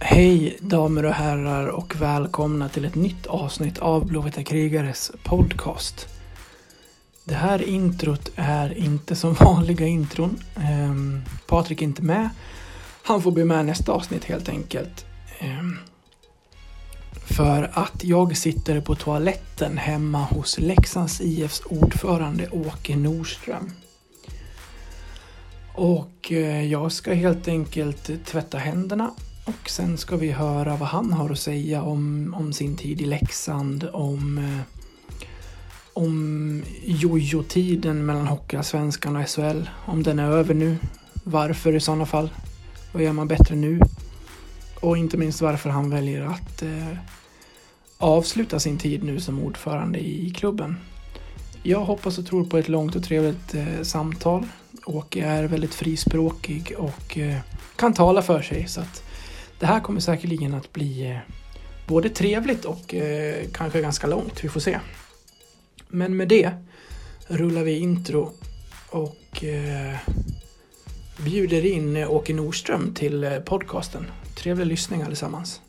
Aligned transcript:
Hej 0.00 0.58
damer 0.60 1.04
och 1.04 1.12
herrar 1.12 1.66
och 1.66 1.96
välkomna 1.96 2.68
till 2.68 2.84
ett 2.84 2.94
nytt 2.94 3.26
avsnitt 3.26 3.78
av 3.78 4.06
Blåvita 4.06 4.42
krigares 4.42 5.12
podcast. 5.22 6.08
Det 7.24 7.34
här 7.34 7.62
introt 7.62 8.30
är 8.36 8.78
inte 8.78 9.16
som 9.16 9.34
vanliga 9.34 9.86
intron. 9.86 10.38
Ehm, 10.56 11.22
Patrik 11.46 11.82
är 11.82 11.86
inte 11.86 12.02
med. 12.02 12.28
Han 13.02 13.22
får 13.22 13.30
bli 13.30 13.44
med 13.44 13.66
nästa 13.66 13.92
avsnitt 13.92 14.24
helt 14.24 14.48
enkelt. 14.48 15.04
Ehm, 15.38 15.78
för 17.26 17.70
att 17.72 18.04
jag 18.04 18.36
sitter 18.36 18.80
på 18.80 18.94
toaletten 18.94 19.78
hemma 19.78 20.24
hos 20.24 20.58
Leksands 20.58 21.20
IFs 21.20 21.60
ordförande 21.60 22.48
Åke 22.48 22.96
Norström. 22.96 23.72
Och 25.74 26.32
eh, 26.32 26.64
jag 26.64 26.92
ska 26.92 27.12
helt 27.12 27.48
enkelt 27.48 28.26
tvätta 28.26 28.58
händerna 28.58 29.10
och 29.46 29.70
sen 29.70 29.98
ska 29.98 30.16
vi 30.16 30.30
höra 30.30 30.76
vad 30.76 30.88
han 30.88 31.12
har 31.12 31.30
att 31.30 31.38
säga 31.38 31.82
om, 31.82 32.34
om 32.38 32.52
sin 32.52 32.76
tid 32.76 33.00
i 33.00 33.04
Leksand, 33.04 33.88
om, 33.92 34.38
eh, 34.38 34.60
om 35.92 36.62
jojo-tiden 36.84 38.06
mellan 38.06 38.26
Hockeyallsvenskan 38.26 39.16
och 39.16 39.28
SHL. 39.28 39.70
Om 39.86 40.02
den 40.02 40.18
är 40.18 40.30
över 40.30 40.54
nu. 40.54 40.76
Varför 41.24 41.74
i 41.74 41.80
sådana 41.80 42.06
fall? 42.06 42.30
Vad 42.92 43.02
gör 43.02 43.12
man 43.12 43.28
bättre 43.28 43.56
nu? 43.56 43.80
Och 44.80 44.96
inte 44.96 45.16
minst 45.16 45.40
varför 45.40 45.70
han 45.70 45.90
väljer 45.90 46.22
att 46.22 46.62
eh, 46.62 46.98
avsluta 47.98 48.60
sin 48.60 48.78
tid 48.78 49.04
nu 49.04 49.20
som 49.20 49.40
ordförande 49.40 49.98
i 49.98 50.30
klubben. 50.30 50.76
Jag 51.62 51.84
hoppas 51.84 52.18
och 52.18 52.26
tror 52.26 52.44
på 52.44 52.58
ett 52.58 52.68
långt 52.68 52.96
och 52.96 53.04
trevligt 53.04 53.54
eh, 53.54 53.82
samtal. 53.82 54.46
Åke 54.84 55.24
är 55.24 55.44
väldigt 55.44 55.74
frispråkig 55.74 56.74
och 56.78 57.18
eh, 57.18 57.38
kan 57.76 57.94
tala 57.94 58.22
för 58.22 58.42
sig. 58.42 58.68
Så 58.68 58.80
att 58.80 59.05
det 59.58 59.66
här 59.66 59.80
kommer 59.80 60.00
säkerligen 60.00 60.54
att 60.54 60.72
bli 60.72 61.10
eh, 61.10 61.18
både 61.86 62.08
trevligt 62.08 62.64
och 62.64 62.94
eh, 62.94 63.44
kanske 63.52 63.80
ganska 63.80 64.06
långt. 64.06 64.44
Vi 64.44 64.48
får 64.48 64.60
se. 64.60 64.80
Men 65.88 66.16
med 66.16 66.28
det 66.28 66.50
rullar 67.26 67.62
vi 67.62 67.78
intro 67.78 68.32
och 68.88 69.44
eh, 69.44 69.96
bjuder 71.16 71.66
in 71.66 71.96
Åke 71.96 72.34
Norström 72.34 72.94
till 72.94 73.40
podcasten. 73.44 74.06
Trevlig 74.36 74.66
lyssning 74.66 75.02
allesammans. 75.02 75.60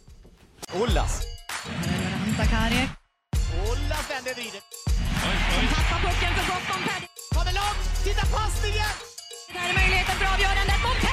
Ollas. 0.82 1.22
Hämtar 2.26 2.46
Kari. 2.46 2.90
Ollas 3.70 4.12
vänder 4.12 4.34
vrider. 4.36 4.62
Som 5.56 5.68
tappar 5.68 6.00
pucken 6.06 6.34
för 6.38 6.46
gott. 6.52 6.66
Montpellier. 6.70 7.10
Ta 7.34 7.44
det 7.44 7.56
långt. 7.60 8.04
Titta 8.04 8.26
passningen. 8.38 8.94
Här 9.50 9.70
är 9.70 9.74
möjligheten 9.80 10.16
för 10.20 10.26
avgörandet. 10.34 11.07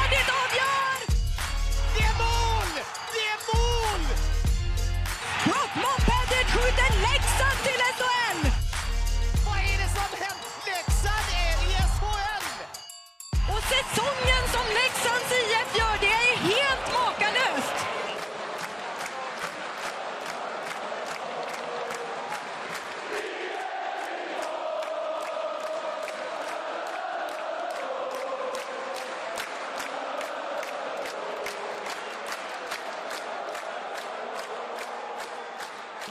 Säsongen 13.88 14.44
som 14.54 14.66
Leksands 14.78 15.30
IF 15.40 15.78
gör, 15.78 15.96
det 16.00 16.06
är 16.06 16.36
helt 16.36 16.86
makalöst! 16.92 17.76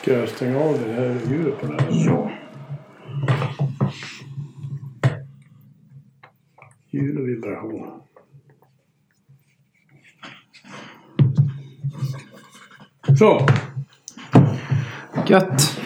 Ska 0.02 0.14
jag 0.14 0.30
stänga 0.30 0.60
av 0.60 0.80
det 0.80 0.94
här 0.94 1.20
ljudet 1.30 1.60
på 1.60 1.66
den 1.68 1.80
här? 1.80 2.06
Ja. 2.06 2.32
Ljud 6.94 7.18
och 7.18 7.28
vibration. 7.28 7.88
Så. 13.20 13.48
Gött. 15.28 15.80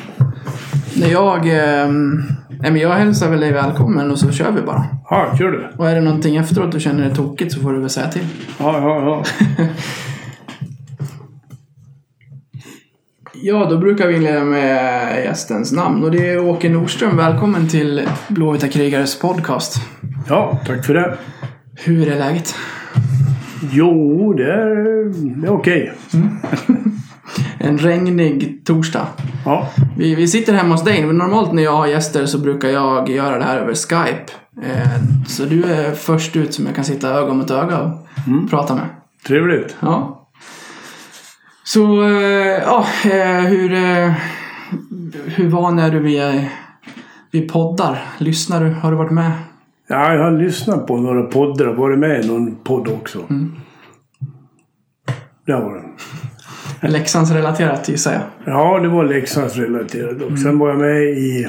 När 0.99 1.07
jag, 1.11 1.37
eh, 1.37 1.89
men 2.59 2.75
jag 2.75 2.93
hälsar 2.93 3.29
väl 3.29 3.39
dig 3.39 3.51
välkommen 3.51 4.11
och 4.11 4.19
så 4.19 4.31
kör 4.31 4.51
vi 4.51 4.61
bara. 4.61 4.85
Ja, 5.09 5.35
kör 5.37 5.51
du. 5.51 5.67
Och 5.77 5.89
är 5.89 5.95
det 5.95 6.01
någonting 6.01 6.37
efteråt 6.37 6.71
du 6.71 6.79
känner 6.79 7.09
är 7.09 7.15
tokigt 7.15 7.51
så 7.51 7.59
får 7.59 7.73
du 7.73 7.79
väl 7.79 7.89
säga 7.89 8.07
till. 8.07 8.27
Ja, 8.59 8.79
ja, 8.79 9.23
ja. 9.57 9.65
Ja, 13.41 13.67
då 13.69 13.77
brukar 13.77 14.07
vi 14.07 14.15
inleda 14.15 14.43
med 14.43 15.23
gästens 15.23 15.71
namn 15.71 16.03
och 16.03 16.11
det 16.11 16.29
är 16.29 16.39
Åke 16.39 16.69
Norström. 16.69 17.17
Välkommen 17.17 17.67
till 17.67 18.09
Blåvita 18.27 18.67
krigares 18.67 19.19
podcast. 19.19 19.75
Ja, 20.27 20.59
tack 20.65 20.85
för 20.85 20.93
det. 20.93 21.17
Hur 21.75 22.11
är 22.11 22.19
läget? 22.19 22.55
Jo, 23.71 24.33
det 24.33 24.53
är, 24.53 24.75
det 25.41 25.47
är 25.47 25.51
okej. 25.51 25.93
En 27.59 27.77
regnig 27.77 28.61
torsdag. 28.65 29.07
Ja. 29.45 29.69
Vi, 29.97 30.15
vi 30.15 30.27
sitter 30.27 30.53
hemma 30.53 30.73
hos 30.73 30.83
dig. 30.83 31.03
Normalt 31.05 31.53
när 31.53 31.63
jag 31.63 31.77
har 31.77 31.87
gäster 31.87 32.25
så 32.25 32.37
brukar 32.37 32.69
jag 32.69 33.09
göra 33.09 33.37
det 33.37 33.43
här 33.43 33.57
över 33.57 33.73
Skype. 33.73 34.31
Eh, 34.63 35.01
så 35.27 35.45
du 35.45 35.63
är 35.63 35.91
först 35.91 36.35
ut 36.35 36.53
som 36.53 36.65
jag 36.65 36.75
kan 36.75 36.83
sitta 36.83 37.09
öga 37.09 37.33
mot 37.33 37.51
öga 37.51 37.79
och 37.79 38.49
prata 38.49 38.75
med. 38.75 38.85
Trevligt. 39.27 39.75
Ja. 39.79 40.16
Så, 41.67 42.03
eh, 42.03 42.61
ja, 42.63 42.85
eh, 43.05 43.45
hur, 43.45 43.73
eh, 43.73 44.13
hur 45.25 45.49
van 45.49 45.79
är 45.79 45.91
du 45.91 45.99
vid, 45.99 46.45
vid 47.31 47.51
poddar? 47.51 47.99
Lyssnar 48.17 48.63
du? 48.63 48.69
Har 48.69 48.91
du 48.91 48.97
varit 48.97 49.11
med? 49.11 49.31
Ja, 49.87 50.13
jag 50.13 50.23
har 50.23 50.31
lyssnat 50.31 50.87
på 50.87 50.97
några 50.97 51.23
poddar 51.23 51.65
och 51.67 51.75
varit 51.75 51.99
med 51.99 52.25
i 52.25 52.27
någon 52.27 52.55
podd 52.55 52.87
också. 52.87 53.19
Det 55.45 55.53
var 55.53 55.83
det. 56.81 56.87
Leksands 56.87 57.31
relaterat 57.31 57.89
gissar 57.89 58.13
jag. 58.13 58.21
Ja, 58.45 58.79
det 58.79 58.87
var 58.87 59.05
Leksandsrelaterat. 59.05 60.21
Och 60.21 60.39
sen 60.39 60.59
var 60.59 60.69
jag 60.69 60.79
med 60.79 61.03
i, 61.03 61.47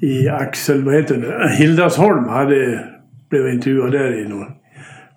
i 0.00 0.28
Axel, 0.28 0.84
vad 0.84 0.94
heter 0.94 1.16
det? 1.16 1.56
Hildasholm 1.56 2.28
hade, 2.28 2.84
blev 3.30 3.48
intervjuad 3.48 3.92
där 3.92 4.18
i, 4.18 4.28
någon, 4.28 4.46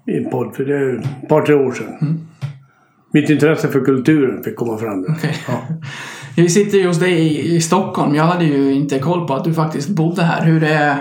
i 0.06 0.17
en 0.17 0.29
podd 0.29 0.56
för 0.56 0.66
det 0.66 0.78
är 0.78 0.96
ett 0.96 1.29
par, 1.29 1.41
tre 1.41 1.56
år 1.56 1.72
sedan. 1.72 2.27
Mitt 3.12 3.29
intresse 3.29 3.68
för 3.68 3.79
kulturen 3.79 4.44
fick 4.44 4.56
komma 4.56 4.78
fram 4.78 5.01
där. 5.01 5.12
Okej. 5.18 5.35
Ja. 5.47 5.62
Vi 6.35 6.50
sitter 6.50 6.78
ju 6.78 6.88
hos 6.88 7.00
dig 7.00 7.13
i, 7.13 7.56
i 7.56 7.62
Stockholm. 7.62 8.16
Jag 8.16 8.23
hade 8.23 8.45
ju 8.45 8.73
inte 8.73 9.00
koll 9.00 9.28
på 9.28 9.34
att 9.34 9.44
du 9.44 9.53
faktiskt 9.53 9.90
bodde 9.90 10.23
här. 10.23 10.45
Hur 10.45 10.63
är, 10.63 10.95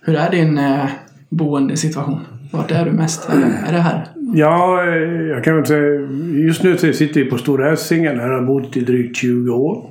hur 0.00 0.16
är 0.16 0.30
din 0.30 0.58
eh, 0.58 0.84
boendesituation? 1.28 2.20
Vart 2.50 2.70
är 2.70 2.84
du 2.84 2.90
mest? 2.90 3.28
Är 3.28 3.36
det, 3.36 3.68
är 3.68 3.72
det 3.72 3.80
här? 3.80 4.06
Ja, 4.34 4.82
eh, 4.82 5.22
jag 5.28 5.44
kan 5.44 5.56
väl 5.56 5.66
säga 5.66 6.00
just 6.46 6.62
nu 6.62 6.76
sitter 6.76 7.24
vi 7.24 7.30
på 7.30 7.38
Stora 7.38 7.72
Essingen. 7.72 8.20
Här 8.20 8.28
har 8.28 8.34
jag 8.34 8.46
bott 8.46 8.76
i 8.76 8.80
drygt 8.80 9.16
20 9.16 9.50
år. 9.50 9.90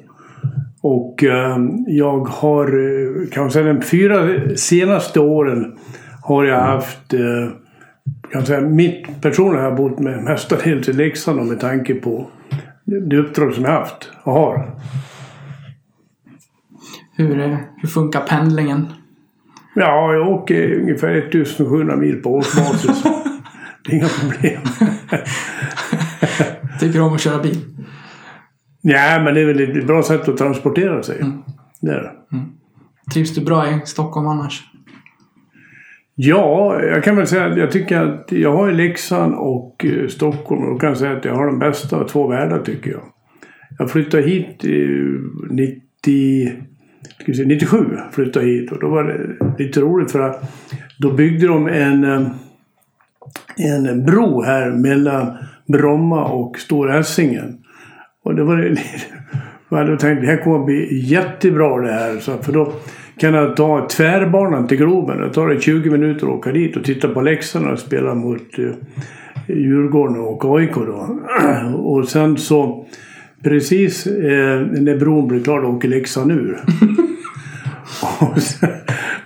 Och 0.81 1.23
eh, 1.23 1.57
jag 1.87 2.19
har, 2.19 2.65
eh, 2.65 3.29
kan 3.29 3.43
man 3.43 3.51
säga 3.51 3.73
de 3.73 3.81
fyra 3.81 4.39
senaste 4.55 5.19
åren 5.19 5.77
har 6.21 6.45
jag 6.45 6.59
haft, 6.59 7.13
eh, 7.13 7.19
kan 8.31 8.45
säga 8.45 8.61
mitt 8.61 9.21
personligen 9.21 9.63
har 9.63 9.69
jag 9.69 9.77
bott 9.77 9.99
med 9.99 10.23
mestadels 10.23 10.89
i 10.89 10.93
Leksand 10.93 11.39
och 11.39 11.45
med 11.45 11.59
tanke 11.59 11.93
på 11.93 12.27
det 12.85 13.17
uppdrag 13.17 13.53
som 13.53 13.63
jag 13.63 13.71
haft 13.71 14.11
och 14.23 14.33
har. 14.33 14.75
Hur, 17.15 17.39
eh, 17.39 17.57
hur 17.77 17.87
funkar 17.87 18.21
pendlingen? 18.21 18.87
Ja, 19.75 20.13
jag 20.13 20.27
åker 20.27 20.73
ungefär 20.73 21.15
1700 21.15 21.95
mil 21.95 22.15
på 22.15 22.33
årsbasis. 22.33 23.03
det 23.85 23.91
är 23.91 23.95
inga 23.95 24.07
problem. 24.07 24.61
Tycker 26.79 26.99
du 26.99 27.01
om 27.01 27.13
att 27.13 27.21
köra 27.21 27.43
bil? 27.43 27.57
Nej, 28.81 29.23
men 29.23 29.33
det 29.33 29.41
är 29.41 29.45
väl 29.45 29.77
ett 29.77 29.87
bra 29.87 30.03
sätt 30.03 30.29
att 30.29 30.37
transportera 30.37 31.03
sig. 31.03 31.23
Det 31.81 31.91
är 31.91 32.01
det. 32.01 32.11
Trivs 33.11 33.35
du 33.35 33.45
bra 33.45 33.69
i 33.69 33.81
Stockholm 33.85 34.27
annars? 34.27 34.63
Ja, 36.19 36.81
jag 36.81 37.03
kan 37.03 37.15
väl 37.15 37.27
säga 37.27 37.45
att 37.45 37.57
jag 37.57 37.71
tycker 37.71 38.01
att 38.01 38.31
jag 38.31 38.53
har 38.53 38.67
ju 38.67 38.73
Leksand 38.73 39.35
och 39.35 39.85
eh, 39.85 40.07
Stockholm 40.07 40.63
och 40.63 40.73
då 40.73 40.79
kan 40.79 40.89
jag 40.89 40.97
säga 40.97 41.17
att 41.17 41.25
jag 41.25 41.35
har 41.35 41.45
de 41.45 41.59
bästa 41.59 41.97
av 41.97 42.07
två 42.07 42.27
världar 42.27 42.59
tycker 42.59 42.91
jag. 42.91 43.01
Jag 43.79 43.91
flyttade 43.91 44.23
hit 44.23 44.63
90, 45.49 46.51
ska 47.19 47.33
säga, 47.33 47.47
97 47.47 47.85
flyttade 48.11 48.45
hit 48.45 48.71
och 48.71 48.79
då 48.79 48.89
var 48.89 49.03
det 49.03 49.63
lite 49.63 49.79
roligt 49.79 50.11
för 50.11 50.19
att 50.19 50.43
då 50.99 51.11
byggde 51.11 51.47
de 51.47 51.67
en, 51.67 52.03
eh, 52.03 52.27
en 53.57 54.05
bro 54.05 54.41
här 54.41 54.71
mellan 54.71 55.37
Bromma 55.67 56.25
och 56.25 56.59
Stora 56.59 56.99
Essingen. 56.99 57.57
Och 58.23 58.35
det 58.35 58.43
var 58.43 58.57
det... 58.57 58.77
Jag 59.69 59.77
hade 59.77 59.97
tänkt 59.97 60.21
det 60.21 60.27
här 60.27 60.43
kommer 60.43 60.59
att 60.59 60.65
bli 60.65 60.99
jättebra 61.05 61.81
det 61.81 61.91
här. 61.91 62.19
Så, 62.19 62.37
för 62.37 62.53
då 62.53 62.73
kan 63.19 63.33
jag 63.33 63.55
ta 63.55 63.87
tvärbanan 63.89 64.67
till 64.67 64.77
Globen. 64.77 65.21
Det 65.21 65.33
tar 65.33 65.47
det 65.47 65.61
20 65.61 65.89
minuter 65.89 66.27
att 66.27 66.33
åka 66.33 66.51
dit 66.51 66.77
och 66.77 66.83
titta 66.83 67.07
på 67.07 67.21
Leksand 67.21 67.67
och 67.67 67.79
spela 67.79 68.15
mot 68.15 68.59
eh, 68.59 68.65
Djurgården 69.47 70.19
och 70.19 70.57
AIK 70.57 70.75
då. 70.75 71.19
Och 71.77 72.07
sen 72.07 72.37
så 72.37 72.85
precis 73.43 74.07
eh, 74.07 74.61
när 74.61 74.97
bron 74.97 75.27
blev 75.27 75.43
klar 75.43 75.61
då 75.61 75.67
åker 75.67 75.87
Leksand 75.87 76.31
ur. 76.31 76.57
och 78.19 78.41
sen, 78.41 78.69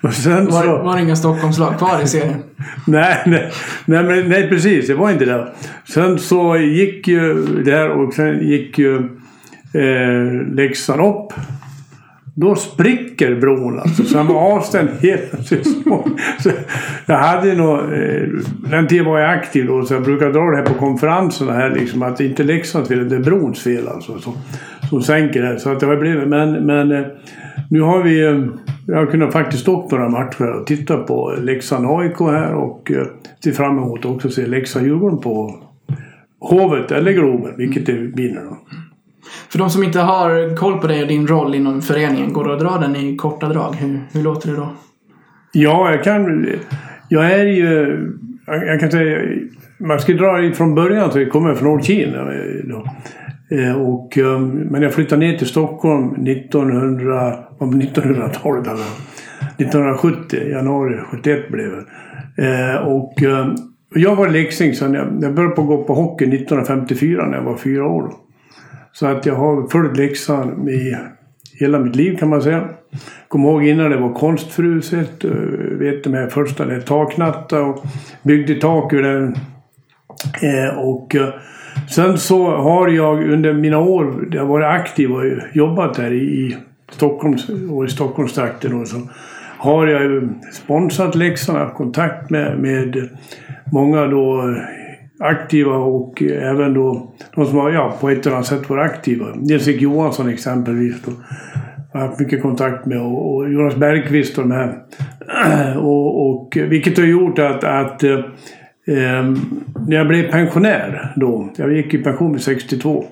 och 0.01 0.13
sen 0.13 0.45
Var, 0.45 0.63
så... 0.63 0.83
var 0.83 0.95
det 0.95 1.01
inga 1.01 1.15
Stockholmslag 1.15 1.77
kvar 1.77 2.01
i 2.03 2.07
serien? 2.07 2.43
Nej, 2.87 3.17
nej, 3.25 3.51
nej, 3.85 4.03
men, 4.03 4.29
nej 4.29 4.49
precis. 4.49 4.87
Det 4.87 4.93
var 4.93 5.11
inte 5.11 5.25
det. 5.25 5.47
Sen 5.93 6.19
så 6.19 6.57
gick 6.57 7.07
ju 7.07 7.45
det 7.65 7.71
här 7.71 7.89
och 7.89 8.13
sen 8.13 8.47
gick 8.47 8.79
ju 8.79 8.95
eh, 9.73 10.53
Leksand 10.53 11.01
upp. 11.01 11.33
Då 12.35 12.55
spricker 12.55 13.35
bron 13.35 13.79
alltså. 13.79 14.03
Så 14.03 14.17
han 14.17 14.27
var 14.27 14.55
avstängd 14.55 14.89
hela 15.01 15.37
tiden. 15.49 15.83
Jag 17.05 17.17
hade 17.17 17.55
nog... 17.55 17.79
Eh, 17.79 18.27
den 18.71 18.87
tiden 18.87 19.05
var 19.05 19.19
jag 19.19 19.29
aktiv 19.29 19.67
då 19.67 19.85
så 19.85 19.93
jag 19.93 20.03
brukar 20.03 20.31
dra 20.31 20.41
det 20.41 20.57
här 20.57 20.65
på 20.65 20.73
konferenserna 20.73 21.53
här 21.53 21.69
liksom. 21.69 22.03
Att 22.03 22.17
det 22.17 22.25
inte 22.25 22.43
är 22.43 22.45
Leksands 22.45 22.89
fel, 22.89 23.09
det 23.09 23.15
är 23.15 23.19
brons 23.19 23.63
fel 23.63 23.87
alltså. 23.87 24.19
Som, 24.19 24.33
som 24.89 25.01
sänker 25.01 25.41
det. 25.41 25.59
Så 25.59 25.71
att 25.71 25.79
det 25.79 25.85
har 25.85 25.95
blivit... 25.95 26.27
Men, 26.27 26.65
men 26.65 26.91
eh, 26.91 27.05
nu 27.69 27.81
har 27.81 28.03
vi... 28.03 28.25
Eh, 28.25 28.45
jag 28.87 28.97
har 28.97 29.05
kunnat 29.05 29.33
faktiskt 29.33 29.61
stå 29.61 29.87
några 29.91 30.09
matcher 30.09 30.51
och 30.51 30.67
titta 30.67 30.97
på 30.97 31.35
Leksand 31.41 31.85
AIK 31.85 32.19
här 32.19 32.53
och 32.53 32.91
ser 33.43 33.51
fram 33.51 33.77
emot 33.77 34.05
också 34.05 34.27
att 34.27 34.33
se 34.33 34.45
Leksand-Djurgården 34.45 35.17
på 35.17 35.55
Hovet 36.39 36.91
eller 36.91 37.11
Globen, 37.11 37.57
vilket 37.57 37.85
det 37.85 37.93
blir 37.93 38.29
nu 38.29 38.39
då. 38.49 38.57
För 39.49 39.59
de 39.59 39.69
som 39.69 39.83
inte 39.83 39.99
har 39.99 40.55
koll 40.55 40.79
på 40.79 40.87
dig 40.87 41.01
och 41.01 41.07
din 41.07 41.27
roll 41.27 41.55
inom 41.55 41.81
föreningen, 41.81 42.33
går 42.33 42.43
det 42.43 42.53
att 42.53 42.59
dra 42.59 42.77
den 42.77 42.95
i 42.95 43.17
korta 43.17 43.49
drag? 43.49 43.75
Hur, 43.75 43.99
hur 44.13 44.23
låter 44.23 44.49
det 44.49 44.55
då? 44.55 44.69
Ja, 45.51 45.91
jag 45.91 46.03
kan... 46.03 46.47
Jag 47.09 47.31
är 47.31 47.45
ju... 47.45 47.99
Jag, 48.45 48.67
jag 48.67 48.79
kan 48.79 48.91
säga... 48.91 49.19
Man 49.77 49.99
ska 49.99 50.13
dra 50.13 50.53
från 50.53 50.75
början 50.75 51.11
så 51.11 51.19
jag 51.19 51.31
kommer 51.31 51.55
från 51.55 51.67
Orkin. 51.67 52.13
Eh, 53.51 53.59
eh, 53.59 53.81
och, 53.81 54.17
ehm, 54.17 54.47
men 54.49 54.81
jag 54.81 54.93
flyttade 54.93 55.25
ner 55.25 55.37
till 55.37 55.47
Stockholm 55.47 56.27
1900... 56.27 57.33
1900-talet 57.59 58.67
1970. 59.57 60.49
Januari 60.49 60.97
71 61.11 61.51
blev 61.51 61.71
det. 61.71 61.85
Eh, 62.43 62.75
och 62.75 63.23
ehm, 63.23 63.55
jag 63.95 64.15
var 64.15 64.29
leksing 64.29 64.73
sen 64.73 64.93
jag, 64.93 65.07
jag 65.21 65.33
började 65.35 65.55
på 65.55 65.63
gå 65.63 65.83
på 65.83 65.93
hockey 65.93 66.25
1954 66.25 67.25
när 67.25 67.37
jag 67.37 67.43
var 67.43 67.57
fyra 67.57 67.87
år. 67.87 68.13
Så 68.93 69.07
att 69.07 69.25
jag 69.25 69.35
har 69.35 69.67
följt 69.67 69.97
Leksand 69.97 70.69
i 70.69 70.97
hela 71.59 71.79
mitt 71.79 71.95
liv 71.95 72.17
kan 72.17 72.29
man 72.29 72.41
säga. 72.41 72.69
Kommer 73.27 73.49
ihåg 73.49 73.63
innan 73.63 73.91
det 73.91 73.97
var 73.97 74.13
konstfruset. 74.13 75.23
Eh, 75.23 75.31
vet 75.79 76.03
de 76.03 76.13
här 76.13 76.27
första 76.27 76.65
det 76.65 76.81
taknatta 76.81 77.61
och 77.61 77.85
byggde 78.23 78.55
tak 78.55 78.93
ur 78.93 79.03
den. 79.03 79.35
Eh, 80.41 80.79
och 80.79 81.15
eh, 81.15 81.29
sen 81.89 82.17
så 82.17 82.55
har 82.55 82.87
jag 82.87 83.31
under 83.31 83.53
mina 83.53 83.79
år, 83.79 84.27
jag 84.31 84.41
har 84.41 84.47
varit 84.47 84.81
aktiv 84.81 85.11
och 85.11 85.23
jobbat 85.53 85.93
där 85.93 86.13
i 86.13 86.57
Stockholms 86.91 87.49
och 87.49 87.85
i 87.85 87.89
Stockholmstrakten 87.89 88.81
och 88.81 88.87
så 88.87 88.97
har 89.57 89.87
jag 89.87 90.29
sponsrat 90.53 91.15
Leksand, 91.15 91.57
haft 91.57 91.75
kontakt 91.75 92.29
med, 92.29 92.59
med 92.59 93.09
många 93.71 94.05
då 94.05 94.39
eh, 94.39 94.80
aktiva 95.21 95.75
och 95.75 96.23
eh, 96.23 96.49
även 96.49 96.73
då 96.73 97.13
de 97.35 97.45
som 97.45 97.57
har 97.57 97.71
ja, 97.71 97.97
på 98.01 98.09
ett 98.09 98.25
eller 98.25 98.35
annat 98.35 98.47
sätt 98.47 98.69
varit 98.69 98.91
aktiva. 98.91 99.25
Nils-Erik 99.35 99.81
Johansson 99.81 100.29
exempelvis. 100.29 101.01
Då. 101.05 101.11
Jag 101.93 101.99
har 101.99 102.07
haft 102.07 102.19
mycket 102.19 102.41
kontakt 102.41 102.85
med 102.85 103.01
och, 103.01 103.35
och 103.35 103.51
Jonas 103.51 103.75
Bergqvist 103.75 104.37
och 104.37 104.43
de 104.47 104.51
här. 104.51 104.77
Och, 105.77 106.29
och, 106.29 106.57
eh, 106.57 106.67
vilket 106.67 106.97
har 106.97 107.05
gjort 107.05 107.39
att, 107.39 107.63
att 107.63 108.03
eh, 108.03 108.19
eh, 108.87 109.23
när 109.87 109.95
jag 109.95 110.07
blev 110.07 110.31
pensionär 110.31 111.13
då, 111.15 111.49
jag 111.55 111.73
gick 111.73 111.93
i 111.93 111.97
pension 111.97 112.33
vid 112.33 112.41
62. 112.41 113.05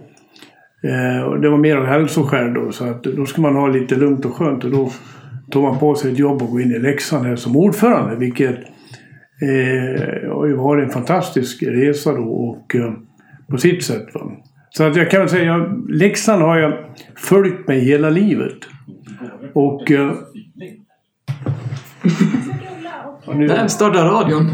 Eh, 0.84 1.24
och 1.24 1.40
det 1.40 1.50
var 1.50 1.58
mer 1.58 1.78
av 1.78 1.86
hälsoskäl 1.86 2.54
då 2.54 2.72
så 2.72 2.86
att 2.86 3.04
då 3.04 3.26
ska 3.26 3.42
man 3.42 3.56
ha 3.56 3.68
lite 3.68 3.96
lugnt 3.96 4.26
och 4.26 4.34
skönt 4.34 4.64
och 4.64 4.72
då 4.72 4.92
tog 5.52 5.64
man 5.64 5.80
på 5.80 5.96
sig 5.96 6.12
ett 6.12 6.20
jobb 6.20 6.42
och 6.42 6.50
gå 6.50 6.60
in 6.60 6.72
i 6.72 6.80
Leksand 6.80 7.26
här 7.26 7.36
som 7.36 7.56
ordförande 7.56 8.16
vilket 8.16 8.56
eh, 9.42 10.56
varit 10.56 10.86
en 10.86 10.92
fantastisk 10.92 11.64
resa 11.64 12.14
då 12.14 12.24
och 12.24 12.76
eh, 12.76 12.94
på 13.48 13.58
sitt 13.58 13.84
sätt. 13.84 14.08
Va? 14.14 14.32
Så 14.70 14.84
att 14.84 14.96
jag 14.96 15.12
kan 15.12 15.30
säga, 15.30 15.44
jag, 15.44 15.90
Leksand 15.90 16.42
har 16.42 16.58
jag 16.58 16.74
följt 17.16 17.68
mig 17.68 17.80
hela 17.80 18.10
livet. 18.10 18.58
Och... 19.54 19.92
Eh, 19.92 20.12
och 23.26 23.36
nu, 23.36 23.48
Där 23.48 23.68
startar 23.68 24.06
radion. 24.06 24.54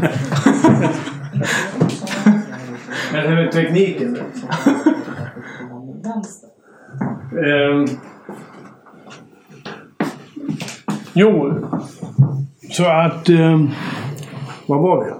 det 3.12 3.18
här 3.18 3.34
med 3.34 3.52
tekniken. 3.52 4.16
Ehm. 7.44 7.86
jo, 11.12 11.54
så 12.70 12.84
att... 12.84 13.28
ehm, 13.28 13.70
vad 14.66 14.80
var 14.80 15.04
vi? 15.04 15.10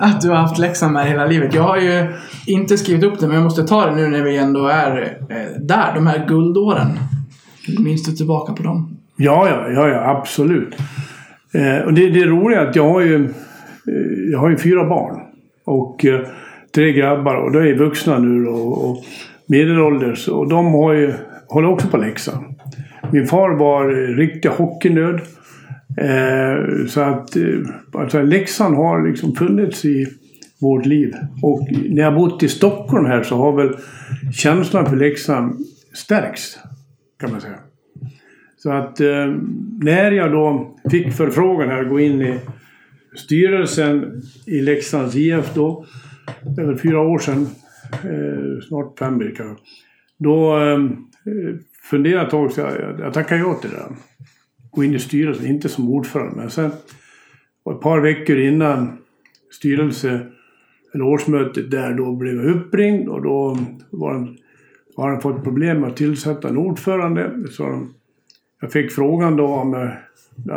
Att 0.00 0.20
du 0.20 0.28
har 0.28 0.36
haft 0.36 0.58
Leksand 0.58 0.92
med 0.92 1.06
hela 1.06 1.26
livet. 1.26 1.54
Jag 1.54 1.62
har 1.62 1.76
ju 1.76 2.06
inte 2.46 2.78
skrivit 2.78 3.04
upp 3.04 3.20
det, 3.20 3.26
men 3.26 3.36
jag 3.36 3.44
måste 3.44 3.64
ta 3.64 3.86
det 3.86 3.96
nu 3.96 4.08
när 4.08 4.22
vi 4.22 4.36
ändå 4.36 4.66
är 4.66 5.18
eh, 5.28 5.60
där. 5.60 5.94
De 5.94 6.06
här 6.06 6.26
guldåren. 6.28 6.98
Minns 7.78 8.04
du 8.04 8.12
tillbaka 8.12 8.52
på 8.52 8.62
dem? 8.62 8.96
Ja, 9.16 9.48
ja, 9.48 9.70
ja, 9.70 9.88
ja 9.88 10.10
absolut. 10.18 10.74
Eh, 11.54 11.86
och 11.86 11.94
det, 11.94 12.10
det 12.10 12.24
roliga 12.24 12.60
är 12.60 12.66
att 12.66 12.76
jag 12.76 12.88
har 12.88 13.00
ju, 13.00 13.24
eh, 13.24 14.30
jag 14.32 14.38
har 14.38 14.50
ju 14.50 14.56
fyra 14.56 14.88
barn. 14.88 15.20
Och 15.64 16.04
eh, 16.04 16.20
tre 16.74 16.92
grabbar 16.92 17.34
och 17.34 17.52
de 17.52 17.58
är 17.58 17.74
vuxna 17.74 18.18
nu 18.18 18.44
då, 18.44 18.50
och, 18.50 18.90
och 18.90 19.04
medelålders. 19.46 20.28
Och 20.28 20.48
de 20.48 20.74
har 20.74 20.92
ju, 20.92 21.14
håller 21.48 21.68
också 21.68 21.88
på 21.88 21.96
Leksand. 21.96 22.44
Min 23.12 23.26
far 23.26 23.50
var 23.50 23.88
riktig 24.16 24.48
hockeynörd. 24.48 25.20
Eh, 25.96 26.86
så 26.86 27.00
att 27.00 27.36
eh, 27.36 27.42
alltså 27.92 28.22
Leksand 28.22 28.76
har 28.76 29.08
liksom 29.08 29.34
funnits 29.34 29.84
i 29.84 30.06
vårt 30.60 30.86
liv. 30.86 31.14
Och 31.42 31.68
när 31.88 32.02
jag 32.02 32.14
bott 32.14 32.42
i 32.42 32.48
Stockholm 32.48 33.06
här 33.06 33.22
så 33.22 33.36
har 33.36 33.56
väl 33.56 33.76
känslan 34.32 34.86
för 34.86 34.96
Leksand 34.96 35.66
stärkts. 35.94 36.58
Kan 37.20 37.30
man 37.30 37.40
säga. 37.40 37.58
Så 38.56 38.72
att 38.72 39.00
eh, 39.00 39.34
när 39.80 40.12
jag 40.12 40.32
då 40.32 40.76
fick 40.90 41.12
förfrågan 41.12 41.68
här 41.68 41.82
att 41.82 41.88
gå 41.88 42.00
in 42.00 42.22
i 42.22 42.40
styrelsen 43.16 44.22
i 44.46 44.60
Leksands 44.60 45.16
IF 45.16 45.54
då, 45.54 45.86
det 46.56 46.62
är 46.62 46.66
väl 46.66 46.78
fyra 46.78 47.00
år 47.00 47.18
sedan, 47.18 47.46
eh, 47.92 48.60
snart 48.68 48.98
fem 48.98 49.18
det 49.18 49.30
kanske. 49.30 49.64
Då 50.18 50.58
eh, 50.58 50.78
funderade 51.90 52.18
jag 52.18 52.24
ett 52.24 52.30
tag, 52.30 52.52
så 52.52 52.60
jag, 52.60 53.00
jag 53.00 53.14
tackade 53.14 53.40
ja 53.40 53.54
till 53.54 53.70
det. 53.70 53.76
Gå 54.70 54.84
in 54.84 54.94
i 54.94 54.98
styrelsen, 54.98 55.46
inte 55.46 55.68
som 55.68 55.88
ordförande, 55.88 56.36
men 56.36 56.50
sen 56.50 56.70
och 57.64 57.74
ett 57.74 57.80
par 57.80 58.00
veckor 58.00 58.38
innan 58.38 58.98
styrelse 59.50 60.26
eller 60.94 61.04
årsmötet 61.04 61.70
där 61.70 61.94
då 61.94 62.12
blev 62.12 62.36
jag 62.36 62.56
uppringd 62.56 63.08
och 63.08 63.22
då 63.22 63.58
var 63.90 64.14
de, 64.14 64.36
har 64.96 65.10
de 65.10 65.20
fått 65.20 65.44
problem 65.44 65.80
med 65.80 65.90
att 65.90 65.96
tillsätta 65.96 66.48
en 66.48 66.56
ordförande. 66.56 67.32
Så 67.50 67.62
de, 67.62 67.94
jag 68.60 68.72
fick 68.72 68.92
frågan 68.92 69.36
då 69.36 69.46
om 69.46 69.74
eh, 69.74 69.90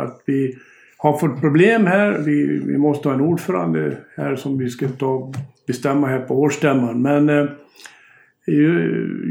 att 0.00 0.22
vi 0.26 0.56
har 0.96 1.18
fått 1.18 1.40
problem 1.40 1.86
här. 1.86 2.18
Vi, 2.18 2.62
vi 2.66 2.78
måste 2.78 3.08
ha 3.08 3.14
en 3.14 3.20
ordförande 3.20 3.98
här 4.16 4.36
som 4.36 4.58
vi 4.58 4.70
ska 4.70 4.88
ta 4.88 5.06
och 5.06 5.34
bestämma 5.66 6.06
här 6.06 6.20
på 6.20 6.40
årsstämman. 6.40 7.02
Men 7.02 7.28
eh, 7.28 7.46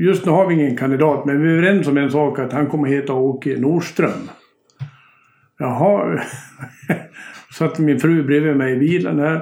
just 0.05 0.25
nu 0.25 0.31
har 0.31 0.47
vi 0.47 0.53
ingen 0.53 0.77
kandidat. 0.77 1.25
Men 1.25 1.41
vi 1.41 1.49
är 1.49 1.53
överens 1.53 1.87
om 1.87 1.97
en 1.97 2.11
sak 2.11 2.39
att 2.39 2.53
han 2.53 2.67
kommer 2.67 2.87
heta 2.87 3.13
Åke 3.13 3.57
Nordström. 3.59 4.29
Jaha. 5.61 6.21
Satt 7.57 7.79
min 7.79 7.99
fru 7.99 8.23
bredvid 8.23 8.55
mig 8.55 8.73
i 8.73 8.79
bilen 8.79 9.19
här. 9.19 9.35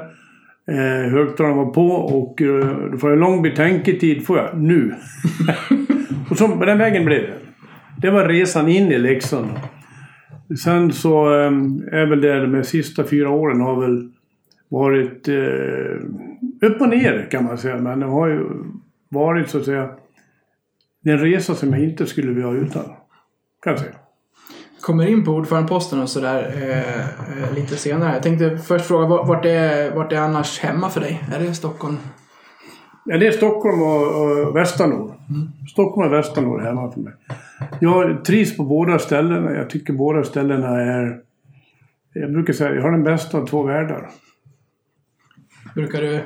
Eh, 0.67 1.11
högtalaren 1.11 1.57
var 1.57 1.65
på 1.65 1.87
och 1.91 2.41
eh, 2.41 2.89
då 2.91 2.97
får 2.97 3.09
jag 3.09 3.19
lång 3.19 3.41
betänketid. 3.41 4.25
Får 4.25 4.37
jag 4.37 4.57
nu. 4.61 4.95
och 6.29 6.37
så 6.37 6.47
på 6.47 6.65
den 6.65 6.77
vägen 6.77 7.05
blev 7.05 7.21
det. 7.21 7.37
Det 8.01 8.11
var 8.11 8.25
resan 8.25 8.67
in 8.67 8.91
i 8.91 8.97
Leksand. 8.97 9.49
Sen 10.63 10.93
så 10.93 11.33
eh, 11.33 11.51
är 11.91 12.05
väl 12.05 12.21
det 12.21 12.47
de 12.47 12.63
sista 12.63 13.03
fyra 13.03 13.29
åren 13.29 13.61
har 13.61 13.81
väl 13.81 14.11
varit 14.69 15.27
eh, 15.27 16.67
upp 16.69 16.81
och 16.81 16.89
ner 16.89 17.27
kan 17.31 17.43
man 17.43 17.57
säga. 17.57 17.77
Men 17.77 17.99
det 17.99 18.05
har 18.05 18.27
ju 18.27 18.45
varit 19.09 19.49
så 19.49 19.57
att 19.57 19.65
säga 19.65 19.89
en 21.05 21.17
resa 21.17 21.55
som 21.55 21.73
jag 21.73 21.83
inte 21.83 22.05
skulle 22.05 22.27
vilja 22.27 22.45
ha 22.45 22.55
utan. 22.55 22.83
Kan 23.63 23.73
jag 23.73 23.79
säga. 23.79 23.95
Kommer 24.81 25.07
in 25.07 25.25
på 25.25 25.31
ordförandeposten 25.31 26.01
och 26.01 26.09
sådär 26.09 26.53
eh, 26.55 27.43
eh, 27.43 27.53
lite 27.55 27.75
senare. 27.77 28.13
Jag 28.13 28.23
tänkte 28.23 28.57
först 28.57 28.85
fråga, 28.85 29.07
vart 29.07 29.45
är, 29.45 29.91
vart 29.91 30.11
är 30.11 30.17
annars 30.17 30.59
hemma 30.59 30.89
för 30.89 31.01
dig? 31.01 31.23
Är 31.35 31.39
det 31.39 31.53
Stockholm? 31.53 31.97
Ja, 33.05 33.17
det 33.17 33.27
är 33.27 33.31
Stockholm 33.31 33.81
och, 33.81 34.21
och 34.21 34.55
Västanord. 34.55 35.11
Stockholm 35.71 36.07
och 36.07 36.13
Västanord 36.13 36.61
är 36.61 36.65
hemma 36.65 36.91
för 36.91 36.99
mig. 36.99 37.13
Jag 37.79 38.25
trivs 38.25 38.57
på 38.57 38.63
båda 38.63 38.99
ställena. 38.99 39.51
Jag 39.51 39.69
tycker 39.69 39.93
båda 39.93 40.23
ställena 40.23 40.81
är... 40.81 41.19
Jag 42.13 42.31
brukar 42.31 42.53
säga 42.53 42.75
jag 42.75 42.81
har 42.81 42.91
den 42.91 43.03
bästa 43.03 43.37
av 43.37 43.47
två 43.47 43.63
världar. 43.63 44.09
Brukar 45.75 46.01
du 46.01 46.21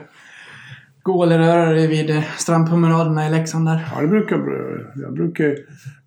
gå 1.03 1.23
eller 1.23 1.39
röra 1.39 1.65
dig 1.65 1.87
vid 1.87 2.23
strandpromenaderna 2.37 3.27
i 3.27 3.31
Leksand 3.31 3.65
där? 3.65 3.85
Ja, 3.95 4.01
det 4.01 4.07
brukar 4.07 4.37
Jag 4.95 5.13
brukar 5.13 5.55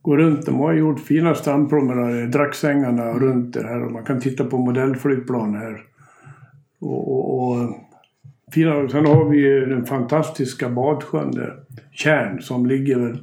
gå 0.07 0.17
runt. 0.17 0.47
De 0.47 0.61
har 0.61 0.73
gjort 0.73 1.01
fina 1.01 1.35
strandpromenader, 1.35 2.27
Dracksängarna 2.27 3.13
runt 3.13 3.55
det 3.55 3.63
här 3.63 3.85
och 3.85 3.93
man 3.93 4.05
kan 4.05 4.21
titta 4.21 4.45
på 4.45 4.59
modellflygplan 4.59 5.55
här. 5.55 5.83
Och, 6.81 7.13
och, 7.13 7.51
och 7.51 7.77
fina, 8.53 8.89
sen 8.89 9.07
har 9.07 9.29
vi 9.29 9.39
ju 9.39 9.67
den 9.67 9.87
fantastiska 9.87 10.69
badsjön 10.69 11.31
där, 11.31 11.55
Tjärn, 11.91 12.43
som 12.43 12.67
ligger 12.67 12.99
väl, 12.99 13.19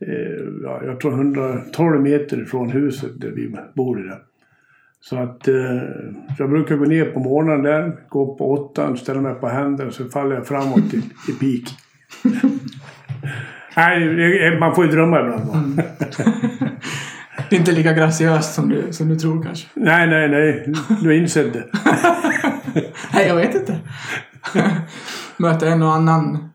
eh, 0.00 0.44
ja, 0.62 0.84
jag 0.84 1.00
tror 1.00 1.12
112 1.12 2.02
meter 2.02 2.42
ifrån 2.42 2.70
huset 2.70 3.20
där 3.20 3.30
vi 3.30 3.56
bor 3.74 4.00
i. 4.00 4.02
Det. 4.02 4.18
Så 5.00 5.16
att 5.16 5.48
eh, 5.48 5.82
jag 6.38 6.50
brukar 6.50 6.76
gå 6.76 6.84
ner 6.84 7.04
på 7.04 7.20
morgonen 7.20 7.62
där, 7.62 7.96
gå 8.08 8.32
upp 8.32 8.38
på 8.38 8.52
åttan, 8.52 8.96
ställa 8.96 9.20
mig 9.20 9.34
på 9.34 9.48
händerna 9.48 9.90
så 9.90 10.04
faller 10.04 10.36
jag 10.36 10.46
framåt 10.46 10.94
i, 10.94 10.98
i 11.30 11.32
pik. 11.40 11.68
Nej, 13.76 14.58
man 14.58 14.74
får 14.74 14.84
ju 14.84 14.90
drömma 14.90 15.20
ibland. 15.20 15.50
Mm. 15.54 15.80
Det 17.50 17.56
är 17.56 17.60
inte 17.60 17.72
lika 17.72 17.92
graciöst 17.92 18.54
som 18.54 18.68
du, 18.68 18.92
som 18.92 19.08
du 19.08 19.16
tror 19.16 19.42
kanske. 19.42 19.66
Nej, 19.74 20.06
nej, 20.06 20.28
nej. 20.28 20.72
Du 21.02 21.08
har 21.08 21.14
insett 21.14 21.52
det. 21.52 21.64
nej, 23.14 23.26
jag 23.26 23.36
vet 23.36 23.54
inte. 23.54 23.78
Möter 25.36 25.66
en 25.66 25.82
och 25.82 25.92
annan. 25.92 26.50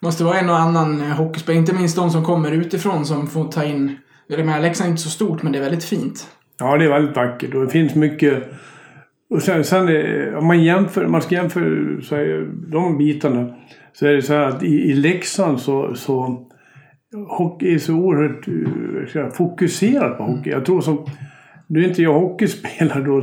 Måste 0.00 0.24
vara 0.24 0.38
en 0.38 0.50
och 0.50 0.58
annan 0.58 1.00
hockeyspelare. 1.00 1.58
Inte 1.58 1.74
minst 1.74 1.96
de 1.96 2.10
som 2.10 2.24
kommer 2.24 2.52
utifrån 2.52 3.06
som 3.06 3.26
får 3.26 3.48
ta 3.48 3.64
in. 3.64 3.98
Jag 4.26 4.46
menar, 4.46 4.60
Leksand 4.60 4.86
är 4.86 4.90
inte 4.90 5.02
så 5.02 5.10
stort, 5.10 5.42
men 5.42 5.52
det 5.52 5.58
är 5.58 5.62
väldigt 5.62 5.84
fint. 5.84 6.26
Ja, 6.58 6.76
det 6.76 6.84
är 6.84 6.88
väldigt 6.88 7.16
vackert 7.16 7.54
och 7.54 7.64
det 7.64 7.70
finns 7.70 7.94
mycket. 7.94 8.52
Och 9.32 9.42
sen, 9.42 9.64
sen 9.64 9.88
om 10.34 10.46
man 10.46 10.64
jämför, 10.64 11.06
man 11.06 11.22
ska 11.22 11.34
jämföra 11.34 12.00
så 12.02 12.14
är, 12.14 12.46
de 12.70 12.98
bitarna. 12.98 13.54
Så 13.92 14.06
är 14.06 14.12
det 14.12 14.22
så 14.22 14.32
här 14.32 14.48
att 14.48 14.62
i, 14.62 14.90
i 14.90 14.94
Leksand 14.94 15.60
så, 15.60 15.94
så 15.94 16.46
hockey 17.28 17.74
är 17.74 17.78
så 17.78 17.94
oerhört 17.94 18.44
säga, 19.12 19.30
fokuserad 19.30 20.16
på 20.16 20.24
hockey. 20.24 20.50
Jag 20.50 20.64
tror 20.64 20.80
som, 20.80 21.06
nu 21.66 21.84
är 21.84 21.88
inte 21.88 22.02
jag 22.02 22.20
hockeyspelare 22.20 23.02
då, 23.02 23.22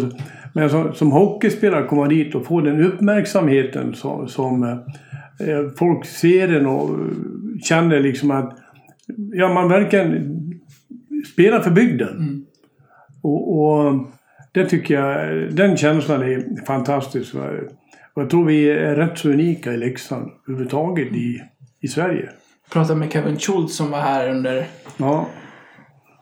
men 0.54 0.70
som, 0.70 0.94
som 0.94 1.12
hockeyspelare 1.12 1.88
kommer 1.88 2.08
dit 2.08 2.36
och 2.36 2.46
får 2.46 2.62
den 2.62 2.84
uppmärksamheten 2.84 3.94
som, 3.94 4.28
som 4.28 4.64
eh, 4.64 5.70
folk 5.78 6.06
ser 6.06 6.48
den 6.48 6.66
och 6.66 6.90
känner 7.64 8.00
liksom 8.00 8.32
att 8.32 8.58
ja, 9.34 9.54
man 9.54 9.70
verkligen 9.70 10.36
spelar 11.34 11.60
för 11.60 11.72
bygden. 11.72 12.18
Mm. 12.18 12.46
Och, 13.22 13.60
och, 13.60 13.94
det 14.52 14.66
tycker 14.66 14.94
jag, 14.94 15.56
den 15.56 15.78
känslan 15.78 16.22
är 16.22 16.66
fantastisk. 16.66 17.36
Och 18.14 18.22
jag 18.22 18.30
tror 18.30 18.46
vi 18.46 18.70
är 18.70 18.96
rätt 18.96 19.18
så 19.18 19.30
unika 19.30 19.74
i 19.74 19.78
Leksand 19.78 20.32
överhuvudtaget 20.48 21.08
i, 21.08 21.42
i 21.82 21.88
Sverige. 21.88 22.30
Jag 22.64 22.74
pratade 22.74 23.00
med 23.00 23.14
Kevin 23.14 23.40
Schultz 23.40 23.76
som 23.76 23.92
var 23.92 24.00
här 24.00 24.30
under 24.30 24.68
Ja. 24.98 25.28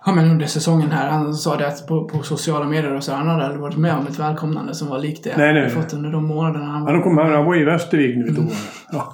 Ja, 0.06 0.16
men 0.16 0.32
under 0.32 0.46
säsongen 0.46 0.92
här. 0.92 1.10
Han 1.10 1.34
sa 1.34 1.58
det 1.58 1.68
att 1.68 1.88
på, 1.88 2.08
på 2.08 2.24
sociala 2.24 2.66
medier 2.66 2.94
och 2.94 3.04
så. 3.04 3.14
Han 3.14 3.28
hade 3.28 3.46
aldrig 3.46 3.62
varit 3.62 3.78
med 3.78 3.98
om 3.98 4.08
ett 4.08 4.20
välkomnande 4.20 4.76
som 4.76 4.88
var 4.88 5.00
likt 5.00 5.24
det 5.24 5.38
nej, 5.38 5.54
nej, 5.54 5.62
han 5.62 5.84
fått 5.84 5.94
under 5.94 6.12
de 6.12 6.26
månaderna 6.26 6.66
han 6.66 6.84
var... 6.84 6.94
Ja, 6.94 7.02
kom 7.04 7.18
här, 7.18 7.32
han 7.32 7.46
var 7.46 7.62
i 7.62 7.64
Västervik 7.64 8.18
nu 8.18 8.26
ett 8.28 8.40
år. 8.40 8.52
Ja. 8.92 9.14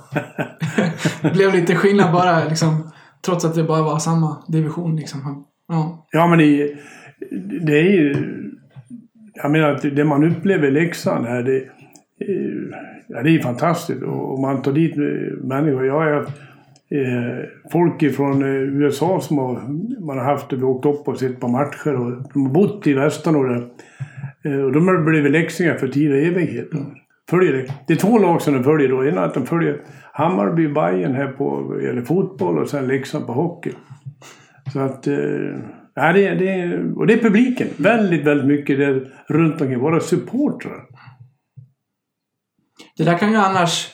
det 1.22 1.30
blev 1.34 1.54
lite 1.54 1.76
skillnad 1.76 2.14
bara 2.14 2.46
liksom. 2.46 2.92
Trots 3.26 3.46
att 3.46 3.56
det 3.56 3.64
bara 3.64 3.82
var 3.82 4.00
samma 4.00 4.44
division 4.48 4.96
liksom. 4.96 5.46
Ja, 5.68 6.08
ja 6.12 6.28
men 6.28 6.40
det, 6.40 6.76
det 7.62 7.80
är 7.80 7.92
ju... 7.92 8.16
Jag 9.34 9.52
menar 9.52 9.70
att 9.72 9.82
det 9.82 10.04
man 10.04 10.24
upplever 10.24 10.68
i 10.68 10.72
Leksand 10.72 11.26
här, 11.26 11.44
det, 11.44 11.64
ja, 13.08 13.24
det 13.24 13.30
är 13.30 13.40
fantastiskt. 13.40 14.04
Och 14.04 14.40
man 14.40 14.62
tar 14.62 14.74
dit 14.74 14.98
eh, 14.98 15.44
människor. 15.44 15.86
Jag 15.86 15.94
har 15.94 16.16
eh, 16.16 17.46
folk 17.72 18.16
från 18.16 18.44
eh, 18.44 18.62
USA 18.62 19.20
som 19.22 19.38
har, 19.38 19.62
man 20.06 20.18
har 20.18 20.26
haft, 20.26 20.54
vi 20.54 20.64
åkt 20.64 20.86
upp 20.86 21.08
och 21.08 21.20
sett 21.20 21.40
på 21.40 21.48
matcher 21.48 21.96
och 21.96 22.12
de 22.34 22.46
har 22.46 22.54
bott 22.54 22.88
i 22.88 22.94
Västernorrland. 22.94 23.70
Och 24.66 24.72
de 24.72 24.88
har 24.88 24.98
blivit 24.98 25.32
leksingar 25.32 25.76
för 25.76 25.88
tid 25.88 26.12
och 26.12 26.18
evighet. 26.18 26.70
Följer 27.30 27.54
det. 27.54 27.74
det 27.88 27.94
är 27.94 27.98
två 27.98 28.18
lag 28.18 28.42
som 28.42 28.54
de 28.54 28.64
följer 28.64 28.90
då. 28.90 29.06
Ena 29.06 29.24
att 29.24 29.34
de 29.34 29.46
följer 29.46 29.82
Hammarby 30.14 30.68
Bayern 30.68 31.14
här 31.14 31.28
på 31.28 31.76
eller 31.90 32.02
fotboll 32.02 32.60
och 32.60 32.70
sen 32.70 32.88
Leksand 32.88 33.26
på 33.26 33.34
hockey. 33.34 33.72
Så 34.74 34.80
att... 34.80 35.08
Ja, 35.96 36.14
det, 36.14 36.30
det, 36.30 36.80
och 36.96 37.08
det 37.08 37.14
är 37.14 37.18
publiken. 37.18 37.68
Väldigt, 37.78 38.26
väldigt 38.26 38.48
mycket 38.48 38.78
där 38.78 39.14
runt 39.28 39.62
omkring. 39.62 39.80
Våra 39.80 40.00
supportrar. 40.00 40.86
Det 42.98 43.04
där 43.04 43.18
kan 43.18 43.32
ju 43.32 43.38
annars 43.38 43.88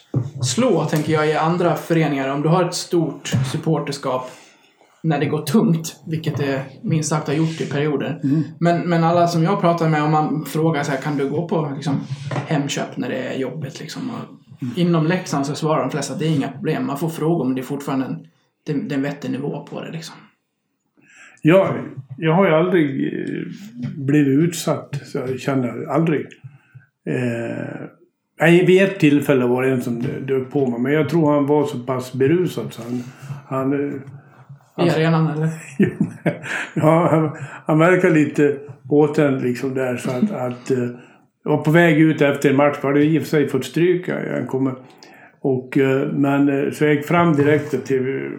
slå, 0.43 0.85
tänker 0.85 1.13
jag, 1.13 1.27
i 1.27 1.33
andra 1.33 1.75
föreningar. 1.75 2.29
Om 2.29 2.41
du 2.41 2.49
har 2.49 2.63
ett 2.63 2.73
stort 2.73 3.27
supporterskap 3.27 4.31
när 5.01 5.19
det 5.19 5.25
går 5.25 5.41
tungt, 5.41 6.01
vilket 6.07 6.37
det 6.37 6.61
minst 6.83 7.09
sagt 7.09 7.27
har 7.27 7.33
gjort 7.33 7.61
i 7.61 7.65
perioder. 7.65 8.19
Mm. 8.23 8.43
Men, 8.59 8.89
men 8.89 9.03
alla 9.03 9.27
som 9.27 9.43
jag 9.43 9.61
pratar 9.61 9.89
med, 9.89 10.03
om 10.03 10.11
man 10.11 10.45
frågar 10.45 10.83
så 10.83 10.91
här, 10.91 11.01
kan 11.01 11.17
du 11.17 11.29
gå 11.29 11.47
på 11.47 11.71
liksom, 11.75 11.99
Hemköp 12.47 12.97
när 12.97 13.09
det 13.09 13.17
är 13.17 13.37
jobbigt? 13.37 13.79
Liksom, 13.79 14.01
mm. 14.61 14.73
Inom 14.75 15.07
Leksand 15.07 15.45
så 15.45 15.55
svarar 15.55 15.81
de 15.81 15.91
flesta 15.91 16.13
att 16.13 16.19
det 16.19 16.27
är 16.27 16.35
inga 16.35 16.51
problem. 16.51 16.85
Man 16.85 16.97
får 16.97 17.09
fråga 17.09 17.43
om 17.43 17.55
det 17.55 17.61
är 17.61 17.63
fortfarande 17.63 18.05
en, 18.05 18.27
det, 18.65 18.73
det 18.73 18.95
är 18.95 18.97
en 18.97 19.03
vettig 19.03 19.31
nivå 19.31 19.67
på 19.69 19.81
det. 19.81 19.91
Liksom. 19.91 20.15
Jag, 21.41 21.75
jag 22.17 22.33
har 22.33 22.47
ju 22.47 22.53
aldrig 22.53 23.13
eh, 23.13 23.43
blivit 23.97 24.39
utsatt, 24.39 25.01
så 25.03 25.17
jag 25.17 25.39
känner 25.39 25.85
aldrig. 25.85 26.27
Eh, 27.09 28.65
vid 28.65 28.81
ett 28.81 28.99
tillfälle 28.99 29.45
var 29.45 29.63
det 29.63 29.71
en 29.71 29.81
som 29.81 30.01
dök 30.27 30.51
på 30.51 30.67
mig. 30.67 30.79
Men 30.79 30.93
jag 30.93 31.09
tror 31.09 31.33
han 31.33 31.45
var 31.45 31.65
så 31.65 31.79
pass 31.79 32.13
berusad 32.13 32.73
så 32.73 32.81
han... 32.81 33.03
han 33.47 33.73
I 34.77 34.89
arenan 34.89 35.27
eller? 35.27 35.49
ja, 36.73 37.07
han, 37.11 37.31
han 37.65 37.79
verkar 37.79 38.09
lite 38.09 38.57
påtänd 38.89 39.41
liksom 39.41 39.73
där 39.73 39.97
så 39.97 40.11
att... 40.11 40.31
att 40.31 40.71
eh, 40.71 40.89
jag 41.43 41.57
var 41.57 41.63
på 41.63 41.71
väg 41.71 41.99
ut 41.99 42.21
efter 42.21 42.49
en 42.49 42.55
match. 42.55 42.77
Jag 42.81 42.89
hade 42.89 43.03
i 43.03 43.17
och 43.17 43.21
för 43.21 43.29
sig 43.29 43.47
fått 43.47 43.65
stryk. 43.65 44.07
Jag 44.07 44.47
kommer, 44.47 44.75
och, 45.41 45.77
eh, 45.77 46.07
men 46.13 46.49
eh, 46.49 46.71
så 46.71 46.85
jag 46.85 46.93
gick 46.93 47.05
fram 47.05 47.35
direkt 47.35 47.85
till, 47.85 48.31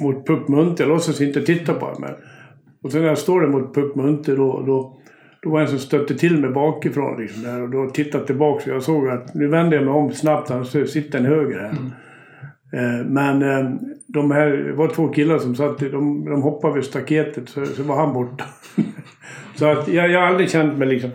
mot 0.00 0.26
Puck 0.26 0.48
Munter. 0.48 0.84
Jag 0.84 0.88
låtsas 0.88 1.20
inte 1.20 1.42
titta 1.42 1.74
på 1.74 1.86
honom. 1.86 2.10
Och 2.82 2.92
sen 2.92 3.00
när 3.00 3.08
jag 3.08 3.18
står 3.18 3.40
där 3.40 3.48
mot 3.48 3.74
Puck 3.74 3.94
Munter 3.94 4.36
då, 4.36 4.62
då 4.66 4.98
då 5.42 5.50
var 5.50 5.58
det 5.58 5.64
en 5.64 5.70
som 5.70 5.78
stötte 5.78 6.14
till 6.14 6.40
mig 6.40 6.50
bakifrån 6.50 7.20
liksom 7.20 7.42
där 7.42 7.62
och 7.62 7.70
då 7.70 7.90
tittade 7.90 8.26
tillbaka 8.26 8.70
och 8.70 8.76
jag 8.76 8.82
såg 8.82 9.08
att 9.08 9.34
nu 9.34 9.48
vände 9.48 9.76
jag 9.76 9.84
mig 9.84 9.94
om 9.94 10.12
snabbt. 10.12 10.48
Han 10.48 10.64
sitter 10.64 11.18
en 11.18 11.24
höger 11.24 11.58
här. 11.58 11.70
Mm. 11.70 11.90
Eh, 12.72 13.06
men 13.06 13.42
eh, 13.42 13.70
de 14.06 14.30
här, 14.30 14.50
det 14.50 14.72
var 14.72 14.88
två 14.88 15.08
killar 15.08 15.38
som 15.38 15.54
satt, 15.54 15.78
de, 15.78 16.24
de 16.24 16.42
hoppade 16.42 16.74
vid 16.74 16.84
staketet 16.84 17.48
så, 17.48 17.66
så 17.66 17.82
var 17.82 17.96
han 17.96 18.14
borta. 18.14 18.44
så 19.54 19.66
att 19.66 19.88
jag, 19.88 20.10
jag 20.10 20.20
har 20.20 20.26
aldrig 20.26 20.50
känt 20.50 20.78
mig 20.78 20.88
liksom... 20.88 21.10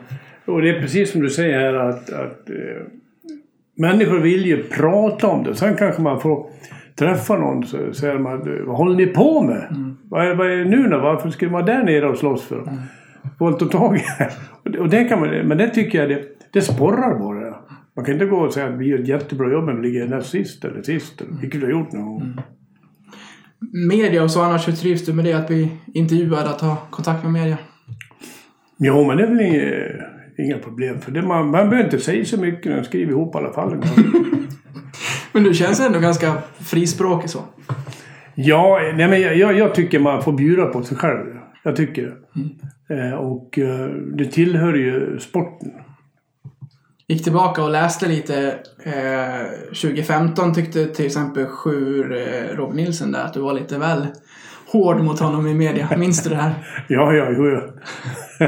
Och 0.45 0.61
det 0.61 0.69
är 0.69 0.81
precis 0.81 1.11
som 1.11 1.21
du 1.21 1.29
säger 1.29 1.59
här 1.59 1.73
att, 1.73 2.09
att 2.09 2.49
eh, 2.49 2.87
människor 3.77 4.19
vill 4.19 4.45
ju 4.45 4.63
prata 4.63 5.27
om 5.27 5.43
det. 5.43 5.55
Sen 5.55 5.75
kanske 5.75 6.01
man 6.01 6.21
får 6.21 6.49
träffa 6.99 7.37
någon 7.37 7.63
så 7.63 7.93
säger 7.93 8.19
man 8.19 8.65
vad 8.65 8.77
håller 8.77 8.95
ni 8.95 9.05
på 9.05 9.41
med? 9.41 9.67
Mm. 9.71 9.97
Vad, 10.09 10.27
är, 10.27 10.35
vad 10.35 10.51
är 10.51 10.57
det 10.57 10.65
nu 10.65 10.89
då? 10.89 10.99
Varför 10.99 11.29
ska 11.29 11.49
man 11.49 11.65
där 11.65 11.83
nere 11.83 12.09
och 12.09 12.17
slåss 12.17 12.43
för? 12.43 12.61
Mm 12.61 12.77
tag. 13.71 14.01
Och 14.79 14.89
det 14.89 15.03
kan 15.03 15.19
man, 15.19 15.29
men 15.29 15.57
det 15.57 15.69
tycker 15.69 15.99
jag 15.99 16.09
det, 16.09 16.23
det 16.51 16.61
sporrar 16.61 17.19
bara. 17.19 17.55
Man 17.95 18.05
kan 18.05 18.13
inte 18.13 18.25
gå 18.25 18.37
och 18.37 18.53
säga 18.53 18.67
att 18.67 18.79
vi 18.79 18.87
gör 18.87 18.99
ett 18.99 19.07
jättebra 19.07 19.51
jobb 19.51 19.65
men 19.65 19.81
vi 19.81 19.87
ligger 19.87 20.07
näst 20.07 20.29
sist 20.29 20.65
eller 20.65 20.81
sist. 20.81 21.21
Vilket 21.41 21.61
du 21.61 21.65
har 21.65 21.71
gjort 21.71 21.91
någon 21.91 22.05
gång. 22.05 22.21
Mm. 22.21 22.39
Media 23.87 24.23
och 24.23 24.31
så 24.31 24.41
annars, 24.41 24.67
hur 24.67 24.73
trivs 24.73 25.05
du 25.05 25.13
med 25.13 25.25
det? 25.25 25.33
Att 25.33 25.47
bli 25.47 25.71
intervjuad, 25.93 26.47
att 26.47 26.61
ha 26.61 26.77
kontakt 26.89 27.23
med 27.23 27.33
media? 27.33 27.57
Jo, 28.79 29.07
men 29.07 29.17
det 29.17 29.23
är 29.23 29.27
väl 29.27 29.41
inga, 29.41 30.45
inga 30.45 30.57
problem. 30.57 31.01
För 31.01 31.11
det, 31.11 31.21
man, 31.21 31.51
man 31.51 31.69
behöver 31.69 31.83
inte 31.83 31.99
säga 31.99 32.25
så 32.25 32.39
mycket 32.39 32.65
när 32.65 32.75
man 32.75 32.85
skriver 32.85 33.11
ihop 33.11 33.35
i 33.35 33.37
alla 33.37 33.53
fall. 33.53 33.77
men 35.37 35.43
du 35.43 35.53
känns 35.53 35.79
ändå 35.79 35.99
ganska 35.99 36.33
frispråkig 36.59 37.29
så? 37.29 37.39
Ja, 38.35 38.79
nej, 38.95 39.07
men 39.07 39.21
jag, 39.21 39.57
jag 39.57 39.75
tycker 39.75 39.99
man 39.99 40.23
får 40.23 40.31
bjuda 40.31 40.65
på 40.65 40.83
sig 40.83 40.97
själv. 40.97 41.25
Jag 41.63 41.75
tycker 41.75 42.01
det. 42.01 42.15
Mm. 42.35 43.11
Eh, 43.11 43.13
och 43.13 43.59
eh, 43.59 43.87
det 43.89 44.25
tillhör 44.25 44.73
ju 44.73 45.19
sporten. 45.19 45.71
Gick 47.07 47.23
tillbaka 47.23 47.63
och 47.63 47.69
läste 47.69 48.07
lite. 48.07 48.59
Eh, 48.83 49.45
2015 49.67 50.53
tyckte 50.53 50.85
till 50.85 51.05
exempel 51.05 51.45
Sjur 51.45 52.15
eh, 52.15 52.55
Robin 52.55 52.75
Nilsson 52.75 53.11
där 53.11 53.25
att 53.25 53.33
du 53.33 53.39
var 53.39 53.53
lite 53.53 53.77
väl 53.77 54.07
hård 54.71 55.03
mot 55.03 55.19
honom 55.19 55.47
i 55.47 55.53
media. 55.53 55.89
Minns 55.97 56.23
du 56.23 56.29
det 56.29 56.35
här? 56.35 56.53
ja, 56.87 57.13
ja, 57.13 57.29
jo, 57.37 57.47
ja. 57.49 58.47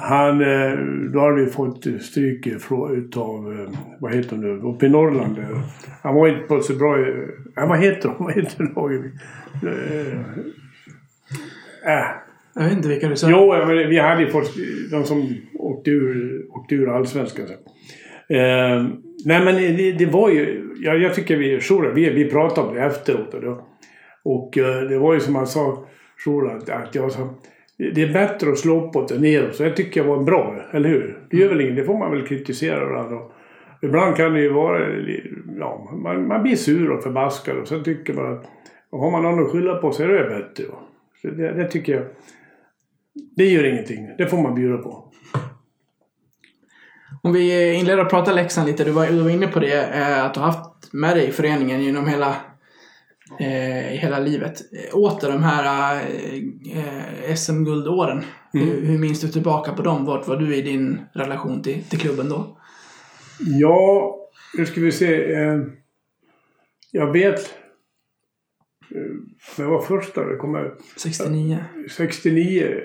Han, 0.00 0.40
eh, 0.40 0.78
då 1.12 1.20
hade 1.20 1.44
vi 1.44 1.46
fått 1.46 1.86
stryk 2.00 2.46
utav, 2.90 3.52
eh, 3.52 3.78
vad 4.00 4.14
heter 4.14 4.30
de 4.30 4.40
nu, 4.40 4.68
uppe 4.68 4.86
i 4.86 4.88
Norrland. 4.88 5.36
Han 6.02 6.14
var 6.14 6.28
inte 6.28 6.40
på 6.40 6.60
så 6.60 6.74
bra, 6.74 6.96
vad 7.56 7.78
heter 7.78 8.08
de? 8.08 8.14
Vad 8.24 8.34
heter 8.34 8.58
de? 8.74 8.94
Äh. 11.86 12.04
Jag 12.54 12.64
vet 12.64 12.72
inte 12.72 12.88
vilka 12.88 13.08
du 13.08 13.16
sa. 13.16 13.30
Jo, 13.30 13.66
men 13.66 13.88
vi 13.88 13.98
hade 13.98 14.22
ju 14.22 14.30
fått 14.30 14.54
de 14.90 15.04
som 15.04 15.34
åkte 15.54 15.90
ur, 15.90 16.42
åkte 16.50 16.74
ur 16.74 16.88
allsvenskan. 16.88 17.46
Eh, 18.28 18.84
Nej 19.24 19.44
men 19.44 19.54
det, 19.54 19.92
det 19.92 20.06
var 20.06 20.30
ju... 20.30 20.66
Jag, 20.82 20.98
jag 20.98 21.14
tycker 21.14 21.36
vi, 21.36 21.60
Shura, 21.60 21.92
vi, 21.92 22.10
vi 22.10 22.30
pratade 22.30 22.68
om 22.68 22.74
det 22.74 22.80
efteråt. 22.80 23.34
Och, 23.34 23.40
då, 23.40 23.66
och 24.24 24.58
eh, 24.58 24.80
det 24.80 24.98
var 24.98 25.14
ju 25.14 25.20
som 25.20 25.34
han 25.34 25.46
sa, 25.46 25.86
Shura, 26.24 26.52
att, 26.52 26.68
att 26.68 26.94
jag 26.94 27.12
sa... 27.12 27.34
Det 27.94 28.02
är 28.02 28.12
bättre 28.12 28.50
att 28.50 28.58
slå 28.58 28.86
uppåt 28.86 29.10
än 29.10 29.22
neråt. 29.22 29.54
Så 29.54 29.62
jag 29.62 29.76
tycker 29.76 30.00
jag 30.00 30.16
var 30.16 30.22
bra, 30.22 30.56
eller 30.72 30.88
hur? 30.88 31.18
Det 31.30 31.36
gör 31.36 31.48
väl 31.48 31.60
inget, 31.60 31.76
det 31.76 31.84
får 31.84 31.98
man 31.98 32.10
väl 32.10 32.26
kritisera 32.26 32.84
varandra. 32.84 33.16
Och 33.16 33.32
Ibland 33.82 34.16
kan 34.16 34.32
det 34.32 34.40
ju 34.40 34.52
vara... 34.52 34.88
Ja, 35.58 35.90
man, 35.92 36.26
man 36.26 36.42
blir 36.42 36.56
sur 36.56 36.90
och 36.90 37.02
förbaskad 37.02 37.56
och 37.56 37.68
sen 37.68 37.84
tycker 37.84 38.14
man 38.14 38.32
att... 38.32 38.46
Har 38.92 39.10
man 39.10 39.22
någon 39.22 39.46
att 39.46 39.52
skylla 39.52 39.74
på 39.74 39.92
så 39.92 40.02
är 40.02 40.08
det 40.08 40.28
bättre. 40.28 40.64
Så 41.22 41.28
det, 41.28 41.52
det 41.52 41.68
tycker 41.68 41.94
jag... 41.94 42.04
Det 43.36 43.44
gör 43.44 43.64
ingenting. 43.64 44.10
Det 44.18 44.26
får 44.26 44.42
man 44.42 44.54
bjuda 44.54 44.78
på. 44.78 45.12
Om 47.22 47.32
vi 47.32 47.74
inleder 47.74 48.02
att 48.02 48.10
prata 48.10 48.32
Leksand 48.32 48.68
lite. 48.68 48.84
Du 48.84 48.90
var, 48.90 49.06
du 49.06 49.22
var 49.22 49.30
inne 49.30 49.46
på 49.46 49.60
det, 49.60 49.96
eh, 49.96 50.24
att 50.24 50.34
du 50.34 50.40
har 50.40 50.46
haft 50.46 50.92
med 50.92 51.16
dig 51.16 51.28
i 51.28 51.32
föreningen 51.32 51.82
genom 51.82 52.06
hela, 52.06 52.36
eh, 53.38 53.98
hela 54.00 54.18
livet. 54.18 54.60
Eh, 54.60 54.96
Åter 54.98 55.32
de 55.32 55.42
här 55.42 55.94
eh, 56.74 57.34
SM-guldåren. 57.34 58.24
Hur, 58.52 58.86
hur 58.86 58.98
minns 58.98 59.20
du 59.20 59.28
tillbaka 59.28 59.72
på 59.72 59.82
dem? 59.82 60.04
Vart 60.04 60.28
var 60.28 60.36
du 60.36 60.56
i 60.56 60.62
din 60.62 61.00
relation 61.12 61.62
till, 61.62 61.84
till 61.84 61.98
klubben 61.98 62.28
då? 62.28 62.56
Ja, 63.60 64.16
nu 64.58 64.66
ska 64.66 64.80
vi 64.80 64.92
se. 64.92 65.32
Eh, 65.32 65.58
jag 66.92 67.12
vet... 67.12 67.40
Eh, 68.94 69.12
när 69.58 69.64
var 69.64 69.82
första, 69.82 70.24
det 70.24 70.36
kommer 70.36 70.74
69? 70.96 71.58
69. 71.96 72.80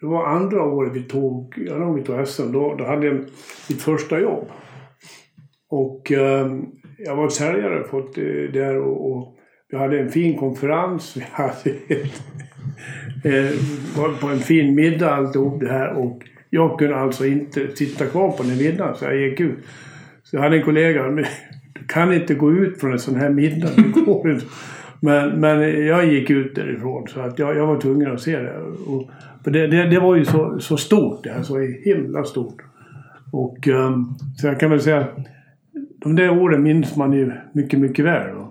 Det 0.00 0.06
var 0.06 0.26
andra 0.26 0.62
året 0.62 0.92
vi 0.96 1.02
tog, 1.02 1.54
ja, 1.56 1.74
då 1.74 1.92
vi 1.92 2.02
tog 2.02 2.28
SM. 2.28 2.52
Då, 2.52 2.74
då 2.74 2.84
hade 2.84 3.06
jag 3.06 3.14
mitt 3.68 3.82
första 3.82 4.20
jobb. 4.20 4.48
Och 5.68 6.12
eh, 6.12 6.52
jag 6.98 7.16
var 7.16 7.28
säljare 7.28 7.84
fått 7.84 8.18
eh, 8.18 8.24
där 8.52 8.76
och, 8.76 9.12
och 9.12 9.38
vi 9.72 9.78
hade 9.78 10.00
en 10.00 10.08
fin 10.08 10.38
konferens. 10.38 11.16
Vi 11.16 11.24
hade 11.32 11.70
ett, 11.88 12.22
eh, 13.24 13.58
var 13.96 14.20
på 14.20 14.26
en 14.26 14.38
fin 14.38 14.74
middag 14.74 15.14
alltihop 15.14 15.60
det 15.60 15.68
här. 15.68 15.92
Och 15.92 16.22
jag 16.50 16.78
kunde 16.78 16.96
alltså 16.96 17.26
inte 17.26 17.76
sitta 17.76 18.06
kvar 18.06 18.30
på 18.30 18.42
den 18.42 18.56
middagen 18.56 18.94
så 18.96 19.04
jag 19.04 19.16
gick 19.16 19.40
ut. 19.40 19.58
Så 20.24 20.36
jag 20.36 20.42
hade 20.42 20.56
en 20.56 20.62
kollega. 20.62 21.10
"Men 21.10 21.24
Du 21.72 21.84
kan 21.86 22.12
inte 22.12 22.34
gå 22.34 22.52
ut 22.52 22.80
från 22.80 22.92
en 22.92 22.98
sån 22.98 23.16
här 23.16 23.30
middag. 23.30 23.68
Det 23.76 24.00
går 24.00 24.30
inte." 24.30 24.46
Men, 25.00 25.40
men 25.40 25.86
jag 25.86 26.06
gick 26.06 26.30
ut 26.30 26.54
därifrån 26.54 27.08
så 27.08 27.20
att 27.20 27.38
jag, 27.38 27.56
jag 27.56 27.66
var 27.66 27.80
tvungen 27.80 28.12
att 28.12 28.20
se 28.20 28.38
det. 28.38 28.56
Och, 28.86 29.10
för 29.44 29.50
det, 29.50 29.66
det, 29.66 29.88
det 29.88 30.00
var 30.00 30.16
ju 30.16 30.24
så, 30.24 30.60
så 30.60 30.76
stort 30.76 31.24
det 31.24 31.30
här. 31.30 31.42
Så 31.42 31.58
himla 31.58 32.24
stort. 32.24 32.62
Och 33.32 33.68
um, 33.68 34.14
så 34.36 34.46
jag 34.46 34.60
kan 34.60 34.70
väl 34.70 34.80
säga 34.80 35.06
de 35.96 36.16
där 36.16 36.30
åren 36.42 36.62
minns 36.62 36.96
man 36.96 37.12
ju 37.12 37.32
mycket, 37.52 37.80
mycket 37.80 38.04
väl. 38.04 38.41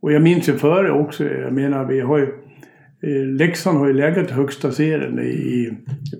Och 0.00 0.12
jag 0.12 0.22
minns 0.22 0.48
ju 0.48 0.58
före 0.58 0.90
också. 0.90 1.24
Jag 1.24 1.52
menar, 1.52 1.84
vi 1.84 2.00
har 2.00 2.18
ju... 2.18 2.24
eh, 3.02 3.26
Leksand 3.26 3.78
har 3.78 3.86
ju 3.86 3.92
legat 3.92 4.30
i 4.30 4.32
högsta 4.32 4.72
serien 4.72 5.18
i... 5.18 5.72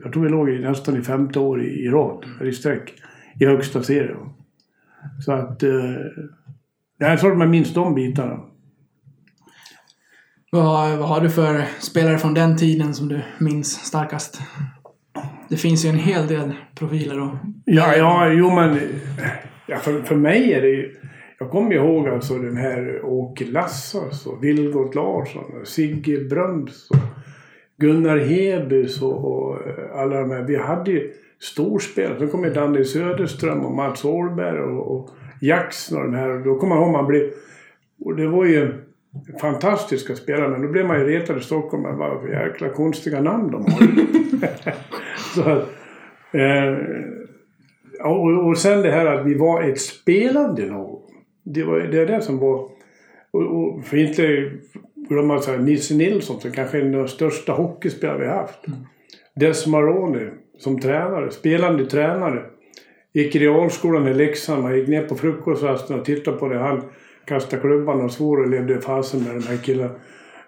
Jag 0.02 0.12
tror 0.12 0.23
vi 0.23 0.30
låg 0.30 0.50
i, 0.50 0.58
nästan 0.58 0.97
i 0.97 1.02
femte 1.02 1.38
år 1.38 1.62
i, 1.62 1.88
rad, 1.88 2.25
i 2.44 2.52
sträck, 2.52 2.92
i 3.40 3.47
högsta 3.47 3.82
serien. 3.82 4.16
Så 5.25 5.32
att... 5.32 5.62
Eh, 5.62 5.94
jag 6.99 7.20
tror 7.20 7.32
att 7.32 7.38
man 7.38 7.50
minns 7.50 7.75
de 7.75 7.94
bitarna. 7.94 8.40
Vad, 10.50 10.99
vad 10.99 11.08
har 11.08 11.20
du 11.20 11.30
för 11.30 11.62
spelare 11.80 12.18
från 12.18 12.35
den 12.35 12.56
tiden 12.56 12.94
som 12.94 13.08
du 13.08 13.20
minns 13.38 13.70
starkast? 13.70 14.40
Det 15.49 15.56
finns 15.56 15.85
ju 15.85 15.88
en 15.88 15.99
hel 15.99 16.26
del 16.26 16.52
profiler 16.75 17.20
och... 17.20 17.35
Ja, 17.64 17.97
ja, 17.97 18.28
jo 18.28 18.54
men... 18.54 18.78
Ja, 19.66 19.78
för, 19.78 20.02
för 20.02 20.16
mig 20.16 20.52
är 20.52 20.62
det 20.62 20.68
ju... 20.68 20.94
Jag 21.38 21.50
kommer 21.50 21.75
ihåg 21.75 22.09
alltså 22.09 22.38
den 22.38 22.57
här 22.57 23.00
Åke 23.04 23.45
Lassas 23.45 24.26
och 24.26 24.45
Vilgot 24.45 24.95
Larsson 24.95 25.45
och 25.61 25.66
Sigge 25.66 26.25
Bröms 26.25 26.90
och 26.90 26.97
Gunnar 27.77 28.18
Hebus 28.18 29.03
och, 29.03 29.24
och 29.24 29.66
eh, 29.66 30.01
alla 30.01 30.20
de 30.20 30.31
här. 30.31 30.42
Vi 30.42 30.57
hade 30.57 30.90
ju 30.90 31.12
storspelare. 31.40 32.18
Sen 32.18 32.29
kom 32.29 32.44
ju 32.44 32.51
Danny 32.51 32.85
Söderström 32.85 33.64
och 33.64 33.74
Mats 33.74 34.05
Åhlberg 34.05 34.61
och, 34.61 34.96
och 34.96 35.11
Jackson 35.40 35.98
och 35.98 36.05
de 36.05 36.14
här. 36.14 36.29
Och 36.29 36.44
då 36.44 36.59
kommer 36.59 36.74
jag 36.74 36.83
ihåg 36.85 36.92
man 36.92 37.07
blev... 37.07 37.31
Och 38.05 38.16
det 38.16 38.27
var 38.27 38.44
ju 38.44 38.72
fantastiska 39.40 40.14
spelare. 40.14 40.48
Men 40.48 40.62
då 40.62 40.68
blev 40.68 40.87
man 40.87 41.01
ju 41.01 41.07
retad 41.07 41.38
i 41.38 41.40
Stockholm. 41.40 41.83
Men 41.83 41.96
vad 41.96 42.20
för 42.20 42.29
jäkla 42.29 42.68
konstiga 42.68 43.20
namn 43.20 43.51
de 43.51 43.62
har. 43.62 43.88
Så 45.35 45.42
att, 45.42 45.68
eh, 46.33 46.77
och, 48.07 48.46
och 48.46 48.59
sen 48.59 48.83
det 48.83 48.90
här 48.90 49.07
att 49.07 49.27
vi 49.27 49.35
var 49.35 49.62
ett 49.62 49.81
spelande 49.81 50.66
lag. 50.66 50.97
Det 51.54 51.62
var 51.62 51.78
det, 51.78 52.04
det 52.04 52.22
som 52.22 52.38
var... 52.38 52.68
Och, 53.30 53.42
och 53.42 53.84
för 53.84 53.96
inte 53.96 54.50
glömma 55.08 55.38
så 55.38 55.50
här, 55.50 55.58
Nisse 55.58 55.94
Nilsson 55.94 56.40
som 56.40 56.52
kanske 56.52 56.78
är 56.78 56.82
en 56.82 56.94
av 56.94 57.00
de 57.00 57.08
största 57.08 57.52
hockeyspelare 57.52 58.18
vi 58.18 58.26
haft. 58.26 58.64
Des 59.34 59.66
Maroni 59.66 60.30
som 60.58 60.80
tränare, 60.80 61.30
spelande 61.30 61.87
tränare. 61.87 62.42
Gick 63.12 63.37
i 63.37 63.38
realskolan 63.38 64.08
i 64.08 64.14
Leksand. 64.14 64.62
Man 64.62 64.76
gick 64.76 64.88
ner 64.88 65.02
på 65.02 65.14
frukostrasten 65.14 65.98
och 65.98 66.04
tittade 66.04 66.37
på 66.37 66.48
det. 66.48 66.58
Han 66.58 66.82
kastade 67.24 67.62
klubban 67.62 68.04
och 68.04 68.12
svor 68.12 68.40
och 68.40 68.48
levde 68.48 68.80
fasen 68.80 69.22
med 69.22 69.34
de 69.34 69.42
här 69.42 69.56
killarna. 69.56 69.94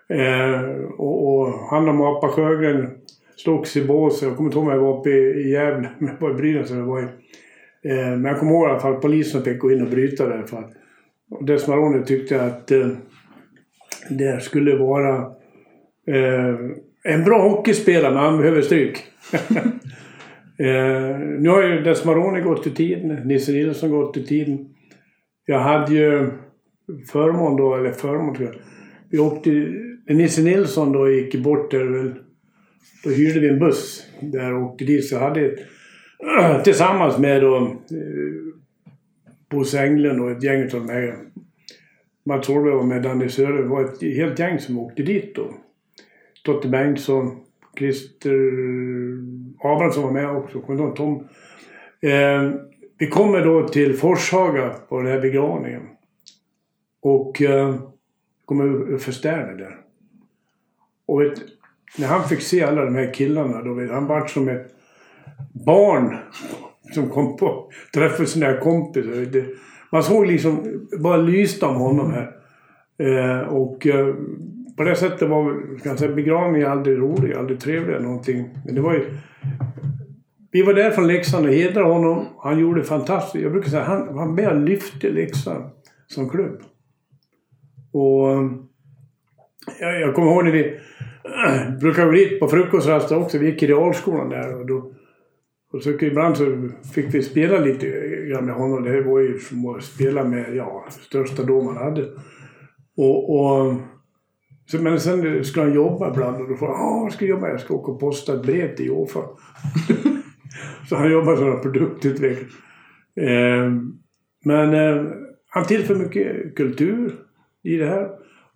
Eh, 0.08 0.60
och, 0.98 1.28
och 1.28 1.52
han 1.70 1.88
och 1.88 1.94
Mapa 1.94 2.28
Sjögren 2.28 2.90
slogs 3.36 3.76
i 3.76 3.84
båset. 3.84 4.28
Jag 4.28 4.36
kommer 4.36 4.48
inte 4.48 4.58
ihåg 4.58 4.66
om 4.66 4.72
jag 4.72 4.80
var 4.80 5.00
uppe 5.00 5.10
i, 5.10 5.46
i 5.46 5.50
Gävle, 5.50 5.88
men 5.98 6.08
jag 6.08 6.20
var 6.20 6.30
i 6.30 6.34
Brynäs 6.34 6.70
eller 6.70 6.82
var 6.82 7.00
i 7.00 7.06
Eh, 7.82 8.10
Men 8.10 8.24
jag 8.24 8.38
kommer 8.38 8.52
ihåg 8.52 8.68
i 8.68 8.70
alla 8.70 8.80
fall 8.80 8.94
polisen 8.94 9.42
fick 9.42 9.58
gå 9.58 9.72
in 9.72 9.82
och 9.82 9.90
bryta 9.90 10.26
det. 10.26 10.46
För 10.46 10.56
att 10.56 10.72
Desmarone 11.40 12.04
tyckte 12.04 12.42
att 12.42 12.70
eh, 12.70 12.88
det 14.10 14.42
skulle 14.42 14.76
vara 14.76 15.16
eh, 16.06 16.54
en 17.04 17.24
bra 17.24 17.48
hockeyspelare 17.48 18.14
men 18.14 18.22
han 18.22 18.38
behöver 18.38 18.62
stryk. 18.62 19.04
eh, 20.58 21.18
nu 21.18 21.48
har 21.48 21.62
ju 21.62 21.82
Desmarone 21.82 22.40
gått 22.40 22.66
i 22.66 22.70
tiden. 22.70 23.08
Nisse 23.08 23.52
Nilsson 23.52 23.90
gått 23.90 24.16
i 24.16 24.26
tiden. 24.26 24.68
Jag 25.46 25.58
hade 25.58 25.94
ju 25.94 26.30
förmån 27.12 27.56
då, 27.56 27.74
eller 27.74 27.92
förmån 27.92 28.34
tror 28.34 28.48
jag. 28.48 28.56
Vi 29.10 29.18
åkte, 29.18 29.50
när 29.50 30.14
Nisse 30.14 30.42
Nilsson 30.42 30.92
då 30.92 31.10
gick 31.10 31.34
bort 31.34 31.70
där 31.70 31.84
väl, 31.84 32.14
då 33.04 33.10
hyrde 33.10 33.40
vi 33.40 33.48
en 33.48 33.58
buss 33.58 34.06
där 34.20 34.54
och 34.54 34.62
åkte 34.62 34.84
dit. 34.84 35.08
Så 35.08 35.14
jag 35.14 35.20
hade 35.20 35.56
tillsammans 36.64 37.18
med 37.18 37.42
då 37.42 37.56
eh, 37.56 38.49
Bosse 39.50 39.80
Englund 39.80 40.20
och 40.20 40.30
ett 40.30 40.42
gäng 40.42 40.62
av 40.62 40.68
de 40.68 40.88
här. 40.88 41.18
Mats 42.24 42.48
Holmberg 42.48 42.74
var 42.74 42.82
med, 42.82 43.02
Danny 43.02 43.28
Söder. 43.28 43.62
Det 43.62 43.68
var 43.68 43.84
ett 43.84 44.02
helt 44.02 44.38
gäng 44.38 44.58
som 44.58 44.78
åkte 44.78 45.02
dit 45.02 45.34
då. 45.34 45.54
Totte 46.44 46.68
Bengtsson, 46.68 47.40
Christer 47.78 48.50
Abrahamsson 49.58 50.02
var 50.02 50.10
med 50.10 50.30
också. 50.30 50.60
Kommer 50.60 50.86
du 50.86 50.96
Tom? 50.96 51.28
Eh, 52.00 52.50
vi 52.98 53.06
kommer 53.06 53.44
då 53.44 53.68
till 53.68 53.96
Forshaga 53.96 54.68
på 54.88 54.98
den 54.98 55.12
här 55.12 55.20
begravningen. 55.20 55.82
Och 57.02 57.42
eh, 57.42 57.74
kommer 58.44 58.98
för 58.98 59.12
Sterner 59.12 59.54
där. 59.54 59.76
Och 61.06 61.20
vet, 61.20 61.38
när 61.98 62.06
han 62.06 62.28
fick 62.28 62.40
se 62.40 62.62
alla 62.62 62.84
de 62.84 62.94
här 62.94 63.14
killarna 63.14 63.62
då, 63.62 63.74
vet, 63.74 63.90
han 63.90 64.06
vart 64.06 64.30
som 64.30 64.48
ett 64.48 64.74
barn 65.52 66.16
som 66.92 67.08
kom 67.08 67.36
på 67.36 67.70
träffa 67.94 68.24
sina 68.24 68.56
kompisar. 68.56 69.32
Det, 69.32 69.44
man 69.92 70.02
såg 70.02 70.26
liksom 70.26 70.86
bara 71.02 71.16
lyste 71.16 71.66
om 71.66 71.76
honom 71.76 72.12
här. 72.12 72.30
Eh, 72.98 73.48
och 73.48 73.86
eh, 73.86 74.14
på 74.76 74.82
det 74.82 74.96
sättet 74.96 75.28
var 75.28 75.52
kan 75.82 75.90
jag 75.90 75.98
säga, 75.98 76.14
begravningen 76.14 76.70
aldrig 76.70 76.98
rolig, 76.98 77.34
aldrig 77.34 77.60
trevlig 77.60 77.94
eller 77.94 78.06
någonting. 78.06 78.48
Men 78.64 78.74
det 78.74 78.80
var 78.80 78.94
ju... 78.94 79.04
Vi 80.52 80.62
var 80.62 80.74
där 80.74 80.90
från 80.90 81.06
Leksand 81.06 81.46
och 81.46 81.52
hedrade 81.52 81.92
honom. 81.92 82.26
Han 82.38 82.58
gjorde 82.58 82.84
fantastiskt. 82.84 83.42
Jag 83.42 83.52
brukar 83.52 83.70
säga 83.70 83.84
han, 83.84 84.18
han 84.18 84.34
mer 84.34 84.54
lyfte 84.54 85.10
Leksand 85.10 85.64
som 86.06 86.28
klubb. 86.28 86.60
Och 87.92 88.30
eh, 88.30 88.50
jag, 89.80 90.00
jag 90.00 90.14
kommer 90.14 90.32
ihåg 90.32 90.44
när 90.44 90.52
vi 90.52 90.80
brukade 91.80 92.06
gå 92.06 92.12
dit 92.12 92.40
på 92.40 92.48
frukostraster 92.48 93.18
också. 93.18 93.38
Vi 93.38 93.46
gick 93.46 93.62
i 93.62 93.66
realskolan 93.66 94.28
där 94.28 94.60
och 94.60 94.66
då 94.66 94.92
och 95.72 95.82
så 95.82 95.90
ibland 95.90 96.36
så 96.36 96.68
fick 96.94 97.14
vi 97.14 97.22
spela 97.22 97.58
lite 97.58 97.86
grann 98.30 98.44
med 98.44 98.54
honom. 98.54 98.84
Det 98.84 99.02
var 99.02 99.20
ju 99.20 99.38
som 99.38 99.66
att 99.66 99.84
spela 99.84 100.24
med, 100.24 100.56
ja, 100.56 100.86
största 100.90 101.42
då 101.42 101.62
man 101.62 101.76
hade. 101.76 102.08
Och, 102.96 103.40
och 103.40 103.74
så, 104.66 104.82
men 104.82 105.00
sen 105.00 105.44
skulle 105.44 105.66
han 105.66 105.74
jobba 105.74 106.10
ibland 106.10 106.42
och 106.42 106.48
då 106.48 106.56
får 106.56 106.66
han, 106.66 106.76
ja 106.76 107.10
ska 107.10 107.24
jobba? 107.24 107.48
Jag 107.48 107.60
ska 107.60 107.74
åka 107.74 107.92
och 107.92 108.00
posta 108.00 108.34
ett 108.34 108.42
brev 108.42 108.74
till 108.74 108.86
Jofa. 108.86 109.20
så 110.88 110.96
han 110.96 111.12
jobbar 111.12 111.36
som 111.36 111.60
produktutvecklare. 111.60 112.46
Eh, 113.16 113.72
men 114.44 114.74
eh, 114.74 115.12
han 115.48 115.64
tillför 115.64 115.94
mycket 115.94 116.56
kultur 116.56 117.14
i 117.62 117.76
det 117.76 117.86
här. 117.86 118.08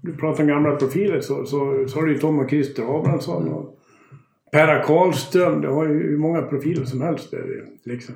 Du 0.03 0.16
pratar 0.16 0.42
om 0.42 0.48
gamla 0.48 0.77
profiler 0.77 1.20
så, 1.20 1.44
så, 1.44 1.85
så 1.88 1.98
har 1.98 2.07
du 2.07 2.12
ju 2.12 2.18
Tom 2.18 2.38
och 2.38 2.50
Christer 2.50 2.98
Abrahamsson 2.98 3.48
och 3.48 3.79
Perra 4.55 4.83
Karlström. 4.83 5.61
Det 5.61 5.69
har 5.69 5.85
ju 5.85 6.11
hur 6.11 6.19
många 6.19 6.43
profiler 6.43 6.85
som 6.85 7.03
helst 7.03 7.31
där 7.31 7.45
liksom. 7.85 8.14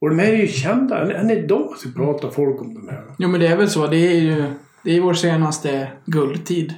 Och 0.00 0.08
de 0.10 0.18
här 0.18 0.32
är 0.32 0.36
ju 0.36 0.46
kända. 0.48 1.12
Än, 1.20 1.30
idag 1.30 1.72
så 1.76 1.88
pratar 1.92 2.30
folk 2.30 2.60
om 2.60 2.74
de 2.74 2.88
här. 2.88 3.02
Jo, 3.18 3.28
men 3.28 3.40
det 3.40 3.46
är 3.46 3.56
väl 3.56 3.70
så. 3.70 3.86
Det 3.86 3.96
är 3.96 4.14
ju 4.20 4.44
det 4.84 4.96
är 4.96 5.00
vår 5.00 5.14
senaste 5.14 5.88
guldtid. 6.06 6.74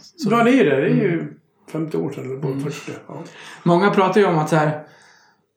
Så- 0.00 0.28
Ja, 0.30 0.44
det 0.44 0.50
är 0.60 0.64
det. 0.64 0.76
Det 0.76 0.86
är 0.86 0.94
ju 0.94 1.24
50 1.72 1.96
år 1.96 2.10
sedan 2.10 2.24
eller 2.24 2.36
bara 2.36 2.56
40. 2.70 2.92
Ja. 3.08 3.14
Många 3.62 3.90
pratar 3.90 4.20
ju 4.20 4.26
om 4.26 4.38
att 4.38 4.48
så 4.48 4.56
här, 4.56 4.82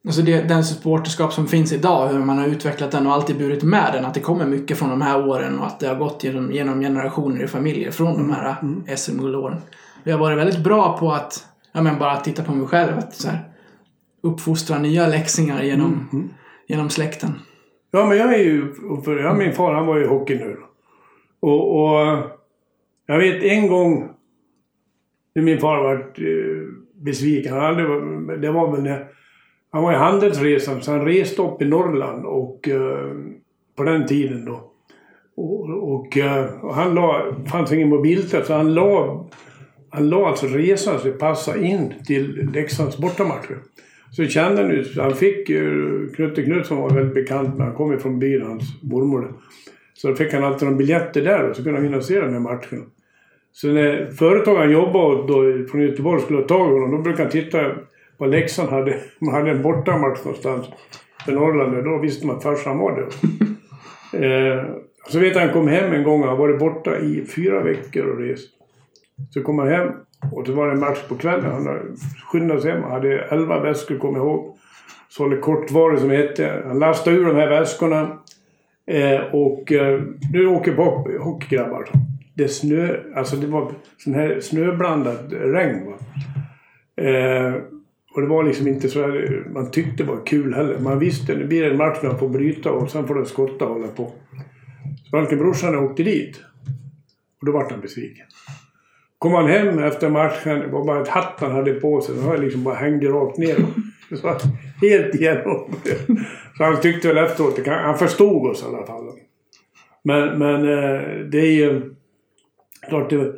alltså 0.07 0.21
det, 0.21 0.41
den 0.41 0.63
supporterskap 0.63 1.33
som 1.33 1.47
finns 1.47 1.73
idag, 1.73 2.07
hur 2.07 2.19
man 2.19 2.37
har 2.37 2.47
utvecklat 2.47 2.91
den 2.91 3.07
och 3.07 3.13
alltid 3.13 3.37
burit 3.37 3.63
med 3.63 3.89
den, 3.93 4.05
att 4.05 4.13
det 4.13 4.19
kommer 4.19 4.45
mycket 4.45 4.77
från 4.77 4.89
de 4.89 5.01
här 5.01 5.27
åren 5.27 5.59
och 5.59 5.65
att 5.67 5.79
det 5.79 5.87
har 5.87 5.95
gått 5.95 6.23
genom, 6.23 6.51
genom 6.51 6.79
generationer 6.81 7.43
i 7.43 7.47
familjer 7.47 7.91
från 7.91 8.13
de 8.17 8.31
här 8.31 8.55
SM-guldåren. 8.97 9.57
Vi 10.03 10.11
har 10.11 10.19
varit 10.19 10.37
väldigt 10.37 10.63
bra 10.63 10.97
på 10.97 11.11
att, 11.11 11.45
ja 11.73 11.81
men 11.81 11.99
bara 11.99 12.19
titta 12.19 12.43
på 12.43 12.51
mig 12.51 12.67
själv, 12.67 12.97
att 12.97 13.13
så 13.13 13.29
här, 13.29 13.39
uppfostra 14.21 14.79
nya 14.79 15.07
läxingar 15.07 15.63
genom, 15.63 16.09
genom 16.67 16.89
släkten. 16.89 17.31
Ja, 17.91 18.05
men 18.05 18.17
jag 18.17 18.33
är 18.33 18.43
ju... 18.43 18.73
För, 19.05 19.19
ja, 19.19 19.33
min 19.33 19.53
far 19.53 19.73
han 19.73 19.85
var 19.85 19.97
ju 19.97 20.07
hockey 20.07 20.35
nu. 20.35 20.57
Och, 21.39 21.83
och 21.83 22.17
jag 23.05 23.17
vet 23.17 23.43
en 23.43 23.67
gång 23.67 24.09
när 25.35 25.43
min 25.43 25.59
far 25.59 25.83
var 25.83 25.95
eh, 25.95 26.67
besviken. 26.95 27.53
Han 27.53 27.61
hade, 27.61 28.37
det 28.37 28.51
var 28.51 28.71
väl 28.71 28.83
när 28.83 29.07
han 29.71 29.83
var 29.83 29.93
i 29.93 29.95
handelsresan 29.95 30.81
så 30.81 30.91
han 30.91 31.05
reste 31.05 31.41
upp 31.41 31.61
i 31.61 31.65
Norrland 31.65 32.25
och 32.25 32.69
eh, 32.69 33.11
på 33.75 33.83
den 33.83 34.07
tiden 34.07 34.45
då. 34.45 34.71
Och, 35.35 35.93
och, 35.93 36.17
eh, 36.17 36.63
och 36.63 36.75
han 36.75 36.95
la, 36.95 37.35
fanns 37.51 37.71
ingen 37.71 37.89
mobiltelefon 37.89 38.45
så 38.45 38.53
han 38.53 38.73
la, 38.73 39.25
han 39.93 40.09
la 40.09 40.27
alltså 40.27 40.47
resan 40.47 40.99
så 40.99 41.07
det 41.07 41.13
passade 41.13 41.65
in 41.65 41.93
till 42.05 42.49
Leksands 42.53 42.97
bortamatcher. 42.97 43.57
Så 44.11 44.25
kände 44.25 44.61
han 44.61 44.71
ju, 44.71 44.85
han 44.97 45.15
fick 45.15 45.49
ju, 45.49 46.09
Knutte 46.15 46.43
Knutsson 46.43 46.77
var 46.77 46.89
väldigt 46.89 47.13
bekant 47.13 47.57
med, 47.57 47.67
han 47.67 47.75
kom 47.75 47.91
ju 47.91 47.99
från 47.99 48.19
byn, 48.19 48.41
hans 48.41 48.83
mormor. 48.83 49.33
Så 49.93 50.07
då 50.07 50.15
fick 50.15 50.33
han 50.33 50.43
alltid 50.43 50.63
några 50.67 50.77
biljetter 50.77 51.21
där 51.21 51.49
och 51.49 51.55
så 51.55 51.63
kunde 51.63 51.79
han 51.79 51.87
hinna 51.87 52.01
se 52.01 52.19
den 52.19 52.33
här 52.33 52.39
matchen. 52.39 52.85
Så 53.51 53.67
när 53.67 54.11
företagaren 54.11 54.71
jobbade 54.71 55.27
då 55.27 55.67
från 55.67 55.81
Göteborg 55.81 56.21
skulle 56.21 56.39
ha 56.39 56.47
tag 56.47 56.71
i 56.71 56.73
honom, 56.73 56.91
då 56.91 56.97
brukade 56.97 57.23
han 57.23 57.31
titta 57.31 57.71
vad 58.17 58.29
Leksand 58.29 58.69
hade. 58.69 58.99
Man 59.19 59.33
hade 59.33 59.51
en 59.51 59.61
bortamatch 59.61 60.25
någonstans 60.25 60.65
för 61.25 61.31
Norrland 61.31 61.77
och 61.77 61.83
då 61.83 61.97
visste 61.97 62.27
man 62.27 62.35
att 62.35 62.43
farsan 62.43 62.77
var 62.77 62.95
där. 62.95 63.07
eh, 64.57 64.65
så 65.09 65.19
vet 65.19 65.35
jag 65.35 65.41
han 65.41 65.53
kom 65.53 65.67
hem 65.67 65.93
en 65.93 66.03
gång 66.03 66.21
och 66.21 66.27
han 66.27 66.37
varit 66.37 66.59
borta 66.59 66.99
i 66.99 67.25
fyra 67.35 67.63
veckor 67.63 68.05
och 68.05 68.19
rest. 68.19 68.49
Så 69.29 69.43
kom 69.43 69.59
han 69.59 69.67
hem 69.67 69.91
och 70.31 70.47
så 70.47 70.53
var 70.53 70.67
det 70.67 70.73
en 70.73 70.79
match 70.79 70.99
på 71.09 71.15
kvällen. 71.15 71.51
Han 71.51 71.97
skyndade 72.31 72.61
sig 72.61 72.71
hem. 72.71 72.83
Han 72.83 72.91
hade 72.91 73.19
elva 73.19 73.59
väskor, 73.59 73.97
kom 73.97 74.15
jag 74.15 74.25
ihåg. 74.25 74.57
Sålde 75.09 75.37
kortvaror 75.37 75.97
som 75.97 76.09
det 76.09 76.17
hette. 76.17 76.63
Han 76.67 76.79
lastade 76.79 77.17
ur 77.17 77.25
de 77.25 77.35
här 77.35 77.49
väskorna. 77.49 78.19
Eh, 78.87 79.21
och 79.21 79.71
eh, 79.71 80.01
nu 80.33 80.47
åker 80.47 80.71
vi 80.71 80.77
på 80.77 81.09
hockeygrabbar. 81.19 81.89
Det 82.33 82.47
snö, 82.47 82.97
alltså 83.15 83.35
det 83.35 83.47
var 83.47 83.71
sån 83.97 84.13
här 84.13 84.39
snöblandat 84.39 85.25
regn. 85.29 85.85
Va? 85.85 85.97
Eh, 87.03 87.53
och 88.15 88.21
det 88.21 88.27
var 88.27 88.43
liksom 88.43 88.67
inte 88.67 88.89
så 88.89 89.01
här, 89.01 89.43
man 89.53 89.71
tyckte 89.71 90.03
det 90.03 90.09
var 90.09 90.25
kul 90.25 90.53
heller. 90.53 90.79
Man 90.79 90.99
visste 90.99 91.35
nu 91.35 91.47
blir 91.47 91.61
det 91.61 91.71
en 91.71 91.77
match 91.77 91.97
när 92.01 92.09
man 92.09 92.19
får 92.19 92.29
bryta 92.29 92.71
och 92.71 92.91
sen 92.91 93.07
får 93.07 93.15
den 93.15 93.25
skotta 93.25 93.65
och 93.65 93.73
hålla 93.73 93.87
på. 93.87 94.11
Så 95.29 95.35
brorsan 95.35 95.75
åkte 95.75 96.03
dit. 96.03 96.41
Och 97.39 97.45
då 97.45 97.51
vart 97.51 97.71
han 97.71 97.81
besviken. 97.81 98.25
Kom 99.23 99.33
han 99.33 99.47
hem 99.47 99.79
efter 99.79 100.09
matchen, 100.09 100.59
det 100.59 100.67
var 100.67 100.85
bara 100.85 101.01
ett 101.01 101.07
hatt 101.07 101.39
han 101.39 101.51
hade 101.51 101.73
på 101.73 102.01
sig. 102.01 102.15
Den 102.15 102.41
liksom 102.41 102.63
bara 102.63 102.75
hängde 102.75 103.07
rakt 103.07 103.37
ner. 103.37 103.55
Så 104.15 104.37
helt 104.81 105.15
igenom. 105.15 105.75
Så 106.57 106.63
han 106.63 106.81
tyckte 106.81 107.07
väl 107.07 107.17
efteråt, 107.17 107.67
han 107.67 107.97
förstod 107.97 108.47
oss 108.47 108.63
i 108.63 108.65
alla 108.65 108.85
fall. 108.85 109.11
Men, 110.03 110.39
men 110.39 110.55
eh, 110.55 111.19
det 111.31 111.37
är 111.37 111.51
ju 111.51 111.95
klart 112.89 113.09
det, 113.09 113.33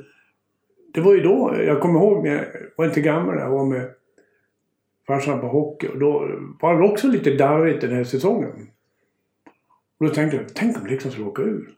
det 0.94 1.02
var 1.02 1.14
ju 1.14 1.22
då, 1.22 1.56
jag 1.66 1.82
kommer 1.82 2.00
ihåg 2.00 2.24
när 2.24 2.36
jag 2.36 2.46
var 2.78 2.86
inte 2.86 3.02
gammal, 3.02 3.38
jag 3.38 3.50
var 3.50 3.66
med 3.66 3.90
farsan 5.08 5.42
på 5.42 5.48
hockey 5.48 5.88
och 5.88 6.00
då 6.00 6.32
var 6.62 6.82
det 6.82 6.88
också 6.88 7.08
lite 7.08 7.32
darrigt 7.32 7.82
den 7.82 7.96
här 7.96 8.04
säsongen. 8.04 8.52
Och 10.00 10.06
då 10.06 10.14
tänkte 10.14 10.38
jag, 10.38 10.46
tänk 10.54 10.78
om 10.78 10.88
Leksand 10.88 11.14
skulle 11.14 11.28
åka 11.28 11.42
ur. 11.42 11.70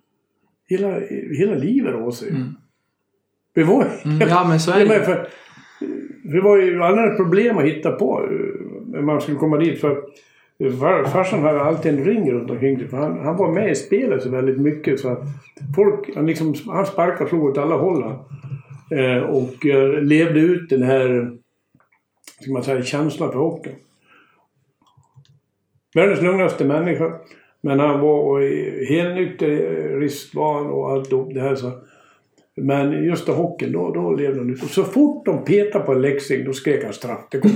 Hela, 0.69 0.99
hela 1.39 1.55
livet 1.55 1.95
av 1.95 2.11
sig. 2.11 2.29
Mm. 2.29 2.53
Det 3.57 3.63
var 3.63 3.87
Mm, 4.05 4.27
ja, 4.29 4.45
men 4.49 4.59
så 4.59 4.71
är 4.71 4.85
det 4.85 5.05
för, 5.05 5.27
det 6.23 6.41
var 6.41 6.57
ju 6.57 6.83
alla 6.83 7.15
problem 7.15 7.57
att 7.57 7.63
hitta 7.63 7.91
på 7.91 8.23
eh, 8.23 8.29
när 8.85 9.01
man 9.01 9.21
skulle 9.21 9.37
komma 9.37 9.57
dit. 9.57 9.81
För 9.81 10.01
far, 10.79 11.03
farsan 11.03 11.43
hade 11.43 11.61
alltid 11.61 11.93
en 11.93 12.05
ring 12.05 12.31
runt 12.31 12.51
omkring 12.51 12.79
sig. 12.79 12.87
För 12.87 12.97
han, 12.97 13.19
han 13.19 13.37
var 13.37 13.53
med 13.53 13.71
i 13.71 13.75
spelet 13.75 14.23
så 14.23 14.29
väldigt 14.29 14.57
mycket 14.57 14.99
så 14.99 15.25
folk, 15.75 16.15
han, 16.15 16.25
liksom, 16.25 16.55
han 16.67 16.85
sparkade 16.85 17.23
och 17.23 17.29
slog 17.29 17.43
åt 17.43 17.57
alla 17.57 17.75
håll. 17.75 18.03
Eh, 18.91 19.23
och 19.23 19.65
eh, 19.65 20.01
levde 20.01 20.39
ut 20.39 20.69
den 20.69 20.83
här, 20.83 21.31
ska 22.41 22.51
man 22.51 22.63
säga, 22.63 22.83
känslan 22.83 23.31
för 23.31 23.39
hockeyn. 23.39 23.75
Världens 25.95 26.21
lugnaste 26.21 26.65
människa. 26.65 27.13
Men 27.61 27.79
han 27.79 27.99
var 27.99 28.39
helnykterist 28.89 30.35
var 30.35 30.53
han 30.53 30.67
och 30.67 30.91
allt 30.91 31.09
det 31.33 31.41
här. 31.41 31.55
Så. 31.55 31.71
Men 32.57 33.03
just 33.03 33.29
i 33.29 33.31
hockeyn, 33.31 33.71
då, 33.71 33.91
då 33.93 34.11
levde 34.11 34.39
han 34.39 34.49
ut. 34.49 34.63
Och 34.63 34.69
så 34.69 34.83
fort 34.83 35.25
de 35.25 35.45
petade 35.45 35.85
på 35.85 35.91
en 35.91 36.01
läxing, 36.01 36.45
då 36.45 36.53
skrek 36.53 36.83
han 36.83 36.93
straff. 36.93 37.19
Det 37.31 37.41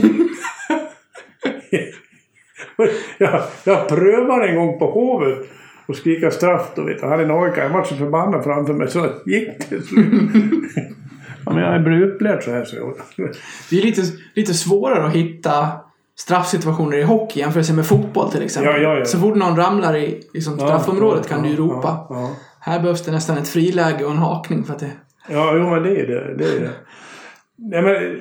jag, 3.18 3.42
jag 3.64 3.88
prövade 3.88 4.48
en 4.48 4.56
gång 4.56 4.80
på 4.80 4.92
Hovet 4.92 5.38
och 5.86 5.96
skrika 5.96 6.32
straff. 6.32 6.72
Då, 6.76 6.84
vet 6.84 6.98
du. 6.98 7.02
Han 7.02 7.12
hade 7.12 7.24
en 7.24 7.32
AIK. 7.32 7.58
Jag 7.58 7.70
var 7.70 7.84
så 7.84 7.96
förbannad 7.96 8.44
framför 8.44 8.74
mig 8.74 8.90
så 8.90 9.08
gick 9.26 9.48
det 9.48 9.66
till 9.66 9.84
slut. 9.88 10.08
ja, 11.46 11.54
men 11.54 11.64
jag 11.64 11.84
blev 11.84 12.02
upplärd 12.02 12.44
så 12.44 12.52
här. 12.52 12.66
Så 12.66 12.76
jag, 12.76 12.94
Det 13.70 13.80
är 13.80 13.82
lite, 13.82 14.02
lite 14.34 14.54
svårare 14.54 15.06
att 15.06 15.14
hitta 15.14 15.68
straffsituationer 16.16 16.98
i 16.98 17.04
hockey 17.04 17.40
jämfört 17.40 17.72
med 17.72 17.86
fotboll 17.86 18.32
till 18.32 18.44
exempel. 18.44 18.74
Ja, 18.74 18.80
ja, 18.80 19.00
ja. 19.00 19.06
Så 19.06 19.20
fort 19.20 19.36
någon 19.36 19.58
ramlar 19.58 19.96
i 19.98 20.24
liksom, 20.34 20.60
straffområdet 20.60 21.28
kan 21.28 21.44
du 21.44 21.50
ju 21.50 21.56
ropa. 21.56 22.08
Här 22.64 22.80
behövs 22.80 23.06
det 23.06 23.12
nästan 23.12 23.38
ett 23.38 23.48
friläge 23.48 24.06
och 24.06 24.12
en 24.12 24.18
hakning 24.18 24.64
för 24.64 24.74
att 24.74 24.80
det... 24.80 24.92
Ja, 25.30 25.54
jo 25.58 25.70
men 25.70 25.84
det 25.84 26.02
är 26.02 26.08
det. 26.08 26.36
det, 26.38 26.46
är 26.46 26.60
det. 26.60 26.72
Nej, 27.56 27.82
men, 27.82 28.20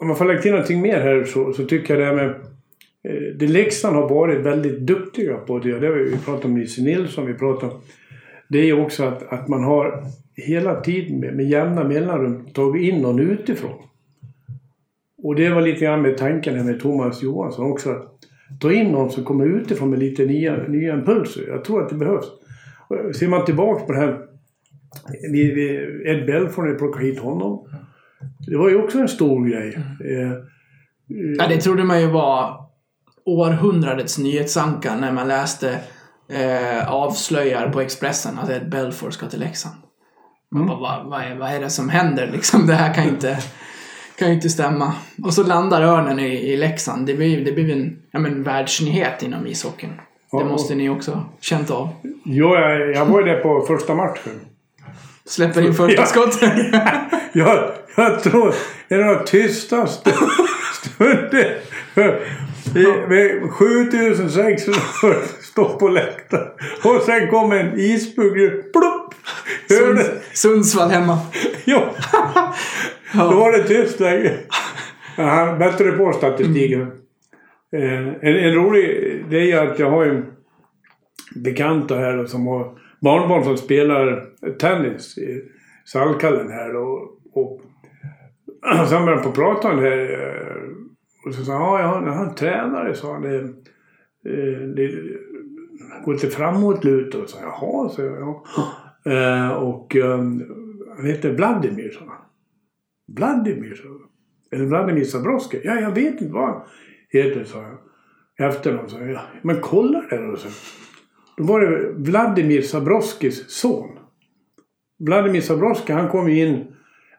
om 0.00 0.06
man 0.06 0.16
får 0.16 0.24
lägga 0.24 0.40
till 0.40 0.50
någonting 0.50 0.80
mer 0.80 1.00
här 1.00 1.24
så, 1.24 1.52
så 1.52 1.64
tycker 1.64 1.94
jag 1.94 2.02
det 2.02 2.06
här 2.06 2.26
med... 2.26 2.34
Eh, 3.08 3.36
det 3.38 3.46
Leksand 3.46 3.96
har 3.96 4.08
varit 4.08 4.46
väldigt 4.46 4.80
duktiga 4.80 5.36
på 5.36 5.58
det. 5.58 5.78
Det 5.78 5.86
har 5.86 5.94
vi 5.94 6.18
pratat 6.24 6.44
om 6.44 6.54
Nisse 6.54 6.82
Nilsson, 6.82 7.26
vi 7.26 7.34
pratar 7.34 7.70
om... 7.70 7.80
Det 8.48 8.58
är 8.58 8.64
ju 8.64 8.80
också 8.80 9.04
att, 9.04 9.32
att 9.32 9.48
man 9.48 9.64
har 9.64 10.04
hela 10.36 10.80
tiden 10.80 11.20
med, 11.20 11.36
med 11.36 11.48
jämna 11.48 11.84
mellanrum 11.84 12.46
tagit 12.52 12.92
in 12.92 13.02
någon 13.02 13.20
utifrån. 13.20 13.82
Och 15.22 15.34
det 15.34 15.50
var 15.50 15.60
lite 15.60 15.84
grann 15.84 16.02
med 16.02 16.18
tanken 16.18 16.56
här 16.56 16.64
med 16.64 16.80
Thomas 16.80 17.22
Johansson 17.22 17.72
också. 17.72 17.90
Att 17.90 18.18
ta 18.60 18.72
in 18.72 18.92
någon 18.92 19.10
som 19.10 19.24
kommer 19.24 19.46
utifrån 19.46 19.90
med 19.90 19.98
lite 19.98 20.24
nya, 20.24 20.56
nya 20.68 20.94
impulser. 20.94 21.44
Jag 21.48 21.64
tror 21.64 21.82
att 21.82 21.88
det 21.88 21.94
behövs. 21.94 22.26
Ser 23.14 23.28
man 23.28 23.44
tillbaka 23.44 23.84
på 23.84 23.92
det 23.92 23.98
här 23.98 24.18
Ed 26.06 26.26
Belfour, 26.26 26.62
när 26.62 26.72
vi 26.72 26.78
plockade 26.78 27.04
hit 27.04 27.18
honom. 27.18 27.68
Det 28.46 28.56
var 28.56 28.68
ju 28.68 28.82
också 28.82 28.98
en 28.98 29.08
stor 29.08 29.48
grej. 29.48 29.76
Eh, 30.04 30.32
Ja, 31.38 31.46
det 31.48 31.60
trodde 31.60 31.84
man 31.84 32.00
ju 32.00 32.06
var 32.06 32.66
århundradets 33.24 34.18
nyhetsanka 34.18 34.96
när 34.96 35.12
man 35.12 35.28
läste 35.28 35.78
eh, 36.28 36.92
avslöjar 36.92 37.70
på 37.70 37.80
Expressen 37.80 38.38
att 38.38 38.50
Ed 38.50 38.70
Belfour 38.70 39.10
ska 39.10 39.26
till 39.26 39.40
Leksand. 39.40 39.74
Man 40.50 40.66
bara, 40.66 40.78
vad, 40.78 41.06
vad, 41.06 41.20
är, 41.22 41.34
vad 41.34 41.50
är 41.50 41.60
det 41.60 41.70
som 41.70 41.88
händer 41.88 42.30
liksom? 42.32 42.66
Det 42.66 42.74
här 42.74 42.94
kan 42.94 43.04
ju 43.04 43.10
inte, 43.10 43.38
kan 44.18 44.28
ju 44.28 44.34
inte 44.34 44.48
stämma. 44.48 44.94
Och 45.24 45.34
så 45.34 45.46
landar 45.46 45.82
Örnen 45.82 46.18
i, 46.18 46.52
i 46.52 46.56
Leksand. 46.56 47.06
Det 47.06 47.14
blir, 47.14 47.44
det 47.44 47.52
blir 47.52 47.72
en 47.72 47.98
ja, 48.10 48.18
men, 48.18 48.42
världsnyhet 48.42 49.22
inom 49.22 49.46
ishockeyn. 49.46 50.00
Det 50.38 50.44
måste 50.44 50.74
ni 50.74 50.88
också 50.88 51.24
känt 51.40 51.70
av. 51.70 51.88
jo, 52.24 52.54
jag, 52.54 52.90
jag 52.96 53.06
var 53.06 53.20
ju 53.20 53.26
där 53.26 53.40
på 53.40 53.60
första 53.66 53.94
matchen. 53.94 54.40
Släpper 55.24 55.62
in 55.62 55.74
första 55.74 56.06
skottet. 56.06 56.52
Jag, 57.34 57.70
jag 57.96 58.22
tror 58.22 58.54
det 58.88 58.94
är 58.94 59.14
de 59.14 59.24
tystaste 59.24 60.12
stunder. 60.74 61.58
Vi- 62.74 63.02
vi- 63.08 63.40
7600 63.50 64.80
står 65.42 65.78
på 65.78 65.88
läktaren. 65.88 66.48
Och 66.84 67.02
sen 67.02 67.28
kom 67.30 67.52
en 67.52 67.80
isbugge. 67.80 68.50
Plopp! 68.50 69.14
Hörde, 69.68 70.04
Sundsvall 70.32 70.90
hemma. 70.90 71.18
ja. 71.64 71.94
Då 73.14 73.30
var 73.36 73.52
det 73.52 73.62
tyst 73.64 74.00
länge. 74.00 74.32
Han 75.16 75.58
bättre 75.58 75.92
på 75.92 76.12
statistiken. 76.12 76.92
Eh, 77.72 78.08
en, 78.08 78.36
en 78.36 78.54
rolig 78.54 79.24
det 79.30 79.36
är 79.36 79.44
ju 79.44 79.52
att 79.52 79.78
jag 79.78 79.90
har 79.90 80.04
ju 80.04 80.22
bekanta 81.34 81.98
här 81.98 82.16
då 82.16 82.26
som 82.26 82.46
har 82.46 82.78
barnbarn 83.00 83.44
som 83.44 83.56
spelar 83.56 84.26
tennis 84.58 85.18
i 85.18 85.42
Salkallen 85.84 86.50
här 86.50 86.76
och, 86.76 87.18
och 87.32 87.60
sen 88.88 89.04
började 89.04 89.22
de 89.22 89.28
på 89.28 89.32
prata 89.32 89.70
om 89.70 89.76
det 89.76 89.90
här. 89.90 89.98
Eh, 89.98 90.62
och 91.26 91.34
så 91.34 91.44
sa 91.44 91.52
han, 91.52 91.62
ja, 91.62 92.02
jag 92.06 92.12
han 92.12 92.28
en 92.28 92.34
tränare, 92.34 92.94
sa 92.94 93.12
han. 93.12 93.22
Det, 93.22 93.36
eh, 93.36 94.68
det 94.76 94.90
går 96.04 96.12
lite 96.12 96.28
framåtlutad. 96.28 97.18
Och 97.18 97.28
så, 97.28 97.38
Jaha, 97.42 97.88
så 97.88 98.02
jag. 98.02 98.42
Ja. 99.04 99.56
Och 99.56 99.96
ehm, 99.96 100.42
han 100.96 101.06
heter 101.06 101.32
Vladimir, 101.32 101.90
sa 101.90 102.04
han. 102.06 102.18
Vladimir, 103.16 103.74
sa 103.74 103.88
han. 103.88 103.98
Eller 104.50 104.64
Vladimir 104.64 105.04
Zabroski. 105.04 105.60
Ja, 105.64 105.80
jag 105.80 105.94
vet 105.94 106.20
inte 106.20 106.32
vad 106.32 106.62
heter, 107.12 107.44
sa 107.44 107.58
jag. 107.58 108.48
Efter 108.48 108.72
honom 108.72 108.88
sa 108.88 108.98
jag. 108.98 109.10
Ja, 109.10 109.22
men 109.42 109.60
kolla 109.60 110.00
det 110.10 110.26
då, 110.26 110.36
så. 110.36 110.48
Då 111.36 111.44
var 111.44 111.60
det 111.60 111.92
Vladimir 111.96 112.62
Zabroskis 112.62 113.50
son. 113.50 113.98
Vladimir 114.98 115.40
Zabroski, 115.40 115.92
han 115.92 116.08
kom 116.08 116.28
in, 116.28 116.64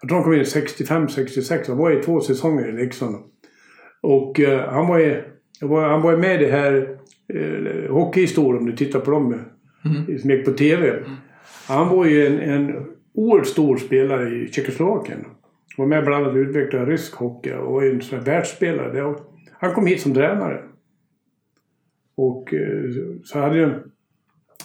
jag 0.02 0.10
tror 0.10 0.18
han 0.18 0.24
kom 0.24 0.34
in 0.34 0.44
65-66. 0.44 1.68
Han 1.68 1.78
var 1.78 1.92
i 1.92 2.04
två 2.04 2.22
säsonger 2.22 2.70
i 2.70 2.72
Leksand. 2.72 3.16
Och 4.02 4.40
eh, 4.40 4.70
han 4.70 4.88
var 4.88 5.24
var, 5.62 5.90
han 5.90 6.02
var 6.02 6.18
med 6.18 6.42
i 6.42 6.46
det 6.46 6.52
här 6.52 6.98
eh, 7.34 7.92
hockeyhistorien 7.92 8.58
om 8.58 8.66
du 8.66 8.76
tittar 8.76 9.00
på 9.00 9.12
dem 9.12 9.34
mm. 9.86 10.20
som 10.20 10.30
gick 10.30 10.46
på 10.46 10.52
TV. 10.52 11.00
Han 11.68 11.90
var 11.90 12.06
ju 12.06 12.28
en, 12.28 12.40
en 12.40 12.86
oerhört 13.14 13.48
stor 13.48 13.78
spelare 13.78 14.30
i 14.30 14.52
Tjeckoslovakien. 14.52 15.26
Var 15.78 15.86
med 15.86 16.06
bland 16.06 16.24
annat 16.24 16.36
och 16.36 16.40
utvecklade 16.40 16.86
rysk 16.86 17.16
hockey 17.16 17.54
och 17.54 17.74
var 17.74 17.84
en 17.84 18.02
sån 18.02 18.20
här 18.20 18.26
världsspelare. 18.26 19.16
Han 19.64 19.74
kom 19.74 19.88
hit 19.88 20.02
som 20.02 20.14
tränare. 20.14 20.62
Och 22.16 22.54
eh, 22.54 22.92
så 23.24 23.40
hade 23.40 23.58
jag, 23.58 23.72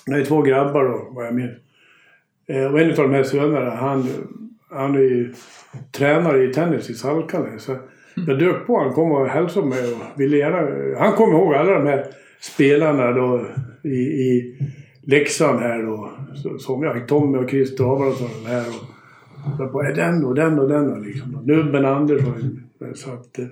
det 0.07 0.13
är 0.13 0.25
två 0.25 0.43
grabbar 0.43 0.85
då, 0.85 1.09
vad 1.11 1.27
jag 1.27 1.35
minns. 1.35 1.53
Eh, 2.47 2.73
och 2.73 2.81
en 2.81 2.91
av 2.91 2.97
de 2.97 3.13
här 3.13 3.23
sönerna, 3.23 3.71
han, 3.71 4.09
han 4.71 4.95
är 4.95 4.99
ju 4.99 5.35
tränare 5.93 6.45
i 6.45 6.53
tennis 6.53 6.91
i 6.91 6.95
Salkale. 6.95 7.59
Så 7.59 7.77
jag 8.27 8.39
dök 8.39 8.67
på 8.67 8.79
han 8.79 8.93
kom 8.93 9.13
och 9.13 9.29
hälsade 9.29 9.67
mig 9.67 9.93
och 9.93 10.21
ville 10.21 10.37
gärna... 10.37 10.99
Han 10.99 11.13
kom 11.13 11.31
ihåg 11.33 11.55
alla 11.55 11.73
de 11.73 11.87
här 11.87 12.07
spelarna 12.41 13.13
då 13.13 13.47
i, 13.83 13.99
i 13.99 14.59
Leksand 15.03 15.61
här 15.61 15.83
då. 15.83 16.13
Som 16.59 16.83
jag 16.83 17.09
Tommy 17.09 17.39
och 17.39 17.51
Christer 17.51 17.95
Abrahamsson 17.95 18.47
här. 18.47 18.67
Och, 18.69 19.61
och 19.61 19.73
på, 19.73 19.83
är 19.83 19.95
den 19.95 20.25
och 20.25 20.35
den 20.35 20.59
och 20.59 20.69
den 20.69 20.93
och 20.93 21.01
liksom. 21.01 21.33
Nubben 21.45 21.85
Andersson. 21.85 22.61
Så 22.95 23.11
att, 23.11 23.39
eh, 23.39 23.47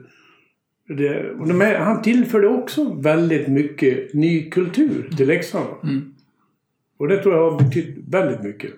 det, 0.88 1.31
och 1.31 1.49
de 1.49 1.61
här, 1.61 1.79
han 1.79 2.03
tillförde 2.03 2.49
också 2.49 2.94
väldigt 2.94 3.49
mycket 3.49 4.14
ny 4.14 4.51
kultur 4.51 5.11
till 5.16 5.29
Leksand. 5.29 5.66
Mm. 5.83 6.14
Och 6.99 7.09
det 7.09 7.22
tror 7.22 7.35
jag 7.35 7.51
har 7.51 7.59
betytt 7.59 7.96
väldigt 8.09 8.42
mycket. 8.42 8.70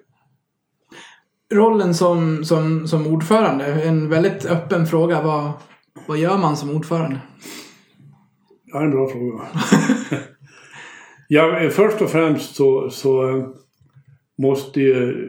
Rollen 1.53 1.95
som, 1.95 2.45
som, 2.45 2.87
som 2.87 3.07
ordförande, 3.07 3.65
en 3.65 4.09
väldigt 4.09 4.47
öppen 4.47 4.87
fråga. 4.87 5.23
Vad, 5.23 5.53
vad 6.07 6.19
gör 6.19 6.39
man 6.39 6.57
som 6.57 6.71
ordförande? 6.71 7.21
Ja, 8.65 8.83
en 8.83 8.91
bra 8.91 9.09
fråga. 9.09 9.45
ja, 11.29 11.71
först 11.71 12.03
och 12.03 12.11
främst 12.11 12.57
så, 12.57 12.91
så 12.91 13.45
måste 14.39 14.81
ju... 14.81 15.27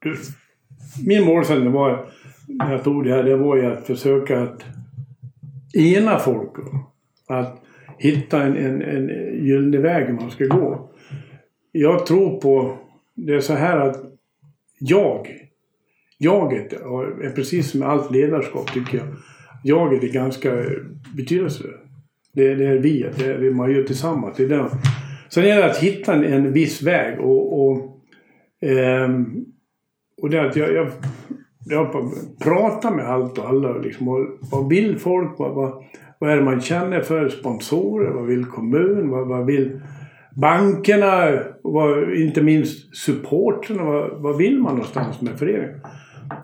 Du, 0.00 0.16
min 1.06 1.24
målsättning 1.24 1.72
var, 1.72 2.06
när 2.48 2.72
jag 2.72 2.84
tog 2.84 3.04
det 3.04 3.10
här, 3.10 3.22
det 3.22 3.36
var 3.36 3.56
ju 3.56 3.66
att 3.66 3.86
försöka 3.86 4.42
att 4.42 4.64
ena 5.76 6.18
folk. 6.18 6.50
Att 7.28 7.62
hitta 7.98 8.42
en, 8.42 8.56
en, 8.56 8.82
en 8.82 9.08
gyllene 9.44 9.78
väg 9.78 10.14
man 10.14 10.30
ska 10.30 10.44
gå. 10.46 10.90
Jag 11.72 12.06
tror 12.06 12.40
på, 12.40 12.78
det 13.14 13.34
är 13.34 13.40
så 13.40 13.54
här 13.54 13.78
att 13.78 13.96
jag, 14.78 15.28
jaget 16.18 16.72
är 16.72 17.34
precis 17.34 17.70
som 17.70 17.80
med 17.80 17.88
allt 17.88 18.10
ledarskap 18.10 18.72
tycker 18.72 18.98
jag. 18.98 19.06
Jaget 19.64 20.02
är 20.02 20.08
ganska 20.08 20.64
betydelsefullt. 21.16 21.80
Det, 22.32 22.54
det 22.54 22.66
är 22.66 22.78
vi, 22.78 23.06
det 23.18 23.26
är 23.26 23.38
det 23.38 23.50
man 23.50 23.72
gör 23.72 23.82
tillsammans. 23.82 24.36
Det 24.36 24.44
är 24.44 24.48
det. 24.48 24.70
Sen 25.28 25.44
är 25.44 25.56
det 25.56 25.64
att 25.64 25.78
hitta 25.78 26.14
en, 26.14 26.24
en 26.24 26.52
viss 26.52 26.82
väg 26.82 27.20
och, 27.20 27.66
och, 27.66 27.78
eh, 28.68 29.10
och 30.22 30.30
det 30.30 30.38
är 30.38 30.44
att 30.44 30.56
jag, 30.56 30.72
jag, 30.72 30.90
Prata 32.42 32.90
med 32.90 33.10
allt 33.10 33.38
och 33.38 33.48
alla. 33.48 33.78
Liksom, 33.78 34.08
och, 34.08 34.26
vad 34.52 34.68
vill 34.68 34.98
folk? 34.98 35.38
Vad, 35.38 35.54
vad, 35.54 35.84
vad 36.18 36.30
är 36.30 36.36
det 36.36 36.44
man 36.44 36.60
känner 36.60 37.00
för 37.00 37.28
sponsorer? 37.28 38.10
Vad 38.10 38.26
vill 38.26 38.44
kommunen? 38.44 39.10
Vad, 39.10 39.28
vad 39.28 39.46
vill 39.46 39.80
bankerna? 40.34 41.38
Vad, 41.62 42.14
inte 42.14 42.42
minst 42.42 42.96
supporterna? 42.96 43.84
Vad, 43.84 44.22
vad 44.22 44.36
vill 44.36 44.60
man 44.60 44.74
någonstans 44.74 45.20
med 45.20 45.38
föreningen? 45.38 45.80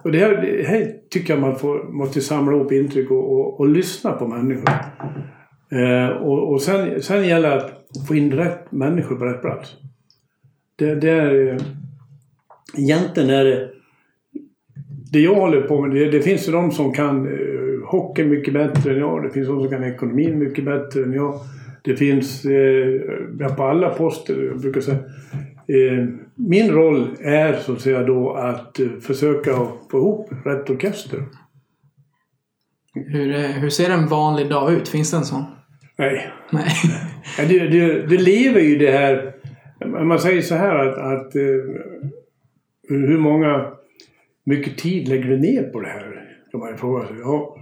Och 0.05 0.13
det 0.13 0.19
här, 0.19 0.31
det 0.31 0.69
här 0.69 0.93
tycker 1.11 1.33
jag 1.33 1.41
man 1.41 1.57
får, 1.57 1.93
måste 1.93 2.21
samla 2.21 2.57
ihop 2.57 2.73
intryck 2.73 3.11
och, 3.11 3.33
och, 3.33 3.61
och 3.61 3.69
lyssna 3.69 4.13
på 4.13 4.29
människor. 4.29 4.71
Eh, 5.73 6.09
och 6.09 6.53
och 6.53 6.63
sen, 6.63 7.03
sen 7.03 7.29
gäller 7.29 7.51
det 7.51 7.57
att 7.57 8.07
få 8.09 8.15
in 8.15 8.33
rätt 8.33 8.73
människor 8.73 9.17
på 9.17 9.25
rätt 9.25 9.43
plats. 9.43 9.77
Det, 10.77 10.95
det 10.95 11.11
är... 11.11 11.49
Eh, 11.49 11.61
egentligen 12.79 13.31
är 13.31 13.45
det... 13.45 13.71
Det 15.13 15.21
jag 15.21 15.35
håller 15.35 15.61
på 15.61 15.81
med, 15.81 15.91
det, 15.91 16.11
det 16.11 16.23
finns 16.23 16.49
ju 16.49 16.53
de 16.53 16.71
som 16.71 16.93
kan 16.93 17.27
eh, 17.27 17.89
hockey 17.89 18.25
mycket 18.25 18.55
bättre 18.55 18.93
än 18.93 18.99
jag. 18.99 19.23
Det 19.23 19.31
finns 19.31 19.49
de 19.49 19.61
som 19.61 19.71
kan 19.71 19.85
ekonomin 19.85 20.39
mycket 20.39 20.65
bättre 20.65 21.03
än 21.03 21.13
jag. 21.13 21.35
Det 21.83 21.97
finns 21.97 22.45
eh, 22.45 23.55
på 23.57 23.63
alla 23.63 23.89
poster, 23.89 24.43
jag 24.43 24.61
brukar 24.61 24.81
säga. 24.81 24.99
Eh, 25.69 26.07
min 26.35 26.71
roll 26.71 27.09
är 27.21 27.55
så 27.55 27.73
att 27.73 27.81
säga 27.81 28.03
då 28.03 28.33
att 28.33 28.81
eh, 28.81 28.89
försöka 29.01 29.55
få 29.91 29.99
ihop 29.99 30.31
rätt 30.45 30.71
orkester. 30.71 31.23
Hur, 32.95 33.35
eh, 33.35 33.41
hur 33.41 33.71
ser 33.71 33.91
en 33.91 34.07
vanlig 34.07 34.49
dag 34.49 34.73
ut? 34.73 34.89
Finns 34.89 35.11
det 35.11 35.17
en 35.17 35.25
sån? 35.25 35.45
Nej. 35.97 36.31
Nej. 36.51 36.69
Ja, 37.39 37.45
du, 37.49 37.69
du, 37.69 38.07
du 38.07 38.19
lever 38.19 38.61
ju 38.61 38.79
det 38.79 38.91
här... 38.91 39.33
Man 40.07 40.19
säger 40.19 40.43
så 40.43 40.55
här 40.55 40.75
att, 40.75 40.99
att 40.99 41.37
eh, 41.37 41.43
hur 42.89 43.19
många... 43.19 43.73
mycket 44.45 44.79
tid 44.79 45.09
lägger 45.09 45.25
du 45.25 45.39
ner 45.39 45.63
på 45.63 45.81
det 45.81 45.89
här? 45.89 46.27
Kan 46.51 46.61
man 46.61 46.79
fråga 46.79 47.07
sig. 47.07 47.17
Ja. 47.19 47.57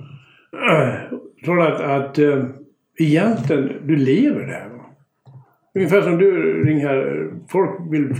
Jag 1.37 1.45
tror 1.45 1.62
att, 1.62 1.81
att 1.81 2.19
äh, 2.19 2.45
egentligen, 2.99 3.73
du 3.87 3.97
lever 3.97 4.47
det 4.47 4.53
här. 4.53 4.71
Ungefär 5.75 6.03
som 6.03 6.19
du 6.19 6.62
ringer 6.64 6.88
här. 6.88 7.31
Folk 7.49 7.71
vill... 7.93 8.14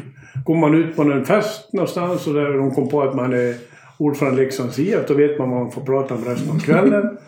Går 0.45 0.57
man 0.57 0.75
ut 0.75 0.97
på 0.97 1.03
en 1.03 1.25
fest 1.25 1.73
någonstans 1.73 2.27
och 2.27 2.35
där 2.35 2.53
de 2.53 2.71
kom 2.71 2.89
på 2.89 3.03
att 3.03 3.15
man 3.15 3.33
är 3.33 3.55
ordförande 3.99 4.43
i 4.43 4.45
Leksands 4.45 4.79
IF, 4.79 5.07
då 5.09 5.15
vet 5.15 5.39
man 5.39 5.51
vad 5.51 5.61
man 5.61 5.71
får 5.71 5.83
prata 5.83 6.15
om 6.15 6.25
resten 6.25 6.51
av 6.51 6.61
kvällen. 6.61 7.19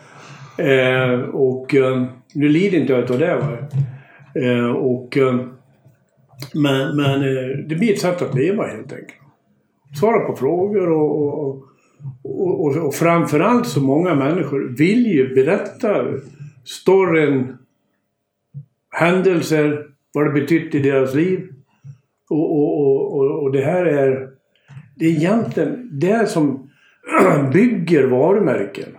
eh, 0.57 1.19
och 1.29 1.75
eh, 1.75 2.05
nu 2.33 2.49
lider 2.49 2.77
inte 2.77 2.93
jag 2.93 3.11
av 3.11 3.19
det. 3.19 3.35
Va? 3.35 3.57
Eh, 4.41 4.71
och, 4.71 5.17
eh, 5.17 5.35
men 6.53 6.95
men 6.95 7.21
eh, 7.21 7.57
det 7.67 7.75
blir 7.75 7.93
ett 7.93 7.99
sätt 7.99 8.21
att 8.21 8.35
leva 8.35 8.67
helt 8.67 8.93
enkelt. 8.93 9.20
Svara 9.99 10.19
på 10.19 10.35
frågor 10.35 10.89
och, 10.89 11.21
och, 11.21 11.63
och, 12.23 12.61
och, 12.61 12.77
och 12.77 12.95
framförallt 12.95 13.67
så 13.67 13.81
många 13.81 14.15
människor 14.15 14.75
vill 14.77 15.05
ju 15.05 15.35
berätta 15.35 16.05
storyn, 16.63 17.57
händelser, 18.91 19.87
vad 20.13 20.25
det 20.25 20.41
betytt 20.41 20.75
i 20.75 20.79
deras 20.79 21.13
liv. 21.13 21.53
Och, 22.29 22.57
och, 22.57 23.17
och, 23.17 23.43
och 23.43 23.51
det 23.51 23.61
här 23.61 23.85
är, 23.85 24.29
det 24.95 25.05
är 25.05 25.09
egentligen 25.09 25.89
det 25.99 26.29
som 26.29 26.69
bygger 27.53 28.07
varumärken. 28.07 28.97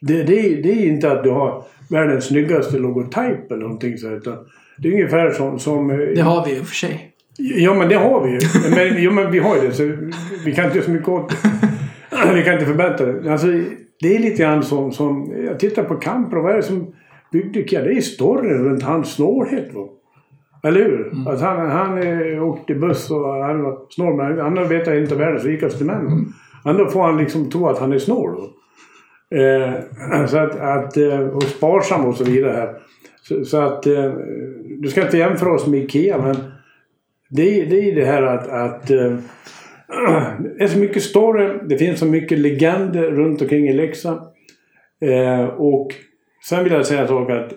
Det, 0.00 0.22
det, 0.22 0.62
det 0.62 0.72
är 0.72 0.86
inte 0.86 1.12
att 1.12 1.24
du 1.24 1.30
har 1.30 1.64
världens 1.90 2.24
snyggaste 2.24 2.78
logotyp 2.78 3.50
eller 3.50 3.62
någonting 3.62 3.98
så 3.98 4.08
utan 4.08 4.38
det 4.78 4.88
är 4.88 4.92
ungefär 4.92 5.30
som... 5.30 5.58
som 5.58 5.90
eh, 5.90 5.96
Det 5.96 6.20
har 6.20 6.46
vi 6.46 6.56
i 6.56 6.60
och 6.60 6.66
för 6.66 6.74
sig. 6.74 7.12
Ja 7.40 7.74
men 7.74 7.88
det 7.88 7.94
har 7.94 8.24
vi 8.24 8.30
ju. 8.30 8.38
Men, 8.74 9.02
jo, 9.02 9.12
men 9.12 9.30
vi 9.30 9.38
har 9.38 9.56
ju 9.56 9.68
det 9.68 9.74
så 9.74 9.82
vi 10.44 10.54
kan 10.54 10.64
inte 10.64 10.76
göra 10.76 10.86
så 10.86 10.90
mycket 10.90 11.08
åt 11.08 11.28
det. 11.28 11.36
Vi 12.34 12.42
kan 12.44 12.52
inte 12.52 12.66
förbättra 12.66 13.06
det. 13.06 13.32
Alltså, 13.32 13.46
det 14.00 14.16
är 14.16 14.18
lite 14.18 14.42
grann 14.42 14.62
som, 14.62 14.92
som... 14.92 15.32
Jag 15.46 15.58
tittar 15.58 15.84
på 15.84 15.94
Kamper 15.94 16.36
och 16.36 16.42
vad 16.42 16.52
är 16.52 16.56
det 16.56 16.62
som 16.62 16.94
byggde 17.32 17.68
Kia? 17.68 17.82
Det 17.82 17.92
är 17.92 18.00
storyn 18.00 18.64
runt 18.64 18.82
hans 18.82 19.14
snålhet. 19.14 19.74
Va? 19.74 19.88
Eller 20.62 20.80
hur? 20.80 21.12
Mm. 21.12 21.26
Att 21.26 21.40
han, 21.40 21.70
han 21.70 22.02
eh, 22.02 22.44
åkte 22.44 22.74
buss 22.74 23.10
och 23.10 23.34
han 23.34 23.62
var 23.62 23.78
snål. 23.90 24.16
Men 24.16 24.38
han 24.38 24.68
vet 24.68 24.86
jag 24.86 24.98
inte 24.98 25.14
världens 25.14 25.44
rikaste 25.44 25.84
män. 25.84 26.06
Mm. 26.06 26.32
Ändå 26.64 26.86
får 26.86 27.02
han 27.02 27.18
liksom 27.18 27.50
tro 27.50 27.66
att 27.68 27.78
han 27.78 27.92
är 27.92 27.98
snål. 27.98 28.36
Eh, 29.34 30.26
så 30.26 30.38
att, 30.38 30.60
att, 30.60 30.96
eh, 30.96 31.20
och 31.20 31.42
sparsam 31.42 32.04
och 32.04 32.14
så 32.14 32.24
vidare. 32.24 32.52
Här. 32.52 32.76
Så, 33.22 33.44
så 33.44 33.56
att 33.56 33.86
eh, 33.86 34.12
du 34.78 34.88
ska 34.88 35.02
inte 35.02 35.18
jämföra 35.18 35.54
oss 35.54 35.66
med 35.66 35.80
IKEA 35.80 36.18
men 36.18 36.36
det, 37.30 37.64
det 37.64 37.90
är 37.90 37.94
det 37.94 38.04
här 38.04 38.22
att, 38.22 38.48
att 38.48 38.86
det 38.86 39.06
eh, 39.06 39.18
är 40.58 40.66
så 40.66 40.78
mycket 40.78 41.02
story. 41.02 41.58
Det 41.68 41.78
finns 41.78 41.98
så 41.98 42.06
mycket 42.06 42.38
legender 42.38 43.10
runt 43.10 43.42
omkring 43.42 43.68
i 43.68 43.72
Leksand. 43.72 44.20
Eh, 45.00 45.44
och 45.44 45.94
sen 46.48 46.64
vill 46.64 46.72
jag 46.72 46.86
säga 46.86 47.00
en 47.00 47.08
sak 47.08 47.30
att 47.30 47.52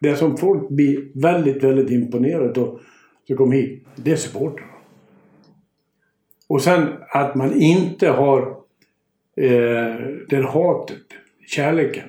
det 0.00 0.16
som 0.16 0.36
folk 0.36 0.68
blir 0.68 1.20
väldigt, 1.20 1.64
väldigt 1.64 1.90
imponerade 1.90 2.60
av 2.60 2.80
som 3.26 3.36
kommer 3.36 3.56
hit, 3.56 3.86
det 3.96 4.12
är 4.12 4.16
supportrarna. 4.16 4.72
Och 6.48 6.62
sen 6.62 6.88
att 7.08 7.34
man 7.34 7.52
inte 7.60 8.08
har 8.08 8.40
eh, 9.36 9.96
det 10.28 10.46
hatet, 10.52 11.06
kärleken. 11.46 12.08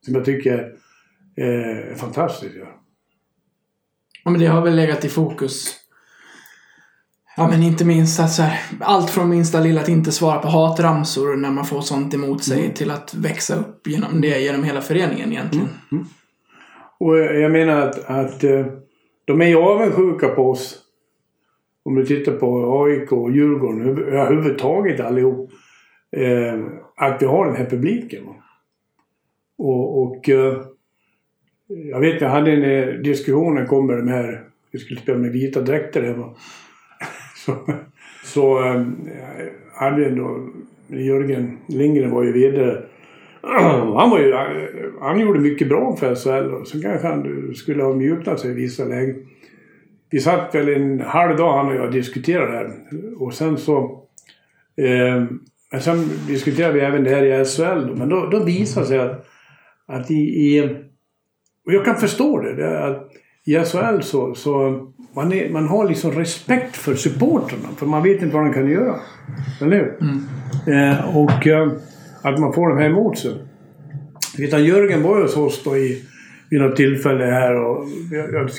Som 0.00 0.14
jag 0.14 0.24
tycker 0.24 0.74
eh, 1.36 1.96
fantastiskt. 1.96 2.56
Ja. 2.56 2.77
Ja, 4.28 4.32
men 4.32 4.40
det 4.40 4.46
har 4.46 4.62
väl 4.62 4.76
legat 4.76 5.04
i 5.04 5.08
fokus. 5.08 5.74
Ja, 7.36 7.48
men 7.48 7.62
inte 7.62 7.84
minst 7.84 8.20
att 8.20 8.32
så 8.32 8.42
här, 8.42 8.60
allt 8.80 9.10
från 9.10 9.28
minsta 9.28 9.60
lilla 9.60 9.80
att 9.80 9.88
inte 9.88 10.12
svara 10.12 10.38
på 10.38 10.48
hatramsor 10.48 11.36
när 11.36 11.50
man 11.50 11.64
får 11.64 11.80
sånt 11.80 12.14
emot 12.14 12.44
sig 12.44 12.60
Mm. 12.60 12.74
till 12.74 12.90
att 12.90 13.14
växa 13.14 13.54
upp 13.56 13.86
genom 13.86 14.20
det 14.20 14.38
genom 14.40 14.64
hela 14.64 14.80
föreningen 14.80 15.32
egentligen. 15.32 15.68
Och 17.00 17.18
jag 17.18 17.52
menar 17.52 17.80
att, 17.80 18.04
att 18.04 18.44
eh, 18.44 18.66
de 19.24 19.40
är 19.40 19.46
ju 19.46 19.56
avundsjuka 19.56 20.28
på 20.28 20.50
oss. 20.50 20.78
Om 21.84 21.94
du 21.94 22.06
tittar 22.06 22.32
på 22.32 22.82
AIK 22.84 23.12
och 23.12 23.30
Djurgården 23.32 23.88
över- 23.88 24.02
överhuvudtaget 24.02 25.00
allihop. 25.00 25.50
Eh, 26.16 26.60
att 26.96 27.22
vi 27.22 27.26
har 27.26 27.46
den 27.46 27.56
här 27.56 27.66
publiken. 27.70 28.24
Och, 29.58 30.02
och 30.02 30.28
eh, 30.28 30.62
jag 31.68 32.00
vet 32.00 32.20
jag 32.20 32.28
hade 32.28 32.52
en 32.52 32.64
eh, 32.64 32.94
diskussion 32.94 33.54
när 33.54 33.64
kom 33.64 33.86
med 33.86 33.96
de 33.96 34.08
här, 34.08 34.44
vi 34.72 34.78
skulle 34.78 35.00
spela 35.00 35.18
med 35.18 35.32
vita 35.32 35.60
dräkter 35.60 36.02
hemma. 36.02 36.34
så 37.36 37.56
så 38.24 38.58
ehm, 38.58 38.96
hade 39.74 40.02
jag 40.02 40.16
då, 40.16 40.48
Jörgen 40.86 41.58
Lindgren 41.68 42.10
var 42.10 42.22
ju 42.22 42.32
VD 42.32 42.76
han, 43.96 44.10
var 44.10 44.18
ju, 44.18 44.34
han 45.00 45.20
gjorde 45.20 45.40
mycket 45.40 45.68
bra 45.68 45.96
för 45.96 46.14
SHL 46.14 46.54
och 46.54 46.68
sen 46.68 46.82
kanske 46.82 47.08
han 47.08 47.52
skulle 47.54 47.82
ha 47.82 47.94
mjuknat 47.94 48.40
sig 48.40 48.50
i 48.50 48.54
vissa 48.54 48.84
lägen. 48.84 49.26
Vi 50.10 50.20
satt 50.20 50.54
väl 50.54 50.68
en 50.68 51.00
halv 51.00 51.36
dag 51.36 51.56
han 51.56 51.68
och 51.68 51.74
jag 51.74 51.86
och 51.86 51.92
diskuterade 51.92 52.52
det 52.52 52.58
här. 52.58 52.72
Och 53.22 53.34
sen 53.34 53.56
så... 53.56 54.02
Eh, 54.76 55.24
men 55.72 55.80
sen 55.80 56.08
diskuterade 56.26 56.74
vi 56.74 56.80
även 56.80 57.04
det 57.04 57.10
här 57.10 57.22
i 57.22 57.44
SHL. 57.44 57.94
Men 57.96 58.08
då, 58.08 58.26
då 58.26 58.44
visade 58.44 58.86
det 58.86 58.88
sig 58.88 58.98
att, 58.98 59.26
att 59.86 60.10
i, 60.10 60.14
i... 60.14 60.76
Och 61.68 61.74
jag 61.74 61.84
kan 61.84 61.96
förstå 61.96 62.40
det. 62.40 62.54
det 62.54 62.66
är 62.66 63.00
I 63.44 63.64
SHL 63.64 64.00
så... 64.00 64.34
så 64.34 64.80
man, 65.14 65.32
är, 65.32 65.50
man 65.50 65.68
har 65.68 65.88
liksom 65.88 66.12
respekt 66.12 66.76
för 66.76 66.94
supportrarna. 66.94 67.68
För 67.76 67.86
man 67.86 68.02
vet 68.02 68.22
inte 68.22 68.34
vad 68.36 68.44
de 68.44 68.52
kan 68.52 68.70
göra. 68.70 68.94
Eller 69.60 69.76
hur? 69.76 69.94
Eh, 70.74 71.16
och 71.16 71.46
eh, 71.46 71.72
att 72.22 72.40
man 72.40 72.52
får 72.52 72.68
dem 72.68 72.78
här 72.78 72.90
emot 72.90 73.18
sig. 73.18 73.30
Utan 74.38 74.64
Jörgen 74.64 75.02
var 75.02 75.16
ju 75.16 75.22
hos 75.22 75.36
oss 75.36 75.64
då 75.64 75.76
i, 75.76 76.04
vid 76.50 76.60
något 76.60 76.76
tillfälle 76.76 77.24
här 77.24 77.54
och 77.54 77.86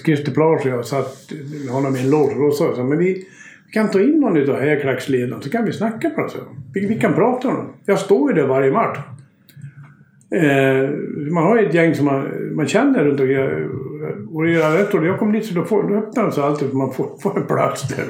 Christer 0.05 0.31
Plage 0.31 0.65
och 0.65 0.71
jag 0.71 0.85
satt 0.85 1.31
med 1.65 1.73
honom 1.73 1.95
i 1.95 1.99
en 1.99 2.09
loge 2.09 2.35
och 2.35 2.41
då 2.41 2.51
sa 2.51 2.65
jag 2.65 2.75
så 2.75 2.83
men 2.83 2.97
vi 2.97 3.25
kan 3.73 3.91
ta 3.91 4.01
in 4.01 4.19
någon 4.19 4.37
utav 4.37 4.59
herrklacksledarna 4.59 5.41
så 5.41 5.49
kan 5.49 5.65
vi 5.65 5.73
snacka 5.73 6.09
på 6.09 6.21
det. 6.21 6.29
Så. 6.29 6.37
Vi, 6.73 6.85
vi 6.85 6.99
kan 6.99 7.13
prata 7.13 7.47
om 7.47 7.55
det. 7.55 7.91
Jag 7.91 7.99
står 7.99 8.31
ju 8.31 8.41
där 8.41 8.47
varje 8.47 8.71
match. 8.71 8.99
Eh, 10.31 10.89
man 11.31 11.43
har 11.43 11.59
ju 11.59 11.67
ett 11.67 11.73
gäng 11.73 11.95
som 11.95 12.05
man, 12.05 12.29
man 12.55 12.67
känner 12.67 13.03
runt 13.03 13.19
omkring. 13.19 13.69
Och 14.33 14.47
jag, 14.47 14.95
och 14.95 15.05
jag 15.05 15.19
kom 15.19 15.31
dit 15.31 15.45
så 15.45 15.53
då, 15.55 15.63
får, 15.63 15.83
då 15.83 15.95
öppnar 15.95 16.23
de 16.23 16.31
sig 16.31 16.43
alltid 16.43 16.69
för 16.69 16.77
man 16.77 16.93
får, 16.93 17.17
får 17.21 17.37
en 17.39 17.47
plats 17.47 17.87
där. 17.95 18.05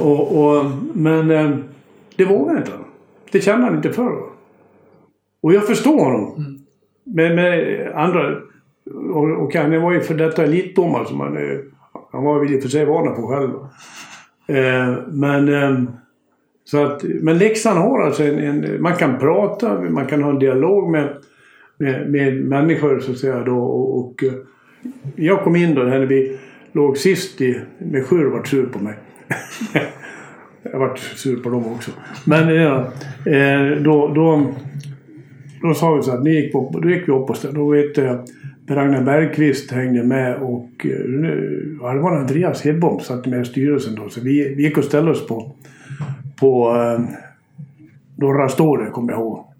Och, 0.00 0.44
och, 0.44 0.64
men 0.94 1.30
eh, 1.30 1.50
det 2.16 2.24
vågar 2.24 2.56
inte. 2.56 2.70
Det 3.32 3.40
känner 3.40 3.64
han 3.64 3.76
inte 3.76 3.92
för. 3.92 4.12
Och 5.42 5.52
jag 5.52 5.66
förstår 5.66 6.04
honom. 6.04 6.58
Men 7.04 7.34
med 7.34 7.86
andra... 7.94 8.36
Och, 9.12 9.42
och 9.42 9.54
han 9.54 9.82
var 9.82 9.92
ju 9.92 10.00
för 10.00 10.14
detta 10.14 10.44
elitdomare 10.44 11.06
som 11.06 11.20
han... 11.20 11.36
eh, 11.36 11.58
Han 12.12 12.24
var 12.24 12.38
väl 12.38 12.54
i 12.54 12.58
och 12.58 12.62
för 12.62 12.68
sig 12.68 12.84
van 12.84 13.14
på 13.16 13.28
själv. 13.28 13.50
Eh, 14.58 14.94
men... 15.08 15.48
Eh, 15.48 15.82
så 16.64 16.84
att, 16.84 17.02
men 17.02 17.38
Leksand 17.38 17.78
har 17.78 18.02
alltså 18.02 18.22
en, 18.24 18.38
en... 18.38 18.82
Man 18.82 18.96
kan 18.96 19.18
prata, 19.18 19.80
man 19.80 20.06
kan 20.06 20.22
ha 20.22 20.30
en 20.30 20.38
dialog 20.38 20.90
med, 20.90 21.16
med, 21.82 22.10
med 22.10 22.34
människor 22.34 23.00
så 23.00 23.12
att 23.12 23.18
säga 23.18 23.44
då. 23.44 23.58
Och, 23.58 23.98
och 23.98 24.24
eh, 24.24 24.32
jag 25.16 25.44
kom 25.44 25.56
in 25.56 25.74
då 25.74 25.82
när 25.82 26.00
vi 26.00 26.38
låg 26.72 26.98
sist 26.98 27.40
i... 27.40 27.60
Med 27.78 28.06
Sjur 28.06 28.30
vart 28.30 28.48
sur 28.48 28.66
på 28.66 28.78
mig. 28.78 28.94
jag 30.62 30.78
vart 30.78 30.98
sur 30.98 31.36
på 31.36 31.50
dem 31.50 31.72
också. 31.72 31.90
Men 32.24 32.54
ja, 32.54 32.92
eh, 33.26 33.82
då, 33.82 34.14
då 34.14 34.54
då 35.62 35.74
sa 35.74 35.94
vi 35.94 36.02
så 36.02 36.10
att 36.10 36.24
ni 36.24 36.30
gick 36.30 36.52
på, 36.52 36.78
då 36.82 36.90
gick 36.90 37.08
vi 37.08 37.12
upp 37.12 37.30
och 37.30 37.36
ställde. 37.36 37.58
Då 37.58 37.70
vet 37.70 37.96
jag 37.96 38.18
Per-Agnar 38.66 39.02
Bergqvist 39.02 39.70
hängde 39.70 40.02
med 40.02 40.36
och 40.36 40.86
eh, 40.86 40.90
ja, 41.80 41.92
det 41.92 42.00
var 42.00 42.16
Andreas 42.16 42.62
Hedbom 42.62 43.00
som 43.00 43.16
satt 43.16 43.26
med 43.26 43.42
i 43.42 43.44
styrelsen 43.44 43.94
då. 43.94 44.08
Så 44.08 44.20
vi, 44.20 44.54
vi 44.54 44.62
gick 44.62 44.78
och 44.78 44.84
ställde 44.84 45.10
oss 45.10 45.26
på, 45.26 45.52
på 46.40 46.76
eh, 46.76 47.04
Norra 48.16 48.48
Ståre, 48.48 48.90
kommer 48.90 49.12
jag 49.12 49.20
ihåg. 49.20 49.51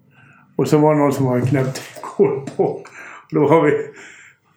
Och 0.63 0.69
så 0.69 0.77
var 0.77 0.93
det 0.93 0.99
någon 0.99 1.13
som 1.13 1.25
hade 1.25 1.47
knäppt 1.47 2.01
kol 2.01 2.41
på. 2.57 2.85
Då 3.31 3.47
har 3.47 3.61
vi... 3.61 3.71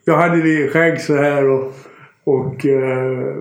Då 0.07 0.13
hade 0.13 0.43
vi 0.43 0.69
skägg 0.69 1.01
så 1.01 1.17
här 1.17 1.49
och... 1.49 1.73
Och 2.25 2.67
eh, 2.67 3.35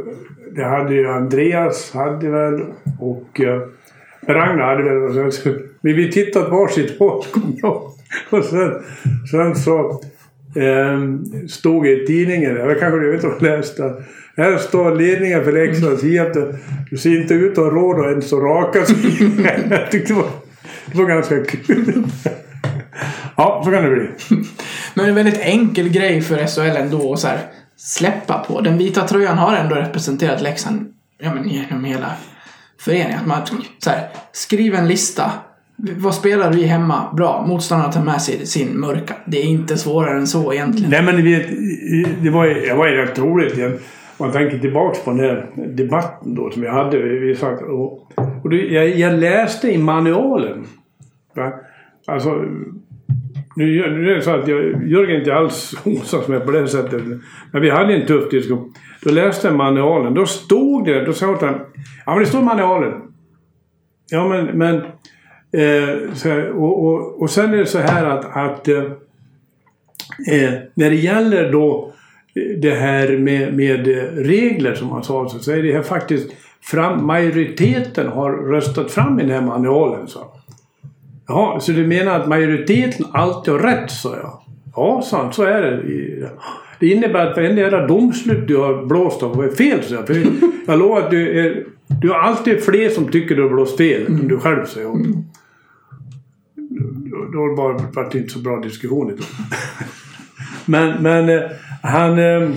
det 0.56 0.64
hade 0.64 0.94
ju 0.94 1.08
Andreas 1.08 1.92
hade 1.94 2.30
väl 2.30 2.62
och 3.00 3.42
eh, 3.42 3.62
Ragnar 4.28 4.66
hade 4.66 4.84
väl. 4.84 5.04
Och 5.04 5.14
sen, 5.14 5.32
så, 5.32 5.50
men 5.82 5.96
vi 5.96 6.12
tittade 6.12 6.46
åt 6.46 6.52
varsitt 6.52 7.00
håll 7.00 7.24
kommer 7.34 7.56
jag. 7.62 7.82
Och 8.30 8.46
sen, 8.46 8.84
sen 9.32 9.56
så 9.56 10.02
eh, 10.56 11.00
stod 11.48 11.84
det 11.84 12.04
i 12.04 12.08
tidningen, 12.08 12.56
jag 12.56 12.80
kanske 12.80 13.00
du 13.00 13.12
vet 13.12 13.24
om 13.24 13.32
läst 13.40 13.80
läste 13.80 14.04
här 14.38 14.58
står 14.58 14.96
ledningen 14.96 15.44
för 15.44 15.52
Leksands 15.52 16.04
IF. 16.04 16.28
Du 16.90 16.98
ser 16.98 17.22
inte 17.22 17.34
ut 17.34 17.52
att 17.52 17.64
ha 17.64 17.72
råd 17.72 18.00
att 18.00 18.12
ens 18.12 18.34
raka 18.34 18.86
sig. 18.86 18.96
Jag 19.70 19.92
tyckte 19.92 20.14
det 20.14 20.18
var, 20.18 20.30
det 20.86 20.98
var 20.98 21.06
ganska 21.06 21.44
kul. 21.44 22.04
Ja, 23.38 23.62
så 23.66 23.72
kan 23.72 23.84
det 23.84 23.90
bli. 23.90 24.08
Men 24.94 25.06
en 25.06 25.16
väldigt 25.16 25.40
enkel 25.40 25.90
grej 25.90 26.22
för 26.22 26.48
SHL 26.48 26.78
ändå 26.78 27.14
att 27.14 27.20
så 27.20 27.28
här, 27.28 27.40
släppa 27.78 28.46
på. 28.48 28.62
Den 28.62 28.78
vita 28.78 29.08
tröjan 29.08 29.38
har 29.38 29.56
ändå 29.56 29.76
representerat 29.76 30.42
Leksand 30.42 30.94
ja, 31.18 31.34
men 31.34 31.50
genom 31.50 31.84
hela 31.84 32.12
föreningen. 32.80 33.20
Att 33.20 33.28
man 33.28 33.42
så 33.80 33.90
här, 33.90 34.08
skriv 34.32 34.76
en 34.76 34.88
lista. 34.88 35.32
Vad 35.76 36.16
spelar 36.16 36.54
vi 36.54 36.64
hemma? 36.64 37.14
Bra. 37.14 37.46
Motståndarna 37.48 37.92
tar 37.92 38.04
med 38.04 38.22
sig 38.22 38.46
sin 38.46 38.80
mörka. 38.80 39.16
Det 39.26 39.38
är 39.38 39.46
inte 39.46 39.78
svårare 39.78 40.18
än 40.18 40.28
så 40.28 40.54
egentligen. 40.54 40.90
Nej 40.90 41.04
men 41.04 41.24
vet, 41.24 41.48
det 42.24 42.30
var 42.30 42.46
ju, 42.46 42.54
det 42.54 42.74
var 42.74 42.88
ju 42.88 42.96
rätt 42.96 43.20
roligt 43.20 43.58
igen. 43.58 43.80
Man 44.20 44.32
tänker 44.32 44.60
tillbaks 44.60 45.04
på 45.04 45.12
den 45.12 45.20
här 45.20 45.50
debatten 45.56 46.36
då 46.36 46.52
som 46.52 46.62
vi 46.62 46.68
hade. 46.68 46.98
Vi 46.98 47.36
satt, 47.36 47.62
och, 47.62 48.12
och 48.44 48.50
det, 48.50 48.58
jag, 48.58 48.90
jag 48.90 49.20
läste 49.20 49.72
i 49.72 49.78
manualen. 49.78 50.66
Va? 51.36 51.54
Alltså, 52.08 52.46
nu, 53.56 53.90
nu 53.90 54.12
är 54.12 54.16
det 54.16 54.22
så 54.22 54.32
att 54.32 54.48
jag, 54.48 54.88
Jörgen 54.88 55.20
inte 55.20 55.36
alls 55.36 55.76
osams 55.86 56.28
med 56.28 56.46
på 56.46 56.52
det 56.52 56.68
sättet. 56.68 57.04
Men 57.52 57.62
vi 57.62 57.70
hade 57.70 57.94
en 57.94 58.08
tuff 58.08 58.30
diskussion. 58.30 58.74
Då 59.02 59.12
läste 59.12 59.48
jag 59.48 59.56
manualen. 59.56 60.14
Då 60.14 60.26
stod 60.26 60.86
det, 60.86 61.06
då 61.06 61.14
sa 61.14 61.26
jag 61.26 61.34
honom, 61.34 61.60
ja 62.06 62.12
men 62.14 62.20
det 62.20 62.26
står 62.26 62.42
i 62.42 62.44
manualen. 62.44 63.02
Ja 64.10 64.28
men, 64.28 64.46
men 64.46 64.76
eh, 65.62 66.14
så 66.14 66.42
och, 66.52 66.86
och, 66.86 67.22
och 67.22 67.30
sen 67.30 67.54
är 67.54 67.58
det 67.58 67.66
så 67.66 67.80
här 67.80 68.06
att, 68.06 68.38
att 68.38 68.68
eh, 68.68 68.84
eh 70.32 70.54
när 70.74 70.90
det 70.90 70.96
gäller 70.96 71.52
då 71.52 71.94
eh, 72.36 72.60
det 72.60 72.76
här 72.76 73.18
med, 73.18 73.54
med 73.54 73.88
regler 74.26 74.76
som 74.76 74.88
man 74.88 75.04
sa 75.04 75.30
så 75.30 75.52
är 75.52 75.64
det 75.64 75.74
här 75.74 75.82
faktiskt 75.82 76.32
fram, 76.62 77.06
majoriteten 77.06 78.08
har 78.08 78.32
röstat 78.32 78.92
fram 78.92 79.20
i 79.20 79.24
den 79.24 79.32
här 79.32 79.42
manualen. 79.42 80.08
Så. 80.08 80.35
Jaha, 81.28 81.60
så 81.60 81.72
du 81.72 81.88
menar 81.88 82.20
att 82.20 82.28
majoriteten 82.28 83.06
alltid 83.12 83.54
har 83.54 83.60
rätt, 83.60 83.92
sa 83.92 84.16
jag. 84.16 84.40
Ja, 84.76 85.02
sa 85.06 85.24
han, 85.24 85.34
så 85.34 85.44
är 85.44 85.62
det. 85.62 86.30
Det 86.80 86.88
innebär 86.88 87.28
att 87.28 87.38
varenda 87.38 87.62
jävla 87.62 87.88
domslut 87.88 88.48
du 88.48 88.58
har 88.58 88.86
blåst 88.86 89.24
av 89.24 89.44
är 89.44 89.50
fel, 89.50 89.84
sa 89.84 89.96
jag. 89.96 90.08
För 90.08 90.26
jag 90.68 90.80
lovar 90.80 91.00
att 91.02 91.12
du, 91.12 91.40
är, 91.40 91.66
du 92.02 92.10
har 92.10 92.20
alltid 92.20 92.64
fler 92.64 92.90
som 92.90 93.08
tycker 93.08 93.36
du 93.36 93.42
har 93.42 93.50
blåst 93.50 93.78
fel 93.78 94.06
än 94.08 94.28
du 94.28 94.40
själv 94.40 94.66
säger. 94.66 94.88
Då, 97.12 97.26
då 97.34 97.56
var 97.56 97.74
det 97.74 97.84
var 97.94 98.10
det 98.12 98.18
inte 98.18 98.34
så 98.34 98.40
bra 98.40 98.60
diskussion. 98.60 99.18
Men, 100.66 101.04
men 101.04 101.30
eh, 101.30 101.42
han... 101.84 102.20
eh, 102.20 102.50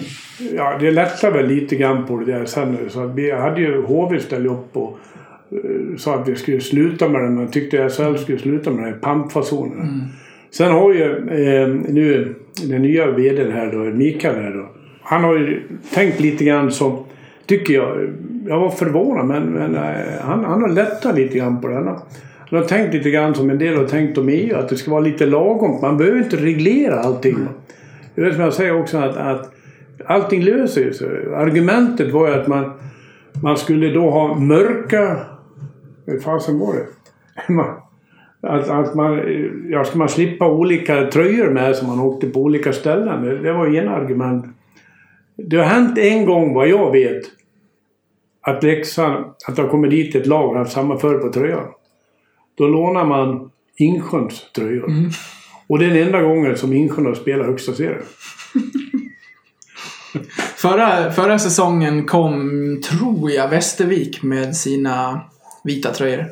Ja, 0.56 0.76
det 0.80 0.90
lättade 0.90 1.32
väl 1.32 1.46
lite 1.46 1.76
grann 1.76 2.06
på 2.06 2.16
det 2.16 2.32
där 2.32 2.44
sen. 2.44 2.76
Så 2.88 3.00
att 3.04 3.14
vi 3.14 3.30
hade 3.30 3.60
ju 3.60 3.82
HV 3.82 4.20
ställt 4.20 4.46
upp 4.46 4.76
och 4.76 4.98
sa 5.98 6.14
att 6.14 6.28
vi 6.28 6.36
skulle 6.36 6.60
sluta 6.60 7.08
med 7.08 7.22
den. 7.22 7.34
Man 7.34 7.48
tyckte 7.48 7.88
SHL 7.88 8.16
skulle 8.16 8.38
sluta 8.38 8.70
med 8.70 8.84
den 8.84 8.92
här 8.92 9.00
pampfasonen. 9.00 10.02
Sen 10.50 10.72
har 10.72 10.92
ju 10.92 11.04
eh, 11.04 11.68
nu 11.68 12.34
den 12.68 12.82
nya 12.82 13.10
VDn 13.10 13.52
här 13.52 13.72
då, 13.72 13.78
Mikael 13.78 14.34
här 14.34 14.50
då. 14.50 14.68
Han 15.02 15.24
har 15.24 15.34
ju 15.34 15.62
tänkt 15.94 16.20
lite 16.20 16.44
grann 16.44 16.70
som, 16.70 17.04
tycker 17.46 17.74
jag, 17.74 18.08
jag 18.46 18.60
var 18.60 18.70
förvånad 18.70 19.26
men, 19.26 19.42
men 19.42 19.74
eh, 19.74 20.20
han, 20.20 20.44
han 20.44 20.62
har 20.62 20.68
lättat 20.68 21.16
lite 21.16 21.38
grann 21.38 21.60
på 21.60 21.68
det. 21.68 21.74
Han 21.74 21.86
har, 21.86 21.98
han 22.50 22.58
har 22.58 22.66
tänkt 22.66 22.94
lite 22.94 23.10
grann 23.10 23.34
som 23.34 23.50
en 23.50 23.58
del 23.58 23.76
har 23.76 23.84
tänkt 23.84 24.18
om 24.18 24.28
EU, 24.28 24.56
att 24.56 24.68
det 24.68 24.76
ska 24.76 24.90
vara 24.90 25.00
lite 25.00 25.26
lagom. 25.26 25.80
Man 25.82 25.96
behöver 25.96 26.18
inte 26.18 26.36
reglera 26.36 27.00
allting. 27.00 27.36
Det 28.14 28.20
är 28.20 28.32
som 28.32 28.40
jag 28.40 28.52
säger 28.52 28.80
också 28.80 28.98
att, 28.98 29.16
att 29.16 29.54
allting 30.06 30.42
löser 30.42 30.92
sig. 30.92 31.34
Argumentet 31.34 32.12
var 32.12 32.28
ju 32.28 32.34
att 32.34 32.46
man, 32.46 32.72
man 33.42 33.56
skulle 33.56 33.90
då 33.90 34.10
ha 34.10 34.38
mörka... 34.38 35.16
Hur 36.08 36.20
fasen 36.20 36.58
var 36.58 36.74
det? 36.74 36.86
Att, 38.40 38.68
att 38.68 38.94
man, 38.94 39.20
ja, 39.70 39.84
ska 39.84 39.98
man 39.98 40.08
slippa 40.08 40.48
olika 40.50 41.06
tröjor 41.06 41.50
med 41.50 41.76
som 41.76 41.86
man 41.86 42.00
åkte 42.00 42.26
på 42.26 42.40
olika 42.40 42.72
ställen? 42.72 43.22
Det, 43.22 43.38
det 43.38 43.52
var 43.52 43.74
ena 43.74 43.90
argument. 43.90 44.44
Det 45.36 45.56
har 45.56 45.64
hänt 45.64 45.98
en 45.98 46.26
gång 46.26 46.54
vad 46.54 46.68
jag 46.68 46.92
vet 46.92 47.22
att 48.40 48.62
Leksand, 48.62 49.24
att 49.48 49.56
det 49.56 49.62
har 49.62 49.68
kommit 49.68 49.90
dit 49.90 50.14
ett 50.14 50.26
lag 50.26 50.50
och 50.50 50.58
haft 50.58 50.72
samma 50.72 50.98
färg 50.98 51.18
på 51.18 51.32
tröjan. 51.32 51.66
Då 52.54 52.66
lånar 52.66 53.04
man 53.04 53.50
Insjöns 53.76 54.52
tröjor. 54.52 54.90
Och 55.66 55.78
det 55.78 55.86
är 55.86 55.88
den 55.88 56.06
enda 56.06 56.22
gången 56.22 56.56
som 56.56 56.72
Insjön 56.72 57.06
har 57.06 57.14
spelat 57.14 57.46
högsta 57.46 57.72
serien. 57.72 58.02
Förra, 60.56 61.12
förra 61.12 61.38
säsongen 61.38 62.06
kom, 62.06 62.80
tror 62.90 63.30
jag, 63.30 63.48
Västervik 63.48 64.22
med 64.22 64.56
sina 64.56 65.20
vita 65.64 65.90
tröjor. 65.90 66.24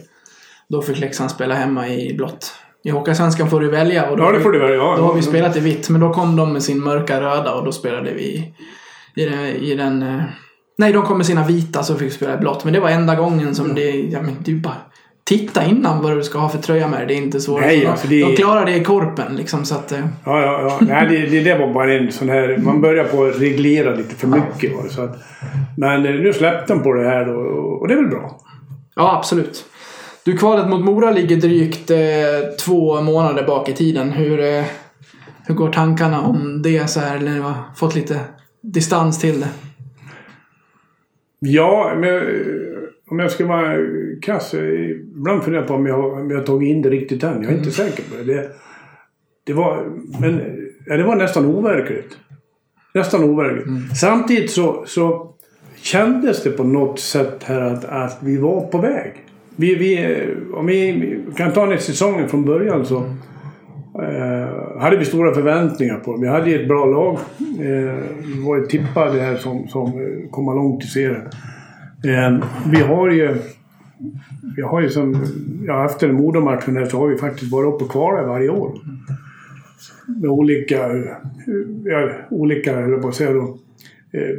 Då 0.69 0.83
fick 0.83 0.99
Leksand 0.99 1.31
spela 1.31 1.55
hemma 1.55 1.89
i 1.89 2.15
blått. 2.15 2.53
I 2.85 2.91
Hockeyallsvenskan 2.91 3.51
får 3.51 3.61
du 3.61 3.71
välja. 3.71 4.11
Och 4.11 4.17
då 4.17 4.23
Ja, 4.23 4.27
har 4.27 4.33
det 4.33 4.39
vi- 4.39 4.45
får 4.45 4.53
du 4.53 4.59
väl. 4.59 4.73
Ja, 4.75 4.95
Då 4.99 5.03
har 5.03 5.15
vi 5.15 5.21
ja. 5.21 5.27
spelat 5.27 5.57
i 5.57 5.61
vitt, 5.61 5.89
men 5.91 6.01
då 6.01 6.13
kom 6.13 6.37
de 6.37 6.53
med 6.53 6.63
sin 6.63 6.83
mörka 6.85 7.21
röda 7.21 7.55
och 7.55 7.65
då 7.65 7.73
spelade 7.73 8.11
vi 8.15 8.23
i. 8.23 8.55
I 9.71 9.75
den 9.75 10.03
eh, 10.03 10.23
nej, 10.79 10.93
de 10.93 11.03
kom 11.03 11.17
med 11.17 11.27
sina 11.27 11.47
vita 11.47 11.83
så 11.83 11.95
fick 11.95 12.07
vi 12.07 12.11
spela 12.11 12.35
i 12.35 12.37
blått. 12.37 12.65
Men 12.65 12.73
det 12.73 12.81
var 12.81 12.91
enda 12.91 13.15
gången 13.15 13.55
som 13.55 13.75
det... 13.75 13.91
Ja, 13.91 14.23
men 14.23 14.37
du 14.45 14.61
bara... 14.61 14.75
Titta 15.25 15.65
innan 15.65 16.03
vad 16.03 16.17
du 16.17 16.23
ska 16.23 16.39
ha 16.39 16.49
för 16.49 16.59
tröja 16.59 16.89
med 16.89 16.99
dig. 17.01 17.07
Det 17.07 17.15
är 17.15 17.17
inte 17.17 17.41
svårt. 17.41 17.61
Nej, 17.61 17.87
alltså 17.87 18.09
det- 18.09 18.21
de 18.25 18.37
klarar 18.37 18.65
det 18.67 18.77
i 18.77 18.85
korpen 18.85 19.37
liksom 19.37 19.65
så 19.65 19.75
att... 19.75 19.93
eh, 19.93 19.99
Ja, 20.25 20.41
ja, 20.43 20.61
ja. 20.63 20.79
Nej, 20.89 21.09
det, 21.09 21.27
det 21.27 21.41
där 21.41 21.59
var 21.59 21.75
bara 21.75 21.95
en 21.95 22.13
sån 22.13 22.29
här... 22.29 22.59
Man 22.59 22.81
börjar 22.81 23.05
på 23.05 23.25
att 23.25 23.41
reglera 23.41 23.95
lite 23.95 24.15
för 24.15 24.27
mycket. 24.29 24.77
Va? 24.77 24.83
Så 24.91 25.03
att, 25.03 25.17
men 25.77 26.07
eh, 26.07 26.15
nu 26.15 26.33
släppte 26.33 26.73
de 26.73 26.83
på 26.83 26.93
det 26.93 27.05
här 27.09 27.25
då, 27.25 27.33
och 27.81 27.89
det 27.89 27.95
är 27.95 27.99
väl 27.99 28.09
bra. 28.11 28.41
Ja, 28.97 29.17
absolut. 29.19 29.65
Du, 30.25 30.37
kvalet 30.37 30.69
mot 30.69 30.85
Mora 30.85 31.11
ligger 31.11 31.37
drygt 31.37 31.91
eh, 31.91 31.99
två 32.61 33.03
månader 33.03 33.47
bak 33.47 33.69
i 33.69 33.73
tiden. 33.73 34.13
Hur, 34.13 34.41
eh, 34.41 34.65
hur 35.47 35.55
går 35.55 35.73
tankarna 35.73 36.21
om 36.21 36.63
det 36.63 36.91
så 36.91 37.01
här? 37.01 37.17
Eller 37.17 37.41
har 37.41 37.55
fått 37.77 37.95
lite 37.95 38.21
distans 38.61 39.21
till 39.21 39.41
det? 39.41 39.49
Ja, 41.39 41.95
men 41.97 42.23
om 43.11 43.19
jag 43.19 43.31
ska 43.31 43.47
vara 43.47 43.77
kass. 44.23 44.55
Ibland 44.55 45.43
funderar 45.43 45.63
jag 45.63 45.69
på 45.69 45.75
om 45.75 45.87
jag, 45.87 46.13
om 46.13 46.31
jag 46.31 46.47
tagit 46.47 46.69
in 46.69 46.83
det 46.83 46.91
riktigt 46.91 47.23
än. 47.23 47.43
Jag 47.43 47.53
är 47.53 47.57
inte 47.59 47.71
säker 47.71 48.03
på 48.03 48.17
det. 48.17 48.35
det. 48.35 48.51
Det 49.45 49.53
var, 49.53 49.85
men, 50.21 50.37
det 50.87 51.03
var 51.03 51.17
nästan 51.17 51.47
overkligt. 51.47 52.19
Nästan 52.95 53.25
overkligt. 53.25 53.99
Samtidigt 53.99 54.51
så, 54.51 54.85
så 54.87 55.35
kändes 55.77 56.43
det 56.43 56.51
på 56.51 56.65
något 56.65 57.01
sätt 57.01 57.43
här 57.45 57.61
att, 57.61 57.85
att 57.85 58.19
vi 58.21 58.37
var 58.37 58.61
på 58.61 58.79
väg. 58.79 59.13
Vi, 59.57 59.75
vi, 59.75 60.19
om 60.55 60.67
vi 60.67 61.19
kan 61.37 61.53
ta 61.53 61.67
den 61.67 61.79
säsongen 61.79 62.29
från 62.29 62.45
början 62.45 62.87
så 62.87 62.97
eh, 64.03 64.81
hade 64.81 64.97
vi 64.97 65.05
stora 65.05 65.35
förväntningar 65.35 65.97
på 65.97 66.17
det. 66.17 66.23
Vi 66.23 66.29
hade 66.29 66.51
ju 66.51 66.63
ett 66.63 66.69
bra 66.69 66.85
lag. 66.85 67.19
Eh, 67.41 67.95
vi 68.25 68.45
var 68.47 68.57
ju 68.57 68.67
tippade 68.67 69.21
här 69.21 69.37
som, 69.37 69.69
som 69.69 69.93
komma 70.31 70.55
långt 70.55 70.85
i 70.85 70.87
serien. 70.87 71.23
Eh, 72.05 72.47
vi 72.71 72.81
har 72.83 73.11
ju... 73.11 73.37
Vi 74.57 74.63
har 74.63 74.81
ju 74.81 74.89
som... 74.89 75.25
Ja, 75.67 75.87
efter 75.87 76.13
Modomatchen 76.13 76.77
här 76.77 76.85
så 76.85 76.99
har 76.99 77.09
vi 77.09 77.17
faktiskt 77.17 77.53
varit 77.53 77.75
uppe 77.75 77.85
och 77.85 77.91
kvalat 77.91 78.27
varje 78.27 78.49
år. 78.49 78.73
Med 80.21 80.31
olika... 80.31 80.77
Ja, 81.85 82.11
olika, 82.31 82.81
höll 82.81 82.91
jag 82.91 83.03
på 83.03 83.09
att 83.09 83.15
säga 83.15 83.33
då, 83.33 83.59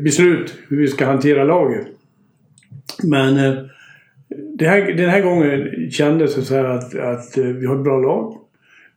beslut 0.03 0.55
hur 0.68 0.78
vi 0.78 0.88
ska 0.88 1.05
hantera 1.05 1.43
laget. 1.43 1.88
Men 3.03 3.38
eh, 3.38 3.53
här, 4.59 4.93
den 4.93 5.09
här 5.09 5.22
gången 5.22 5.91
kändes 5.91 6.36
det 6.36 6.41
så 6.41 6.55
här 6.55 6.63
att, 6.63 6.95
att 6.95 7.38
eh, 7.38 7.43
vi 7.43 7.65
har 7.65 7.76
ett 7.76 7.84
bra 7.84 7.99
lag. 7.99 8.38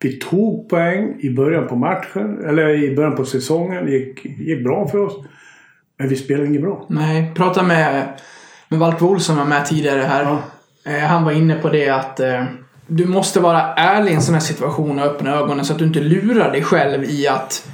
Vi 0.03 0.13
tog 0.19 0.69
poäng 0.69 1.17
i 1.21 1.31
början 1.31 1.69
på 1.69 1.77
matchen, 1.77 2.45
eller 2.45 2.69
i 2.69 2.97
början 2.97 3.17
på 3.17 3.25
säsongen. 3.25 3.87
Det 3.87 3.93
gick, 3.93 4.25
gick 4.25 4.65
bra 4.65 4.89
för 4.89 4.99
oss. 4.99 5.25
Men 5.99 6.09
vi 6.09 6.17
spelade 6.17 6.49
inget 6.49 6.63
bra. 6.63 6.87
Nej, 6.89 7.33
prata 7.35 7.63
med, 7.63 8.09
med 8.69 8.79
Valp 8.79 9.03
Olsson 9.03 9.21
som 9.21 9.37
var 9.37 9.45
med 9.45 9.67
tidigare 9.67 10.01
här. 10.01 10.23
Ja. 10.23 10.43
Eh, 10.93 10.99
han 10.99 11.25
var 11.25 11.33
inne 11.33 11.55
på 11.55 11.69
det 11.69 11.89
att 11.89 12.21
eh, 12.21 12.45
du 12.87 13.07
måste 13.07 13.41
vara 13.41 13.75
ärlig 13.75 14.13
i 14.13 14.15
en 14.15 14.23
sån 14.23 14.35
här 14.35 14.41
situation 14.41 14.99
och 14.99 15.05
öppna 15.05 15.35
ögonen 15.35 15.65
så 15.65 15.73
att 15.73 15.79
du 15.79 15.85
inte 15.85 16.01
lurar 16.01 16.53
dig 16.53 16.63
själv 16.63 17.05
i 17.05 17.29
att 17.29 17.70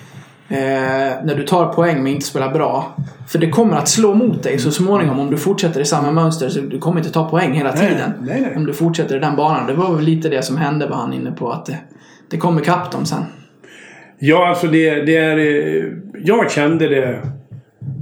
eh, 0.48 1.24
när 1.24 1.34
du 1.36 1.42
tar 1.42 1.72
poäng 1.72 2.02
men 2.02 2.06
inte 2.12 2.26
spelar 2.26 2.52
bra. 2.52 2.96
För 3.28 3.38
det 3.38 3.50
kommer 3.50 3.76
att 3.76 3.88
slå 3.88 4.14
mot 4.14 4.42
dig 4.42 4.58
så 4.58 4.70
småningom 4.70 5.20
om 5.20 5.30
du 5.30 5.36
fortsätter 5.36 5.80
i 5.80 5.84
samma 5.84 6.12
mönster. 6.12 6.48
Så 6.48 6.60
du 6.60 6.78
kommer 6.78 6.98
inte 7.00 7.12
ta 7.12 7.30
poäng 7.30 7.52
hela 7.52 7.72
tiden. 7.72 8.12
nej, 8.22 8.40
nej. 8.40 8.56
Om 8.56 8.66
du 8.66 8.72
fortsätter 8.72 9.16
i 9.16 9.18
den 9.18 9.36
banan. 9.36 9.66
Det 9.66 9.74
var 9.74 9.94
väl 9.94 10.04
lite 10.04 10.28
det 10.28 10.42
som 10.42 10.56
hände 10.56 10.86
var 10.86 10.96
han 10.96 11.12
inne 11.12 11.32
på. 11.32 11.50
Att 11.50 11.66
det, 11.66 11.78
det 12.30 12.36
kommer 12.36 12.60
kapp 12.60 12.92
dem 12.92 13.04
sen. 13.04 13.22
Ja, 14.18 14.48
alltså 14.48 14.66
det, 14.66 14.94
det 15.02 15.16
är... 15.16 15.38
eh, 15.38 15.84
Jag 16.24 16.50
kände 16.50 16.88
det, 16.88 17.22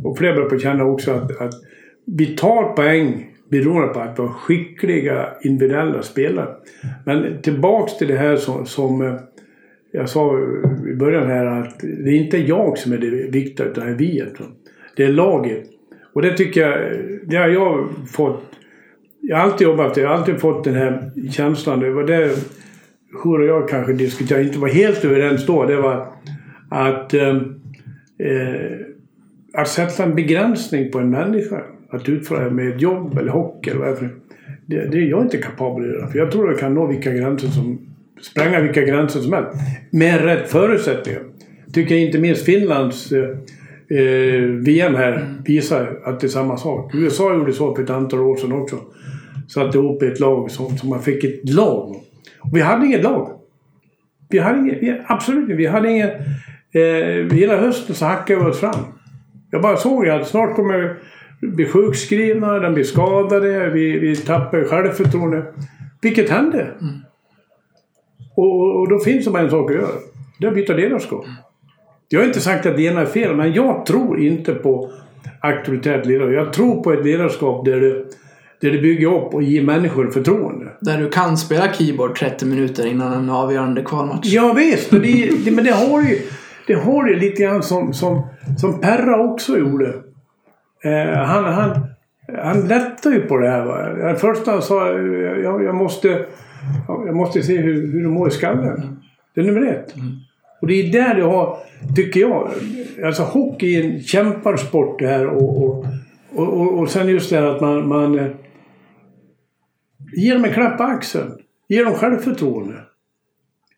och 0.04 0.18
fler 0.18 0.54
att 0.54 0.62
känna 0.62 0.84
också, 0.84 1.10
att, 1.12 1.40
att 1.40 1.54
vi 2.06 2.26
tar 2.26 2.62
poäng 2.76 3.26
beroende 3.50 3.88
på 3.88 4.00
att 4.00 4.18
vi 4.18 4.22
har 4.22 4.28
skickliga 4.28 5.28
individuella 5.42 6.02
spelare. 6.02 6.48
Men 7.04 7.42
tillbaks 7.42 7.98
till 7.98 8.08
det 8.08 8.16
här 8.16 8.36
som, 8.36 8.66
som 8.66 9.02
eh, 9.06 9.14
jag 9.94 10.08
sa 10.08 10.38
i 10.90 10.94
början 10.94 11.26
här 11.26 11.46
att 11.46 11.80
det 11.80 12.10
är 12.10 12.14
inte 12.14 12.38
jag 12.38 12.78
som 12.78 12.92
är 12.92 12.98
det 12.98 13.10
viktiga 13.10 13.66
utan 13.66 13.86
det 13.86 13.92
är 13.92 13.96
vi. 13.96 14.24
Det 14.96 15.04
är 15.04 15.08
laget. 15.08 15.64
Och 16.12 16.22
det 16.22 16.36
tycker 16.36 16.60
jag, 16.60 16.78
det 17.26 17.36
har 17.36 17.48
jag 17.48 17.88
fått. 18.12 18.42
Jag 19.20 19.36
har 19.36 19.44
alltid 19.44 19.66
jobbat, 19.66 19.96
jag 19.96 20.08
har 20.08 20.14
alltid 20.14 20.40
fått 20.40 20.64
den 20.64 20.74
här 20.74 21.10
känslan. 21.30 21.80
Det 21.80 21.90
var 21.90 22.04
det 22.04 22.30
Hur 23.24 23.40
och 23.40 23.46
jag 23.46 23.68
kanske 23.68 23.92
diskuterade, 23.92 24.44
inte 24.44 24.58
var 24.58 24.68
helt 24.68 25.04
överens 25.04 25.46
då. 25.46 25.64
Det 25.64 25.76
var 25.76 26.12
att 26.70 27.14
eh, 27.14 27.36
eh 28.18 28.80
att 29.52 29.68
sätta 29.68 30.04
en 30.04 30.14
begränsning 30.14 30.90
på 30.90 30.98
en 30.98 31.10
människa. 31.10 31.62
Att 31.90 32.08
utföra 32.08 32.50
med 32.50 32.68
ett 32.68 32.80
jobb 32.80 33.18
eller 33.18 33.30
hockey 33.30 33.70
eller 33.70 33.80
vad 33.80 33.88
det 33.88 34.04
är 34.04 34.10
det, 34.66 34.88
det 34.88 34.98
är 34.98 35.02
jag 35.02 35.22
inte 35.22 35.38
kapabel 35.38 35.84
att 35.84 35.90
göra. 35.94 36.08
För 36.08 36.18
jag 36.18 36.30
tror 36.30 36.50
jag 36.50 36.60
kan 36.60 36.74
nå 36.74 36.86
vilka 36.86 37.12
gränser 37.12 37.48
som... 37.48 37.93
Spränga 38.22 38.60
vilka 38.60 38.82
gränser 38.82 39.20
som 39.20 39.32
helst. 39.32 39.50
Med 39.90 40.24
rätt 40.24 40.50
förutsättningar. 40.50 41.22
Tycker 41.72 41.94
jag 41.94 42.04
inte 42.04 42.18
minst 42.18 42.44
Finlands 42.44 43.12
eh, 43.12 43.28
eh 43.88 44.40
VM 44.40 44.94
här 44.94 45.34
visar 45.44 46.00
att 46.04 46.20
det 46.20 46.26
är 46.26 46.28
samma 46.28 46.56
sak. 46.56 46.94
USA 46.94 47.34
gjorde 47.34 47.52
så 47.52 47.74
för 47.74 47.82
ett 47.82 47.90
antal 47.90 48.20
år 48.20 48.36
sedan 48.36 48.52
också. 48.52 48.76
Satte 49.48 49.78
ihop 49.78 50.02
ett 50.02 50.20
lag 50.20 50.50
som, 50.50 50.78
som 50.78 50.88
man 50.88 51.02
fick 51.02 51.24
ett 51.24 51.50
lag. 51.50 51.96
Och 52.40 52.56
vi 52.56 52.60
hade 52.60 52.86
inget 52.86 53.02
lag. 53.02 53.30
Vi 54.28 54.38
hade 54.38 54.58
inget, 54.58 54.82
vi, 54.82 55.00
absolut 55.06 55.42
inte. 55.42 55.54
Vi 55.54 55.66
hade 55.66 55.90
inget... 55.90 56.14
Eh, 56.72 57.36
hela 57.36 57.56
hösten 57.56 57.94
så 57.94 58.04
hackade 58.04 58.44
vi 58.44 58.50
oss 58.50 58.60
fram. 58.60 58.84
Jag 59.50 59.62
bara 59.62 59.76
såg 59.76 60.08
att 60.08 60.28
snart 60.28 60.56
kommer 60.56 60.96
vi 61.40 61.48
bli 61.48 61.66
sjukskrivna, 61.66 62.58
de 62.58 62.74
blir 62.74 62.84
skadade, 62.84 63.70
vi, 63.70 63.98
vi 63.98 64.16
tappar 64.16 64.64
självförtroende. 64.64 65.44
Vilket 66.02 66.30
hände. 66.30 66.60
Mm 66.60 66.94
och, 68.34 68.80
och 68.80 68.88
då 68.88 68.98
finns 68.98 69.24
det 69.24 69.30
bara 69.30 69.42
en 69.42 69.50
sak 69.50 69.70
att 69.70 69.76
göra. 69.76 69.88
Det 70.38 70.46
är 70.46 70.48
att 70.48 70.54
byta 70.54 70.72
ledarskap. 70.72 71.24
Jag 72.08 72.20
har 72.20 72.26
inte 72.26 72.40
sagt 72.40 72.66
att 72.66 72.76
det 72.76 72.82
ena 72.82 73.00
är 73.00 73.06
fel, 73.06 73.36
men 73.36 73.52
jag 73.52 73.86
tror 73.86 74.20
inte 74.20 74.54
på 74.54 74.90
auktoritärt 75.40 76.06
ledarskap. 76.06 76.34
Jag 76.34 76.52
tror 76.52 76.82
på 76.82 76.92
ett 76.92 77.04
ledarskap 77.04 77.64
där 77.64 77.80
det, 77.80 78.04
där 78.60 78.70
det 78.70 78.78
bygger 78.78 79.06
upp 79.06 79.34
och 79.34 79.42
ger 79.42 79.62
människor 79.62 80.10
förtroende. 80.10 80.66
Där 80.80 80.98
du 80.98 81.10
kan 81.10 81.36
spela 81.36 81.72
keyboard 81.72 82.16
30 82.18 82.46
minuter 82.46 82.86
innan 82.86 83.12
en 83.12 83.30
avgörande 83.30 83.82
kvalmatch. 83.82 84.26
Ja 84.26 84.52
visst, 84.52 84.90
det, 84.90 85.30
det, 85.44 85.50
men 85.50 85.64
det 85.64 85.72
har 85.72 86.02
ju 86.02 86.18
det 86.66 86.74
har 86.74 87.08
ju 87.08 87.16
lite 87.16 87.42
grann 87.42 87.62
som, 87.62 87.94
som, 87.94 88.22
som 88.58 88.80
Perra 88.80 89.24
också 89.24 89.58
gjorde. 89.58 89.94
Eh, 90.84 91.18
han, 91.18 91.44
han, 91.44 91.86
han 92.42 92.60
lättade 92.68 93.14
ju 93.14 93.20
på 93.20 93.36
det 93.36 93.50
här. 93.50 93.64
Va? 93.64 93.88
Det 94.12 94.16
första 94.16 94.50
han 94.50 94.62
sa, 94.62 94.88
jag, 94.88 95.64
jag, 95.64 95.74
måste, 95.74 96.26
jag 96.88 97.16
måste 97.16 97.42
se 97.42 97.56
hur, 97.56 97.92
hur 97.92 98.02
du 98.02 98.08
mår 98.08 98.28
i 98.28 98.30
skallen. 98.30 99.00
Det 99.34 99.40
är 99.40 99.44
nummer 99.44 99.66
ett. 99.66 99.94
Och 100.60 100.68
det 100.68 100.74
är 100.74 100.92
där 100.92 101.14
det 101.14 101.22
har, 101.22 101.58
tycker 101.96 102.20
jag, 102.20 102.50
alltså 103.04 103.22
hockey 103.22 103.74
är 103.74 103.84
en 103.84 104.02
kämparsport 104.02 104.98
det 104.98 105.06
här 105.06 105.26
och, 105.26 105.64
och, 105.64 105.86
och, 106.34 106.78
och, 106.78 106.90
sen 106.90 107.08
just 107.08 107.30
det 107.30 107.36
här 107.36 107.46
att 107.46 107.60
man, 107.60 107.88
man 107.88 108.18
eh, 108.18 108.30
ger 110.16 110.34
dem 110.34 110.44
en 110.44 110.52
klapp 110.52 110.76
på 110.76 110.82
axeln. 110.82 111.32
Ger 111.68 111.84
dem 111.84 111.94
självförtroende. 111.94 112.74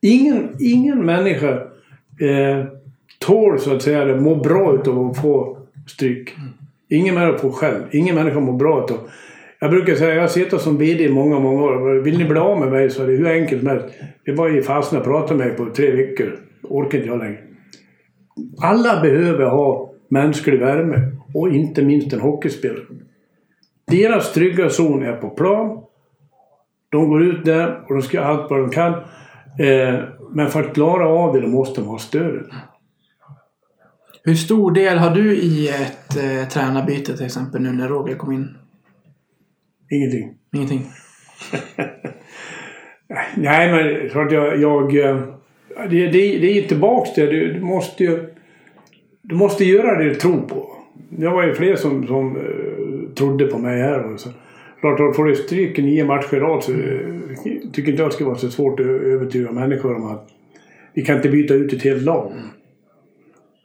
Ingen, 0.03 0.57
ingen 0.61 1.07
människa 1.07 1.53
eh, 2.20 2.66
tål 3.18 3.61
så 3.61 3.76
att 3.76 3.82
säga 3.82 4.05
det, 4.05 4.20
mår 4.20 4.37
bra 4.37 4.74
utav 4.74 5.11
att 5.11 5.20
få 5.20 5.59
stryk. 5.87 6.34
Ingen 6.89 7.14
människa 7.14 7.39
får 7.39 7.51
själv. 7.51 7.82
Ingen 7.91 8.14
människa 8.14 8.41
mår 8.41 8.53
bra 8.53 8.84
utav 8.84 8.99
jag 9.66 9.70
brukar 9.70 9.94
säga, 9.94 10.14
jag 10.14 10.20
har 10.20 10.28
suttit 10.28 10.60
som 10.60 10.78
VD 10.78 11.04
i 11.04 11.08
många, 11.08 11.38
många 11.38 11.62
år. 11.62 11.94
Vill 11.94 12.18
ni 12.18 12.24
bli 12.24 12.38
av 12.38 12.60
med 12.60 12.70
mig 12.70 12.90
så 12.90 13.02
är 13.02 13.06
det 13.06 13.12
hur 13.12 13.26
enkelt 13.26 13.60
som 13.60 13.68
helst. 13.68 13.86
Det 14.24 14.30
är 14.30 14.36
bara 14.36 14.48
att 14.48 14.92
ge 14.92 14.98
och 14.98 15.04
prata 15.04 15.34
med 15.34 15.46
mig 15.46 15.56
på 15.56 15.74
tre 15.74 15.90
veckor. 15.90 16.38
Orkar 16.62 16.98
inte 16.98 17.08
jag 17.08 17.18
längre. 17.18 17.38
Alla 18.62 19.00
behöver 19.00 19.44
ha 19.44 19.92
mänsklig 20.08 20.60
värme. 20.60 21.12
Och 21.34 21.48
inte 21.48 21.82
minst 21.82 22.12
en 22.12 22.20
hockeyspelare. 22.20 22.84
Deras 23.90 24.32
trygga 24.32 24.70
zon 24.70 25.02
är 25.02 25.12
på 25.12 25.30
plan. 25.30 25.82
De 26.88 27.08
går 27.08 27.22
ut 27.22 27.44
där 27.44 27.84
och 27.88 27.94
de 27.94 28.02
ska 28.02 28.16
göra 28.16 28.26
allt 28.26 28.50
vad 28.50 28.60
de 28.60 28.70
kan. 28.70 28.92
Eh, 29.58 30.00
men 30.30 30.50
för 30.50 30.62
att 30.62 30.74
klara 30.74 31.08
av 31.08 31.34
det, 31.34 31.40
då 31.40 31.48
måste 31.48 31.80
de 31.80 31.86
ha 31.86 31.98
stödet. 31.98 32.46
Hur 34.22 34.34
stor 34.34 34.72
del 34.72 34.98
har 34.98 35.10
du 35.10 35.36
i 35.36 35.68
ett 35.68 36.16
eh, 36.16 36.48
tränarbyte 36.48 37.16
till 37.16 37.26
exempel 37.26 37.62
nu 37.62 37.72
när 37.72 37.88
Roger 37.88 38.16
kom 38.16 38.32
in? 38.32 38.48
Ingenting. 39.91 40.34
Ingenting? 40.55 40.87
Nej, 43.37 43.72
men 43.72 44.11
klart 44.11 44.32
jag... 44.32 44.61
jag 44.61 44.97
eh, 44.97 45.22
det, 45.76 46.07
det, 46.07 46.11
det 46.11 46.51
är 46.51 46.55
ju 46.55 46.62
tillbaks 46.62 47.14
till 47.14 47.26
du, 47.26 47.53
du 47.53 47.61
måste 47.61 48.05
ju... 48.05 48.34
Du 49.22 49.34
måste 49.34 49.64
göra 49.64 49.99
det 49.99 50.05
du 50.05 50.14
tror 50.14 50.41
på. 50.41 50.76
Det 51.09 51.28
var 51.28 51.47
ju 51.47 51.55
fler 51.55 51.76
som, 51.76 52.07
som 52.07 52.37
uh, 52.37 53.09
trodde 53.14 53.47
på 53.47 53.59
mig 53.59 53.82
här. 53.82 54.12
Och 54.12 54.20
så. 54.20 54.30
Klart, 54.80 55.16
får 55.16 55.24
du 55.24 55.37
stryk 55.37 55.78
i 55.78 55.82
nio 55.82 56.05
matcher 56.05 56.37
i 56.37 56.41
rad 56.41 56.62
så 56.62 56.72
uh, 56.72 57.20
tycker 57.72 57.91
inte 57.91 58.03
jag 58.03 58.11
det 58.11 58.14
ska 58.14 58.24
vara 58.24 58.39
så 58.39 58.51
svårt 58.51 58.80
att 58.80 58.87
övertyga 58.87 59.53
människor 59.53 59.97
om 59.97 60.07
att 60.07 60.28
vi 60.95 61.03
kan 61.03 61.16
inte 61.16 61.28
byta 61.28 61.55
ut 61.55 61.72
ett 61.72 61.82
helt 61.82 62.03
lag. 62.03 62.32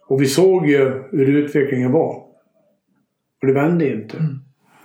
Och 0.07 0.21
vi 0.21 0.25
såg 0.25 0.67
ju 0.67 1.03
hur 1.11 1.37
utvecklingen 1.37 1.91
var. 1.91 2.15
Och 3.41 3.47
det 3.47 3.53
vände 3.53 3.93
inte. 3.93 4.17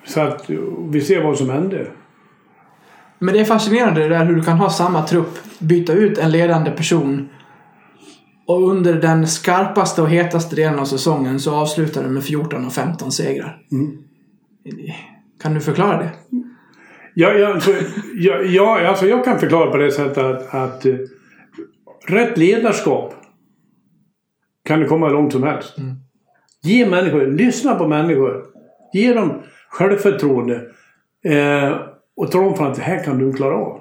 Så 0.06 0.20
att 0.20 0.50
vi 0.90 1.00
ser 1.00 1.22
vad 1.22 1.38
som 1.38 1.50
hände. 1.50 1.86
Men 3.18 3.34
det 3.34 3.40
är 3.40 3.44
fascinerande 3.44 4.00
det 4.00 4.08
där 4.08 4.24
hur 4.24 4.34
du 4.34 4.42
kan 4.42 4.58
ha 4.58 4.70
samma 4.70 5.02
trupp, 5.02 5.38
byta 5.58 5.92
ut 5.92 6.18
en 6.18 6.30
ledande 6.30 6.70
person 6.70 7.28
och 8.46 8.70
under 8.70 8.94
den 8.94 9.26
skarpaste 9.26 10.02
och 10.02 10.10
hetaste 10.10 10.56
delen 10.56 10.78
av 10.78 10.84
säsongen 10.84 11.40
så 11.40 11.54
avslutar 11.54 12.02
du 12.02 12.08
med 12.08 12.24
14 12.24 12.66
och 12.66 12.72
15 12.72 13.12
segrar. 13.12 13.58
Mm. 13.72 13.98
Kan 15.42 15.54
du 15.54 15.60
förklara 15.60 15.98
det? 15.98 16.10
Ja, 17.14 17.32
ja, 17.32 17.54
alltså, 17.54 17.70
ja, 18.14 18.42
ja, 18.42 18.88
alltså 18.88 19.06
jag 19.06 19.24
kan 19.24 19.38
förklara 19.38 19.70
på 19.70 19.76
det 19.76 19.90
sättet 19.90 20.18
att, 20.18 20.54
att 20.54 20.86
eh, 20.86 20.94
rätt 22.06 22.38
ledarskap 22.38 23.14
kan 24.64 24.80
det 24.80 24.86
komma 24.86 25.08
långt 25.08 25.32
som 25.32 25.42
helst. 25.42 25.78
Mm. 25.78 25.94
Ge 26.62 26.86
människor, 26.86 27.26
lyssna 27.26 27.74
på 27.74 27.88
människor. 27.88 28.44
Ge 28.92 29.12
dem 29.12 29.42
självförtroende. 29.76 30.62
Eh, 31.24 31.76
och 32.16 32.30
tala 32.30 32.46
om 32.46 32.56
för 32.56 32.66
att 32.66 32.74
det 32.74 32.82
här 32.82 33.04
kan 33.04 33.18
du 33.18 33.32
klara 33.32 33.56
av. 33.56 33.80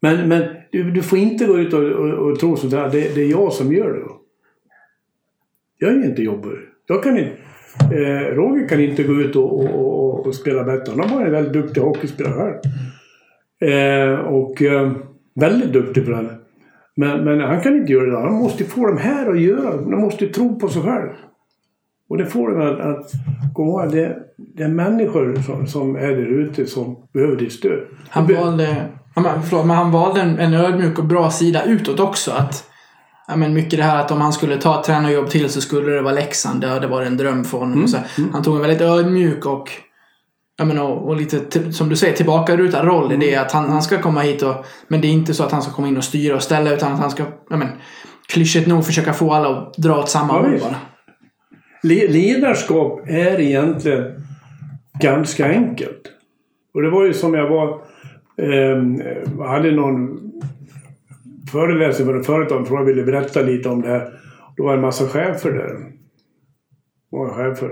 Men, 0.00 0.28
men 0.28 0.42
du, 0.72 0.90
du 0.90 1.02
får 1.02 1.18
inte 1.18 1.44
gå 1.44 1.58
ut 1.58 1.74
och, 1.74 1.82
och, 1.82 2.10
och 2.10 2.38
tro 2.38 2.56
sånt 2.56 2.72
där. 2.72 2.88
Det, 2.88 3.14
det 3.14 3.22
är 3.22 3.30
jag 3.30 3.52
som 3.52 3.72
gör 3.72 3.92
det. 3.92 4.00
Jag 5.78 5.90
är 5.90 6.04
inte 6.04 6.22
jobbig. 6.22 6.52
Jag 6.86 7.02
kan 7.02 7.18
inte... 7.18 7.32
Eh, 7.80 8.34
Roger 8.34 8.68
kan 8.68 8.80
inte 8.80 9.02
gå 9.02 9.12
ut 9.12 9.36
och, 9.36 9.60
och, 9.60 9.74
och, 9.74 10.26
och 10.26 10.34
spela 10.34 10.64
bättre. 10.64 10.92
Han 10.92 11.00
har 11.00 11.16
varit 11.16 11.26
en 11.26 11.32
väldigt 11.32 11.52
duktig 11.52 11.80
hockeyspelare 11.80 12.34
själv. 12.34 12.54
Eh, 13.72 14.18
och 14.18 14.62
eh, 14.62 14.92
väldigt 15.34 15.72
duktig 15.72 16.04
på 16.04 16.10
det. 16.10 16.38
Men, 16.96 17.24
men 17.24 17.40
han 17.40 17.60
kan 17.60 17.76
inte 17.76 17.92
göra 17.92 18.10
det. 18.10 18.18
Han 18.18 18.34
måste 18.34 18.64
få 18.64 18.86
dem 18.86 18.96
här 18.96 19.30
att 19.30 19.40
göra. 19.40 19.76
De 19.76 20.00
måste 20.00 20.26
tro 20.26 20.58
på 20.58 20.68
sig 20.68 20.82
själv. 20.82 21.08
Och 22.14 22.18
det 22.18 22.26
får 22.26 22.50
dem 22.50 22.60
att, 22.60 22.80
att 22.80 23.10
komma 23.54 23.86
det, 23.86 24.16
det 24.56 24.62
är 24.62 24.68
människor 24.68 25.42
som, 25.46 25.66
som 25.66 25.96
är 25.96 26.08
där 26.08 26.40
ute 26.40 26.66
som 26.66 26.96
behöver 27.12 27.36
ditt 27.36 27.52
stöd. 27.52 27.80
Han 28.08 28.34
valde, 28.34 28.88
ja, 29.14 29.22
men, 29.22 29.42
förlåt, 29.42 29.66
men 29.66 29.76
han 29.76 29.90
valde 29.90 30.20
en, 30.20 30.38
en 30.38 30.54
ödmjuk 30.54 30.98
och 30.98 31.04
bra 31.04 31.30
sida 31.30 31.64
utåt 31.64 32.00
också. 32.00 32.30
Att, 32.32 32.64
ja, 33.28 33.36
men 33.36 33.54
mycket 33.54 33.78
det 33.78 33.82
här 33.84 34.00
att 34.00 34.10
om 34.10 34.20
han 34.20 34.32
skulle 34.32 34.56
ta 34.56 34.80
ett 34.80 34.86
tränarjobb 34.86 35.30
till 35.30 35.50
så 35.50 35.60
skulle 35.60 35.92
det 35.92 36.02
vara 36.02 36.14
Leksand. 36.14 36.60
Det 36.60 36.68
hade 36.68 36.86
varit 36.86 37.06
en 37.08 37.16
dröm 37.16 37.44
för 37.44 37.58
honom. 37.58 37.82
Och 37.82 37.90
så, 37.90 37.98
Han 38.32 38.42
tog 38.42 38.54
en 38.54 38.60
väldigt 38.60 38.80
ödmjuk 38.80 39.46
och, 39.46 39.70
ja, 40.58 40.64
men, 40.64 40.78
och, 40.78 41.08
och 41.08 41.16
lite, 41.16 41.72
som 41.72 41.88
du 41.88 41.96
säger, 41.96 42.16
tillbakalutad 42.16 42.82
roll 42.82 43.12
i 43.12 43.16
det. 43.16 43.36
Att 43.36 43.52
han, 43.52 43.70
han 43.70 43.82
ska 43.82 44.02
komma 44.02 44.20
hit 44.20 44.42
och, 44.42 44.66
men 44.88 45.00
det 45.00 45.06
är 45.06 45.12
inte 45.12 45.34
så 45.34 45.44
att 45.44 45.52
han 45.52 45.62
ska 45.62 45.72
komma 45.72 45.88
in 45.88 45.96
och 45.96 46.04
styra 46.04 46.34
och 46.36 46.42
ställa 46.42 46.70
utan 46.72 46.92
att 46.92 47.00
han 47.00 47.10
ska, 47.10 47.22
ja, 47.50 47.56
men, 47.56 47.68
klyschigt 48.28 48.68
nog 48.68 48.86
försöka 48.86 49.12
få 49.12 49.32
alla 49.32 49.48
att 49.48 49.74
dra 49.74 49.98
åt 49.98 50.08
samma 50.08 50.34
Ja, 50.34 50.40
håll 50.40 50.50
visst. 50.50 50.64
bara. 50.64 50.76
Ledarskap 51.84 53.00
är 53.06 53.40
egentligen 53.40 54.04
ganska 55.00 55.46
enkelt. 55.46 56.10
Och 56.74 56.82
det 56.82 56.90
var 56.90 57.04
ju 57.04 57.12
som 57.12 57.34
jag 57.34 57.48
var... 57.48 57.80
Eh, 58.36 58.82
jag 59.38 59.48
hade 59.48 59.70
någon 59.70 60.20
föreläsning 61.52 62.06
för 62.06 62.20
ett 62.20 62.26
företag 62.26 62.66
som 62.66 62.76
jag 62.76 62.84
ville 62.84 63.02
berätta 63.02 63.40
lite 63.40 63.68
om 63.68 63.82
det 63.82 63.88
här. 63.88 64.12
Då 64.56 64.64
var 64.64 64.70
det 64.70 64.78
en 64.78 64.82
massa 64.82 65.08
chefer 65.08 65.52
där. 65.52 65.76
Många 67.12 67.30
chefer. 67.30 67.70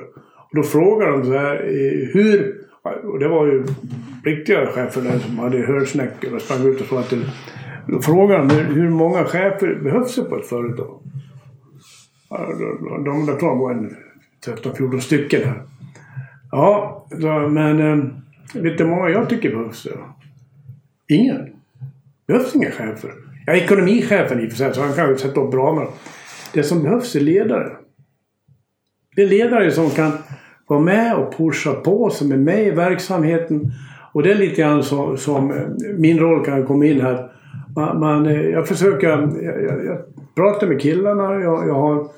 Och 0.51 0.57
då 0.57 0.63
frågade 0.63 1.13
de 1.13 1.25
så 1.25 1.33
här, 1.33 1.55
eh, 1.55 2.09
hur... 2.13 2.59
Och 3.05 3.19
det 3.19 3.29
var 3.29 3.47
ju 3.47 3.65
riktiga 4.25 4.67
chefer 4.67 5.03
där 5.03 5.19
som 5.19 5.39
hade 5.39 5.59
hörsnäckor 5.59 6.35
och 6.35 6.43
sprang 6.43 6.67
ut 6.67 6.81
och 6.81 6.87
frågade. 6.87 7.09
till... 7.09 7.25
Då 7.89 8.01
frågade 8.01 8.39
de 8.39 8.55
hur, 8.55 8.75
hur 8.75 8.91
många 8.91 9.25
chefer 9.25 9.79
behövs 9.83 10.17
det 10.17 10.23
på 10.23 10.37
ett 10.37 10.47
företag? 10.47 11.01
De, 12.33 13.05
de, 13.05 13.27
de 13.41 13.59
var 13.59 13.71
en 13.71 13.97
13-14 14.47 14.99
stycken 14.99 15.45
här. 15.45 15.63
Ja, 16.51 17.07
men 17.51 17.81
eh, 17.81 18.05
vet 18.63 18.79
du 18.79 18.85
hur 18.85 18.91
många 18.91 19.09
jag 19.09 19.29
tycker 19.29 19.51
behövs 19.51 19.83
det? 19.83 19.91
Ingen. 21.15 21.49
behövs 22.27 22.55
inga 22.55 22.71
chefer. 22.71 23.11
Ja, 23.47 23.53
ekonomichefen 23.53 24.41
i 24.41 24.47
och 24.47 24.51
för 24.51 24.57
sig, 24.57 24.75
så 24.75 24.83
han 24.83 24.93
kan 24.93 25.09
ju 25.09 25.17
sätta 25.17 25.41
upp 25.41 25.55
ramar. 25.55 25.89
Det 26.55 26.63
som 26.63 26.83
behövs 26.83 27.17
är 27.17 27.21
ledare. 27.21 27.73
Det 29.17 29.23
är 29.23 29.29
ledare 29.29 29.71
som 29.71 29.91
kan 29.91 30.13
vara 30.67 30.81
med 30.81 31.15
och 31.17 31.37
pusha 31.37 31.75
på, 31.75 32.11
som 32.11 32.33
är 32.33 32.37
med 32.37 32.67
i 32.67 32.71
verksamheten. 32.71 33.73
Och 34.13 34.23
det 34.23 34.31
är 34.31 34.35
lite 34.35 34.61
grann 34.61 34.83
så, 34.83 35.17
som 35.17 35.51
eh, 35.51 35.67
min 35.99 36.19
roll 36.19 36.45
kan 36.45 36.67
komma 36.67 36.87
in 36.87 37.01
här. 37.01 37.33
Man, 37.77 38.01
man, 38.01 38.27
eh, 38.27 38.41
jag 38.41 38.69
försöker, 38.69 39.09
jag, 39.09 39.43
jag, 39.43 39.85
jag 39.85 39.99
pratar 40.35 40.67
med 40.67 40.81
killarna, 40.81 41.35
jag, 41.35 41.69
jag 41.69 41.75
har 41.75 42.09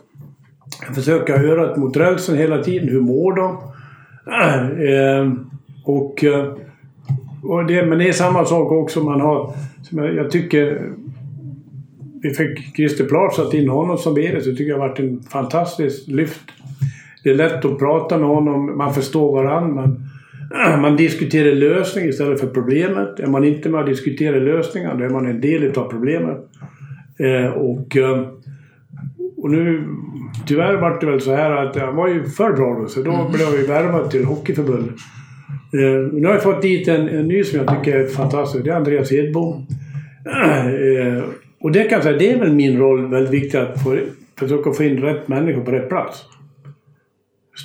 försöka 0.92 1.38
höra 1.38 1.60
ha 1.60 1.66
örat 1.66 1.76
mot 1.76 1.96
rälsen 1.96 2.36
hela 2.36 2.62
tiden. 2.62 2.88
Hur 2.88 3.00
mår 3.00 3.36
de? 3.36 3.58
Ehm, 4.88 5.30
eh, 5.30 5.32
och, 5.84 6.24
och 7.42 7.66
det, 7.66 7.86
men 7.86 7.98
det 7.98 8.08
är 8.08 8.12
samma 8.12 8.44
sak 8.44 8.72
också 8.72 9.00
man 9.00 9.20
har. 9.20 9.54
Som 9.82 9.98
jag, 9.98 10.14
jag 10.14 10.30
tycker... 10.30 10.90
Vi 12.22 12.30
fick 12.30 12.76
Christer 12.76 13.04
Plath, 13.04 13.36
satt 13.36 13.54
in 13.54 13.68
honom 13.68 13.98
som 13.98 14.14
VD 14.14 14.40
så 14.40 14.50
tycker 14.50 14.64
jag 14.64 14.78
har 14.78 14.88
varit 14.88 14.98
en 14.98 15.22
fantastisk 15.22 16.08
lyft. 16.08 16.44
Det 17.24 17.30
är 17.30 17.34
lätt 17.34 17.64
att 17.64 17.78
prata 17.78 18.18
med 18.18 18.28
honom, 18.28 18.76
man 18.76 18.94
förstår 18.94 19.32
varandra. 19.32 19.74
Man, 19.74 20.00
man 20.80 20.96
diskuterar 20.96 21.54
lösning 21.54 22.08
istället 22.08 22.40
för 22.40 22.46
problemet. 22.46 23.20
Är 23.20 23.26
man 23.26 23.44
inte 23.44 23.68
med 23.68 23.80
och 23.80 23.88
diskuterar 23.88 24.40
lösningar, 24.40 24.94
då 24.94 25.04
är 25.04 25.08
man 25.08 25.26
en 25.26 25.40
del 25.40 25.64
utav 25.64 25.90
problemet. 25.90 26.38
Eh, 27.18 27.46
och, 27.46 27.96
eh, 27.96 28.26
och 29.44 29.50
nu, 29.50 29.84
tyvärr 30.46 30.76
var 30.76 31.00
det 31.00 31.06
väl 31.06 31.20
så 31.20 31.34
här 31.34 31.50
att 31.50 31.76
jag 31.76 31.92
var 31.92 32.08
ju 32.08 32.24
för 32.24 32.52
bra 32.52 32.78
då, 32.80 32.88
så 32.88 33.02
då 33.02 33.28
blev 33.32 33.40
jag 33.40 33.56
ju 33.56 33.66
värvad 33.66 34.10
till 34.10 34.24
Hockeyförbundet. 34.24 34.94
Eh, 35.72 36.12
nu 36.12 36.26
har 36.26 36.34
jag 36.34 36.42
fått 36.42 36.62
dit 36.62 36.88
en, 36.88 37.08
en 37.08 37.28
ny 37.28 37.44
som 37.44 37.58
jag 37.58 37.68
tycker 37.68 37.98
är 37.98 38.06
fantastisk. 38.06 38.64
Det 38.64 38.70
är 38.70 38.74
Andreas 38.74 39.10
Hedbom. 39.10 39.66
Eh, 40.26 41.24
och 41.60 41.72
det 41.72 41.82
kan 41.82 41.92
jag 41.92 42.02
säga, 42.02 42.18
det 42.18 42.32
är 42.32 42.38
väl 42.38 42.52
min 42.52 42.78
roll 42.78 43.10
väldigt 43.10 43.32
viktigt 43.32 43.60
att 43.60 43.82
få, 43.82 43.98
försöka 44.38 44.72
få 44.72 44.84
in 44.84 44.98
rätt 44.98 45.28
människor 45.28 45.64
på 45.64 45.70
rätt 45.70 45.88
plats. 45.88 46.22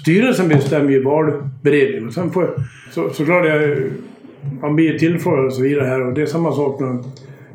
Styrelsen 0.01 0.47
bestämmer 0.47 0.91
ju 0.91 1.03
valberedningen. 1.03 2.07
Och 2.07 2.13
sen 2.13 2.31
får, 2.31 2.49
så, 2.91 3.09
såklart 3.09 3.45
jag, 3.45 3.77
man 4.61 4.75
blir 4.75 4.99
tillfrågad 4.99 5.45
och 5.45 5.53
så 5.53 5.61
vidare 5.61 5.85
här. 5.85 6.07
Och 6.07 6.13
det 6.13 6.21
är 6.21 6.25
samma 6.25 6.51
sak 6.51 6.79
när 6.79 7.03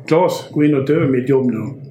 Claes 0.07 0.49
går 0.51 0.65
in 0.65 0.75
och 0.75 0.87
tar 0.87 0.93
över 0.93 1.07
mitt 1.07 1.29
jobb 1.29 1.45
nu. 1.45 1.84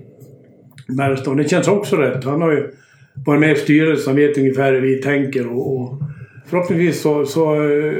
Bergström. 0.88 1.36
Det 1.36 1.48
känns 1.48 1.68
också 1.68 1.96
rätt. 1.96 2.24
Han 2.24 2.42
har 2.42 2.52
ju 2.52 2.70
varit 3.14 3.40
med 3.40 3.52
i 3.52 3.56
styrelsen, 3.56 4.06
han 4.06 4.16
vet 4.16 4.38
ungefär 4.38 4.72
hur 4.72 4.80
vi 4.80 5.02
tänker. 5.02 5.46
Och, 5.46 5.76
och 5.76 6.00
förhoppningsvis 6.46 7.02
så, 7.02 7.26
så 7.26 7.70
eh, 7.70 7.92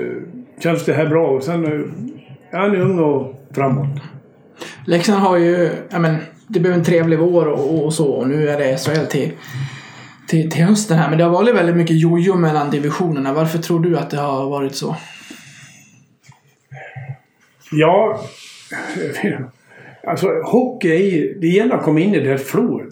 känns 0.63 0.85
det 0.85 0.93
här 0.93 1.07
bra. 1.07 1.29
Och 1.29 1.43
sen 1.43 1.65
eh, 1.65 1.81
är 2.51 2.59
han 2.59 2.77
ung 2.77 2.99
och 2.99 3.49
framåt. 3.55 4.01
Leksand 4.87 5.21
har 5.21 5.37
ju, 5.37 5.71
ja 5.91 5.99
men, 5.99 6.17
det 6.49 6.61
blev 6.61 6.73
en 6.73 6.85
trevlig 6.85 7.19
vår 7.19 7.47
och, 7.47 7.85
och 7.85 7.95
så 7.95 8.11
och 8.11 8.29
nu 8.29 8.49
är 8.49 8.59
det 8.59 8.79
SHL 8.79 9.07
till, 9.07 9.33
till, 10.29 10.51
till 10.51 10.65
hösten 10.65 10.99
här. 10.99 11.09
Men 11.09 11.19
det 11.19 11.25
har 11.25 11.31
varit 11.31 11.55
väldigt 11.55 11.77
mycket 11.77 12.01
jojo 12.01 12.35
mellan 12.35 12.71
divisionerna. 12.71 13.33
Varför 13.33 13.59
tror 13.59 13.81
du 13.81 13.99
att 13.99 14.11
det 14.11 14.17
har 14.17 14.51
varit 14.51 14.75
så? 14.75 14.97
Ja, 17.73 18.21
alltså 20.07 20.29
hockey 20.45 20.89
är 20.91 21.11
ju, 21.17 21.39
det 21.41 21.47
gäller 21.47 21.75
att 21.75 21.83
komma 21.83 22.01
in 22.01 22.15
i 22.15 22.21
det 22.21 22.29
här 22.29 22.37
flowet. 22.37 22.89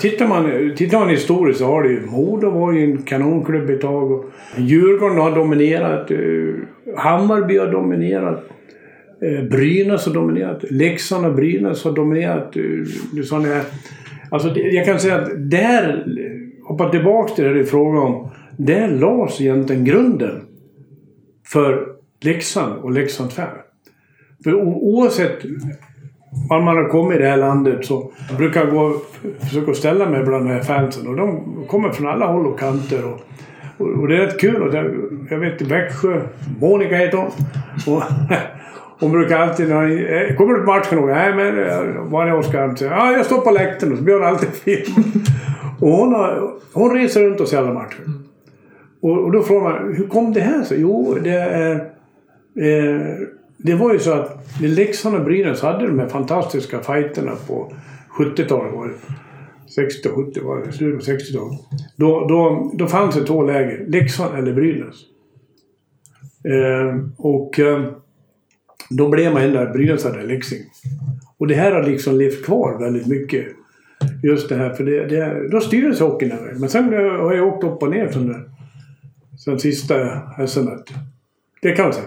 Tittar 0.00 0.28
man, 0.28 0.72
tittar 0.76 0.98
man 0.98 1.08
historiskt 1.08 1.58
så 1.58 1.64
har 1.66 1.82
det 1.82 1.88
ju, 1.88 2.00
Modo 2.06 2.50
var 2.50 2.72
ju 2.72 2.84
en 2.84 3.02
kanonklubb 3.02 3.70
ett 3.70 3.80
tag. 3.80 4.12
Och 4.12 4.24
Djurgården 4.58 5.18
har 5.18 5.34
dominerat. 5.34 6.10
Eh, 6.10 6.18
Hammarby 6.96 7.58
har 7.58 7.72
dominerat. 7.72 8.44
Eh, 9.22 9.44
Brynäs 9.48 10.06
har 10.06 10.14
dominerat. 10.14 10.64
Leksand 10.70 11.26
och 11.26 11.34
Brynäs 11.34 11.84
har 11.84 11.92
dominerat. 11.92 12.56
Eh, 12.56 13.22
sån 13.22 13.44
här- 13.44 13.64
Alltså 14.30 14.58
jag 14.58 14.86
kan 14.86 14.98
säga 15.00 15.16
att 15.16 15.50
där, 15.50 16.04
hoppa 16.68 16.90
tillbaks 16.90 17.34
till 17.34 17.44
det 17.44 17.54
du 17.54 17.64
frågade 17.64 18.06
om. 18.06 18.30
Där 18.56 18.88
lades 18.88 19.40
egentligen 19.40 19.84
grunden 19.84 20.40
för 21.46 21.86
Leksand 22.24 22.72
och 22.82 22.90
Leksand 22.90 23.32
Fair. 23.32 23.50
För 24.44 24.54
oavsett 24.64 25.38
var 26.48 26.60
man 26.60 26.76
har 26.76 26.88
kommit 26.88 27.18
i 27.18 27.22
det 27.22 27.28
här 27.28 27.36
landet 27.36 27.86
så 27.86 28.12
brukar 28.38 28.60
jag 28.60 28.70
gå 28.70 28.80
och 28.80 29.06
försöka 29.40 29.74
ställa 29.74 30.08
mig 30.08 30.24
bland 30.24 30.44
de 30.46 30.52
här 30.52 30.60
fansen. 30.60 31.08
Och 31.08 31.16
de 31.16 31.44
kommer 31.68 31.90
från 31.90 32.08
alla 32.08 32.26
håll 32.26 32.46
och 32.46 32.58
kanter. 32.58 33.04
Och, 33.04 33.20
och, 33.78 34.00
och 34.00 34.08
det 34.08 34.16
är 34.16 34.20
rätt 34.20 34.40
kul. 34.40 34.62
Och 34.62 34.72
det, 34.72 34.94
jag 35.30 35.38
vet 35.38 35.62
Växjö, 35.62 36.20
Monica 36.60 36.94
heter 36.96 37.18
hon. 37.18 37.30
Och, 37.94 38.02
hon 39.00 39.12
brukar 39.12 39.38
alltid, 39.38 39.68
när 39.68 39.74
hon- 39.76 40.36
kommer 40.36 40.54
du 40.54 40.60
på 40.60 40.66
matchen? 40.66 40.98
Och, 40.98 41.06
Nej 41.08 41.34
men, 41.34 42.10
var 42.10 42.26
är 42.26 42.34
Oskar? 42.38 42.74
Ja, 42.80 43.12
jag 43.12 43.26
står 43.26 43.40
på 43.40 43.50
läktaren. 43.50 43.92
Och 43.92 43.98
så 43.98 44.04
blir 44.04 44.14
hon 44.14 44.24
alltid 44.24 44.48
film. 44.64 45.04
Och 45.80 45.88
hon, 45.88 46.14
har, 46.14 46.50
hon 46.72 46.94
reser 46.94 47.24
runt 47.24 47.40
och 47.40 47.48
ser 47.48 47.58
alla 47.58 47.72
matcher. 47.74 48.00
Och, 49.02 49.18
och 49.24 49.32
då 49.32 49.42
frågar 49.42 49.70
man, 49.70 49.94
hur 49.94 50.06
kom 50.06 50.32
det 50.32 50.40
här 50.40 50.62
sig? 50.62 50.80
Jo, 50.80 51.16
det 51.22 51.30
är... 51.30 51.74
Eh, 52.60 53.00
det 53.64 53.74
var 53.74 53.92
ju 53.92 53.98
så 53.98 54.12
att 54.12 54.60
när 54.60 54.68
Leksand 54.68 55.16
och 55.16 55.24
Brynäs 55.24 55.62
hade 55.62 55.86
de 55.86 55.98
här 55.98 56.08
fantastiska 56.08 56.80
fighterna 56.80 57.32
på 57.46 57.72
70-talet 58.18 58.72
var 58.74 58.88
det. 58.88 58.94
60 59.74 60.08
och 60.08 60.26
70 60.26 60.40
var 60.44 60.64
det, 60.66 60.72
slutet 60.72 61.06
på 61.06 61.12
60-talet. 61.12 61.60
Då, 61.96 62.26
då, 62.28 62.70
då 62.74 62.86
fanns 62.86 63.14
det 63.14 63.24
två 63.26 63.42
läger, 63.42 63.84
Leksand 63.88 64.38
eller 64.38 64.52
Brynäs. 64.52 64.96
Eh, 66.44 66.96
och 67.18 67.60
eh, 67.60 67.84
då 68.90 69.08
blev 69.08 69.32
man 69.32 69.42
ändå 69.42 69.72
Brynäs 69.72 70.04
eller 70.06 70.22
Leksing. 70.22 70.60
Och 71.38 71.46
det 71.46 71.54
här 71.54 71.72
har 71.72 71.82
liksom 71.82 72.16
levt 72.18 72.44
kvar 72.44 72.78
väldigt 72.78 73.06
mycket. 73.06 73.46
Just 74.22 74.48
det 74.48 74.54
här, 74.56 74.70
för 74.74 74.84
det, 74.84 75.06
det, 75.06 75.48
då 75.48 75.60
styrdes 75.60 76.00
hockeyn 76.00 76.28
den 76.28 76.44
vägen. 76.44 76.60
Men 76.60 76.68
sen 76.68 76.92
eh, 76.94 77.00
har 77.00 77.34
jag 77.34 77.48
åkt 77.48 77.64
upp 77.64 77.82
och 77.82 77.90
ner 77.90 78.08
från 78.08 78.26
det- 78.28 78.44
sen 79.44 79.58
sista 79.58 79.94
SM. 80.46 80.66
Det 81.62 81.72
kan 81.72 81.84
man 81.84 81.92
säga. 81.94 82.06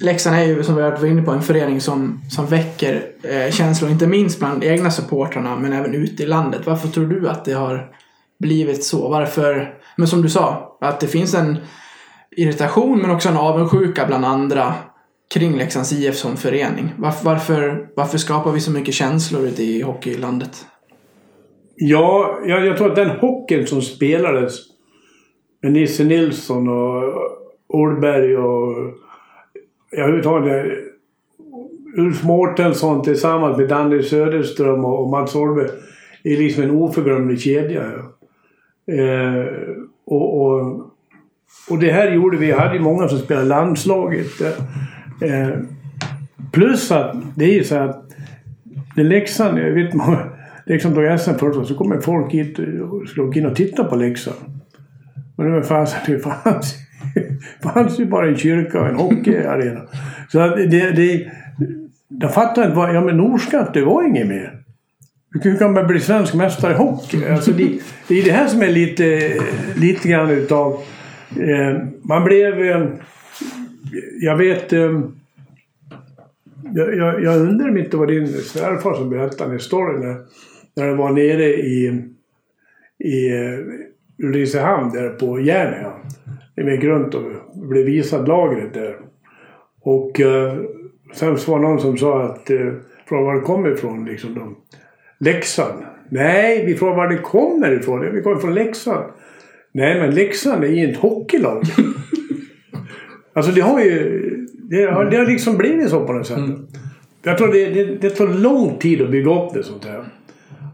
Leksand 0.00 0.36
är 0.36 0.44
ju, 0.44 0.62
som 0.62 0.76
vi 0.76 0.82
har 0.82 0.90
varit 0.90 1.10
inne 1.10 1.22
på, 1.22 1.30
en 1.30 1.42
förening 1.42 1.80
som, 1.80 2.20
som 2.30 2.46
väcker 2.46 3.02
eh, 3.22 3.50
känslor, 3.52 3.90
inte 3.90 4.06
minst 4.06 4.38
bland 4.38 4.64
egna 4.64 4.90
supportrarna, 4.90 5.56
men 5.56 5.72
även 5.72 5.94
ute 5.94 6.22
i 6.22 6.26
landet. 6.26 6.60
Varför 6.64 6.88
tror 6.88 7.06
du 7.06 7.28
att 7.28 7.44
det 7.44 7.52
har 7.52 7.90
blivit 8.38 8.84
så? 8.84 9.08
Varför, 9.08 9.74
men 9.96 10.08
som 10.08 10.22
du 10.22 10.28
sa, 10.28 10.76
att 10.80 11.00
det 11.00 11.06
finns 11.06 11.34
en 11.34 11.58
irritation 12.36 12.98
men 12.98 13.10
också 13.10 13.28
en 13.28 13.36
avundsjuka 13.36 14.06
bland 14.06 14.24
andra 14.24 14.74
kring 15.34 15.56
Leksands 15.56 15.92
IF 15.92 16.16
som 16.16 16.36
förening. 16.36 16.94
Varför, 16.98 17.24
varför, 17.24 17.88
varför 17.96 18.18
skapar 18.18 18.52
vi 18.52 18.60
så 18.60 18.70
mycket 18.70 18.94
känslor 18.94 19.46
ute 19.46 19.62
i 19.62 19.82
hockeylandet? 19.82 20.66
Ja, 21.76 22.40
jag, 22.46 22.66
jag 22.66 22.76
tror 22.76 22.90
att 22.90 22.96
den 22.96 23.10
hockeyn 23.10 23.66
som 23.66 23.82
spelades 23.82 24.54
med 25.62 25.72
Nisse 25.72 26.04
Nilsson 26.04 26.68
och 26.68 27.02
Olberg 27.68 28.36
och 28.36 28.94
ja, 29.90 29.98
överhuvudtaget 29.98 30.66
Ulf 31.96 32.22
Mårtensson 32.22 33.02
tillsammans 33.02 33.58
med 33.58 33.68
Danny 33.68 34.02
Söderström 34.02 34.84
och, 34.84 35.10
Mats 35.10 35.34
Holmberg 35.34 35.68
är 36.24 36.36
liksom 36.36 36.62
en 36.62 36.70
oförglömlig 36.70 37.40
kedja. 37.40 37.82
Eh, 38.86 39.44
och, 40.04 40.40
och, 40.40 40.80
och 41.70 41.78
det 41.78 41.92
här 41.92 42.12
gjorde 42.12 42.36
vi. 42.36 42.46
Vi 42.46 42.52
hade 42.52 42.74
ju 42.74 42.80
många 42.80 43.08
som 43.08 43.18
spelade 43.18 43.46
landslaget. 43.46 44.40
Eh, 45.22 45.48
plus 46.52 46.90
att 46.90 47.16
det 47.34 47.44
är 47.44 47.54
ju 47.54 47.64
så 47.64 47.76
att 47.76 48.10
när 48.96 49.04
Leksand, 49.04 49.58
jag 49.58 49.70
vet 49.70 49.94
många, 49.94 50.26
Leksand 50.66 50.94
tog 50.94 51.20
SM 51.20 51.34
först 51.38 51.68
så 51.68 51.74
kommer 51.74 52.00
folk 52.00 52.32
hit 52.32 52.58
och 52.58 53.08
skulle 53.08 53.26
åka 53.26 53.38
in 53.38 53.46
och 53.46 53.56
titta 53.56 53.84
på 53.84 53.96
Leksand. 53.96 54.36
Men 55.36 55.52
det 55.52 55.62
fasen, 55.62 56.00
det 56.06 56.18
fanns, 56.18 56.74
fanns 57.62 58.00
ju 58.00 58.04
bara 58.04 58.28
en 58.28 58.36
kyrka 58.36 58.80
och 58.80 58.88
en 58.88 58.94
hockeyarena. 58.94 59.80
Så 60.28 60.40
att 60.40 60.56
det, 60.56 60.90
det, 60.90 61.30
jag 62.08 62.34
fattar 62.34 62.64
inte 62.64 62.76
vad, 62.76 62.94
ja 62.94 63.00
men 63.00 63.16
Norskatt 63.16 63.74
det 63.74 63.82
var 63.82 64.04
inget 64.04 64.26
mer. 64.26 64.60
Hur 65.42 65.56
kan 65.56 65.72
man 65.72 65.86
bli 65.86 66.00
svensk 66.00 66.34
mästare 66.34 66.72
i 66.72 66.76
hockey? 66.76 67.26
Alltså 67.26 67.52
det, 67.52 67.78
det 68.08 68.20
är 68.20 68.24
det 68.24 68.30
här 68.30 68.46
som 68.46 68.62
är 68.62 68.68
lite, 68.68 69.34
lite 69.76 70.08
grann 70.08 70.30
utav... 70.30 70.82
Eh, 71.40 71.78
man 72.02 72.24
blev... 72.24 72.62
Eh, 72.62 72.86
jag 74.20 74.36
vet... 74.36 74.72
Eh, 74.72 75.00
jag, 76.74 76.96
jag, 76.96 77.22
jag 77.22 77.36
undrar 77.36 77.68
om 77.68 77.78
inte 77.78 77.96
var 77.96 78.06
din 78.06 78.28
svärfar 78.28 78.94
som 78.94 79.10
berättade 79.10 79.52
en 79.52 79.60
story 79.60 79.98
när, 79.98 80.16
när 80.74 80.88
han 80.88 80.96
var 80.96 81.10
nere 81.10 81.44
i, 81.44 82.02
i 82.98 83.32
eh, 83.32 83.58
Ulricehamn 84.26 84.92
där 84.92 85.08
på 85.08 85.40
Järnia. 85.40 85.92
Gick 86.56 86.84
runt 86.84 87.14
och 87.14 87.22
blev 87.54 87.84
visad 87.84 88.28
lagret 88.28 88.74
där. 88.74 88.96
Och 89.80 90.20
eh, 90.20 90.56
sen 91.14 91.38
så 91.38 91.50
var 91.50 91.58
det 91.58 91.68
någon 91.68 91.80
som 91.80 91.98
sa 91.98 92.22
att 92.22 92.50
eh, 92.50 92.72
från 93.08 93.24
var 93.24 93.34
det 93.34 93.40
kommer 93.40 93.70
ifrån 93.70 94.04
liksom. 94.04 94.34
De, 94.34 94.56
Leksand. 95.18 95.84
Nej, 96.08 96.66
vi 96.66 96.74
frågar 96.74 96.96
var 96.96 97.08
det 97.08 97.18
kommer 97.18 97.72
ifrån. 97.72 98.14
Vi 98.14 98.22
kommer 98.22 98.36
från 98.36 98.54
Leksand. 98.54 99.04
Nej, 99.72 100.00
men 100.00 100.14
Leksand 100.14 100.64
är 100.64 100.68
ju 100.68 100.90
ett 100.90 100.96
hockeylag. 100.96 101.62
alltså 103.32 103.52
det 103.52 103.60
har 103.60 103.80
ju... 103.80 104.46
Det 104.70 104.84
har, 104.84 105.04
det 105.04 105.16
har 105.16 105.26
liksom 105.26 105.56
blivit 105.56 105.90
så 105.90 106.06
på 106.06 106.12
något 106.12 106.26
sätt. 106.26 106.38
Jag 107.22 107.38
tror 107.38 107.52
det, 107.52 107.66
det, 107.66 107.84
det 107.84 108.10
tar 108.10 108.26
lång 108.26 108.78
tid 108.78 109.02
att 109.02 109.10
bygga 109.10 109.44
upp 109.44 109.54
det 109.54 109.62
sånt 109.62 109.84
här. 109.84 110.04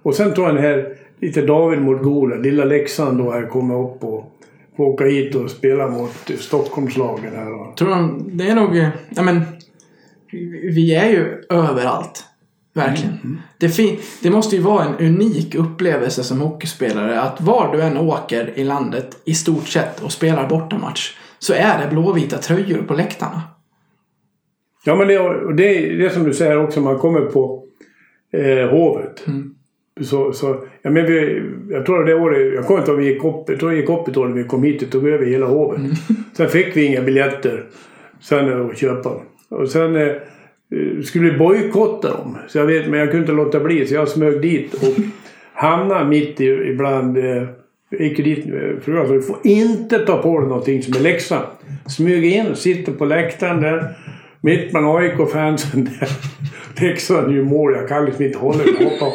Och 0.02 0.14
sen 0.14 0.34
tror 0.34 0.46
jag 0.46 0.56
den 0.56 0.64
här 0.64 0.96
lite 1.20 1.42
David 1.42 1.80
mot 1.80 2.02
Goliat, 2.02 2.40
lilla 2.40 2.64
Leksand 2.64 3.18
då 3.18 3.30
här 3.30 3.46
kommer 3.46 3.84
upp 3.84 4.04
och 4.04 4.35
får 4.76 4.84
åka 4.84 5.04
hit 5.04 5.34
och 5.34 5.50
spela 5.50 5.88
mot 5.88 6.30
Stockholmslagen 6.38 7.34
här. 7.34 7.52
Och, 7.54 7.76
Tror 7.76 7.90
de, 7.90 8.30
det 8.32 8.48
är 8.48 8.54
nog, 8.54 8.76
eh, 8.78 8.88
ja 9.10 9.22
men, 9.22 9.42
vi- 10.30 10.94
är 10.94 11.10
ju 11.10 11.42
överallt. 11.50 12.24
Verkligen. 12.74 13.40
Det, 13.58 13.68
fin- 13.68 13.98
det 14.22 14.30
måste 14.30 14.56
ju 14.56 14.62
vara 14.62 14.84
en 14.84 14.94
unik 15.06 15.54
upplevelse 15.54 16.22
som 16.24 16.40
hockeyspelare 16.40 17.20
att 17.20 17.40
var 17.40 17.72
du 17.72 17.82
än 17.82 17.96
åker 17.96 18.58
i 18.58 18.64
landet 18.64 19.22
i 19.24 19.34
stort 19.34 19.68
sett 19.68 20.02
och 20.02 20.12
spelar 20.12 20.48
bortamatch 20.48 21.16
så 21.38 21.52
är 21.52 21.82
det 21.82 21.88
blåvita 21.90 22.38
tröjor 22.38 22.82
på 22.82 22.94
läktarna. 22.94 23.42
Ja, 24.84 24.94
men 24.96 25.08
det, 25.08 25.14
det 25.56 25.78
är 25.92 25.98
det 25.98 26.10
som 26.10 26.24
du 26.24 26.34
säger 26.34 26.64
också, 26.64 26.80
man 26.80 26.98
kommer 26.98 27.20
på 27.20 27.64
eh, 28.32 28.70
Hovet. 28.70 29.24
Så, 30.00 30.32
så, 30.32 30.56
ja, 30.82 30.90
men 30.90 31.06
vi, 31.06 31.42
jag 31.70 31.86
tror 31.86 32.04
det 32.04 32.14
året, 32.14 32.54
jag 32.54 32.66
kommer 32.66 32.80
inte 32.80 32.90
ihåg, 32.90 33.00
vi 33.00 33.06
gick 33.06 33.24
upp, 33.24 33.44
jag 33.48 33.60
tror 33.60 33.70
vi 33.70 33.76
gick 33.76 33.90
upp 33.90 34.08
ett 34.08 34.16
år 34.16 34.26
när 34.26 34.34
vi 34.34 34.44
kom 34.44 34.62
hit 34.62 34.82
och 34.82 34.90
tog 34.90 35.08
över 35.08 35.26
hela 35.26 35.46
Hovet. 35.46 35.80
Sen 36.36 36.48
fick 36.48 36.76
vi 36.76 36.84
inga 36.84 37.02
biljetter 37.02 37.64
sen 38.20 38.52
eh, 38.52 38.66
att 38.66 38.78
köpa. 38.78 39.22
Och 39.48 39.68
sen 39.68 39.96
eh, 39.96 40.12
skulle 41.04 41.30
vi 41.30 41.38
bojkotta 41.38 42.08
dem. 42.08 42.38
Så 42.48 42.58
jag 42.58 42.66
vet, 42.66 42.90
men 42.90 43.00
jag 43.00 43.10
kunde 43.10 43.22
inte 43.22 43.32
låta 43.32 43.60
bli 43.60 43.86
så 43.86 43.94
jag 43.94 44.08
smög 44.08 44.42
dit 44.42 44.74
och 44.74 44.94
hamnade 45.52 46.08
mitt 46.08 46.40
i, 46.40 46.44
ibland 46.44 47.18
eh, 47.18 47.42
gick 47.90 48.16
dit 48.16 48.46
eh, 48.46 48.80
för 48.80 49.06
sa, 49.06 49.12
du 49.12 49.22
får 49.22 49.36
inte 49.42 49.98
ta 49.98 50.22
på 50.22 50.40
dig 50.40 50.48
någonting 50.48 50.82
som 50.82 50.94
är 50.94 51.00
Leksand. 51.00 51.46
Smög 51.88 52.24
in 52.24 52.56
sitter 52.56 52.92
på 52.92 53.04
läktaren 53.04 53.60
där. 53.60 53.94
Mitt 54.40 54.70
bland 54.70 54.86
AIK-fansen 54.86 55.84
där. 55.84 56.08
Leksand 56.80 57.36
gör 57.36 57.42
mål. 57.42 57.72
Jag 57.72 57.88
kan 57.88 58.04
liksom 58.04 58.24
inte 58.24 58.38
hålla 58.38 58.58
mig. 58.58 58.84
Hoppa. 58.84 59.12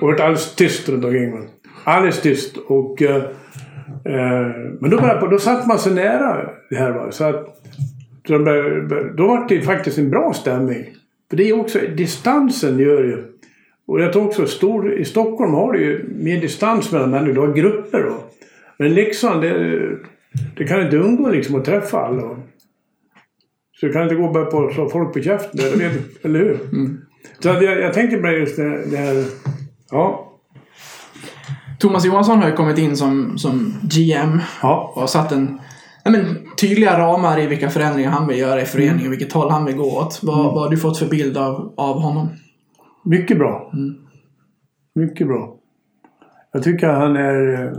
Och 0.00 0.14
det 0.14 0.24
alldeles 0.24 0.54
tyst 0.54 0.88
runt 0.88 1.04
omkring 1.04 1.30
mig. 1.30 1.48
Alldeles 1.84 2.20
tyst. 2.20 2.56
Och, 2.56 3.02
eh, 3.02 3.22
men 4.80 4.90
då, 4.90 5.00
började, 5.00 5.30
då 5.30 5.38
satt 5.38 5.66
man 5.66 5.78
så 5.78 5.90
nära 5.90 6.50
det 6.70 6.76
här. 6.76 6.92
Va? 6.92 7.10
Så 7.10 7.24
att, 7.24 7.62
så 8.26 8.32
de 8.32 8.44
började, 8.44 9.12
då 9.12 9.26
var 9.26 9.48
det 9.48 9.62
faktiskt 9.62 9.98
en 9.98 10.10
bra 10.10 10.32
stämning. 10.32 10.84
För 11.30 11.36
det 11.36 11.48
är 11.48 11.60
också, 11.60 11.78
distansen 11.96 12.78
gör 12.78 13.04
ju 13.04 13.24
och 13.86 14.00
jag 14.00 14.12
tror 14.12 14.26
också 14.26 14.46
stor, 14.46 14.94
i 14.94 15.04
Stockholm 15.04 15.54
har 15.54 15.72
du 15.72 15.80
ju 15.80 16.08
mer 16.08 16.40
distans 16.40 16.92
mellan 16.92 17.10
människor. 17.10 17.34
Du 17.34 17.40
har 17.40 17.54
grupper 17.54 18.02
då. 18.02 18.24
Men 18.78 18.94
Leksand, 18.94 19.42
det, 19.42 19.80
det 20.56 20.64
kan 20.64 20.82
inte 20.82 20.96
undgå 20.96 21.28
liksom 21.28 21.54
att 21.54 21.64
träffa 21.64 21.98
alla. 21.98 22.36
Så 23.80 23.86
du 23.86 23.92
kan 23.92 24.02
inte 24.02 24.14
gå 24.14 24.24
och 24.24 24.32
börja 24.32 24.46
på 24.46 24.70
slå 24.74 24.88
folk 24.88 25.12
på 25.12 25.20
käften. 25.20 25.60
Eller 26.22 26.38
hur? 26.38 26.58
Så 27.38 27.50
att 27.50 27.62
jag, 27.62 27.80
jag 27.80 27.92
tänker 27.92 28.20
på 28.20 28.28
just 28.28 28.56
det, 28.56 28.90
det 28.90 28.96
här... 28.96 29.24
Ja. 29.90 30.32
Thomas 31.78 32.04
Johansson 32.04 32.38
har 32.38 32.48
ju 32.48 32.56
kommit 32.56 32.78
in 32.78 32.96
som, 32.96 33.38
som 33.38 33.74
GM 33.82 34.40
Ja. 34.62 34.92
och 34.94 35.00
har 35.00 35.06
satt 35.08 35.32
en 35.32 35.58
ja, 36.04 36.10
men, 36.10 36.38
tydliga 36.60 36.98
ramar 36.98 37.40
i 37.40 37.46
vilka 37.46 37.70
förändringar 37.70 38.10
han 38.10 38.26
vill 38.28 38.38
göra 38.38 38.62
i 38.62 38.64
föreningen 38.64 39.06
och 39.06 39.12
vilket 39.12 39.32
håll 39.32 39.50
han 39.50 39.64
vill 39.64 39.76
gå 39.76 39.96
åt. 39.98 40.20
Vad, 40.22 40.44
vad 40.44 40.62
har 40.62 40.68
du 40.70 40.76
fått 40.76 40.98
för 40.98 41.06
bild 41.06 41.36
av, 41.36 41.74
av 41.76 42.00
honom? 42.00 42.28
Mycket 43.04 43.38
bra. 43.38 43.72
Mycket 44.94 45.26
bra. 45.26 45.54
Jag 46.52 46.62
tycker 46.62 46.88
han 46.88 47.16
är... 47.16 47.64
eh, 47.64 47.72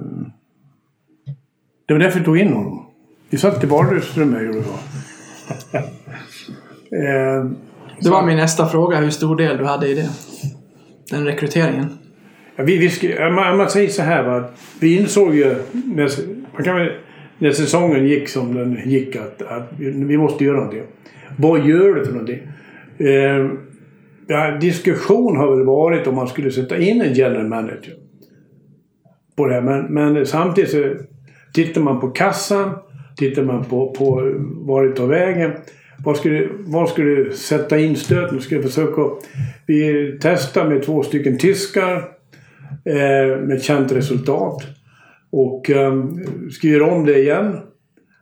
Det 1.87 1.93
var 1.93 1.99
därför 1.99 2.17
jag 2.19 2.25
tog 2.25 2.37
in 2.37 2.53
honom. 2.53 2.85
Vi 3.29 3.37
satt 3.37 3.63
i 3.63 3.67
vardagsrummet 3.67 4.43
gjorde 4.45 4.57
vi. 4.59 4.65
eh, 6.97 7.45
Det 8.01 8.09
var 8.09 8.25
min 8.25 8.37
nästa 8.37 8.67
fråga, 8.67 8.97
hur 8.97 9.09
stor 9.09 9.35
del 9.35 9.57
du 9.57 9.65
hade 9.65 9.87
i 9.87 9.93
det? 9.93 10.09
Den 11.11 11.25
rekryteringen. 11.25 11.85
Ja, 12.55 12.63
vi, 12.63 12.77
vi, 12.77 12.89
skri- 12.89 13.31
man, 13.31 13.57
man 13.57 13.69
säger 13.69 13.89
så 13.89 14.01
här 14.01 14.23
va. 14.23 14.43
Vi 14.79 14.97
insåg 14.97 15.35
ju... 15.35 15.55
när- 15.95 16.37
Man 16.53 16.63
kan 16.63 16.75
väl, 16.75 16.91
när 17.37 17.51
säsongen 17.51 18.07
gick 18.07 18.29
som 18.29 18.53
den 18.55 18.77
gick 18.89 19.15
att, 19.15 19.41
att 19.41 19.71
vi 19.77 20.17
måste 20.17 20.43
göra 20.43 20.55
någonting. 20.57 20.83
Vad 21.37 21.65
gör 21.65 21.93
du 21.95 22.05
för 22.05 22.11
någonting? 22.11 22.39
Eh, 22.97 23.47
ja, 24.27 24.57
diskussion 24.61 25.37
har 25.37 25.55
väl 25.55 25.65
varit 25.65 26.07
om 26.07 26.15
man 26.15 26.27
skulle 26.27 26.51
sätta 26.51 26.77
in 26.77 27.01
en 27.01 27.13
general 27.13 27.47
manager. 27.47 27.93
På 29.35 29.45
det 29.47 29.53
här. 29.53 29.61
Men, 29.61 29.85
men 29.93 30.25
samtidigt 30.25 30.71
så 30.71 30.93
tittar 31.53 31.81
man 31.81 31.99
på 31.99 32.07
kassan, 32.07 32.71
tittar 33.17 33.43
man 33.43 33.63
på, 33.65 33.91
på 33.93 34.33
var 34.39 34.83
det 34.85 34.95
tar 34.95 35.07
vägen. 35.07 35.51
Var 36.07 36.13
ska, 36.13 36.29
du, 36.29 36.51
var 36.65 36.85
ska 36.85 37.01
du 37.01 37.31
sätta 37.31 37.79
in 37.79 37.95
stöten? 37.95 38.41
Skulle 38.41 38.63
försöka... 38.63 39.01
Vi 39.65 40.17
testar 40.21 40.69
med 40.69 40.83
två 40.83 41.03
stycken 41.03 41.37
tyskar 41.37 41.95
eh, 42.85 43.37
med 43.41 43.61
känt 43.61 43.91
resultat. 43.91 44.63
Och 45.31 45.69
eh, 45.69 46.05
ska 46.51 46.67
göra 46.67 46.91
om 46.91 47.05
det 47.05 47.19
igen. 47.19 47.57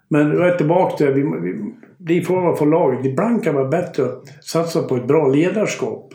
Men 0.10 0.30
då 0.30 0.42
är 0.42 0.48
jag 0.48 0.58
tillbaka 0.58 0.96
till 0.98 1.08
vi, 1.08 1.22
vi, 1.22 1.74
det 1.98 2.18
är 2.18 2.22
frågan 2.22 2.58
för 2.58 2.66
laget. 2.66 3.06
Ibland 3.06 3.44
kan 3.44 3.54
det 3.54 3.60
vara 3.60 3.70
bättre 3.70 4.04
att 4.04 4.44
satsa 4.44 4.84
på 4.84 4.96
ett 4.96 5.08
bra 5.08 5.28
ledarskap. 5.28 6.14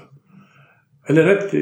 Eller 1.09 1.25
rätt, 1.25 1.53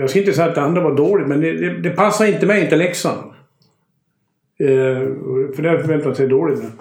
jag 0.00 0.10
ska 0.10 0.18
inte 0.18 0.32
säga 0.32 0.48
att 0.48 0.54
det 0.54 0.62
andra 0.62 0.82
var 0.82 0.96
dåligt, 0.96 1.28
men 1.28 1.40
det, 1.40 1.52
det, 1.52 1.80
det 1.80 1.90
passar 1.90 2.26
inte 2.26 2.46
mig, 2.46 2.64
inte 2.64 2.76
Leksand. 2.76 3.18
Eh, 4.60 5.08
för 5.56 5.62
det 5.62 5.80
förväntar 5.80 6.06
man 6.06 6.16
sig 6.16 6.28
dåligt. 6.28 6.58
Men, 6.58 6.72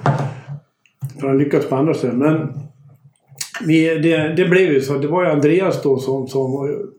för 1.20 1.28
han 1.28 1.38
lyckats 1.38 1.70
på 1.70 1.76
andra 1.76 1.94
ställen. 1.94 2.18
Men 2.18 2.50
vi, 3.66 4.00
det, 4.00 4.34
det 4.38 4.50
blev 4.50 4.72
ju 4.72 4.82
så. 4.82 4.96
att 4.96 5.02
Det 5.02 5.08
var 5.08 5.24
ju 5.24 5.30
Andreas 5.30 5.84
då 5.84 5.98
som, 5.98 6.28
som, 6.28 6.56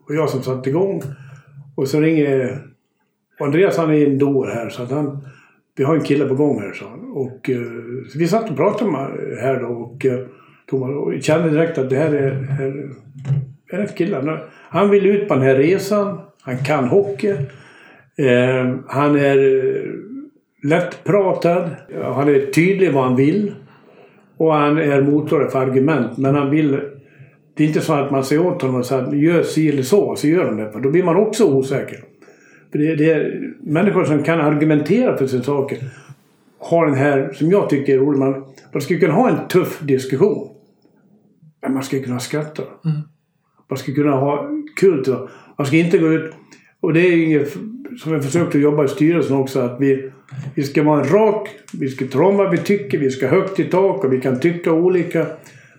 och 0.07 0.14
jag 0.14 0.30
som 0.30 0.42
satte 0.42 0.70
igång. 0.70 1.03
Och 1.74 1.88
så 1.88 2.01
ringer... 2.01 2.59
Och 3.40 3.46
Andreas 3.46 3.76
han 3.76 3.90
är 3.90 4.07
en 4.07 4.18
dår 4.18 4.46
här 4.46 4.68
så 4.68 4.82
att 4.82 4.90
han... 4.90 5.28
Vi 5.76 5.84
har 5.84 5.94
en 5.94 6.03
kille 6.03 6.24
på 6.24 6.34
gång 6.34 6.61
här, 6.61 6.72
sa 6.72 6.88
han. 6.88 7.12
Och 7.12 7.51
eh, 7.51 7.62
så 8.12 8.18
vi 8.18 8.28
satt 8.28 8.51
och 8.51 8.57
pratade 8.57 8.90
med 8.90 9.38
här 9.40 9.61
då 9.61 9.66
och, 9.66 10.07
eh, 10.07 10.18
Thomas, 10.70 10.90
och 10.90 11.22
kände 11.22 11.51
direkt 11.51 11.78
att 11.78 11.90
det 11.90 11.96
här 11.96 12.14
är, 12.14 12.30
här, 12.30 12.90
är 13.72 13.78
rätt 13.78 13.96
killar. 13.96 14.44
Han 14.68 14.90
vill 14.90 15.07
ut 15.07 15.28
på 15.28 15.34
den 15.34 15.42
här 15.42 15.55
resan. 15.55 16.20
Han 16.42 16.59
kan 16.59 16.84
hockey. 16.84 17.30
Eh, 18.16 18.74
han 18.86 19.16
är 19.16 19.38
eh, 19.38 19.82
lättpratad. 20.62 21.70
Han 22.03 22.28
är 22.28 22.53
tydlig 22.53 22.92
vad 22.92 23.05
han 23.05 23.16
vill. 23.16 23.55
Och 24.39 24.55
han 24.55 24.78
är 24.78 25.03
mottagare 25.03 25.51
för 25.51 25.59
argument. 25.59 26.16
Men 26.16 26.34
han 26.34 26.51
vill... 26.51 26.80
Det 27.55 27.64
är 27.64 27.68
inte 27.68 27.80
så 27.80 27.93
att 27.93 28.11
man 28.11 28.24
säger 28.24 28.47
åt 28.47 28.62
honom 28.62 28.80
att 28.80 29.16
gör 29.18 29.43
si 29.43 29.68
eller 29.68 29.82
så, 29.82 30.16
så 30.16 30.26
gör 30.26 30.45
han 30.45 30.57
det. 30.57 30.72
För 30.72 30.80
då 30.80 30.91
blir 30.91 31.03
man 31.03 31.16
också 31.16 31.45
osäker. 31.45 32.05
För 32.72 32.78
det, 32.78 32.97
det 32.97 33.11
är 33.11 33.53
människor 33.61 34.05
som 34.05 34.22
kan 34.22 34.41
argumentera 34.41 35.16
för 35.16 35.26
sina 35.26 35.43
saker. 35.43 35.78
Har 36.59 36.86
den 36.86 36.95
här, 36.95 37.32
som 37.32 37.51
jag 37.51 37.70
tycker 37.70 37.95
är 37.95 37.99
rolig, 37.99 38.18
man, 38.18 38.45
man 38.72 38.82
ska 38.82 38.99
kunna 38.99 39.12
ha 39.12 39.28
en 39.28 39.49
tuff 39.49 39.80
diskussion. 39.80 40.49
Men 41.62 41.74
man 41.74 41.82
ska 41.82 42.03
kunna 42.03 42.20
skratta. 42.20 42.62
Mm. 42.84 43.01
Man 43.68 43.78
ska 43.78 43.95
kunna 43.95 44.16
ha 44.16 44.49
kul. 44.76 45.05
Man 45.59 45.66
ska 45.66 45.76
inte 45.76 45.99
gå 45.99 46.12
ut... 46.12 46.34
Och 46.80 46.93
det 46.93 47.01
är 47.01 47.16
inget 47.16 47.57
som 47.97 48.12
vi 48.12 48.20
försökt 48.20 48.55
jobba 48.55 48.84
i 48.84 48.89
styrelsen 48.89 49.36
också. 49.36 49.61
Att 49.61 49.80
vi, 49.80 50.11
vi 50.55 50.62
ska 50.62 50.82
vara 50.82 51.03
rak. 51.03 51.49
Vi 51.72 51.89
ska 51.89 52.07
tala 52.07 52.26
om 52.26 52.36
vad 52.36 52.51
vi 52.51 52.59
tycker. 52.59 52.99
Vi 52.99 53.11
ska 53.11 53.28
högt 53.28 53.61
i 53.61 53.64
tak 53.64 54.05
och 54.05 54.12
vi 54.12 54.20
kan 54.20 54.41
tycka 54.41 54.72
olika. 54.72 55.26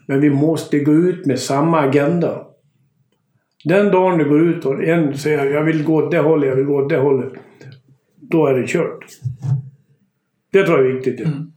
Men 0.05 0.22
vi 0.22 0.30
måste 0.30 0.80
gå 0.80 0.93
ut 0.93 1.26
med 1.26 1.39
samma 1.39 1.80
agenda. 1.80 2.45
Den 3.64 3.91
dagen 3.91 4.18
du 4.18 4.30
går 4.30 4.41
ut 4.41 4.66
och 4.66 4.84
en 4.84 5.18
säger 5.18 5.45
jag 5.45 5.64
vill 5.64 5.84
gå 5.84 5.95
åt 5.95 6.12
det 6.12 6.20
hållet, 6.20 6.49
jag 6.49 6.55
vill 6.55 6.66
gå 6.66 6.76
åt 6.76 6.89
det 6.89 6.97
hållet. 6.97 7.34
Då 8.16 8.47
är 8.47 8.53
det 8.53 8.68
kört. 8.68 9.05
Det 10.51 10.64
tror 10.64 10.78
jag 10.80 10.89
är 10.89 10.93
viktigt. 10.93 11.20
Mm. 11.20 11.51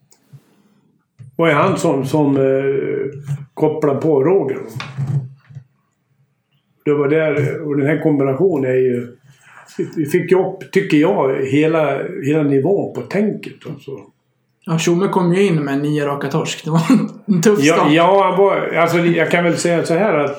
Vad 1.36 1.50
är 1.50 1.54
han 1.54 1.78
som, 1.78 2.06
som 2.06 2.36
eh, 2.36 3.20
kopplar 3.54 3.94
på 3.94 4.24
Roger? 4.24 4.58
Det 6.84 6.94
var 6.94 7.08
där, 7.08 7.60
och 7.60 7.76
den 7.76 7.86
här 7.86 8.02
kombinationen 8.02 8.70
är 8.70 8.74
ju... 8.74 9.16
Vi 9.96 10.06
fick 10.06 10.30
ju 10.30 10.38
upp, 10.38 10.72
tycker 10.72 10.96
jag, 10.96 11.46
hela, 11.46 12.00
hela 12.24 12.42
nivån 12.42 12.94
på 12.94 13.00
tänket. 13.00 13.66
Alltså. 13.66 13.90
Ja, 14.66 14.78
Tjomme 14.78 15.08
kom 15.08 15.34
ju 15.34 15.46
in 15.46 15.64
med 15.64 15.82
nio 15.82 16.06
raka 16.06 16.28
torsk. 16.28 16.64
Det 16.64 16.70
var 16.70 16.82
en 17.26 17.42
tuff 17.42 17.64
start. 17.64 17.92
Ja, 17.92 18.34
var, 18.38 18.74
alltså, 18.76 18.98
jag 18.98 19.30
kan 19.30 19.44
väl 19.44 19.56
säga 19.56 19.84
så 19.84 19.94
här 19.94 20.18
att... 20.18 20.36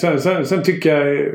Sen, 0.00 0.20
sen, 0.20 0.46
sen 0.46 0.62
tycker 0.62 1.06
jag... 1.06 1.34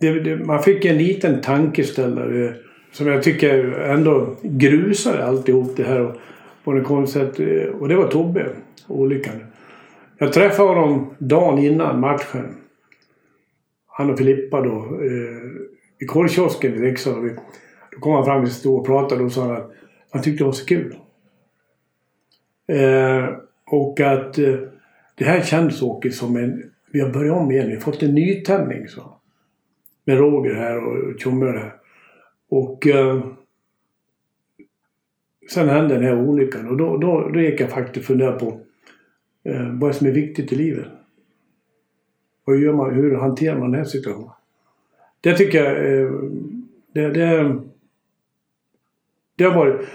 Det, 0.00 0.20
det, 0.20 0.36
man 0.36 0.62
fick 0.62 0.84
en 0.84 0.98
liten 0.98 1.40
tankeställare 1.40 2.54
som 2.92 3.06
jag 3.06 3.22
tycker 3.22 3.64
ändå 3.72 4.36
grusade 4.42 5.24
alltihop 5.24 5.76
det 5.76 5.84
här. 5.84 6.14
På 6.64 6.72
något 6.72 6.86
konstigt. 6.86 7.40
Och 7.80 7.88
det 7.88 7.96
var 7.96 8.08
Tobbe, 8.08 8.46
olyckan. 8.86 9.34
Jag 10.18 10.32
träffade 10.32 10.68
honom 10.68 11.14
dagen 11.18 11.58
innan 11.58 12.00
matchen. 12.00 12.54
Han 13.96 14.10
och 14.10 14.18
Filippa 14.18 14.60
då. 14.60 15.00
Eh, 15.02 15.50
I 15.98 16.06
korvkiosken 16.06 16.74
i 16.74 16.78
Leksand. 16.78 17.30
Då 17.92 17.98
kom 18.00 18.12
han 18.12 18.24
fram 18.24 18.42
och 18.42 18.48
stod 18.48 18.78
och 18.78 18.86
pratade 18.86 19.24
och 19.24 19.32
sa 19.32 19.56
att 19.56 19.72
han 20.10 20.22
tyckte 20.22 20.44
det 20.44 20.46
var 20.46 20.52
så 20.52 20.66
kul. 20.66 20.96
Eh, 22.66 23.28
och 23.66 24.00
att 24.00 24.38
eh, 24.38 24.58
det 25.14 25.24
här 25.24 25.40
känns 25.40 25.82
Åke 25.82 26.10
som 26.10 26.36
en... 26.36 26.70
Vi 26.92 27.00
har 27.00 27.10
börjat 27.10 27.36
om 27.36 27.50
igen. 27.50 27.66
Vi 27.66 27.74
har 27.74 27.80
fått 27.80 28.02
en 28.02 28.14
nytändning 28.14 28.88
så. 28.88 29.16
Med 30.04 30.18
Roger 30.18 30.54
här 30.54 30.84
och 30.84 31.20
Tjomme 31.20 31.46
här. 31.46 31.74
Och 32.48 32.86
eh, 32.86 33.24
sen 35.50 35.68
hände 35.68 35.94
den 35.94 36.04
här 36.04 36.20
olyckan 36.20 36.68
och 36.68 36.76
då, 36.76 36.96
då, 36.96 37.28
då 37.28 37.40
gick 37.40 37.60
jag 37.60 37.70
faktiskt 37.70 37.96
och 37.96 38.04
funderade 38.04 38.38
på 38.38 38.60
eh, 39.44 39.72
vad 39.72 39.94
som 39.94 40.06
är 40.06 40.10
viktigt 40.10 40.52
i 40.52 40.56
livet. 40.56 40.86
Vad 42.44 42.56
gör 42.56 42.72
man, 42.72 42.94
hur 42.94 43.16
hanterar 43.16 43.58
man 43.58 43.70
den 43.70 43.80
här 43.80 43.84
situationen? 43.84 44.30
Det 45.20 45.36
tycker 45.36 45.64
jag 45.64 46.02
eh, 46.02 46.10
det, 46.92 47.08
det, 47.10 47.60
det 49.36 49.44
har 49.44 49.54
varit... 49.54 49.88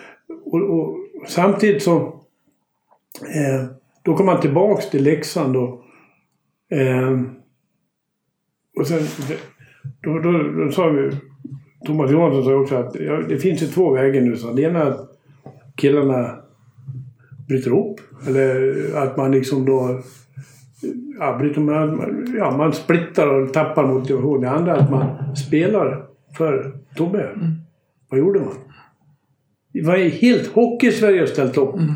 Och, 0.44 0.62
och 0.62 0.98
samtidigt 1.28 1.84
så 1.84 1.98
eh, 3.36 3.66
då 4.04 4.18
kom 4.18 4.26
man 4.26 4.42
tillbaks 4.42 4.90
till 4.90 5.04
Leksand 5.04 5.54
då. 5.54 5.84
Eh, 6.70 7.22
och 8.78 8.88
sen 8.88 9.02
då, 10.02 10.20
då, 10.20 10.32
då 10.32 10.72
sa 10.72 10.90
vi 10.90 11.12
Thomas 11.86 12.12
Johansson 12.12 12.44
sa 12.44 12.56
också 12.56 12.76
att 12.76 12.96
ja, 12.96 13.22
det 13.30 13.38
finns 13.38 13.64
ju 13.64 13.68
två 13.68 13.92
vägar 13.92 14.22
nu. 14.22 14.38
Så 14.38 14.52
det 14.52 14.62
ena 14.62 14.80
är 14.80 14.86
att 14.86 15.10
killarna 15.76 16.36
bryter 17.48 17.68
ihop. 17.68 18.00
Eller 18.28 18.76
att 18.96 19.18
man 19.18 19.32
liksom 19.32 19.66
då... 19.66 20.02
Ja, 21.20 21.38
bryter, 21.38 21.62
man, 21.62 22.26
ja, 22.38 22.58
man 22.58 22.74
splittar 22.74 23.28
och 23.28 23.54
tappar 23.54 23.88
motivation. 23.88 24.42
Det 24.42 24.50
andra 24.50 24.76
är 24.76 24.80
att 24.80 24.92
man 24.92 25.36
spelar 25.36 26.06
för 26.38 26.74
Tobbe. 26.96 27.24
Mm. 27.24 27.52
Vad 28.10 28.20
gjorde 28.20 28.40
man? 28.40 28.54
Det 29.74 29.82
var 29.82 29.98
helt 29.98 30.48
Hockey-Sverige 30.48 31.28
ställt 31.28 31.58
upp. 31.58 31.74
Mm. 31.74 31.94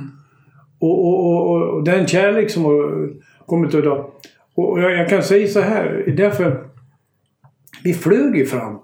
Och, 0.79 1.07
och, 1.07 1.25
och, 1.25 1.73
och, 1.73 1.83
den 1.83 2.07
kärlek 2.07 2.51
som 2.51 2.65
har 2.65 3.09
kommit 3.45 3.73
idag. 3.73 4.05
Och 4.55 4.79
jag, 4.79 4.91
jag 4.91 5.09
kan 5.09 5.23
säga 5.23 5.47
så 5.47 5.61
här, 5.61 6.13
därför... 6.17 6.63
Vi 7.83 7.93
flög 7.93 8.37
ju 8.37 8.45
fram. 8.45 8.79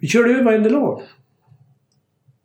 Vi 0.00 0.06
körde 0.06 0.30
över 0.30 0.44
varenda 0.44 0.70
lag. 0.70 1.00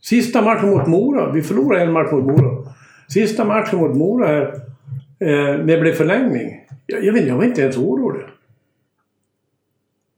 Sista 0.02 0.42
matchen 0.42 0.70
mot 0.70 0.88
Mora. 0.88 1.32
Vi 1.32 1.42
förlorade 1.42 1.84
en 1.84 1.92
match 1.92 2.12
mot 2.12 2.26
Mora. 2.26 2.74
Sista 3.08 3.46
matchen 3.46 3.80
mot 3.80 3.98
Mora 3.98 4.28
här. 4.28 4.54
Eh, 5.20 5.66
det 5.66 5.82
blev 5.82 5.94
förlängning. 5.94 6.59
Jag, 6.90 7.04
jag, 7.06 7.14
vet, 7.14 7.28
jag 7.28 7.36
var 7.36 7.44
inte 7.44 7.62
ens 7.62 7.78
orolig. 7.78 8.26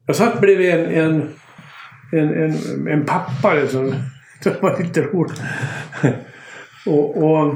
Jag 0.06 0.16
satt 0.16 0.42
bredvid 0.42 0.70
en, 0.70 0.86
en, 0.86 1.30
en, 2.12 2.34
en, 2.34 2.88
en 2.88 3.06
pappa 3.06 3.54
liksom. 3.54 3.94
Det 4.44 4.62
var 4.62 4.80
lite 4.80 5.02
roligt. 5.02 5.42
och, 6.86 7.24
och 7.24 7.56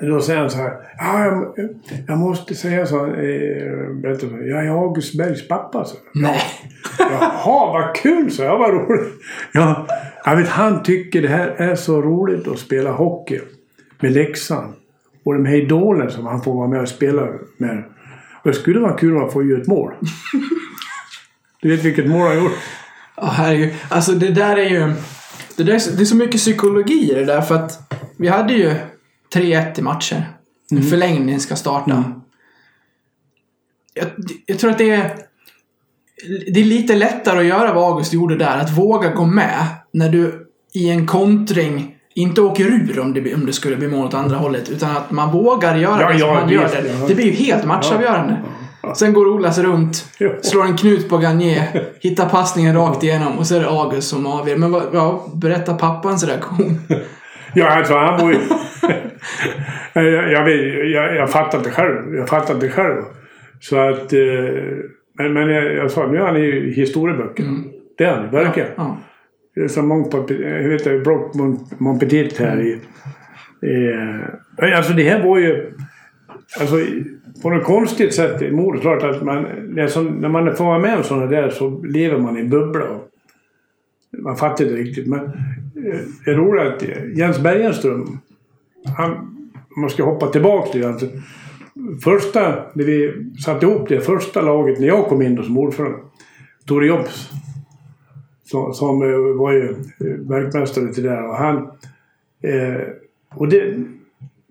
då 0.00 0.20
säger 0.20 0.40
han 0.40 0.50
så 0.50 0.58
här. 0.58 0.72
Ja, 0.98 1.24
jag, 1.24 1.54
jag 2.08 2.18
måste 2.18 2.54
säga 2.54 2.86
så. 2.86 3.06
Eh, 3.06 3.90
berätta 4.02 4.28
så. 4.28 4.36
Jag 4.42 4.66
är 4.66 4.70
August 4.70 5.18
Bergs 5.18 5.48
pappa. 5.48 5.84
Så. 5.84 5.96
Nej. 6.14 6.40
Jaha, 6.98 7.72
vad 7.72 7.96
kul, 7.96 8.30
så 8.30 8.42
jag. 8.42 8.58
Vad 8.58 8.74
roligt. 8.74 9.12
Ja, 9.52 9.86
jag 10.24 10.36
vet, 10.36 10.48
han 10.48 10.82
tycker 10.82 11.22
det 11.22 11.28
här 11.28 11.48
är 11.48 11.74
så 11.74 12.02
roligt 12.02 12.48
att 12.48 12.58
spela 12.58 12.90
hockey 12.90 13.40
med 14.00 14.12
Leksand. 14.12 14.74
Och 15.24 15.34
de 15.34 15.46
här 15.46 15.54
idolen 15.56 16.10
som 16.10 16.26
han 16.26 16.42
får 16.42 16.54
vara 16.54 16.68
med 16.68 16.80
och 16.80 16.88
spela 16.88 17.26
med. 17.56 17.84
Och 18.42 18.50
det 18.50 18.54
skulle 18.54 18.80
vara 18.80 18.92
kul 18.98 19.16
han 19.16 19.30
får 19.30 19.44
göra 19.44 19.60
ett 19.60 19.66
mål. 19.68 19.92
Du 21.62 21.68
vet 21.76 21.84
vilket 21.84 22.08
mål 22.08 22.28
han 22.28 22.44
gjort? 22.44 22.52
Ja, 23.16 23.26
herregud. 23.26 23.74
Alltså 23.88 24.12
det 24.12 24.30
där 24.30 24.56
är 24.56 24.68
ju... 24.70 24.92
Det, 25.56 25.62
där 25.62 25.74
är, 25.74 25.78
så- 25.78 25.90
det 25.90 26.02
är 26.02 26.04
så 26.04 26.16
mycket 26.16 26.36
psykologi 26.40 27.10
i 27.12 27.14
det 27.14 27.24
där 27.24 27.40
för 27.40 27.54
att 27.54 27.92
vi 28.16 28.28
hade 28.28 28.52
ju 28.52 28.74
3-1 29.34 29.78
i 29.78 29.82
matcher. 29.82 30.24
En 30.70 30.82
förlängning 30.82 31.40
ska 31.40 31.56
starta. 31.56 32.04
Jag, 33.94 34.06
jag 34.46 34.58
tror 34.58 34.70
att 34.70 34.78
det 34.78 34.90
är... 34.90 35.16
Det 36.54 36.60
är 36.60 36.64
lite 36.64 36.94
lättare 36.96 37.38
att 37.38 37.44
göra 37.44 37.72
vad 37.74 37.92
August 37.92 38.12
gjorde 38.12 38.36
där. 38.36 38.58
Att 38.58 38.78
våga 38.78 39.12
gå 39.14 39.26
med 39.26 39.66
när 39.92 40.08
du 40.08 40.46
i 40.74 40.88
en 40.90 41.06
kontring 41.06 41.96
inte 42.14 42.40
åker 42.40 42.64
ur 42.64 43.00
om 43.00 43.14
det, 43.14 43.34
om 43.34 43.46
det 43.46 43.52
skulle 43.52 43.76
bli 43.76 43.88
mål 43.88 44.06
åt 44.06 44.14
andra 44.14 44.36
hållet. 44.36 44.70
Utan 44.70 44.90
att 44.90 45.10
man 45.10 45.30
vågar 45.32 45.76
göra 45.76 46.00
Ja, 46.02 46.08
det 46.12 46.18
som 46.18 46.28
ja, 46.28 46.34
man 46.34 46.48
visst, 46.48 46.74
gör 46.74 46.82
det. 46.82 46.88
ja. 47.00 47.06
Det 47.08 47.14
blir 47.14 47.24
ju 47.24 47.30
helt 47.32 47.64
matchavgörande. 47.64 48.36
Ja. 48.82 48.94
Sen 48.94 49.12
går 49.12 49.26
Olas 49.28 49.58
runt, 49.58 50.04
Ja. 50.18 50.30
slår 50.42 50.64
en 50.64 50.76
knut 50.76 51.08
på 51.08 51.18
Gagné, 51.18 51.62
hittar 52.00 52.28
passningen 52.28 52.76
rakt 52.76 53.02
igenom 53.02 53.38
och 53.38 53.46
så 53.46 53.56
är 53.56 53.60
det 53.60 53.68
August 53.68 54.08
som 54.08 54.26
avgör. 54.26 54.56
Men 54.56 54.72
ja, 54.92 55.26
berätta 55.34 55.74
pappans 55.74 56.24
reaktion. 56.28 56.78
Ja, 57.54 57.68
alltså 57.70 57.94
han 57.94 58.20
var 58.20 58.30
ju... 58.32 58.38
jag, 60.10 60.32
jag, 60.32 60.50
jag, 60.90 61.16
jag 61.16 61.30
fattar 61.30 61.58
inte 61.58 61.70
själv. 61.70 62.14
Jag 62.14 62.28
fattar 62.28 62.54
inte 62.54 62.68
själv. 62.68 63.02
Så 63.60 63.76
att... 63.78 64.12
Eh, 64.12 64.18
men 65.18 65.32
men 65.32 65.48
jag, 65.50 65.74
jag 65.74 65.90
sa, 65.90 66.06
nu 66.06 66.16
är 66.18 66.26
han 66.26 66.36
i 66.36 66.72
historieböckerna. 66.76 67.48
Det 67.98 68.04
är 68.04 68.14
han 68.14 68.30
verkligen. 68.30 68.68
Ja. 68.76 68.98
Det 69.60 69.64
är 69.64 69.68
Som 69.68 69.90
eh, 69.90 71.02
Brock 71.02 71.34
Montpetit 71.78 72.38
här 72.38 72.60
i... 72.60 72.80
Eh, 73.62 74.68
eh, 74.68 74.78
alltså 74.78 74.92
det 74.92 75.02
här 75.02 75.24
var 75.24 75.38
ju... 75.38 75.72
Alltså 76.60 76.76
på 77.42 77.50
något 77.50 77.64
konstigt 77.64 78.14
sätt 78.14 78.42
i 78.42 78.50
modet. 78.50 78.80
Klart 78.80 79.02
att 79.02 79.22
man, 79.22 79.46
som, 79.88 80.06
när 80.06 80.28
man 80.28 80.56
får 80.56 80.64
vara 80.64 80.78
med 80.78 80.96
om 80.96 81.04
sådana 81.04 81.26
där 81.26 81.50
så 81.50 81.82
lever 81.84 82.18
man 82.18 82.36
i 82.36 82.40
en 82.40 82.50
bubbla. 82.50 82.86
Man 84.18 84.36
fattar 84.36 84.64
inte 84.64 84.76
riktigt. 84.76 85.06
Men 85.06 85.20
eh, 85.20 86.00
det 86.24 86.34
roliga 86.34 86.64
är 86.64 86.72
att 86.72 86.82
eh, 86.82 87.18
Jens 87.18 87.38
Bergenström, 87.38 88.18
han, 88.96 89.10
om 89.76 89.80
man 89.80 89.90
ska 89.90 90.04
hoppa 90.04 90.26
tillbaka 90.26 90.72
till 90.72 90.84
alltså, 90.84 91.06
Första, 92.04 92.64
när 92.74 92.84
vi 92.84 93.12
satte 93.44 93.66
ihop 93.66 93.88
det 93.88 94.00
första 94.00 94.42
laget 94.42 94.80
när 94.80 94.86
jag 94.86 95.06
kom 95.06 95.22
in 95.22 95.34
då 95.34 95.42
som 95.42 95.58
ordförande. 95.58 95.98
Tore 96.66 96.86
Jobs. 96.86 97.30
Som, 98.50 98.74
som 98.74 99.02
eh, 99.02 99.38
var 99.38 99.52
ju 99.52 99.68
eh, 99.70 100.28
verkmästare 100.28 100.92
till 100.92 101.02
det 101.02 101.08
där. 101.08 101.28
Och 101.28 101.36
han... 101.36 101.56
Eh, 102.42 102.80
och 103.34 103.48
det 103.48 103.74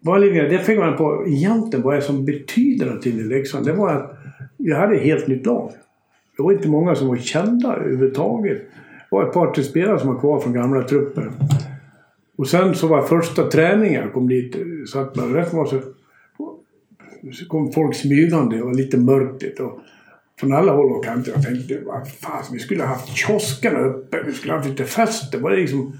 var 0.01 0.19
det 0.19 0.59
fick 0.59 0.79
man 0.79 0.97
på 0.97 1.23
egentligen 1.27 1.85
vad 1.85 1.93
är 1.93 1.99
det 1.99 2.05
som 2.05 2.25
betyder 2.25 2.85
någonting 2.85 3.19
i 3.19 3.23
Leksand. 3.23 3.65
Det 3.65 3.73
var 3.73 3.93
att 3.93 4.17
vi 4.57 4.73
hade 4.73 4.95
ett 4.95 5.03
helt 5.03 5.27
nytt 5.27 5.45
lag. 5.45 5.71
Det 6.37 6.43
var 6.43 6.51
inte 6.51 6.67
många 6.67 6.95
som 6.95 7.07
var 7.07 7.17
kända 7.17 7.75
överhuvudtaget. 7.75 8.57
Det 8.57 9.15
var 9.15 9.27
ett 9.27 9.33
par 9.33 9.51
tre 9.51 9.63
spelare 9.63 9.99
som 9.99 10.13
var 10.13 10.19
kvar 10.19 10.39
från 10.39 10.53
gamla 10.53 10.83
trupper. 10.83 11.31
Och 12.37 12.47
sen 12.47 12.75
så 12.75 12.87
var 12.87 13.01
första 13.01 13.43
träningen 13.43 14.11
kom 14.11 14.27
dit. 14.27 14.55
Så 14.85 14.99
att 14.99 15.15
man 15.15 15.33
rätt 15.33 15.53
var 15.53 15.65
så, 15.65 15.79
så 17.33 17.47
kom 17.47 17.71
folk 17.71 17.95
smygande 17.95 18.61
och 18.61 18.75
lite 18.75 18.97
mörkt. 18.97 19.59
Och 19.59 19.79
från 20.39 20.53
alla 20.53 20.71
håll 20.71 20.91
och 20.91 21.05
kanter. 21.05 21.31
Jag 21.35 21.43
tänkte, 21.43 21.79
vad 21.85 22.11
fan, 22.11 22.43
vi 22.53 22.59
skulle 22.59 22.83
ha 22.83 22.89
haft 22.89 23.07
kioskerna 23.07 23.79
uppe. 23.79 24.23
Vi 24.25 24.33
skulle 24.33 24.53
ha 24.53 24.57
haft 24.57 24.69
lite 24.69 24.85
fest. 24.85 25.31
Det 25.31 25.37
var 25.37 25.51
liksom 25.51 25.93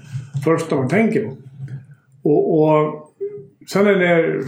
första 0.44 0.76
man 0.76 0.88
tänker 0.88 1.24
på. 1.24 1.36
Och, 2.22 2.60
och 2.60 3.12
sen 3.72 3.86
är 3.86 3.94
det... 3.94 4.44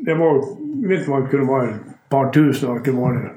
Det 0.00 0.14
var... 0.14 0.44
Jag 0.82 0.88
vet 0.88 0.98
inte 0.98 1.10
vad 1.10 1.22
det 1.24 1.28
kunde 1.28 1.46
vara. 1.46 1.70
Ett 1.70 2.08
par 2.08 2.32
tusen 2.32 2.68
vad 2.68 2.78
det 2.78 2.84
kunde 2.84 3.00
vara. 3.00 3.20
Det. 3.20 3.30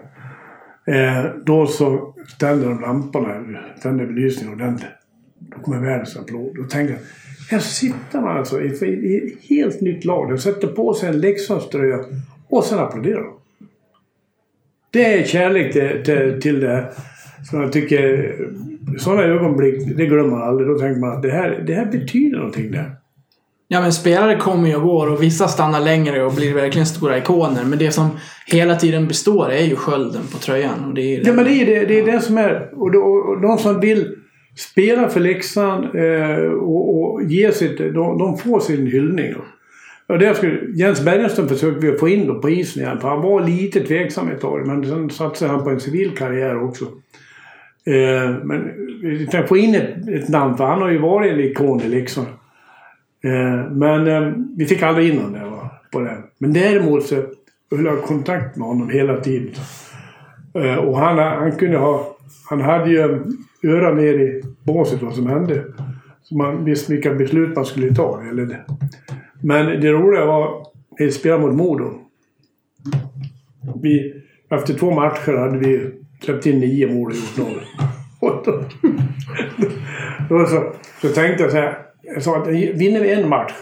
Eh, 0.85 1.25
då 1.45 1.67
så 1.67 2.13
ställde 2.35 2.65
de 2.65 2.81
lamporna, 2.81 3.59
tände 3.81 4.05
belysningen 4.05 4.53
ordentligt. 4.53 4.91
Då 5.39 5.59
kommer 5.59 5.79
världens 5.79 6.17
applåd. 6.17 6.55
Då 6.55 6.63
tänkte 6.63 6.93
jag, 6.93 7.01
här 7.49 7.59
sitter 7.59 8.21
man 8.21 8.37
alltså 8.37 8.61
i, 8.61 8.85
i 8.85 9.17
ett 9.17 9.49
helt 9.49 9.81
nytt 9.81 10.05
lag. 10.05 10.29
De 10.29 10.37
sätter 10.37 10.67
på 10.67 10.93
sig 10.93 11.09
en 11.09 11.19
Leksandströja 11.19 11.99
och 12.49 12.63
sen 12.63 12.79
applåderar 12.79 13.21
de. 13.23 13.33
Det 14.93 15.13
är 15.13 15.23
kärlek 15.23 15.73
till, 15.73 16.03
till, 16.05 16.41
till 16.41 16.59
det. 16.59 16.85
Som 17.49 17.61
jag 17.61 17.71
tycker, 17.71 18.35
sådana 18.97 19.23
ögonblick, 19.23 19.97
det 19.97 20.05
glömmer 20.05 20.29
man 20.29 20.41
aldrig. 20.41 20.67
Då 20.67 20.79
tänker 20.79 20.99
man 20.99 21.11
att 21.11 21.21
det 21.21 21.31
här, 21.31 21.63
det 21.67 21.73
här 21.73 21.85
betyder 21.85 22.37
någonting 22.37 22.71
där. 22.71 22.91
Ja 23.67 23.81
men 23.81 23.93
spelare 23.93 24.35
kommer 24.35 24.69
ju 24.69 24.75
och 24.75 24.81
går 24.81 25.11
och 25.11 25.23
vissa 25.23 25.47
stannar 25.47 25.79
längre 25.79 26.23
och 26.23 26.33
blir 26.33 26.53
verkligen 26.53 26.85
stora 26.85 27.17
ikoner. 27.17 27.63
Men 27.65 27.79
det 27.79 27.91
som 27.91 28.09
hela 28.47 28.75
tiden 28.75 29.07
består 29.07 29.51
är 29.51 29.63
ju 29.63 29.75
skölden 29.75 30.21
på 30.31 30.37
tröjan. 30.37 30.85
Och 30.85 30.93
det 30.93 31.01
är 31.01 31.27
Ja 31.27 31.33
men 31.33 31.45
det 31.45 31.51
är 31.51 31.65
det, 31.65 31.85
det, 31.85 31.99
är 31.99 32.05
det 32.05 32.21
som 32.21 32.37
är. 32.37 32.69
Och, 32.73 32.91
då, 32.91 32.99
och 32.99 33.41
de 33.41 33.57
som 33.57 33.79
vill 33.79 34.15
spela 34.57 35.09
för 35.09 35.19
Leksand 35.19 35.83
eh, 35.95 36.45
och, 36.45 37.13
och 37.13 37.23
ge 37.23 37.51
sitt, 37.51 37.77
de, 37.77 38.17
de 38.17 38.37
får 38.37 38.59
sin 38.59 38.87
hyllning. 38.87 39.33
Och 40.07 40.19
där 40.19 40.33
skulle, 40.33 40.59
Jens 40.75 41.05
Bergenström 41.05 41.47
försökte 41.47 41.85
vi 41.85 41.97
få 41.97 42.09
in 42.09 42.27
då 42.27 42.39
på 42.39 42.49
isen 42.49 42.83
igen. 42.83 42.99
För 42.99 43.07
han 43.07 43.21
var 43.21 43.41
lite 43.41 43.79
tveksam 43.79 44.29
ett 44.29 44.41
tag. 44.41 44.67
Men 44.67 44.85
sen 44.85 45.09
satsade 45.09 45.51
han 45.51 45.63
på 45.63 45.69
en 45.69 45.79
civil 45.79 46.17
karriär 46.17 46.63
också. 46.63 46.85
Eh, 47.85 48.35
men 48.43 48.71
vi 49.01 49.27
kan 49.31 49.47
få 49.47 49.57
in 49.57 49.75
ett, 49.75 50.07
ett 50.07 50.29
namn 50.29 50.57
för 50.57 50.65
han 50.65 50.81
har 50.81 50.89
ju 50.89 50.97
varit 50.97 51.33
en 51.33 51.39
ikon 51.39 51.77
liksom. 51.77 52.25
Eh, 53.23 53.71
men 53.71 54.07
eh, 54.07 54.33
vi 54.57 54.65
fick 54.65 54.83
aldrig 54.83 55.09
in 55.09 55.17
honom 55.17 55.33
där 55.33 55.49
va, 55.49 55.69
på 55.91 55.99
det. 55.99 56.17
Men 56.37 56.53
däremot 56.53 57.05
så 57.05 57.15
höll 57.71 57.85
jag 57.85 58.01
kontakt 58.01 58.57
med 58.57 58.67
honom 58.67 58.89
hela 58.89 59.17
tiden. 59.19 59.53
Eh, 60.53 60.75
och 60.75 60.97
han, 60.97 61.17
han 61.17 61.51
kunde 61.51 61.77
ha... 61.77 62.17
Han 62.49 62.61
hade 62.61 62.89
ju 62.89 62.99
öra 63.63 63.93
ner 63.93 64.13
i 64.13 64.43
båset 64.63 65.01
vad 65.01 65.13
som 65.13 65.27
hände. 65.27 65.63
Så 66.23 66.35
man 66.35 66.65
visste 66.65 66.93
vilka 66.93 67.13
beslut 67.13 67.55
man 67.55 67.65
skulle 67.65 67.95
ta. 67.95 68.21
Eller. 68.29 68.63
Men 69.43 69.81
det 69.81 69.91
roliga 69.91 70.25
var 70.25 70.67
när 70.99 71.05
vi 71.05 71.11
spelade 71.11 71.41
mot 71.41 71.55
Modo. 71.55 71.99
Vi, 73.81 74.23
efter 74.49 74.73
två 74.73 74.91
matcher 74.91 75.37
hade 75.37 75.57
vi 75.57 75.89
släppt 76.21 76.45
in 76.45 76.59
nio 76.59 76.93
mål 76.93 77.11
och 77.11 77.17
gjort 77.17 77.37
noll. 77.37 77.61
Då, 78.45 78.63
då 80.29 80.45
så, 80.45 80.73
så 81.01 81.13
tänkte 81.13 81.43
jag 81.43 81.51
så 81.51 81.57
här. 81.57 81.79
Jag 82.01 82.23
sa 82.23 82.37
att 82.37 82.47
vinner 82.47 83.01
vi 83.01 83.11
en 83.11 83.29
match 83.29 83.53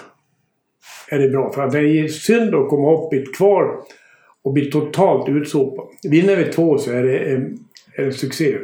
är 1.11 1.19
det 1.19 1.29
bra. 1.29 1.51
För 1.53 1.63
att 1.63 1.71
det 1.71 1.79
är 1.79 2.07
synd 2.07 2.55
att 2.55 2.69
komma 2.69 2.93
upp 2.93 3.13
i 3.13 3.17
ett 3.17 3.35
kvar 3.35 3.75
och 4.43 4.53
bli 4.53 4.71
totalt 4.71 5.29
utsopad. 5.29 5.85
Vinner 6.03 6.35
vi 6.35 6.45
två 6.45 6.77
så 6.77 6.91
är 6.91 7.03
det 7.03 7.17
en, 7.17 7.57
en 7.97 8.13
succé. 8.13 8.57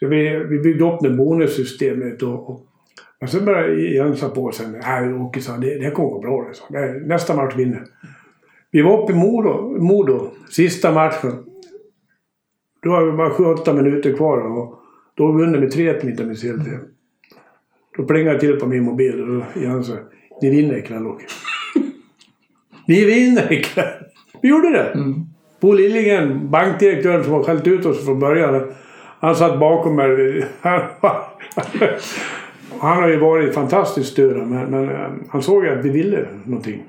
Så 0.00 0.06
vi, 0.06 0.44
vi 0.50 0.58
byggde 0.58 0.84
upp 0.84 1.00
det 1.00 1.10
bonussystemet 1.10 2.22
och, 2.22 2.50
och, 2.50 2.66
och 3.24 3.30
sen 3.30 3.44
började 3.44 3.80
Jensa 3.80 4.28
på 4.28 4.52
sen. 4.52 4.80
Nej, 4.82 5.14
Åke 5.14 5.40
sa 5.40 5.56
det, 5.56 5.78
det 5.78 5.90
kommer 5.90 6.08
gå 6.08 6.20
bra. 6.20 6.50
Det. 6.68 6.78
Det, 6.78 7.06
nästa 7.06 7.36
match 7.36 7.54
vinner. 7.56 7.84
Vi 8.70 8.82
var 8.82 9.02
uppe 9.02 9.12
i 9.12 9.16
Modo, 9.16 9.76
Modo 9.78 10.30
sista 10.50 10.92
matchen. 10.92 11.44
Då 12.82 12.90
var 12.90 13.06
det 13.06 13.12
bara 13.12 13.30
7-8 13.30 13.72
minuter 13.72 14.12
kvar 14.12 14.38
och 14.38 14.78
då 15.14 15.28
under 15.28 15.60
med 15.60 15.74
3-1 15.74 16.06
mitt 16.06 16.20
i 16.20 16.24
mitt 16.24 16.42
helt. 16.42 16.62
Då 17.96 18.04
plingade 18.04 18.36
det 18.36 18.40
till 18.40 18.56
på 18.60 18.66
min 18.66 18.84
mobil 18.84 19.20
och 19.20 19.26
då 19.26 19.60
Jens 19.60 19.86
sa 19.86 19.94
Ni 20.42 20.50
vinner 20.50 20.78
ikväll 20.78 21.06
Åke. 21.06 21.24
Ni 22.86 23.04
vinner 23.04 23.52
ikväll! 23.52 24.04
Vi 24.42 24.48
gjorde 24.48 24.70
det! 24.70 24.90
Mm. 24.90 25.26
Bo 25.60 25.72
Liljegren, 25.72 26.50
bankdirektören 26.50 27.24
som 27.24 27.32
har 27.32 27.42
skällt 27.42 27.66
ut 27.66 27.86
oss 27.86 28.04
från 28.04 28.20
början. 28.20 28.72
Han 29.20 29.34
satt 29.34 29.60
bakom 29.60 29.96
mig. 29.96 30.44
Han, 32.84 33.02
har 33.02 33.08
ju 33.08 33.18
varit 33.18 33.54
fantastiskt 33.54 34.12
stöd 34.12 34.36
men, 34.36 34.70
men 34.70 34.88
eh, 34.88 35.10
han 35.28 35.42
såg 35.42 35.64
ju 35.64 35.78
att 35.78 35.84
vi 35.84 35.90
ville 35.90 36.26
någonting. 36.44 36.82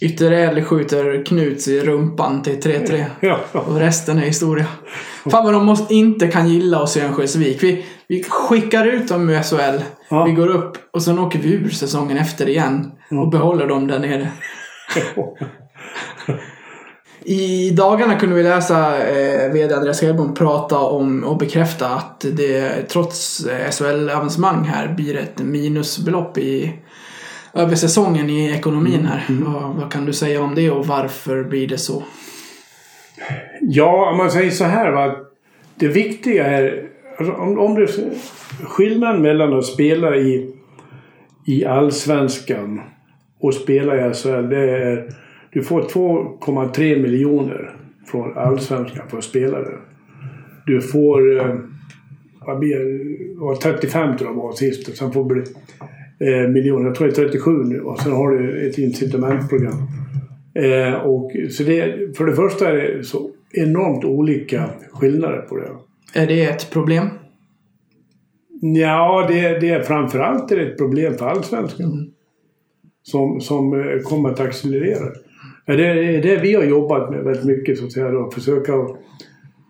Ytterell 0.00 0.64
skjuter 0.64 1.24
Knuts 1.24 1.68
i 1.68 1.80
rumpan 1.80 2.42
till 2.42 2.60
3-3. 2.60 3.04
Ja, 3.20 3.38
Och 3.52 3.76
resten 3.76 4.18
är 4.18 4.22
historia. 4.22 4.66
Fan 5.30 5.44
vad 5.44 5.52
de 5.52 5.66
måste, 5.66 5.94
inte 5.94 6.28
kan 6.28 6.48
gilla 6.48 6.82
oss 6.82 6.96
i 6.96 7.00
Örnsköldsvik. 7.00 7.62
Vi, 7.62 7.84
vi 8.08 8.24
skickar 8.24 8.86
ut 8.86 9.08
dem 9.08 9.30
i 9.30 9.42
SHL. 9.42 9.82
Ja. 10.10 10.24
Vi 10.24 10.32
går 10.32 10.48
upp 10.48 10.78
och 10.90 11.02
sen 11.02 11.18
åker 11.18 11.38
vi 11.38 11.52
ur 11.52 11.68
säsongen 11.68 12.16
efter 12.16 12.48
igen. 12.48 12.92
Och 13.10 13.28
behåller 13.28 13.66
dem 13.66 13.86
där 13.86 13.98
nere. 13.98 14.28
I 17.24 17.70
dagarna 17.70 18.18
kunde 18.18 18.34
vi 18.34 18.42
läsa 18.42 19.08
eh, 19.08 19.52
VD 19.52 19.74
Andreas 19.74 20.02
Hedbom 20.02 20.34
prata 20.34 20.78
om 20.78 21.24
och 21.24 21.38
bekräfta 21.38 21.88
att 21.88 22.20
det 22.32 22.82
trots 22.88 23.46
eh, 23.46 23.70
SHL-avancemang 23.70 24.64
här 24.64 24.94
blir 24.94 25.16
ett 25.16 25.38
minusbelopp 25.38 26.38
i 26.38 26.72
över 27.54 27.74
säsongen 27.74 28.30
i 28.30 28.50
ekonomin 28.50 29.06
här. 29.06 29.26
Vad, 29.28 29.74
vad 29.74 29.92
kan 29.92 30.04
du 30.04 30.12
säga 30.12 30.42
om 30.42 30.54
det 30.54 30.70
och 30.70 30.86
varför 30.86 31.44
blir 31.44 31.68
det 31.68 31.78
så? 31.78 32.02
Ja, 33.60 34.10
om 34.10 34.16
man 34.16 34.30
säger 34.30 34.50
så 34.50 34.64
här 34.64 34.90
va. 34.90 35.16
Det 35.74 35.88
viktiga 35.88 36.46
är... 36.46 36.88
Alltså, 37.18 37.34
om, 37.34 37.58
om 37.58 37.74
det, 37.74 37.88
skillnaden 38.64 39.22
mellan 39.22 39.58
att 39.58 39.66
spela 39.66 40.16
i, 40.16 40.54
i 41.46 41.64
Allsvenskan 41.64 42.80
och 43.40 43.54
spela 43.54 43.96
i 43.96 44.14
SHL 44.14 44.48
det 44.48 44.70
är... 44.70 45.23
Du 45.54 45.62
får 45.62 45.82
2,3 45.82 47.02
miljoner 47.02 47.76
från 48.06 48.38
Allsvenskan 48.38 49.08
för 49.08 49.18
att 49.18 49.24
spela 49.24 49.58
där. 49.58 49.80
Du 50.66 50.80
får... 50.80 51.40
Eh, 51.40 51.56
vad 52.46 52.58
blir 52.58 52.78
det? 52.78 53.24
var 53.40 53.54
35 53.54 54.16
tror 54.16 54.30
jag 54.30 54.36
var 54.36 54.52
sist. 54.52 54.88
Och 54.88 54.94
sen 54.94 55.12
får 55.12 55.34
du 55.34 55.44
eh, 56.26 56.48
miljoner. 56.48 56.86
Jag 56.86 56.94
tror 56.94 57.06
det 57.06 57.12
är 57.12 57.28
37 57.28 57.50
nu. 57.50 57.80
Och 57.80 58.00
sen 58.00 58.12
har 58.12 58.30
du 58.30 58.68
ett 58.68 58.78
incitamentprogram. 58.78 59.76
Eh, 60.54 60.94
och, 60.94 61.32
så 61.50 61.62
det, 61.62 62.16
för 62.16 62.26
det 62.26 62.34
första 62.34 62.70
är 62.70 62.74
det 62.74 63.04
så 63.04 63.30
enormt 63.52 64.04
olika 64.04 64.70
skillnader 64.92 65.38
på 65.38 65.56
det. 65.56 65.70
Är 66.14 66.26
det 66.26 66.44
ett 66.44 66.70
problem? 66.70 67.08
Ja, 68.60 69.26
det, 69.28 69.58
det 69.58 69.70
är 69.70 69.82
framförallt 69.82 70.52
är 70.52 70.56
det 70.56 70.62
ett 70.62 70.78
problem 70.78 71.14
för 71.14 71.26
allsvenskan. 71.26 72.10
Som, 73.02 73.40
som 73.40 73.80
eh, 73.80 73.98
kommer 73.98 74.30
att 74.30 74.40
accelerera. 74.40 75.12
Ja, 75.66 75.76
Det 75.76 75.86
är 75.86 76.22
det 76.22 76.36
vi 76.36 76.54
har 76.54 76.64
jobbat 76.64 77.10
med 77.10 77.24
väldigt 77.24 77.44
mycket, 77.44 77.78
så 77.78 77.84
att 77.84 77.92
säga. 77.92 78.10
Då, 78.10 78.30
försöka 78.30 78.72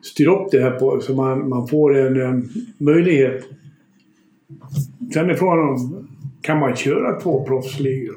styra 0.03 0.33
upp 0.33 0.51
det 0.51 0.61
här 0.61 0.71
på 0.71 1.01
så 1.01 1.15
man, 1.15 1.49
man 1.49 1.67
får 1.67 1.97
en 1.97 2.21
eh, 2.21 2.45
möjlighet. 2.79 3.45
Sen 5.15 5.31
är 5.31 5.35
frågan 5.35 5.69
om 5.69 6.09
kan 6.43 6.59
man 6.59 6.77
köra 6.77 7.21
två 7.21 7.45
proffsligor? 7.45 8.17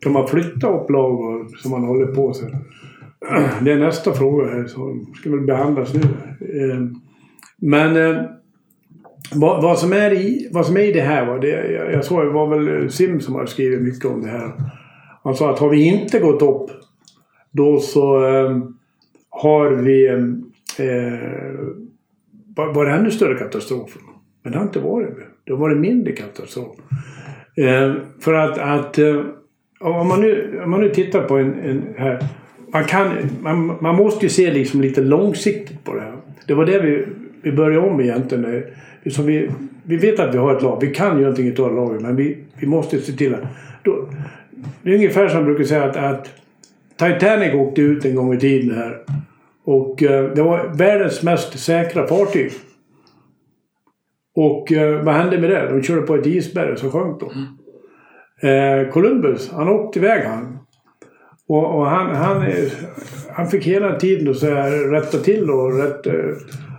Kan 0.00 0.12
man 0.12 0.28
flytta 0.28 0.68
upp 0.68 0.90
lag 0.90 1.46
som 1.58 1.70
man 1.70 1.84
håller 1.84 2.06
på 2.06 2.32
sen? 2.32 2.50
Det 3.64 3.72
är 3.72 3.78
nästa 3.78 4.12
fråga 4.12 4.46
här 4.46 4.64
som 4.64 5.14
ska 5.14 5.30
väl 5.30 5.46
behandlas 5.46 5.94
nu. 5.94 6.00
Eh, 6.40 6.80
men 7.56 7.96
eh, 7.96 8.22
vad, 9.34 9.62
vad, 9.62 9.78
som 9.78 9.92
är 9.92 10.12
i, 10.12 10.48
vad 10.52 10.66
som 10.66 10.76
är 10.76 10.80
i 10.80 10.92
det 10.92 11.00
här, 11.00 11.26
va, 11.26 11.38
det, 11.38 11.72
jag, 11.72 11.92
jag 11.92 12.04
såg 12.04 12.24
det 12.24 12.30
var 12.30 12.58
väl 12.58 12.90
Sim 12.90 13.20
som 13.20 13.34
har 13.34 13.46
skrivit 13.46 13.82
mycket 13.82 14.04
om 14.04 14.22
det 14.22 14.28
här. 14.28 14.52
Han 15.24 15.34
sa 15.34 15.50
att 15.50 15.58
har 15.58 15.68
vi 15.68 15.82
inte 15.82 16.18
gått 16.18 16.42
upp 16.42 16.70
då 17.50 17.80
så 17.80 18.26
eh, 18.26 18.58
har 19.30 19.70
vi 19.70 20.08
eh, 20.08 20.18
var, 22.54 22.84
det 22.84 22.92
ännu 22.92 23.10
större 23.10 23.38
katastrofer. 23.38 24.02
Men 24.42 24.52
det 24.52 24.58
har 24.58 24.64
inte 24.64 24.80
varit 24.80 25.16
det. 25.16 25.26
Det 25.44 25.52
har 25.52 25.58
varit 25.58 25.78
mindre 25.78 26.12
katastrof. 26.12 26.76
Eh, 27.56 27.94
för 28.20 28.34
att, 28.34 28.58
att 28.58 28.98
eh, 28.98 29.22
om, 29.80 30.08
man 30.08 30.20
nu, 30.20 30.60
om 30.64 30.70
man 30.70 30.80
nu 30.80 30.88
tittar 30.88 31.22
på 31.22 31.36
en, 31.36 31.54
en 31.54 31.82
här. 31.96 32.24
Man, 32.72 32.84
kan, 32.84 33.12
man, 33.42 33.76
man 33.80 33.96
måste 33.96 34.26
ju 34.26 34.30
se 34.30 34.52
liksom 34.52 34.80
lite 34.80 35.00
långsiktigt 35.00 35.84
på 35.84 35.94
det 35.94 36.00
här. 36.00 36.12
Det 36.46 36.54
var 36.54 36.66
det 36.66 36.80
vi, 36.80 37.06
vi 37.42 37.52
började 37.52 37.86
om 37.86 38.00
egentligen. 38.00 38.44
Eh, 38.54 39.10
så 39.10 39.22
vi, 39.22 39.50
vi 39.82 39.96
vet 39.96 40.20
att 40.20 40.34
vi 40.34 40.38
har 40.38 40.56
ett 40.56 40.62
lag. 40.62 40.78
Vi 40.80 40.94
kan 40.94 41.16
ju 41.16 41.22
någonting 41.22 41.64
av 41.64 41.74
laget 41.74 42.02
men 42.02 42.16
vi, 42.16 42.38
vi 42.60 42.66
måste 42.66 42.98
se 42.98 43.12
till 43.12 43.34
att... 43.34 43.42
Då, 43.82 44.08
det 44.82 44.90
är 44.90 44.94
ungefär 44.94 45.28
som 45.28 45.36
jag 45.36 45.46
brukar 45.46 45.64
säga 45.64 45.84
att, 45.84 45.96
att 45.96 46.28
Titanic 46.98 47.54
åkte 47.54 47.80
ut 47.80 48.04
en 48.04 48.14
gång 48.14 48.34
i 48.34 48.38
tiden 48.38 48.76
här. 48.76 49.02
Och 49.64 50.02
eh, 50.02 50.32
det 50.34 50.42
var 50.42 50.68
världens 50.78 51.22
mest 51.22 51.58
säkra 51.58 52.06
fartyg. 52.06 52.52
Och 54.34 54.72
eh, 54.72 55.04
vad 55.04 55.14
hände 55.14 55.38
med 55.38 55.50
det? 55.50 55.68
De 55.68 55.82
körde 55.82 56.02
på 56.02 56.14
ett 56.14 56.26
isberg 56.26 56.72
och 56.72 56.78
så 56.78 56.90
sjönk 56.90 57.20
de. 57.20 57.58
Eh, 58.48 58.90
Columbus, 58.90 59.50
han 59.52 59.68
åkte 59.68 59.98
iväg 59.98 60.24
han. 60.24 60.58
Och, 61.48 61.78
och 61.78 61.86
han, 61.86 62.14
han, 62.14 62.42
eh, 62.42 62.72
han 63.32 63.48
fick 63.48 63.64
hela 63.64 63.96
tiden 63.96 64.34
så 64.34 64.46
här, 64.46 64.70
rätta 64.70 65.18
till 65.18 65.50
och 65.50 65.78
rätt, 65.78 66.06
eh, 66.06 66.36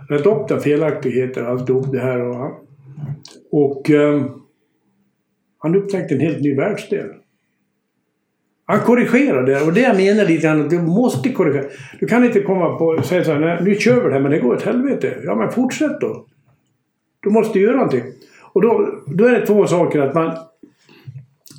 rätta 0.08 0.30
upp 0.30 0.48
den 0.48 0.60
felaktigheter 0.60 1.44
och 1.44 1.50
alltihop 1.50 1.92
det 1.92 2.00
här. 2.00 2.20
Och, 2.20 2.36
han, 2.36 2.52
och 3.52 3.90
eh, 3.90 4.24
han 5.58 5.74
upptäckte 5.76 6.14
en 6.14 6.20
helt 6.20 6.40
ny 6.40 6.54
världsdel. 6.54 7.10
Han 8.70 8.80
korrigerade 8.80 9.52
det 9.52 9.60
och 9.62 9.72
det 9.72 9.80
jag 9.80 9.96
menar 9.96 10.24
lite 10.24 10.42
grann 10.42 10.60
att 10.60 10.70
du 10.70 10.78
måste 10.78 11.32
korrigera. 11.32 11.64
Du 12.00 12.06
kan 12.06 12.24
inte 12.24 12.40
komma 12.40 12.78
på 12.78 12.84
och 12.84 13.04
säga 13.04 13.24
så 13.24 13.32
här, 13.32 13.40
"Nej, 13.40 13.58
nu 13.62 13.74
kör 13.74 14.00
vi 14.02 14.08
det 14.08 14.14
här 14.14 14.20
men 14.20 14.30
det 14.30 14.38
går 14.38 14.54
åt 14.54 14.62
helvete. 14.62 15.16
Ja 15.24 15.34
men 15.34 15.50
fortsätt 15.50 16.00
då. 16.00 16.26
Du 17.20 17.30
måste 17.30 17.58
göra 17.58 17.76
någonting. 17.76 18.02
Och 18.52 18.62
då, 18.62 18.88
då 19.06 19.24
är 19.24 19.32
det 19.32 19.46
två 19.46 19.66
saker 19.66 20.00
att 20.00 20.14
man... 20.14 20.36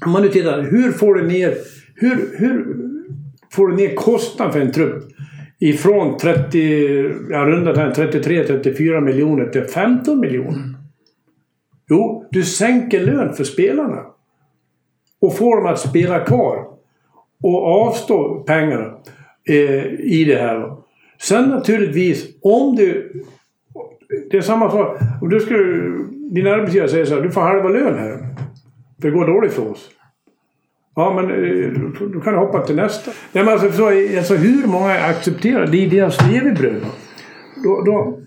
Om 0.05 0.11
man 0.11 0.21
nu 0.21 0.29
tittar, 0.29 0.61
hur 0.61 0.91
får 0.91 1.15
du 1.15 1.27
ner... 1.27 1.57
Hur, 1.95 2.37
hur 2.37 2.75
får 3.51 3.67
du 3.67 3.75
ner 3.75 3.95
kostnaden 3.95 4.53
för 4.53 4.61
en 4.61 4.71
trupp 4.71 5.03
ifrån 5.59 6.17
30, 6.17 7.13
ja, 7.29 7.45
runda 7.45 7.73
33-34 7.73 9.01
miljoner 9.01 9.45
till 9.45 9.63
15 9.63 10.19
miljoner? 10.19 10.75
Jo, 11.89 12.27
du 12.31 12.43
sänker 12.43 13.05
lön 13.05 13.33
för 13.33 13.43
spelarna. 13.43 14.05
Och 15.21 15.37
får 15.37 15.57
dem 15.57 15.65
att 15.65 15.79
spela 15.79 16.19
kvar. 16.19 16.71
Och 17.43 17.65
avstå 17.65 18.43
pengarna 18.47 18.93
eh, 19.49 19.85
i 19.99 20.23
det 20.27 20.35
här. 20.35 20.59
då. 20.59 20.85
Sen 21.21 21.49
naturligtvis, 21.49 22.27
om 22.41 22.75
du... 22.75 23.11
Det 24.31 24.37
är 24.37 24.41
samma 24.41 24.71
sak. 24.71 24.97
Om 25.21 25.29
du 25.29 25.39
skulle... 25.39 25.91
Din 26.31 26.47
arbetsgivare 26.47 26.89
säger 26.89 27.05
så 27.05 27.15
här, 27.15 27.21
du 27.21 27.31
får 27.31 27.41
halva 27.41 27.69
lön 27.69 27.97
här. 27.99 28.17
För 29.01 29.07
det 29.09 29.11
går 29.11 29.27
dåligt 29.27 29.53
för 29.53 29.71
oss. 29.71 29.89
Ja, 30.95 31.13
men 31.15 31.25
eh, 31.31 31.71
då- 32.13 32.19
kan 32.21 32.33
du 32.33 32.39
hoppa 32.39 32.61
till 32.65 32.75
nästa. 32.75 33.11
Nej, 33.31 33.43
men 33.43 33.53
alltså, 33.53 33.71
så, 33.71 33.87
alltså, 34.17 34.35
hur 34.35 34.67
många 34.67 34.91
accepterar 34.93 35.67
det? 35.67 35.85
är 35.85 35.89
deras 35.89 36.31
levebröd. 36.31 36.81
Då, 37.63 37.81
då, 37.85 38.19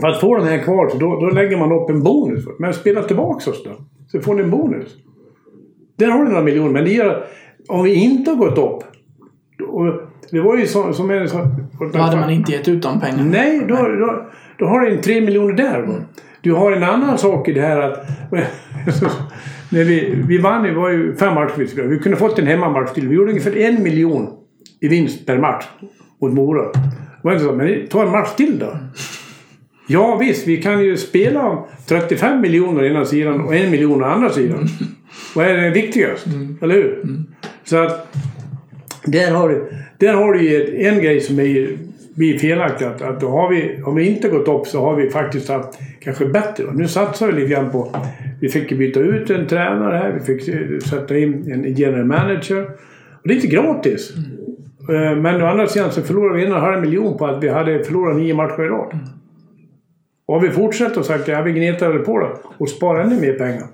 för 0.00 0.08
att 0.08 0.20
få 0.20 0.36
den 0.36 0.46
här 0.46 0.58
kvar, 0.58 0.88
så 0.88 0.98
då, 0.98 1.20
då 1.20 1.26
lägger 1.30 1.56
man 1.58 1.72
upp 1.72 1.90
en 1.90 2.02
bonus. 2.02 2.44
Men 2.58 2.74
spela 2.74 3.02
tillbaka 3.02 3.50
oss 3.50 3.64
då. 3.64 3.70
Så 4.08 4.20
får 4.20 4.34
ni 4.34 4.42
en 4.42 4.50
bonus. 4.50 4.96
Där 5.96 6.06
har 6.06 6.24
du 6.24 6.28
några 6.28 6.42
miljoner, 6.42 6.70
men 6.70 6.84
det 6.84 6.90
gör 6.90 7.26
om 7.68 7.82
vi 7.82 7.94
inte 7.94 8.30
har 8.30 8.36
gått 8.36 8.58
upp. 8.58 8.84
Och 9.68 10.02
det 10.30 10.40
var 10.40 10.56
ju 10.56 10.66
så, 10.66 10.92
som 10.92 11.10
en 11.10 11.28
sån... 11.28 11.68
Då 11.92 11.98
hade 11.98 12.16
man 12.16 12.30
inte 12.30 12.52
gett 12.52 12.68
ut 12.68 12.82
de 12.82 13.00
pengarna. 13.00 13.24
Nej, 13.24 13.64
då, 13.68 13.74
då, 13.74 14.26
då 14.58 14.66
har 14.66 14.80
du 14.80 14.94
en 14.94 15.00
tre 15.00 15.20
miljoner 15.20 15.54
där. 15.54 15.82
Va? 15.82 15.94
Du 16.40 16.52
har 16.52 16.72
en 16.72 16.82
annan 16.82 17.18
sak 17.18 17.48
i 17.48 17.52
det 17.52 17.60
här 17.60 17.80
att... 17.80 18.06
när 19.70 19.84
vi, 19.84 20.22
vi 20.28 20.38
vann, 20.38 20.62
det 20.62 20.72
var 20.72 20.90
ju 20.90 21.16
fem 21.16 21.34
matcher 21.34 21.88
vi 21.88 21.98
kunde 21.98 22.16
fått 22.16 22.38
en 22.38 22.46
hemmamatch 22.46 22.92
till. 22.92 23.08
Vi 23.08 23.14
gjorde 23.14 23.30
ungefär 23.30 23.56
en 23.56 23.82
miljon 23.82 24.28
i 24.80 24.88
vinst 24.88 25.26
per 25.26 25.38
match 25.38 25.64
mot 26.20 26.32
Mora. 26.32 26.70
Var 27.22 27.32
inte 27.32 27.44
så, 27.44 27.52
men 27.52 27.86
ta 27.88 28.02
en 28.02 28.10
match 28.10 28.34
till 28.36 28.58
då. 28.58 28.76
Ja 29.86 30.16
visst, 30.16 30.48
vi 30.48 30.62
kan 30.62 30.84
ju 30.84 30.96
spela 30.96 31.48
om 31.48 31.66
35 31.88 32.40
miljoner 32.40 32.82
å 32.82 32.86
ena 32.86 33.04
sidan 33.04 33.40
och 33.40 33.54
en 33.54 33.70
miljon 33.70 34.02
å 34.02 34.06
andra 34.06 34.30
sidan. 34.30 34.68
Vad 35.34 35.46
är 35.46 35.54
det 35.54 35.70
viktigast? 35.70 36.26
Eller 36.60 36.74
hur? 36.74 37.04
Så 37.72 37.78
att 37.78 38.16
där 39.04 39.30
har 39.30 39.48
du, 39.48 39.72
där 39.98 40.14
har 40.14 40.32
du 40.32 40.42
ju 40.42 40.86
en 40.86 41.02
grej 41.02 41.20
som 41.20 41.38
är, 41.38 41.68
blir 42.14 42.38
felaktig. 42.38 42.84
Att, 42.86 43.02
att 43.02 43.20
då 43.20 43.28
har 43.28 43.50
vi, 43.50 43.82
om 43.82 43.94
vi 43.94 44.08
inte 44.08 44.28
gått 44.28 44.48
upp 44.48 44.66
så 44.66 44.80
har 44.80 44.96
vi 44.96 45.10
faktiskt 45.10 45.48
haft 45.48 45.78
kanske 46.00 46.26
bättre. 46.26 46.64
Nu 46.74 46.88
satsar 46.88 47.26
vi 47.26 47.32
lite 47.32 47.48
grann 47.48 47.70
på... 47.70 47.96
Vi 48.40 48.48
fick 48.48 48.70
ju 48.70 48.76
byta 48.76 49.00
ut 49.00 49.30
en 49.30 49.46
tränare 49.46 49.96
här. 49.96 50.12
Vi 50.12 50.20
fick 50.20 50.54
sätta 50.84 51.18
in 51.18 51.52
en 51.52 51.74
general 51.74 52.04
manager. 52.04 52.62
Och 53.22 53.28
det 53.28 53.32
är 53.32 53.34
inte 53.34 53.46
gratis. 53.46 54.12
Mm. 54.88 55.22
Men 55.22 55.42
å 55.42 55.46
andra 55.46 55.66
sidan 55.66 55.92
så 55.92 56.02
förlorade 56.02 56.36
vi 56.36 56.46
en 56.46 56.52
och 56.52 56.58
en 56.58 56.64
halv 56.64 56.80
miljon 56.80 57.18
på 57.18 57.26
att 57.26 57.44
vi 57.44 57.48
hade 57.48 57.84
förlorat 57.84 58.16
nio 58.16 58.34
matcher 58.34 58.62
i 58.62 58.68
rad. 58.68 58.98
Och 60.26 60.34
har 60.34 60.42
vi 60.42 60.50
fortsatt 60.50 60.96
och 60.96 61.04
sagt 61.04 61.28
att 61.28 61.46
vi 61.46 61.52
gnetar 61.52 61.98
på 61.98 62.18
då 62.18 62.40
och 62.58 62.68
sparar 62.68 63.04
ännu 63.04 63.20
mer 63.20 63.32
pengar. 63.32 63.66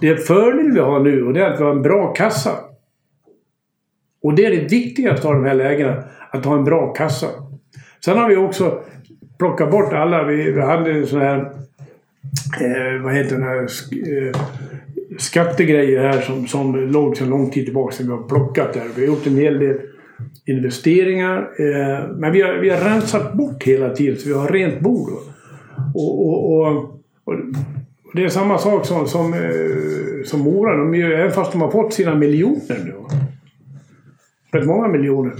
Det 0.00 0.26
fördel 0.26 0.72
vi 0.72 0.80
har 0.80 1.00
nu 1.00 1.24
och 1.24 1.32
det 1.32 1.40
är 1.40 1.50
att 1.50 1.60
vi 1.60 1.64
har 1.64 1.72
en 1.72 1.82
bra 1.82 2.12
kassa. 2.12 2.50
Och 4.24 4.34
det 4.34 4.46
är 4.46 4.50
det 4.50 4.70
viktigaste 4.72 5.28
av 5.28 5.34
de 5.34 5.44
här 5.44 5.54
lägena. 5.54 6.02
Att 6.30 6.44
ha 6.44 6.54
en 6.58 6.64
bra 6.64 6.92
kassa. 6.92 7.26
Sen 8.04 8.18
har 8.18 8.28
vi 8.28 8.36
också 8.36 8.78
plockat 9.38 9.70
bort 9.70 9.92
alla. 9.92 10.24
Vi, 10.24 10.50
vi 10.50 10.60
hade 10.60 10.92
en 10.92 11.06
sån 11.06 11.20
här... 11.20 11.38
Eh, 12.60 13.02
vad 13.02 13.14
heter 13.14 13.36
den 13.36 13.42
här... 13.44 13.56
sk- 13.66 14.28
Eh, 14.28 14.40
skattegrejer 15.18 16.00
här 16.02 16.20
som, 16.20 16.46
som 16.46 16.76
låg 16.76 17.16
sedan 17.16 17.28
lång 17.28 17.50
tid 17.50 17.64
tillbaka. 17.64 17.94
Som 17.96 18.06
vi 18.06 18.12
har 18.12 18.22
plockat 18.22 18.72
där. 18.72 18.82
Vi 18.96 19.00
har 19.06 19.14
gjort 19.14 19.26
en 19.26 19.36
hel 19.36 19.58
del 19.58 19.76
investeringar. 20.46 21.38
Eh, 21.58 22.08
men 22.16 22.32
vi 22.32 22.42
har, 22.42 22.54
vi 22.54 22.70
har 22.70 22.78
rensat 22.80 23.32
bort 23.34 23.62
hela 23.62 23.90
tiden 23.90 24.16
så 24.16 24.28
vi 24.28 24.34
har 24.34 24.48
rent 24.48 24.80
bord. 24.80 25.08
Och, 25.94 26.26
och, 26.28 26.60
och, 26.60 26.68
och 27.24 27.34
det 28.14 28.24
är 28.24 28.28
samma 28.28 28.58
sak 28.58 28.86
som, 28.86 29.06
som, 29.06 29.34
eh, 29.34 30.24
som 30.24 30.40
Mora. 30.40 30.76
De 30.76 30.94
gör, 30.94 31.10
även 31.10 31.32
fast 31.32 31.52
de 31.52 31.60
har 31.60 31.70
fått 31.70 31.92
sina 31.92 32.14
miljoner 32.14 32.78
nu. 32.84 32.94
Rätt 34.54 34.66
många 34.66 34.88
miljoner. 34.88 35.34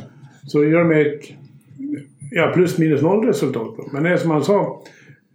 Så 0.46 0.64
gör 0.64 0.78
de 0.78 1.00
ett 1.00 1.22
ja, 2.30 2.50
plus 2.54 2.78
minus 2.78 3.02
noll 3.02 3.26
resultat. 3.26 3.92
Men 3.92 4.02
det 4.02 4.10
är 4.10 4.16
som 4.16 4.30
han 4.30 4.44
sa, 4.44 4.82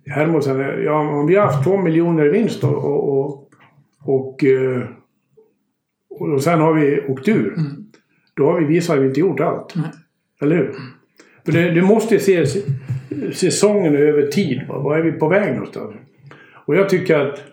Hermosen, 0.05 0.59
ja, 0.83 1.19
om 1.19 1.27
vi 1.27 1.35
har 1.35 1.45
haft 1.45 1.63
två 1.63 1.77
miljoner 1.77 2.25
i 2.25 2.29
vinst 2.29 2.63
och, 2.63 2.85
och, 2.85 3.19
och, 3.19 3.49
och, 4.03 4.43
eh, 4.43 4.83
och 6.09 6.43
sen 6.43 6.59
har 6.59 6.73
vi 6.73 7.01
åkt 7.07 7.27
ur. 7.27 7.55
Då 8.33 8.45
har 8.45 8.59
vi 8.59 8.65
visat 8.65 8.95
att 8.95 9.01
vi 9.03 9.07
inte 9.07 9.19
gjort 9.19 9.39
allt. 9.39 9.73
Eller 10.41 10.55
hur? 10.55 10.75
För 11.45 11.51
det, 11.51 11.71
du 11.71 11.81
måste 11.81 12.19
se 12.19 12.45
säsongen 13.33 13.95
över 13.95 14.27
tid. 14.27 14.61
Va? 14.67 14.79
Var 14.79 14.97
är 14.97 15.03
vi 15.03 15.11
på 15.11 15.27
väg 15.27 15.53
någonstans? 15.53 15.95
Och 16.53 16.75
jag 16.75 16.89
tycker 16.89 17.19
att... 17.19 17.43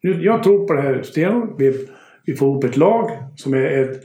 Jag 0.00 0.42
tror 0.42 0.66
på 0.66 0.74
det 0.74 0.82
här 0.82 1.02
stenhårt. 1.02 1.54
Vi, 1.58 1.86
vi 2.26 2.36
får 2.36 2.48
ihop 2.48 2.64
ett 2.64 2.76
lag 2.76 3.10
som 3.36 3.54
är 3.54 3.82
ett... 3.82 4.02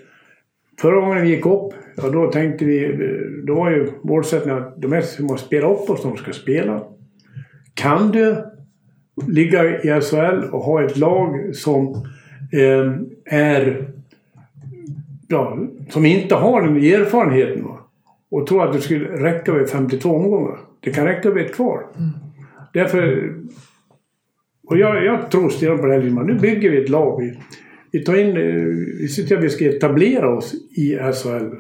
Förra 0.82 1.02
gången 1.02 1.22
vi 1.22 1.30
gick 1.30 1.46
upp, 1.46 1.74
ja, 1.96 2.10
då 2.10 2.32
tänkte 2.32 2.66
vi... 2.66 2.98
Då 3.44 3.56
var 3.56 3.72
ju 3.72 3.92
målsättningen 4.02 4.64
att 4.64 4.82
de 4.82 4.92
här 4.92 5.02
som 5.02 5.26
måste 5.26 5.48
spela 5.48 5.68
upp 5.68 5.90
oss, 5.90 6.04
de 6.04 6.18
ska 6.18 6.34
spela. 6.34 6.84
Kan 7.74 8.12
du 8.12 8.36
ligga 9.28 9.82
i 9.82 10.02
SHL 10.02 10.44
och 10.52 10.62
ha 10.62 10.84
ett 10.84 10.98
lag 10.98 11.56
som 11.56 11.94
eh, 12.52 12.94
är... 13.26 13.88
Ja, 15.28 15.58
som 15.90 16.06
inte 16.06 16.36
har 16.36 16.62
den 16.62 16.78
erfarenheten. 16.78 17.64
Va? 17.64 17.78
Och 18.32 18.48
tror 18.48 18.64
att 18.64 18.74
det 18.74 18.82
skulle 18.82 19.06
räcka 19.06 19.54
med 19.54 19.70
52 19.70 20.10
omgångar. 20.10 20.58
Det 20.80 20.92
kan 20.92 21.06
räcka 21.06 21.30
med 21.30 21.46
ett 21.46 21.56
kvar. 21.56 21.86
Därför 22.74 23.34
Och 24.68 24.78
jag, 24.78 25.06
jag 25.06 25.32
tror 25.32 25.50
stenhårt 25.50 25.82
på 25.82 25.86
det 25.86 25.94
här. 25.94 26.24
Nu 26.24 26.34
bygger 26.34 26.72
vi 26.72 26.84
ett 26.84 26.90
lag. 26.90 27.22
Vi, 27.22 27.38
vi 27.98 28.04
tar 28.04 28.16
in... 28.16 28.38
eh, 28.38 28.66
Vi 29.02 29.08
ser 29.08 29.24
till 29.24 29.38
att 29.38 29.44
vi 29.44 29.50
ska 29.50 29.66
etablera 29.66 30.30
oss 30.30 30.54
i 30.78 30.98
SHL. 31.14 31.56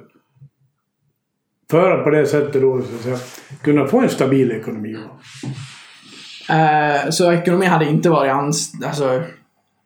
För 1.71 1.91
att 1.91 2.03
på 2.03 2.09
det 2.09 2.25
sättet 2.25 2.61
då 2.61 2.81
så 2.81 2.95
att 2.95 3.01
säga, 3.01 3.17
kunna 3.63 3.87
få 3.87 3.99
en 4.01 4.09
stabil 4.09 4.51
ekonomi. 4.51 4.95
Eh, 6.49 7.09
så 7.09 7.31
ekonomin 7.31 7.69
hade 7.69 7.85
inte 7.85 8.09
varit 8.09 8.31
ans 8.31 8.71
alltså, 8.85 9.21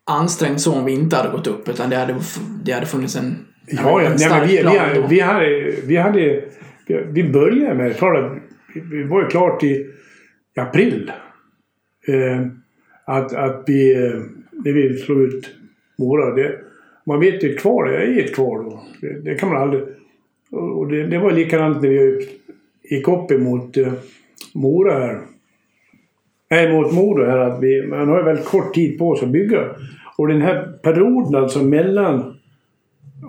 ansträngd 0.06 0.62
så 0.62 0.74
om 0.74 0.86
vi 0.86 0.92
inte 0.92 1.16
hade 1.16 1.30
gått 1.30 1.48
upp. 1.48 1.70
Utan 1.70 1.90
det 1.90 1.96
hade, 1.96 2.16
det 2.64 2.72
hade 2.72 2.86
funnits 2.86 3.16
en, 3.16 3.36
Ja, 3.68 4.02
ja. 4.02 4.10
en 4.10 4.16
Nej, 4.20 4.48
vi, 4.48 4.56
vi, 4.58 4.62
plan 4.62 4.78
hade- 4.78 4.94
då. 5.02 5.08
vi, 5.08 5.20
hade, 5.20 5.72
vi 5.86 5.98
hade... 5.98 6.44
Vi 7.12 7.30
började 7.30 7.76
med... 7.76 7.92
Att 7.92 8.32
vi- 8.74 8.80
vi 8.98 9.04
var 9.04 9.22
ju 9.22 9.28
klart 9.28 9.64
i 9.64 9.86
april. 10.56 11.12
Eh, 12.08 12.42
att, 13.06 13.34
att 13.34 13.64
vi... 13.68 13.94
eh, 14.06 14.20
När 14.66 14.72
vi 14.74 14.98
slog 14.98 15.22
ut 15.22 15.50
Mora. 16.02 16.36
Det, 16.36 16.56
man 17.06 17.20
vet 17.20 17.44
ju 17.44 17.50
ett 17.50 17.60
kvar, 17.60 17.86
det 17.86 17.98
är 17.98 18.20
ett 18.20 18.36
kvar 18.36 18.64
då. 18.64 18.82
Det, 19.02 19.20
det 19.20 19.36
kan 19.36 19.50
man 19.50 19.62
aldrig... 19.62 19.84
Och 20.52 20.88
det, 20.88 21.08
det 21.08 21.20
var 21.20 21.32
likadant 21.32 21.82
när 21.82 21.90
vi 21.90 22.28
gick 22.84 23.08
upp 23.08 23.32
emot 23.32 23.78
eh, 23.78 23.94
Mora 24.54 24.94
här. 24.94 25.20
Nej, 26.50 26.74
mot 26.74 26.94
Mora 26.94 27.32
här. 27.32 27.38
Att 27.38 27.64
vi, 27.64 27.88
man 27.88 28.10
har 28.10 28.18
ju 28.18 28.24
väldigt 28.24 28.46
kort 28.46 28.74
tid 28.74 29.00
på 29.00 29.16
sig 29.16 29.26
att 29.26 29.32
bygga. 29.32 29.76
Och 30.18 30.28
den 30.28 30.42
här 30.42 30.80
perioden 30.84 31.36
alltså 31.36 31.64
mellan 31.64 32.38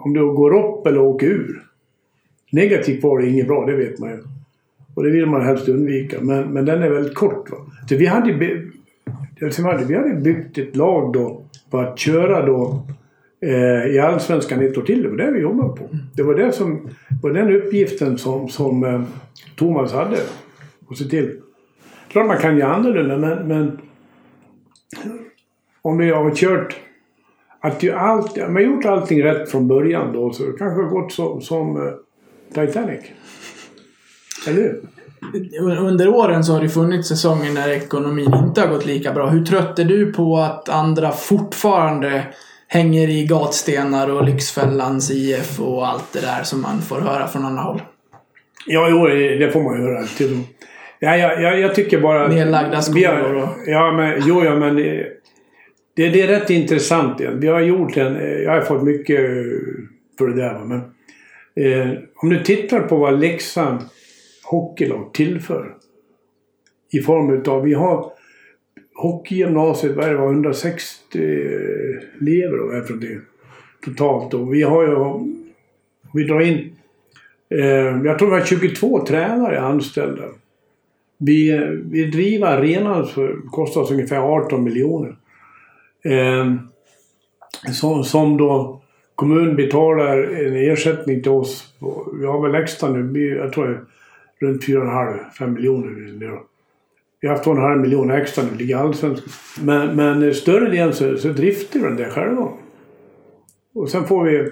om 0.05 0.15
du 0.15 0.33
går 0.33 0.55
upp 0.55 0.87
eller 0.87 1.01
åker 1.01 1.27
ur. 1.27 1.63
Negativt 2.53 3.03
var 3.03 3.19
det 3.19 3.29
inget 3.29 3.47
bra, 3.47 3.67
det 3.67 3.77
vet 3.77 3.99
man 3.99 4.11
ju. 4.11 4.19
Och 4.95 5.03
det 5.03 5.11
vill 5.11 5.27
man 5.27 5.43
helst 5.43 5.69
undvika. 5.69 6.21
Men, 6.21 6.49
men 6.49 6.65
den 6.65 6.83
är 6.83 6.91
väldigt 6.91 7.15
kort. 7.15 7.51
Va? 7.51 7.57
Så 7.89 7.97
vi 7.97 8.07
hade, 8.07 8.33
hade, 9.63 9.85
vi 9.85 9.95
hade 9.95 10.15
byggt 10.15 10.59
ett 10.59 10.77
lag 10.77 11.13
då 11.13 11.43
på 11.73 11.79
att 11.81 11.99
köra 11.99 12.47
då 12.47 12.83
eh, 13.41 13.87
i 13.87 13.99
Allsvenskan 13.99 14.63
ett 14.63 14.79
år 14.79 14.83
till. 14.83 15.03
Det 15.03 15.09
var 15.09 15.17
det 15.17 15.31
vi 15.31 15.41
jobbade 15.41 15.77
på. 15.77 15.89
Det 16.17 16.23
var, 16.23 16.35
det 16.35 16.53
som, 16.53 16.89
var 17.23 17.31
den 17.31 17.57
uppgiften 17.57 18.19
som, 18.19 18.49
som 18.49 18.85
eh, 18.85 19.03
Thomas 19.57 19.93
hade. 19.93 20.17
att 20.91 20.99
se 20.99 21.05
till. 21.05 21.41
Klart 22.09 22.27
man 22.27 22.39
kan 22.39 22.59
göra 22.59 22.75
annorlunda 22.75 23.17
men, 23.17 23.49
men 23.49 23.79
om 25.83 25.99
vi 25.99 26.11
har 26.11 26.35
kört 26.35 26.77
att 27.61 27.83
ju 27.83 27.93
allt, 27.93 28.37
man 28.37 28.55
har 28.55 28.61
gjort 28.61 28.85
allting 28.85 29.25
rätt 29.25 29.51
från 29.51 29.69
början 29.69 30.13
då 30.13 30.33
så 30.33 30.43
det 30.43 30.59
kanske 30.59 30.83
har 30.83 30.91
gått 30.91 31.13
som, 31.13 31.41
som 31.41 31.77
eh, 31.77 31.93
Titanic. 32.55 33.01
Eller 34.47 34.63
hur? 34.63 34.81
Under 35.61 36.09
åren 36.09 36.45
så 36.45 36.53
har 36.53 36.61
det 36.61 36.69
funnits 36.69 37.09
säsonger 37.09 37.53
när 37.53 37.69
ekonomin 37.69 38.35
inte 38.35 38.61
har 38.61 38.69
gått 38.69 38.87
lika 38.87 39.13
bra. 39.13 39.29
Hur 39.29 39.45
trött 39.45 39.79
är 39.79 39.85
du 39.85 40.13
på 40.13 40.37
att 40.39 40.69
andra 40.69 41.11
fortfarande 41.13 42.23
hänger 42.69 43.09
i 43.09 43.25
gatstenar 43.27 44.09
och 44.11 44.25
Lyxfällans 44.25 45.11
IF 45.11 45.61
och 45.61 45.89
allt 45.89 46.13
det 46.13 46.21
där 46.21 46.43
som 46.43 46.61
man 46.63 46.81
får 46.83 47.01
höra 47.01 47.29
från 47.29 47.45
andra 47.45 47.63
håll? 47.63 47.83
Ja, 48.67 48.89
jo, 48.91 49.07
det 49.39 49.53
får 49.53 49.63
man 49.63 49.83
göra. 49.83 50.03
Till 50.07 50.41
ja, 50.99 51.17
ja, 51.17 51.33
ja, 51.41 51.55
jag 51.55 51.75
tycker 51.75 52.01
bara... 52.01 52.29
Nedlagda 52.29 52.83
skolor 52.83 53.35
och- 53.35 53.49
Ja, 53.67 53.93
men 53.93 54.23
jo, 54.27 54.45
ja, 54.45 54.55
men... 54.57 54.77
Det, 55.97 56.09
det 56.09 56.23
är 56.23 56.27
rätt 56.27 56.51
intressant. 56.51 57.21
Vi 57.21 57.49
har 57.49 57.61
gjort 57.61 57.97
en... 57.97 58.15
Jag 58.43 58.51
har 58.53 58.61
fått 58.61 58.83
mycket 58.83 59.21
för 60.19 60.27
det 60.29 60.37
där. 60.37 60.59
Men, 60.65 60.79
eh, 61.57 61.89
om 62.17 62.29
du 62.31 62.39
tittar 62.43 62.81
på 62.81 62.97
vad 62.97 63.21
Leksand 63.21 63.81
hockeylag 64.53 65.15
tillför. 65.15 65.75
I 66.93 67.01
form 67.01 67.31
utav... 67.31 67.63
Vi 67.63 67.75
har 67.75 68.13
hockeygymnasiet, 68.95 69.97
vad 69.97 70.15
var 70.15 70.33
160 70.33 71.19
elever 72.21 72.59
då, 72.59 72.73
efter 72.73 72.95
det 72.95 73.21
totalt. 73.85 74.35
Och 74.35 74.55
vi 74.55 74.63
har 74.63 74.83
ju... 74.83 74.97
Vi 76.15 76.25
drar 76.25 76.41
in... 76.41 76.77
Eh, 77.51 78.03
jag 78.05 78.19
tror 78.19 78.31
vi 78.31 78.39
har 78.39 78.47
22 78.47 79.07
tränare 79.07 79.61
anställda. 79.61 80.23
Vi, 81.19 81.69
vi 81.91 82.05
driver 82.05 82.47
arenan 82.47 83.07
för 83.07 83.37
kostar 83.51 83.81
oss 83.81 83.91
ungefär 83.91 84.19
18 84.19 84.65
miljoner. 84.65 85.17
Eh, 86.05 86.55
som, 87.73 88.05
som 88.05 88.37
då 88.37 88.81
kommunen 89.15 89.57
betalar 89.57 90.19
en 90.19 90.57
ersättning 90.57 91.23
till 91.23 91.33
oss. 91.33 91.75
Vi 92.21 92.27
har 92.27 92.43
väl 92.43 92.63
extra 92.63 92.89
nu, 92.89 93.37
jag 93.37 93.53
tror 93.53 93.85
runt 94.43 94.65
4,5-5 94.65 95.47
miljoner. 95.47 96.41
Vi 97.21 97.29
har 97.29 97.35
haft 97.35 97.47
2,5 97.47 97.77
miljoner 97.77 98.17
extra 98.17 98.45
nu, 98.45 98.59
ligger 98.59 98.77
allsvenskan. 98.77 99.33
Men, 99.63 99.97
men 99.97 100.35
större 100.35 100.71
delen 100.71 100.93
så, 100.93 101.17
så 101.17 101.29
driftar 101.29 101.81
vi 101.81 101.87
den 101.87 101.97
där 101.97 102.11
själva. 102.11 102.49
Och 103.75 103.91
sen 103.91 104.05
får 104.05 104.25
vi... 104.25 104.51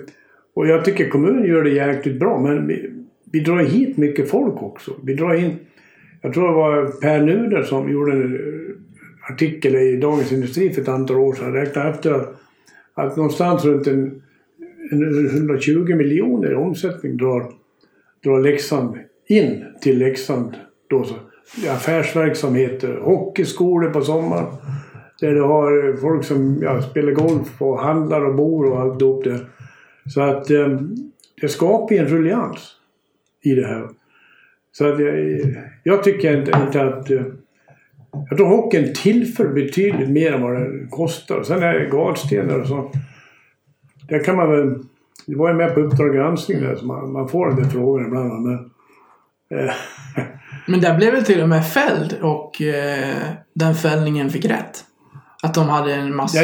Och 0.55 0.67
jag 0.67 0.85
tycker 0.85 1.09
kommunen 1.09 1.45
gör 1.45 1.65
det 1.65 1.71
jäkligt 1.71 2.19
bra 2.19 2.41
men 2.41 2.67
vi, 2.67 2.91
vi 3.33 3.41
drar 3.41 3.59
hit 3.59 3.97
mycket 3.97 4.31
folk 4.31 4.63
också. 4.63 4.95
Vi 5.05 5.15
drar 5.15 5.35
in... 5.35 5.57
Jag 6.23 6.35
tror 6.35 6.49
det 6.49 6.55
var 6.55 7.01
Per 7.01 7.23
Nuder 7.23 7.63
som 7.63 7.93
gjorde 7.93 8.13
en 8.13 8.39
artikel 9.31 9.75
i 9.75 9.97
Dagens 9.97 10.33
Industri 10.33 10.71
för 10.71 10.83
ett 10.83 10.89
antal 10.89 11.17
år 11.17 11.35
sedan. 11.35 11.53
Räknade 11.53 11.91
efter 11.91 12.13
att, 12.13 12.41
att 12.95 13.17
någonstans 13.17 13.65
runt 13.65 13.87
en, 13.87 14.23
en 14.91 15.27
120 15.27 15.95
miljoner 15.95 16.53
i 16.53 16.55
omsättning 16.55 17.17
drar, 17.17 17.53
drar 18.25 18.41
Leksand 18.41 18.97
in 19.31 19.65
till 19.81 19.99
Leksand. 19.99 20.55
Då 20.89 21.05
så. 21.05 21.15
Affärsverksamheter, 21.71 23.01
hockeyskolor 23.03 23.91
på 23.91 24.01
sommaren. 24.01 24.47
Där 25.21 25.35
du 25.35 25.43
har 25.43 25.97
folk 25.97 26.25
som 26.25 26.59
ja, 26.63 26.83
spelar 26.83 27.13
golf 27.13 27.63
och 27.63 27.79
handlar 27.79 28.25
och 28.25 28.35
bor 28.35 28.73
och 28.73 28.81
alltihop 28.81 29.25
det. 29.25 29.41
Så 30.07 30.21
att 30.21 30.51
eh, 30.51 30.81
det 31.41 31.49
skapar 31.49 31.95
en 31.95 32.07
ruljans 32.07 32.77
i 33.43 33.55
det 33.55 33.67
här. 33.67 33.89
Så 34.73 34.87
att 34.87 35.01
jag, 35.01 35.39
jag 35.83 36.05
tycker 36.05 36.39
inte, 36.39 36.61
inte 36.67 36.83
att... 36.83 37.11
Eh, 37.11 37.23
jag 38.29 38.39
tror 38.39 38.47
hockeyn 38.49 38.95
tillför 38.95 39.49
betydligt 39.49 40.11
mer 40.11 40.33
än 40.33 40.43
vad 40.43 40.53
den 40.53 40.89
kostar. 40.91 41.43
Sen 41.43 41.63
är 41.63 41.79
det 41.79 41.91
gatstenar 41.91 42.61
och 42.61 42.67
så. 42.67 42.93
Där 44.09 44.25
kan 44.25 44.37
man 44.37 44.51
väl... 44.51 44.79
Jag 45.27 45.39
var 45.39 45.49
ju 45.49 45.57
med 45.57 45.75
på 45.75 45.81
Uppdrag 45.81 46.15
granskning 46.15 46.61
där, 46.61 46.75
så 46.75 46.87
man, 46.87 47.13
man 47.13 47.29
får 47.29 47.47
den 47.47 47.57
där 47.57 47.65
frågan 47.65 48.07
ibland. 48.07 48.43
Men, 48.43 48.55
eh, 48.55 48.61
Men 50.67 50.81
där 50.81 50.97
blev 50.97 51.13
väl 51.13 51.25
till 51.25 51.43
och 51.43 51.49
med 51.49 51.67
fälld 51.67 52.17
och 52.21 52.63
eh, 52.63 53.15
den 53.55 53.75
fällningen 53.75 54.31
fick 54.31 54.45
rätt. 54.45 54.85
Att 55.43 55.55
de 55.55 55.69
hade 55.69 55.95
en 55.95 56.17
massa 56.17 56.39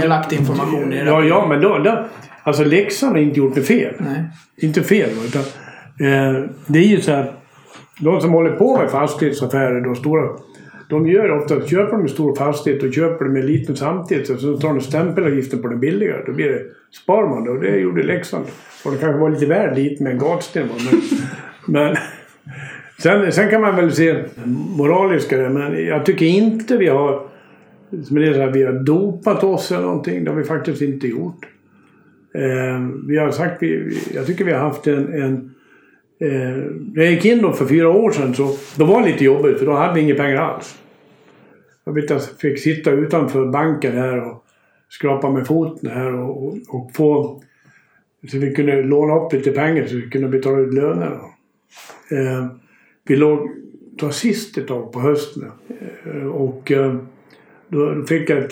felaktig 0.00 0.38
information 0.38 0.92
i 0.92 0.96
det. 0.96 1.04
Ja, 1.04 1.24
ja, 1.24 1.46
men 1.48 1.60
då, 1.60 1.78
då, 1.78 2.04
alltså 2.42 2.64
Leksand 2.64 3.12
har 3.12 3.22
inte 3.22 3.38
gjort 3.38 3.54
det 3.54 3.62
fel. 3.62 3.94
Nej. 3.98 4.24
Inte 4.56 4.82
fel, 4.82 5.10
utan 5.26 5.42
eh, 6.06 6.50
det 6.66 6.78
är 6.78 6.86
ju 6.86 7.00
så 7.00 7.10
här. 7.10 7.32
De 8.00 8.20
som 8.20 8.32
håller 8.32 8.50
på 8.50 8.78
med 8.78 8.90
fastighetsaffärer, 8.90 9.80
de 9.80 9.96
stora. 9.96 10.28
De 10.88 11.08
gör 11.08 11.30
ofta, 11.30 11.66
köper 11.66 11.92
de 11.92 12.02
en 12.02 12.08
stor 12.08 12.36
fastighet 12.36 12.82
och 12.82 12.92
köper 12.92 13.24
de 13.24 13.36
en 13.36 13.46
liten 13.46 13.76
samtidigt. 13.76 14.40
Så 14.40 14.56
tar 14.56 14.68
de 14.68 14.80
stämpelavgiften 14.80 15.62
på 15.62 15.68
den 15.68 15.80
billigare. 15.80 16.22
Då 16.26 16.32
blir 16.32 16.48
det, 16.48 16.62
spar 17.02 17.28
man 17.28 17.44
det 17.44 17.50
och 17.50 17.60
det 17.60 17.76
gjorde 17.76 18.02
Leksand. 18.02 18.44
Och 18.84 18.92
det 18.92 18.98
kanske 18.98 19.20
var 19.20 19.30
lite 19.30 19.46
väl 19.46 19.74
lite 19.74 20.02
med 20.02 20.12
en 20.12 20.18
gatsten. 20.18 20.68
Men, 20.68 21.00
men 21.66 21.96
sen, 23.02 23.32
sen 23.32 23.50
kan 23.50 23.60
man 23.60 23.76
väl 23.76 23.92
se 23.92 24.24
moraliska 24.76 25.48
men 25.48 25.86
jag 25.86 26.06
tycker 26.06 26.26
inte 26.26 26.76
vi 26.76 26.86
har 26.88 27.28
som 27.90 28.16
det 28.16 28.28
är 28.28 28.32
så 28.32 28.40
här, 28.40 28.50
vi 28.50 28.62
har 28.62 28.72
dopat 28.72 29.44
oss 29.44 29.72
eller 29.72 29.82
någonting. 29.82 30.24
Det 30.24 30.30
har 30.30 30.38
vi 30.38 30.44
faktiskt 30.44 30.82
inte 30.82 31.08
gjort. 31.08 31.46
Eh, 32.34 32.88
vi 33.08 33.18
har 33.18 33.30
sagt, 33.30 33.62
vi, 33.62 33.98
jag 34.14 34.26
tycker 34.26 34.44
vi 34.44 34.52
har 34.52 34.60
haft 34.60 34.86
en... 34.86 35.22
en 35.22 35.54
eh, 36.20 36.56
när 36.94 37.02
jag 37.02 37.12
gick 37.12 37.24
in 37.24 37.42
då 37.42 37.52
för 37.52 37.66
fyra 37.66 37.88
år 37.88 38.10
sedan 38.10 38.34
så 38.34 38.56
då 38.76 38.84
var 38.84 39.02
det 39.02 39.08
lite 39.08 39.24
jobbigt 39.24 39.58
för 39.58 39.66
då 39.66 39.72
hade 39.72 39.94
vi 39.94 40.00
inga 40.00 40.14
pengar 40.14 40.36
alls. 40.36 40.78
Jag 41.84 41.92
vet 41.92 42.10
jag 42.10 42.22
fick 42.22 42.58
sitta 42.58 42.90
utanför 42.90 43.46
banken 43.46 43.92
här 43.92 44.30
och 44.30 44.44
skrapa 44.88 45.30
med 45.30 45.46
foten 45.46 45.90
här 45.90 46.14
och, 46.14 46.46
och, 46.46 46.56
och 46.68 46.90
få... 46.94 47.42
Så 48.30 48.38
vi 48.38 48.54
kunde 48.54 48.82
låna 48.82 49.16
upp 49.16 49.32
lite 49.32 49.50
pengar 49.50 49.86
så 49.86 49.96
vi 49.96 50.10
kunde 50.10 50.28
betala 50.28 50.58
ut 50.58 50.74
löner. 50.74 51.18
Eh, 52.10 52.46
vi 53.08 53.16
låg 53.16 53.50
det 53.98 54.04
var 54.04 54.12
sist 54.12 54.58
ett 54.58 54.66
tag 54.66 54.92
på 54.92 55.00
hösten. 55.00 55.52
Eh, 56.04 56.26
och 56.26 56.72
eh, 56.72 56.96
då 57.68 58.04
fick 58.08 58.30
jag 58.30 58.38
ett... 58.38 58.50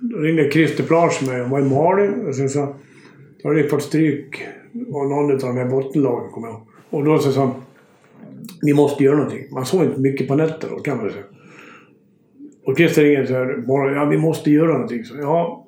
Då 0.00 0.18
ringde 0.18 0.50
Christer 0.50 0.84
Plage 0.84 1.26
mig. 1.26 1.40
Han 1.40 1.50
var 1.50 1.60
i 1.60 1.62
Malin. 1.62 2.26
Och 2.26 2.34
sen 2.34 2.48
sa 2.48 2.74
då 3.42 3.48
har 3.48 3.54
ni 3.54 3.62
fått 3.62 3.82
stryk 3.82 4.42
av 4.94 5.08
någon 5.08 5.32
av 5.32 5.38
de 5.38 5.56
här 5.56 5.68
bottenlagen, 5.68 6.30
kommer 6.30 6.48
jag 6.48 6.56
ihåg. 6.56 6.66
Och 6.90 7.04
då 7.04 7.18
så 7.18 7.32
sa 7.32 7.40
han, 7.40 7.54
vi 8.62 8.74
måste 8.74 9.04
göra 9.04 9.16
någonting. 9.16 9.44
Man 9.52 9.66
såg 9.66 9.84
inte 9.84 10.00
mycket 10.00 10.28
på 10.28 10.34
nätter 10.34 10.68
då, 10.70 10.76
kan 10.76 10.96
man 10.96 11.10
säga. 11.10 11.24
Och 12.66 12.76
Christer 12.76 13.02
ringde 13.02 13.26
så 13.26 13.34
här, 13.34 13.56
bara, 13.56 13.92
ja 13.92 14.04
vi 14.04 14.18
måste 14.18 14.50
göra 14.50 14.72
någonting. 14.72 15.04
Så, 15.04 15.16
ja, 15.16 15.66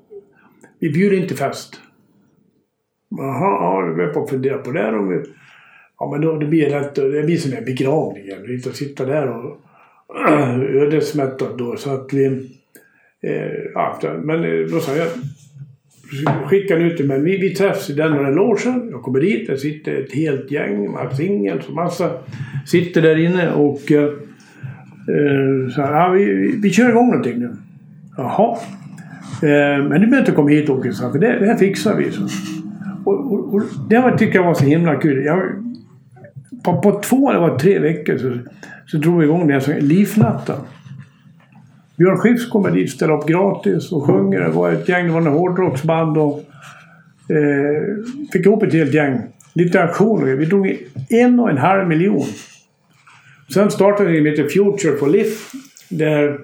vi 0.78 0.92
bjuder 0.92 1.16
inte 1.16 1.34
fest. 1.34 1.80
Jaha, 3.10 3.50
ja, 3.60 3.94
vi 3.96 4.02
är 4.02 4.08
på 4.08 4.22
att 4.22 4.30
fundera 4.30 4.58
på 4.58 4.70
det. 4.70 4.80
här 4.80 4.98
Om 4.98 5.08
vi, 5.08 5.22
ja, 5.98 6.10
men 6.10 6.20
då 6.20 6.38
det 6.38 6.46
blir 6.46 6.70
det 6.70 6.80
lätt, 6.80 6.94
det 6.94 7.22
blir 7.22 7.36
som 7.36 7.52
en 7.52 7.64
begravning. 7.64 8.24
Inte 8.48 8.68
att 8.68 8.76
sitta 8.76 9.04
där 9.04 9.28
och 9.30 9.60
ödesmättat 10.82 11.58
då. 11.58 11.76
Så 11.76 11.90
att 11.90 12.12
vi, 12.12 12.48
Eh, 13.26 13.70
ja, 13.74 13.98
men 14.22 14.44
eh, 14.44 14.66
då 14.70 14.80
sa 14.80 14.92
jag, 14.96 15.08
skickade 16.48 16.84
ut 16.84 16.98
det, 16.98 17.04
men 17.04 17.24
vi, 17.24 17.36
vi 17.36 17.54
träffas 17.54 17.90
i 17.90 17.92
den 17.92 18.12
och 18.12 18.24
den 18.24 18.34
logen. 18.34 18.88
Jag 18.90 19.02
kommer 19.02 19.20
dit, 19.20 19.46
där 19.46 19.56
sitter 19.56 20.00
ett 20.00 20.12
helt 20.12 20.50
gäng, 20.50 20.92
Mats 20.92 21.20
Ingels 21.20 21.68
och 21.68 21.74
massa 21.74 22.10
sitter 22.66 23.02
där 23.02 23.18
inne 23.18 23.52
och 23.52 23.92
eh, 23.92 24.04
eh, 24.04 25.68
så 25.74 25.82
här, 25.82 25.92
ja, 25.92 26.10
vi, 26.10 26.24
vi, 26.24 26.60
vi 26.62 26.70
kör 26.70 26.90
igång 26.90 27.06
någonting 27.06 27.38
nu. 27.38 27.50
Jaha. 28.16 28.58
Eh, 29.42 29.84
men 29.88 30.00
du 30.00 30.06
behöver 30.06 30.18
inte 30.18 30.32
komma 30.32 30.48
hit 30.48 30.70
Åke, 30.70 30.92
för 30.92 31.18
det, 31.18 31.38
det 31.38 31.46
här 31.46 31.56
fixar 31.56 31.96
vi. 31.96 32.10
Så. 32.10 32.28
Och, 33.04 33.32
och, 33.32 33.54
och 33.54 33.62
det 33.90 33.98
var, 33.98 34.16
tycker 34.16 34.34
jag 34.34 34.44
var 34.44 34.54
så 34.54 34.64
himla 34.64 34.96
kul. 34.96 35.24
Jag, 35.24 35.42
på, 36.64 36.80
på 36.80 37.00
två 37.00 37.30
eller 37.30 37.40
var 37.40 37.58
tre 37.58 37.78
veckor 37.78 38.18
så, 38.18 38.38
så 38.86 38.96
drog 38.96 39.18
vi 39.18 39.24
igång 39.24 39.48
det 39.48 39.60
som 39.60 39.74
Livnatten. 39.74 40.56
Björn 41.96 42.16
Skifs 42.16 42.50
kommer 42.50 42.70
dit, 42.70 42.90
ställer 42.90 43.14
upp 43.14 43.26
gratis 43.26 43.92
och 43.92 44.06
sjunger. 44.06 44.40
Det 44.40 44.48
var 44.48 44.72
ett 44.72 44.88
gäng, 44.88 45.06
det 45.06 45.12
var 45.12 45.20
en 45.20 45.26
hårdrocksband 45.26 46.18
och 46.18 46.44
eh, 47.28 48.04
fick 48.32 48.46
ihop 48.46 48.62
ett 48.62 48.72
helt 48.72 48.94
gäng. 48.94 49.20
Lite 49.54 49.82
aktioner. 49.82 50.34
Vi 50.34 50.44
drog 50.44 50.78
en 51.08 51.40
och 51.40 51.50
en 51.50 51.58
halv 51.58 51.88
miljon. 51.88 52.26
Sen 53.54 53.70
startade 53.70 54.10
vi 54.10 54.20
med 54.20 54.36
Future 54.36 54.96
for 54.96 55.08
Lift 55.08 55.52
Där 55.88 56.38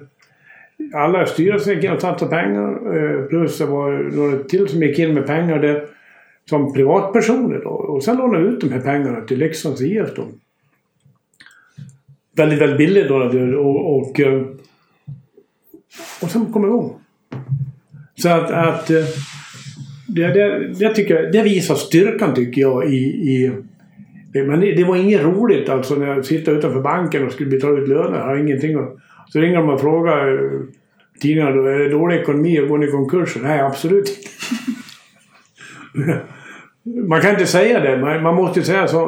alla 0.93 1.25
styrelser 1.25 1.73
gick 1.73 1.83
in 1.83 1.91
och 1.91 2.01
satte 2.01 2.25
pengar. 2.25 2.95
Eh, 2.95 3.25
plus 3.25 3.57
det 3.57 3.65
var 3.65 3.91
några 3.91 4.43
till 4.43 4.67
som 4.67 4.83
gick 4.83 4.99
in 4.99 5.13
med 5.13 5.27
pengar 5.27 5.59
där. 5.59 5.85
Som 6.49 6.73
privatpersoner 6.73 7.59
då. 7.63 7.69
Och 7.69 8.03
sen 8.03 8.17
lånade 8.17 8.43
jag 8.43 8.53
ut 8.53 8.61
de 8.61 8.71
här 8.71 8.81
pengarna 8.81 9.21
till 9.21 9.39
Leksands 9.39 9.81
IF 9.81 10.15
då. 10.15 10.27
Väldigt, 12.35 12.61
väldigt 12.61 12.77
billigt 12.77 13.07
då. 13.07 13.15
Och, 13.59 13.97
och, 13.97 14.19
eh, 14.19 14.41
och 16.21 16.29
sen 16.29 16.53
kom 16.53 16.65
igång. 16.65 16.93
Så 18.15 18.29
att, 18.29 18.51
att 18.51 18.89
eh, 18.89 19.05
det, 20.07 20.27
det, 20.27 20.67
det, 20.79 20.93
tycker 20.93 21.15
jag, 21.15 21.31
det 21.31 21.43
visar 21.43 21.75
styrkan 21.75 22.35
tycker 22.35 22.61
jag 22.61 22.93
i, 22.93 22.97
i 22.97 23.51
men 24.33 24.59
det, 24.59 24.71
det 24.75 24.83
var 24.83 24.95
inget 24.95 25.23
roligt 25.23 25.69
alltså 25.69 25.95
när 25.95 26.07
jag 26.07 26.25
sitter 26.25 26.57
utanför 26.57 26.81
banken 26.81 27.25
och 27.25 27.31
skulle 27.31 27.49
betala 27.49 27.79
ut 27.79 27.89
löner. 27.89 28.17
Jag 28.17 28.25
har 28.25 28.35
ingenting 28.35 28.75
att, 28.75 28.97
Så 29.27 29.39
ringer 29.39 29.57
de 29.57 29.69
och 29.69 29.81
frågar 29.81 30.33
eh, 30.33 30.61
tidningarna 31.21 31.55
då, 31.55 31.65
är 31.65 31.79
det 31.79 31.89
dålig 31.89 32.15
ekonomi 32.15 32.59
och 32.59 32.67
går 32.67 32.77
ni 32.77 32.87
i 32.87 32.91
konkurs? 32.91 33.37
Nej, 33.41 33.59
absolut 33.59 34.09
inte. 34.09 34.21
Man 37.07 37.21
kan 37.21 37.31
inte 37.31 37.45
säga 37.45 37.79
det. 37.79 37.97
Man, 37.97 38.23
man 38.23 38.35
måste 38.35 38.63
säga 38.63 38.87
så. 38.87 39.07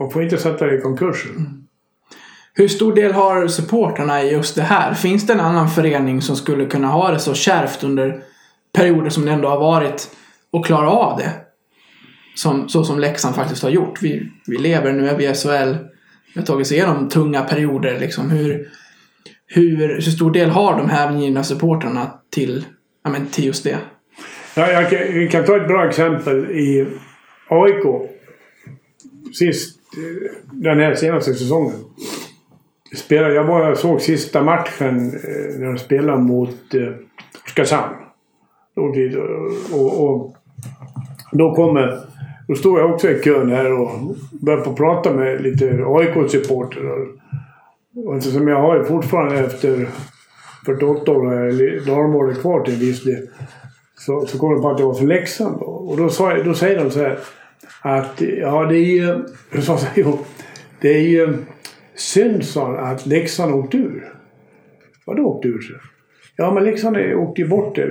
Man 0.00 0.10
får 0.10 0.22
inte 0.22 0.38
sätta 0.38 0.66
det 0.66 0.78
i 0.78 0.80
konkurs. 0.80 1.26
Mm. 1.36 1.66
Hur 2.54 2.68
stor 2.68 2.94
del 2.94 3.12
har 3.12 3.48
supporterna 3.48 4.22
i 4.22 4.32
just 4.32 4.56
det 4.56 4.62
här? 4.62 4.94
Finns 4.94 5.26
det 5.26 5.32
en 5.32 5.40
annan 5.40 5.70
förening 5.70 6.22
som 6.22 6.36
skulle 6.36 6.66
kunna 6.66 6.88
ha 6.88 7.10
det 7.10 7.18
så 7.18 7.34
kärvt 7.34 7.84
under 7.84 8.22
perioder 8.72 9.10
som 9.10 9.24
det 9.24 9.32
ändå 9.32 9.48
har 9.48 9.60
varit 9.60 10.10
och 10.50 10.66
klara 10.66 10.90
av 10.90 11.18
det? 11.18 11.32
Som, 12.34 12.68
så 12.68 12.84
som 12.84 12.98
Leksand 12.98 13.34
faktiskt 13.34 13.62
har 13.62 13.70
gjort. 13.70 14.02
Vi, 14.02 14.30
vi 14.46 14.58
lever, 14.58 14.92
nu 14.92 15.08
är 15.08 15.16
vi 15.16 15.28
i 15.28 15.34
SHL. 15.34 15.76
Vi 16.34 16.40
har 16.40 16.42
tagit 16.42 16.66
sig 16.66 16.76
igenom 16.76 17.08
tunga 17.08 17.42
perioder. 17.42 18.00
Liksom. 18.00 18.30
Hur, 18.30 18.68
hur, 19.46 19.76
hur 19.88 20.00
stor 20.00 20.30
del 20.30 20.50
har 20.50 20.76
de 20.78 20.90
här 20.90 21.16
givna 21.16 21.44
supportrarna 21.44 22.10
till, 22.30 22.64
ja, 23.04 23.10
men, 23.10 23.26
till 23.26 23.44
just 23.44 23.64
det? 23.64 23.78
Ja, 24.54 24.70
jag, 24.72 24.90
kan, 24.90 25.28
kan 25.28 25.44
ta 25.44 25.56
ett 25.56 25.68
bra 25.68 25.88
exempel 25.88 26.50
i 26.50 26.86
AIK. 27.48 28.10
Sist, 29.34 29.78
eh, 29.96 30.30
den 30.52 30.80
här 30.80 30.94
senaste 30.94 31.34
säsongen. 31.34 31.74
Spelade, 32.96 33.34
jag 33.34 33.44
var 33.44 33.74
såg 33.74 34.00
sista 34.00 34.42
matchen 34.42 35.06
eh, 35.06 35.58
när 35.58 35.66
de 35.66 35.78
spelade 35.78 36.18
mot 36.18 36.74
eh, 36.74 36.88
Oskarshamn. 37.46 37.94
Och, 38.76 38.96
och, 39.72 40.10
och 40.10 40.36
då 41.32 41.54
kommer... 41.54 42.10
Då 42.48 42.56
stod 42.56 42.78
jag 42.78 42.90
också 42.90 43.10
i 43.10 43.22
kön 43.22 43.50
här 43.50 43.72
och 43.72 43.90
började 44.40 44.74
prata 44.74 45.12
med 45.12 45.42
lite 45.42 45.84
AIK-supportrar. 45.86 47.08
Och 47.96 48.16
eftersom 48.16 48.48
jag 48.48 48.60
har 48.60 48.76
ju 48.76 48.84
fortfarande 48.84 49.38
efter 49.38 49.88
48 50.66 51.12
år 51.12 51.32
eller 51.32 51.86
dalmålet 51.86 52.40
kvar 52.40 52.60
till 52.60 52.74
en 52.74 52.80
viss 52.80 53.04
del. 53.04 53.28
Så, 54.00 54.26
så 54.26 54.38
kom 54.38 54.54
det 54.54 54.60
på 54.60 54.70
att 54.70 54.80
jag 54.80 54.86
var 54.86 54.94
för 54.94 55.06
Leksand 55.06 55.58
då. 55.60 55.64
Och 55.64 55.96
då, 55.96 56.08
sa, 56.08 56.42
då 56.42 56.54
säger 56.54 56.84
de 56.84 56.90
så 56.90 56.98
här 56.98 57.18
att 57.82 58.20
ja 58.20 58.66
det 58.66 58.76
är 58.76 58.84
ju... 58.84 59.24
Hur 59.50 59.60
sa? 59.60 59.78
Jo, 59.94 60.18
det 60.80 60.88
är 60.88 61.02
ju 61.02 61.34
synd 61.94 62.44
sa 62.44 62.76
att 62.76 63.06
Leksand 63.06 63.54
åkte 63.54 63.76
ur. 63.76 64.12
Vadå 65.06 65.22
åkte 65.22 65.48
ur? 65.48 65.80
Ja 66.36 66.54
men 66.54 66.64
Leksand 66.64 66.96
åkte 66.96 67.42
ju 67.42 67.48
bort 67.48 67.76
det. 67.76 67.88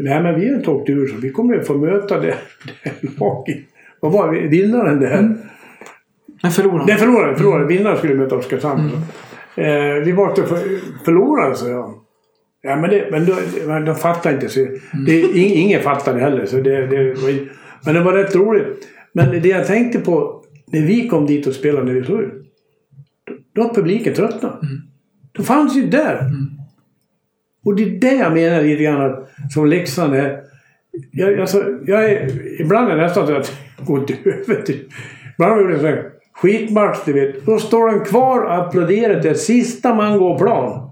Nej 0.00 0.22
men 0.22 0.40
vi 0.40 0.48
har 0.48 0.56
inte 0.56 0.70
åkt 0.70 0.90
ur 0.90 1.06
så 1.06 1.16
vi 1.16 1.30
kommer 1.30 1.54
ju 1.54 1.62
få 1.62 1.74
möta 1.74 2.20
det, 2.20 2.34
det 2.82 3.20
laget. 3.20 3.58
Vad 4.00 4.12
var 4.12 4.32
det? 4.32 4.48
Vinnaren 4.48 5.00
där. 5.00 5.34
Men 6.42 6.50
förlorarna? 6.50 6.84
Nej, 6.86 6.96
förlorare. 6.96 7.36
förlorare. 7.36 7.66
Vinnaren 7.66 7.98
skulle 7.98 8.14
möta 8.14 8.36
Oskarshamn. 8.36 8.90
Eh, 9.56 10.04
vi 10.04 10.12
var 10.12 10.34
för, 10.34 10.58
förlorare, 11.04 11.54
så 11.54 11.68
jag. 11.68 11.94
Ja, 12.68 12.76
men, 12.76 12.90
det, 12.90 13.08
men, 13.10 13.26
men 13.66 13.84
de 13.84 13.94
fattar 13.94 14.32
inte. 14.32 14.48
Så 14.48 14.66
det, 15.06 15.20
ing, 15.20 15.52
ingen 15.54 15.82
fattade 15.82 16.20
heller. 16.20 16.46
Så 16.46 16.56
det, 16.56 16.86
det 16.86 17.14
var, 17.14 17.48
men 17.84 17.94
det 17.94 18.00
var 18.00 18.12
rätt 18.12 18.34
roligt. 18.34 18.88
Men 19.12 19.42
det 19.42 19.48
jag 19.48 19.66
tänkte 19.66 19.98
på 19.98 20.44
när 20.72 20.80
vi 20.80 21.08
kom 21.08 21.26
dit 21.26 21.46
och 21.46 21.54
spelade 21.54 21.86
när 21.86 21.92
vi 21.92 22.04
slog 22.04 22.20
ut. 22.20 22.32
Då, 23.54 23.62
har 23.62 23.74
publiken 23.74 24.14
tröttnat. 24.14 24.60
De 25.32 25.44
fanns 25.44 25.76
ju 25.76 25.86
där. 25.86 26.30
Och 27.64 27.76
det 27.76 27.82
är 27.82 28.00
det 28.00 28.14
jag 28.14 28.32
menar 28.32 28.62
lite 28.62 28.82
grann 28.82 29.10
att, 29.10 29.30
som 29.52 29.66
Leksand 29.66 30.14
är. 30.14 30.40
Jag, 31.12 31.40
alltså, 31.40 31.64
jag 31.86 32.04
är, 32.04 32.30
ibland 32.60 32.90
är 32.90 32.96
det 32.96 33.02
nästan 33.02 33.26
så 33.26 33.36
att 33.36 33.52
jag 33.76 33.86
går 33.86 34.00
till... 34.64 34.84
Ibland 35.34 35.52
har 35.52 35.70
jag 35.70 35.80
sån 35.80 35.88
här 35.88 36.04
skitmatch, 36.32 36.98
du 37.04 37.12
vet. 37.12 37.46
Då 37.46 37.58
står 37.58 37.92
de 37.92 38.04
kvar 38.04 38.40
och 38.44 38.54
applåderar 38.54 39.22
till 39.22 39.34
sista 39.34 39.94
man 39.94 40.18
går 40.18 40.38
plan. 40.38 40.87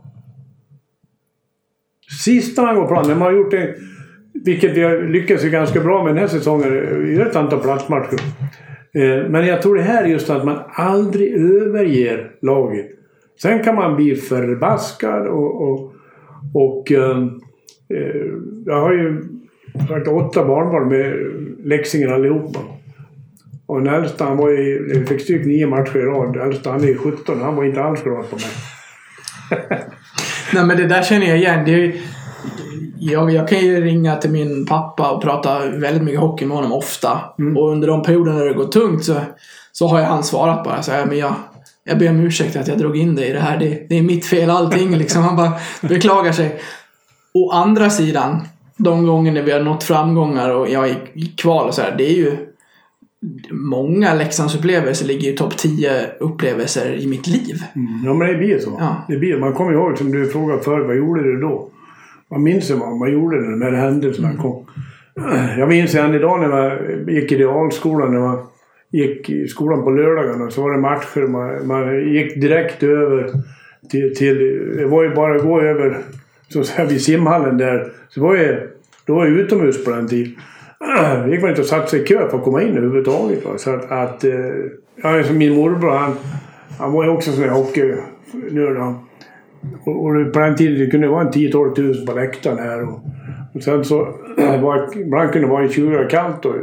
Sista 2.25 2.63
man 2.63 2.75
går 2.75 2.87
plan. 2.87 3.09
När 3.09 3.15
man 3.15 3.23
har 3.23 3.33
gjort 3.33 3.51
det, 3.51 3.75
vilket 4.45 4.77
vi 4.77 4.83
har 4.83 5.09
lyckats 5.09 5.45
ganska 5.45 5.81
bra 5.81 6.05
med 6.05 6.15
den 6.15 6.21
här 6.21 6.29
säsongen. 6.29 6.71
Vi 7.05 7.21
ett 7.21 7.37
antal 7.37 7.61
platsmatcher. 7.61 8.21
Eh, 8.95 9.29
men 9.29 9.47
jag 9.47 9.63
tror 9.63 9.77
det 9.77 9.83
här 9.83 10.05
är 10.05 10.09
just 10.09 10.31
att 10.31 10.45
man 10.45 10.59
aldrig 10.69 11.33
överger 11.35 12.31
laget. 12.41 12.87
Sen 13.43 13.65
kan 13.65 13.75
man 13.75 13.97
bli 13.97 14.15
förbaskad 14.15 15.27
och, 15.27 15.63
och, 15.63 15.95
och 16.55 16.93
ehm, 16.93 17.41
eh, 17.89 18.27
jag 18.67 18.81
har 18.81 18.93
ju 18.93 19.23
sagt 19.89 20.09
åtta 20.09 20.45
barnbarn 20.45 20.89
med 20.89 21.15
Leksingen 21.65 22.13
allihopa. 22.13 22.61
Och 23.67 23.83
den 23.83 23.95
äldsta 23.95 24.25
han 24.25 24.37
var 24.37 24.51
ju, 24.51 24.89
vi 24.89 25.07
fick 25.07 25.21
stryk 25.21 25.47
nio 25.47 25.67
matcher 25.67 25.97
i 25.97 26.03
rad. 26.03 26.33
Den 26.33 26.43
äldsta 26.43 26.71
han 26.71 26.85
är 26.85 26.95
17, 26.95 27.41
han 27.41 27.57
var 27.57 27.65
inte 27.65 27.83
alls 27.83 28.03
glad 28.03 28.31
på 28.31 28.37
mig. 28.37 29.81
Nej 30.55 30.65
men 30.65 30.77
det 30.77 30.87
där 30.87 31.03
känner 31.03 31.27
jag 31.27 31.39
igen. 31.39 31.65
Det 31.65 31.75
är, 31.75 31.79
ju- 31.79 32.01
jag, 32.99 33.31
jag 33.31 33.49
kan 33.49 33.59
ju 33.59 33.85
ringa 33.85 34.17
till 34.17 34.31
min 34.31 34.67
pappa 34.67 35.11
och 35.11 35.23
prata 35.23 35.59
väldigt 35.69 36.03
mycket 36.03 36.21
hockey 36.21 36.45
med 36.47 36.57
honom 36.57 36.73
ofta. 36.73 37.21
Och 37.57 37.71
under 37.73 37.89
de 37.89 38.03
perioderna 38.03 38.45
det 38.45 38.53
går 38.53 38.65
tungt 38.69 39.05
så, 39.05 39.15
så 39.73 39.87
har 39.89 40.01
jag 40.01 40.07
han 40.07 40.23
svarat 40.25 40.65
bara 40.65 40.83
så 40.83 40.93
här, 40.93 41.07
men 41.07 41.19
jag, 41.19 41.35
jag 41.85 41.99
ber 41.99 42.11
om 42.11 42.21
ursäkt 42.21 42.57
att 42.57 42.69
jag 42.69 42.79
drog 42.79 42.97
in 42.97 43.15
dig 43.15 43.29
i 43.29 43.33
det 43.33 43.41
här. 43.41 43.59
Det, 43.59 43.87
det 43.89 43.99
är 43.99 44.03
mitt 44.03 44.27
fel 44.27 44.51
allting 44.51 44.97
liksom. 44.99 45.23
Han 45.23 45.37
bara 45.37 45.53
beklagar 45.81 46.33
sig. 46.33 46.61
Å 47.35 47.51
andra 47.51 47.91
sidan, 47.91 48.49
de 48.77 49.07
gånger 49.07 49.43
vi 49.43 49.53
har 49.53 49.61
nått 49.61 49.85
framgångar 49.85 50.51
och 50.51 50.69
jag 50.71 50.89
är 50.89 50.97
i 51.15 51.27
kval 51.27 51.67
och 51.69 51.75
så 51.75 51.83
här, 51.83 51.95
det 51.99 52.11
är 52.11 52.15
ju 52.15 52.37
Många 53.51 54.15
Leksandsupplevelser 54.15 55.07
ligger 55.07 55.33
i 55.33 55.37
topp 55.37 55.57
10 55.57 55.91
upplevelser 56.21 56.95
i 56.95 57.07
mitt 57.07 57.27
liv. 57.27 57.57
Ja 58.05 58.15
men 58.15 58.29
det 58.29 58.35
blir 58.35 58.59
så. 58.59 58.77
Ja. 58.79 59.05
Det 59.09 59.17
blir, 59.17 59.39
man 59.39 59.53
kommer 59.53 59.73
ihåg 59.73 59.99
som 59.99 60.13
du 60.13 60.27
frågade 60.27 60.63
förr, 60.63 60.81
vad 60.81 60.97
gjorde 60.97 61.23
du 61.23 61.41
då? 61.41 61.71
Man 62.31 62.43
minns 62.43 62.71
ju 62.71 62.75
vad 62.75 62.97
man 62.97 63.13
gjorde 63.13 63.37
när 63.41 63.51
de 63.51 63.77
här 63.77 63.85
händelserna 63.85 64.37
kom. 64.37 64.67
Jag 65.59 65.69
minns 65.69 65.95
än 65.95 66.15
idag 66.15 66.41
när 66.41 66.49
man 66.49 67.15
gick 67.15 67.33
i 67.33 67.37
realskolan, 67.37 68.13
när 68.13 68.21
man 68.21 68.39
gick 68.91 69.31
i 69.31 69.49
skolan 69.49 69.85
på 69.85 69.91
lördagarna 69.91 70.51
så 70.51 70.63
var 70.63 70.73
det 70.73 70.79
matcher. 70.79 71.27
Man, 71.27 71.67
man 71.67 72.13
gick 72.13 72.41
direkt 72.41 72.83
över 72.83 73.33
till, 73.91 74.17
till... 74.17 74.39
Det 74.77 74.87
var 74.87 75.03
ju 75.03 75.15
bara 75.15 75.37
att 75.37 75.43
gå 75.43 75.61
över 75.61 75.99
så 76.49 76.61
att 76.61 76.67
säga, 76.67 76.89
vid 76.89 77.03
simhallen 77.03 77.59
där. 77.59 77.93
Så 78.09 78.21
var 78.21 78.35
ju, 78.35 78.69
då 79.07 79.15
var 79.15 79.27
jag 79.27 79.37
utomhus 79.37 79.85
på 79.85 79.91
den 79.91 80.09
tiden. 80.09 80.33
Då 81.25 81.31
gick 81.31 81.41
man 81.41 81.51
inte 81.51 81.63
och 81.63 81.67
satte 81.67 81.91
sig 81.91 82.03
i 82.03 82.05
kö 82.05 82.29
för 82.31 82.39
att 82.39 82.45
komma 82.45 82.63
in 82.63 82.77
överhuvudtaget. 82.77 83.45
Va? 83.45 83.59
Så 83.59 83.71
att, 83.71 83.93
att 83.93 84.25
eh, 84.25 84.33
ja, 85.03 85.23
min 85.33 85.55
morbror 85.55 85.91
han, 85.91 86.17
han 86.79 86.93
var 86.93 87.05
ju 87.05 87.11
också 87.11 87.33
sån 87.33 87.43
där 87.43 87.51
hockeynörd. 87.51 88.95
Och, 89.85 90.05
och 90.05 90.33
på 90.33 90.39
den 90.39 90.57
tiden 90.57 90.79
det 90.79 90.91
kunde 90.91 91.09
vara 91.09 91.21
en 91.21 91.33
10-12 91.33 91.75
tusen 91.75 92.07
på 92.07 92.13
läktaren 92.13 92.59
här. 92.59 92.83
Och, 92.83 93.01
och 93.55 93.63
sen 93.63 93.85
så 93.85 93.99
var, 94.63 94.97
ibland 94.97 95.33
kunde 95.33 95.49
det 95.49 95.53
vara 95.53 95.69
20 95.69 95.91
grader 95.91 96.11
kallt. 96.11 96.45
Och, 96.45 96.55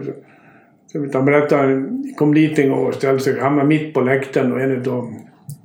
så 0.91 1.07
han 1.13 1.25
berättade 1.25 1.61
han 1.61 2.13
kom 2.17 2.33
dit 2.33 2.59
en 2.59 2.69
gång 2.69 2.85
och 2.85 2.93
ställde 2.93 3.19
sig, 3.19 3.39
hamnade 3.39 3.67
mitt 3.67 3.93
på 3.93 4.01
läktaren 4.01 4.51
och 4.51 4.61
en 4.61 4.71
utav 4.71 5.13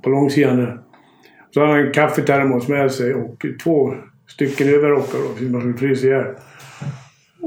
på 0.03 0.09
långsidan 0.09 0.57
där. 0.57 0.79
Så 1.53 1.59
hade 1.59 1.71
han 1.71 1.85
en 1.85 1.91
kaffetermos 1.91 2.67
med 2.67 2.91
sig 2.91 3.13
och 3.13 3.45
två 3.63 3.93
stycken 4.27 4.69
överrockar 4.69 5.19
då, 5.19 5.35
som 5.37 5.51
man 5.51 5.61
skulle 5.61 5.77
frysa 5.77 6.07
ihjäl. 6.07 6.25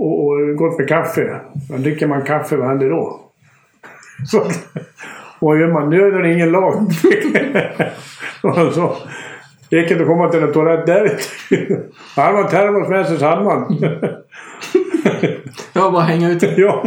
Och, 0.03 0.27
och 0.27 0.57
gott 0.57 0.79
med 0.79 0.89
kaffe. 0.89 1.41
Men 1.71 1.83
dricker 1.83 2.07
man 2.07 2.23
kaffe, 2.23 2.57
vad 2.57 2.69
händer 2.69 2.91
då? 2.91 3.21
Så, 4.31 4.51
vad 5.41 5.61
gör 5.61 5.73
man? 5.73 5.91
Nöden 5.91 6.33
ingen 6.33 6.51
lag. 6.53 6.75
och 8.43 8.73
så, 8.75 8.97
det 9.69 9.77
gick 9.77 9.91
inte 9.91 10.03
att 10.03 10.09
komma 10.09 10.29
till 10.29 10.43
en 10.43 10.53
toalett 10.53 10.87
där. 10.87 11.19
Hade 12.17 12.33
man 12.33 12.49
termos 12.51 12.89
med 12.89 13.07
sig 13.07 13.19
så 13.19 13.27
hade 13.27 13.45
man. 13.45 13.79
Jag 15.73 15.93
bara 15.93 16.03
hänga 16.03 16.31
ute. 16.31 16.55
ja. 16.57 16.87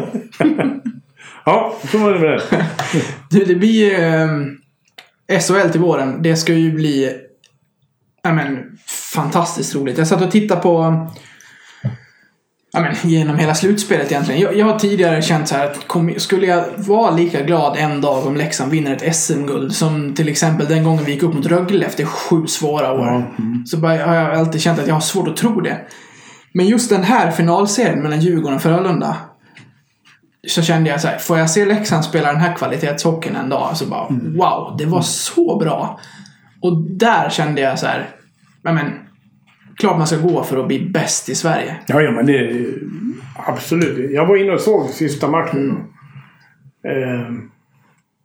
ja, 1.45 1.75
så 1.91 1.97
var 1.97 2.13
det 2.13 2.19
med 2.19 2.29
det. 2.29 2.41
Du, 3.29 3.45
det 3.45 3.55
blir 3.55 3.99
eh, 4.03 5.39
SHL 5.39 5.69
till 5.71 5.81
våren. 5.81 6.21
Det 6.21 6.35
ska 6.35 6.53
ju 6.53 6.71
bli 6.71 7.11
ja, 8.23 8.33
men, 8.33 8.77
fantastiskt 9.13 9.75
roligt. 9.75 9.97
Jag 9.97 10.07
satt 10.07 10.21
och 10.21 10.31
tittade 10.31 10.61
på 10.61 11.07
ja, 12.75 12.81
men, 12.81 13.11
genom 13.11 13.37
hela 13.37 13.55
slutspelet 13.55 14.11
egentligen. 14.11 14.41
Jag, 14.41 14.57
jag 14.57 14.65
har 14.65 14.79
tidigare 14.79 15.21
känt 15.21 15.47
så 15.47 15.55
här 15.55 15.65
att 15.65 15.87
kom, 15.87 16.13
skulle 16.17 16.45
jag 16.45 16.65
vara 16.77 17.11
lika 17.11 17.41
glad 17.41 17.77
en 17.77 18.01
dag 18.01 18.27
om 18.27 18.35
Leksand 18.35 18.71
vinner 18.71 18.95
ett 18.95 19.15
SM-guld 19.15 19.75
som 19.75 20.13
till 20.13 20.29
exempel 20.29 20.67
den 20.67 20.83
gången 20.83 21.05
vi 21.05 21.11
gick 21.11 21.23
upp 21.23 21.33
mot 21.33 21.45
Rögle 21.45 21.85
efter 21.85 22.05
sju 22.05 22.47
svåra 22.47 22.91
år. 22.91 23.35
Så 23.65 23.77
bara, 23.77 24.05
har 24.05 24.15
jag 24.15 24.35
alltid 24.35 24.61
känt 24.61 24.79
att 24.79 24.87
jag 24.87 24.93
har 24.93 25.01
svårt 25.01 25.27
att 25.27 25.37
tro 25.37 25.61
det. 25.61 25.77
Men 26.53 26.67
just 26.67 26.89
den 26.89 27.03
här 27.03 27.31
finalserien 27.31 27.99
mellan 27.99 28.19
Djurgården 28.19 28.55
och 28.55 28.61
Frölunda 28.61 29.17
så 30.47 30.61
kände 30.61 30.89
jag 30.89 31.01
så 31.01 31.07
här, 31.07 31.17
får 31.17 31.37
jag 31.37 31.49
se 31.49 31.65
Leksand 31.65 32.05
spela 32.05 32.31
den 32.31 32.41
här 32.41 32.55
kvalitetshockeyn 32.55 33.35
en 33.35 33.49
dag 33.49 33.77
så 33.77 33.85
bara 33.85 34.07
wow, 34.09 34.75
det 34.77 34.85
var 34.85 35.01
så 35.01 35.57
bra. 35.57 35.99
Och 36.61 36.81
där 36.81 37.29
kände 37.29 37.61
jag 37.61 37.79
så 37.79 37.85
här, 37.85 38.09
men, 38.61 38.91
klart 39.77 39.97
man 39.97 40.07
ska 40.07 40.17
gå 40.17 40.43
för 40.43 40.57
att 40.57 40.67
bli 40.67 40.89
bäst 40.89 41.29
i 41.29 41.35
Sverige. 41.35 41.75
Ja, 41.87 42.01
ja 42.01 42.11
men 42.11 42.25
det... 42.25 42.65
Absolut. 43.35 44.11
Jag 44.11 44.25
var 44.25 44.35
inne 44.35 44.51
och 44.51 44.61
såg 44.61 44.89
sista 44.89 45.27
matchen. 45.27 45.83
Eh, 46.83 47.33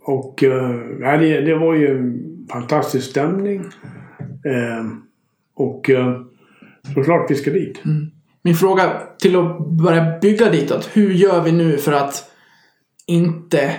och 0.03 0.43
eh, 0.45 1.19
det, 1.19 1.41
det 1.41 1.55
var 1.55 1.75
ju 1.75 1.99
en 1.99 2.47
fantastisk 2.51 3.11
stämning. 3.11 3.61
Eh, 4.45 4.87
och 5.55 5.91
eh, 5.91 6.21
såklart 6.95 7.31
vi 7.31 7.35
ska 7.35 7.51
dit. 7.51 7.83
Min 8.43 8.55
fråga 8.55 9.03
till 9.19 9.37
att 9.37 9.67
börja 9.67 10.19
bygga 10.19 10.51
ditåt. 10.51 10.91
Hur 10.93 11.11
gör 11.13 11.43
vi 11.43 11.53
nu 11.53 11.77
för 11.77 11.93
att 11.93 12.31
inte... 13.07 13.73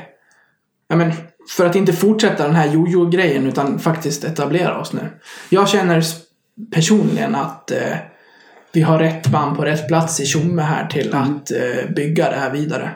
Ja 0.88 0.96
men, 0.96 1.12
för 1.58 1.66
att 1.66 1.76
inte 1.76 1.94
fortsätta 1.94 2.44
den 2.44 2.56
här 2.56 2.74
jojo-grejen 2.74 3.46
utan 3.46 3.80
faktiskt 3.80 4.24
etablera 4.24 4.80
oss 4.80 4.94
nu. 4.94 5.02
Jag 5.50 5.70
känner 5.70 6.04
personligen 6.72 7.36
att 7.36 7.72
eh, 7.72 7.98
vi 8.74 8.82
har 8.82 9.00
rätt 9.00 9.28
band 9.28 9.58
på 9.58 9.66
rätt 9.66 9.88
plats 9.88 10.20
i 10.20 10.26
Tjomme 10.26 10.62
här 10.62 10.88
till 10.88 11.14
att 11.14 11.52
eh, 11.52 11.92
bygga 11.96 12.30
det 12.30 12.36
här 12.36 12.52
vidare. 12.52 12.90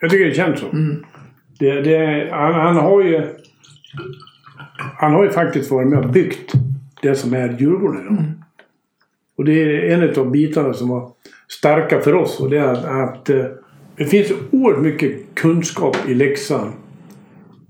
Jag 0.00 0.10
tycker 0.10 0.24
det 0.24 0.34
känns 0.34 0.60
så. 0.60 0.66
Det, 1.58 1.80
det, 1.80 2.28
han, 2.32 2.54
han 2.54 2.76
har 2.76 3.02
ju... 3.02 3.34
Han 4.98 5.12
har 5.12 5.24
ju 5.24 5.30
faktiskt 5.30 5.70
varit 5.70 5.88
med 5.88 5.98
och 5.98 6.10
byggt 6.10 6.52
det 7.02 7.14
som 7.14 7.34
är 7.34 7.56
Djurgården 7.58 8.00
idag. 8.00 8.24
Och 9.36 9.44
det 9.44 9.52
är 9.52 10.02
en 10.02 10.18
av 10.20 10.30
bitarna 10.30 10.74
som 10.74 10.88
var 10.88 11.10
starka 11.48 12.00
för 12.00 12.14
oss. 12.14 12.40
Och 12.40 12.50
det 12.50 12.58
är 12.58 12.72
att, 12.72 12.84
att 12.84 13.30
eh, 13.30 13.44
det 13.96 14.04
finns 14.04 14.32
oerhört 14.50 14.82
mycket 14.82 15.34
kunskap 15.34 15.96
i 16.08 16.14
Leksand 16.14 16.72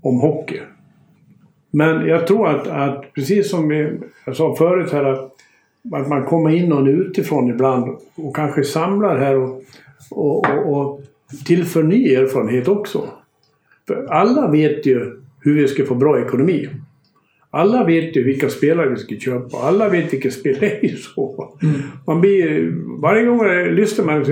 om 0.01 0.19
hockey. 0.19 0.59
Men 1.71 2.07
jag 2.07 2.27
tror 2.27 2.47
att, 2.47 2.67
att 2.67 3.13
precis 3.13 3.49
som 3.49 3.71
jag 4.25 4.35
sa 4.35 4.55
förut 4.55 4.91
här 4.91 5.03
att, 5.03 5.31
att 5.93 6.07
man 6.07 6.25
kommer 6.25 6.49
in 6.49 6.69
någon 6.69 6.87
utifrån 6.87 7.49
ibland 7.49 7.97
och 8.15 8.35
kanske 8.35 8.63
samlar 8.63 9.17
här 9.17 9.35
och, 9.35 9.63
och, 10.11 10.49
och, 10.49 10.77
och 10.77 11.01
tillför 11.45 11.83
ny 11.83 12.13
erfarenhet 12.13 12.67
också. 12.67 13.07
För 13.87 14.05
alla 14.09 14.51
vet 14.51 14.85
ju 14.85 15.21
hur 15.41 15.61
vi 15.61 15.67
ska 15.67 15.85
få 15.85 15.95
bra 15.95 16.21
ekonomi. 16.21 16.69
Alla 17.49 17.83
vet 17.83 18.15
ju 18.15 18.23
vilka 18.23 18.49
spelare 18.49 18.89
vi 18.89 18.95
ska 18.95 19.15
köpa. 19.15 19.57
Alla 19.57 19.89
vet 19.89 20.13
vilka 20.13 20.31
spelare. 20.31 20.59
Det 20.81 20.87
är 20.87 20.95
så. 20.95 21.53
Man 22.07 22.21
blir, 22.21 22.71
varje 23.01 23.25
gång 23.25 23.45
jag 23.45 23.73
lyssnar 23.73 24.05
man 24.05 24.23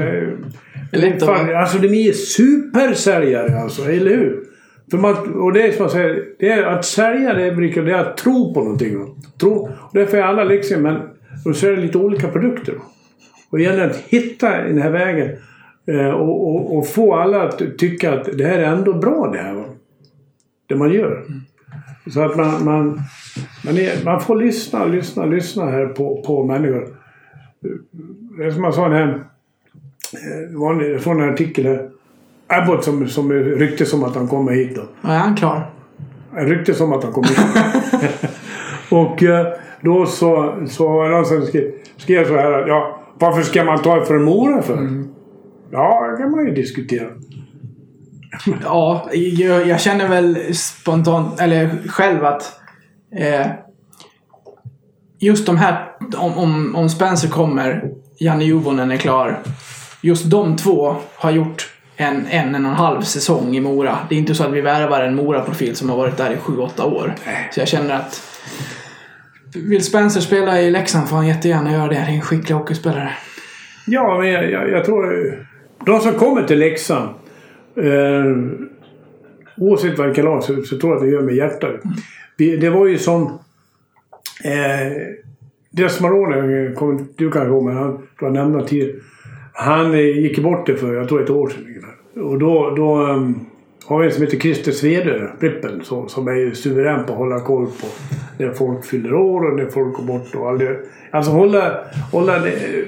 lätt 0.92 1.24
att 1.24 1.30
Fan, 1.30 1.56
Alltså 1.56 1.78
de 1.78 1.88
är 1.88 2.12
supersäljare 2.12 3.60
alltså, 3.60 3.90
eller 3.90 4.12
hur? 4.12 4.45
För 4.92 4.98
man, 4.98 5.34
och 5.34 5.54
det 5.54 5.62
är 5.68 5.72
som 5.72 5.84
jag 5.84 5.92
säger, 5.92 6.26
det 6.40 6.50
är 6.50 6.64
att 6.64 6.86
sälja 6.86 7.34
det 7.34 7.52
det 7.52 7.92
är 7.92 8.00
att 8.00 8.18
tro 8.18 8.54
på 8.54 8.60
någonting. 8.64 9.16
Tro, 9.40 9.52
och 9.80 9.90
därför 9.94 10.18
är 10.18 10.22
alla 10.22 10.44
liksom, 10.44 10.82
men 10.82 11.02
de 11.44 11.54
säljer 11.54 11.78
lite 11.78 11.98
olika 11.98 12.28
produkter. 12.28 12.76
Och 13.50 13.58
det 13.58 13.64
gäller 13.64 13.90
att 13.90 13.96
hitta 13.98 14.50
den 14.64 14.82
här 14.82 14.90
vägen 14.90 15.38
eh, 15.88 16.10
och, 16.10 16.50
och, 16.56 16.78
och 16.78 16.88
få 16.88 17.16
alla 17.16 17.44
att 17.44 17.78
tycka 17.78 18.14
att 18.14 18.38
det 18.38 18.46
här 18.46 18.60
är 18.60 18.66
ändå 18.66 18.94
bra 18.94 19.30
det 19.34 19.38
här. 19.40 19.54
Va? 19.54 19.66
Det 20.68 20.76
man 20.76 20.94
gör. 20.94 21.24
Så 22.14 22.22
att 22.22 22.38
man, 22.38 22.66
man, 22.66 23.02
man, 23.66 23.78
är, 23.78 24.06
man 24.06 24.22
får 24.22 24.36
lyssna, 24.36 24.86
lyssna, 24.86 25.26
lyssna 25.26 25.66
här 25.66 25.86
på, 25.86 26.24
på 26.28 26.44
människor. 26.44 26.88
Det 28.38 28.44
är 28.46 28.52
som 28.52 28.64
jag 28.64 28.74
sa 28.74 28.90
den 28.90 28.98
här 28.98 29.24
var 30.50 30.74
en- 30.74 30.92
jag 30.92 31.02
såg 31.02 31.20
en 31.22 31.30
artikel 31.30 31.66
här. 31.66 31.90
Abbott 32.48 32.84
som, 32.84 33.08
som 33.08 33.32
ryktes 33.34 33.94
om 33.94 34.04
att 34.04 34.16
han 34.16 34.28
kommer 34.28 34.52
hit. 34.52 34.76
Då. 34.76 34.82
Ja, 35.02 35.10
är 35.10 35.18
han 35.18 35.36
klar? 35.36 35.72
Ryktes 36.34 36.82
om 36.82 36.94
att 36.94 37.04
han 37.04 37.14
kommer 37.14 37.28
hit. 37.28 38.32
och 38.90 39.24
eh, 39.24 39.48
då 39.82 40.06
så, 40.06 40.56
så 40.70 40.88
var 40.88 41.10
det 41.10 41.16
någon 41.16 41.26
som 41.26 41.46
skrev, 41.46 41.72
skrev 41.98 42.28
så 42.28 42.38
här 42.38 42.52
att 42.52 42.68
ja, 42.68 43.02
varför 43.20 43.42
ska 43.42 43.64
man 43.64 43.82
ta 43.82 44.00
det 44.00 44.06
för 44.06 44.20
Mora 44.20 44.62
för? 44.62 45.04
Ja, 45.72 46.08
det 46.12 46.18
kan 46.18 46.32
man 46.32 46.46
ju 46.46 46.54
diskutera. 46.54 47.08
Ja, 48.64 49.10
jag, 49.14 49.68
jag 49.68 49.82
känner 49.82 50.08
väl 50.08 50.56
spontant, 50.56 51.40
eller 51.40 51.78
själv 51.88 52.26
att 52.26 52.60
eh, 53.16 53.48
just 55.20 55.46
de 55.46 55.58
här, 55.58 55.92
om, 56.18 56.38
om, 56.38 56.76
om 56.76 56.90
Spencer 56.90 57.30
kommer, 57.30 57.92
Janne 58.20 58.44
Juvonen 58.44 58.92
är 58.92 58.98
klar. 58.98 59.40
Just 60.02 60.30
de 60.30 60.56
två 60.56 60.96
har 61.16 61.32
gjort 61.32 61.75
en, 61.98 62.26
en, 62.28 62.56
en 62.56 62.66
och 62.66 62.72
en 62.72 62.78
halv 62.78 63.02
säsong 63.02 63.56
i 63.56 63.62
Mora. 63.62 63.98
Det 64.10 64.16
är 64.16 64.20
inte 64.20 64.36
så 64.36 64.44
att 64.44 64.54
vi 64.54 64.62
värvar 64.62 65.02
en 65.02 65.16
Mora-profil 65.16 65.76
som 65.76 65.90
har 65.90 65.98
varit 65.98 66.18
där 66.18 66.34
i 66.34 66.38
sju 66.38 66.58
åtta 66.58 66.86
år. 66.86 67.14
Så 67.52 67.60
jag 67.60 67.68
känner 67.68 67.96
att 67.96 68.22
vill 69.56 69.84
Spencer 69.84 70.22
spela 70.22 70.62
i 70.62 70.72
Leksand 70.72 71.10
får 71.10 71.16
han 71.16 71.28
jättegärna 71.28 71.72
göra 71.72 71.88
det. 71.88 71.94
Det 71.94 72.00
är 72.00 72.16
en 72.16 72.22
skicklig 72.22 72.56
hockeyspelare. 72.56 73.12
Ja, 73.88 74.18
men 74.20 74.30
jag, 74.32 74.52
jag, 74.52 74.70
jag 74.70 74.86
tror... 74.86 75.46
De 75.86 76.00
som 76.00 76.14
kommer 76.14 76.44
till 76.44 76.60
Leksand. 76.60 77.10
Eh, 77.78 78.26
oavsett 79.58 80.16
kan 80.16 80.26
vara 80.26 80.42
så, 80.42 80.62
så 80.62 80.78
tror 80.78 80.92
jag 80.92 80.98
att 80.98 81.04
det 81.04 81.12
gör 81.12 81.22
med 81.22 81.36
hjärtat. 81.36 81.76
Vi, 82.38 82.58
det 82.58 82.70
var 82.70 82.86
ju 82.86 82.98
som... 82.98 83.40
Eh, 84.44 84.92
Desmarone, 85.72 86.72
kommer 86.74 87.06
du 87.16 87.32
kanske 87.32 87.50
ihåg, 87.50 87.64
men 87.64 87.78
han, 87.78 88.08
du 88.20 88.26
har 88.26 88.32
nämnt 88.32 88.68
tidigare. 88.68 89.00
Han 89.58 89.98
gick 89.98 90.40
bort 90.40 90.66
det 90.66 90.78
för, 90.78 90.94
jag 90.94 91.08
tror 91.08 91.24
ett 91.24 91.30
år 91.30 91.50
sedan 91.50 91.66
ungefär. 91.66 91.96
Och 92.16 92.40
då, 92.40 92.76
då 92.76 93.08
um, 93.08 93.46
har 93.86 94.00
vi 94.00 94.06
en 94.06 94.12
som 94.12 94.24
heter 94.24 94.40
Christer 94.40 94.72
Svedö, 94.72 95.28
Prippen, 95.40 95.84
som, 95.84 96.10
som 96.10 96.28
är 96.28 96.54
suverän 96.54 97.06
på 97.06 97.12
att 97.12 97.18
hålla 97.18 97.40
koll 97.40 97.66
på 97.66 97.88
när 98.38 98.54
folk 98.54 98.86
fyller 98.86 99.14
år 99.14 99.52
och 99.52 99.58
när 99.58 99.66
folk 99.66 99.96
går 99.96 100.04
bort 100.04 100.36
och 100.36 100.50
aldrig... 100.50 100.70
Alltså 101.12 101.32
hålla, 101.32 101.80
hålla 102.12 102.40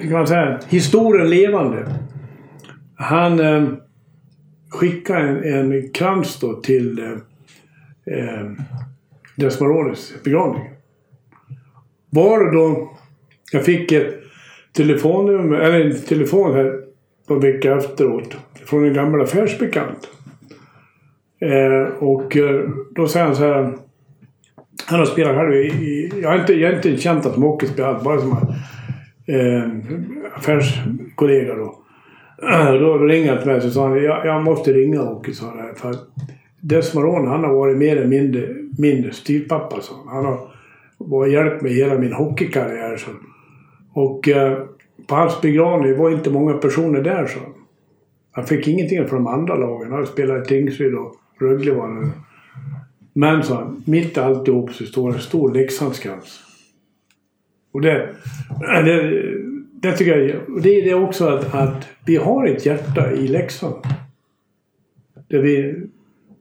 kan 0.01 0.11
man 0.11 0.27
säga, 0.27 0.59
historien 0.69 1.29
levande. 1.29 1.87
Han 2.95 3.39
eh, 3.39 3.67
skickade 4.69 5.19
en, 5.19 5.71
en 5.71 5.89
krans 5.89 6.39
då 6.39 6.53
till 6.53 6.99
eh, 6.99 8.19
ehm, 8.19 8.57
Desmarones 9.35 10.13
begravning. 10.23 10.69
Var 12.09 12.45
det 12.45 12.51
då 12.51 12.97
jag 13.51 13.65
fick 13.65 13.91
ett 13.91 14.26
telefonnummer, 14.77 15.57
eller 15.57 15.91
telefon 15.91 16.53
här 16.53 16.79
någon 17.27 17.39
vecka 17.39 17.75
efteråt 17.75 18.37
från 18.65 18.85
en 18.85 18.93
gammal 18.93 19.21
affärsbekant. 19.21 20.09
Eh, 21.39 22.03
och 22.03 22.37
eh, 22.37 22.69
då 22.95 23.07
säger 23.07 23.25
han 23.25 23.35
så 23.35 23.43
här. 23.43 23.73
Han 24.85 24.99
har 24.99 25.05
spelat 25.05 25.35
själv 25.35 25.53
i, 25.53 25.65
i 25.65 26.11
jag, 26.21 26.29
har 26.29 26.39
inte, 26.39 26.53
jag 26.53 26.69
har 26.69 26.75
inte 26.75 26.97
känt 26.97 27.25
att 27.25 27.33
som 27.33 27.43
hockeyspelare, 27.43 27.99
bara 28.03 28.19
som 28.19 28.31
eh, 29.25 29.63
affärskollega 30.35 31.55
då. 31.55 31.79
Då 32.79 32.97
ringde 32.97 33.29
han 33.29 33.37
till 33.37 33.47
mig 33.47 33.65
och 33.65 33.71
sa 33.71 33.87
han, 33.87 34.03
jag, 34.03 34.25
jag 34.25 34.43
måste 34.43 34.73
ringa 34.73 35.01
Åke, 35.01 35.33
sa 35.33 35.45
han. 35.45 35.75
För 35.75 35.89
att 35.89 36.07
Desmaron, 36.61 37.27
han 37.27 37.43
har 37.43 37.53
varit 37.53 37.77
mer 37.77 37.97
eller 37.97 38.07
mindre 38.07 38.47
min 38.77 39.13
styvpappa, 39.13 39.81
sa 39.81 39.93
han. 40.05 40.15
Han 40.15 40.25
har 40.25 40.49
varit 40.97 41.33
hjälpt 41.33 41.61
mig 41.61 41.73
hela 41.73 41.97
min 41.97 42.13
hockeykarriär, 42.13 42.97
så. 42.97 43.11
Och 43.97 44.27
eh, 44.27 44.63
på 45.07 45.15
hans 45.15 45.41
begravning 45.41 45.97
var 45.97 46.11
inte 46.11 46.29
många 46.29 46.53
personer 46.53 47.01
där, 47.01 47.27
så. 47.27 47.39
Han 48.31 48.45
fick 48.45 48.67
ingenting 48.67 49.07
från 49.07 49.23
de 49.23 49.27
andra 49.27 49.55
lagen. 49.55 49.91
Han 49.91 50.07
spelade 50.07 50.41
i 50.41 50.45
Tingsryd 50.45 50.95
och 50.95 51.15
Rögle 51.39 51.71
var 51.71 51.89
det. 51.89 52.11
Men 53.13 53.43
så 53.43 53.55
han, 53.55 53.83
mitt 53.85 54.17
i 54.17 54.19
alltihop 54.19 54.73
så 54.73 54.85
står 54.85 55.13
en 55.13 55.19
stor 55.19 55.53
Leksandskrans. 55.53 56.39
Och 57.71 57.81
det, 57.81 58.15
det, 58.59 59.23
det 59.71 59.97
tycker 59.97 60.17
jag, 60.17 60.49
och 60.49 60.61
det 60.61 60.69
är 60.69 60.85
det 60.85 60.93
också 60.93 61.27
att, 61.27 61.55
att 61.55 61.87
vi 62.05 62.15
har 62.15 62.47
ett 62.47 62.65
hjärta 62.65 63.11
i 63.11 63.27
Leksand. 63.27 63.75
Där 65.27 65.39
vi, 65.39 65.75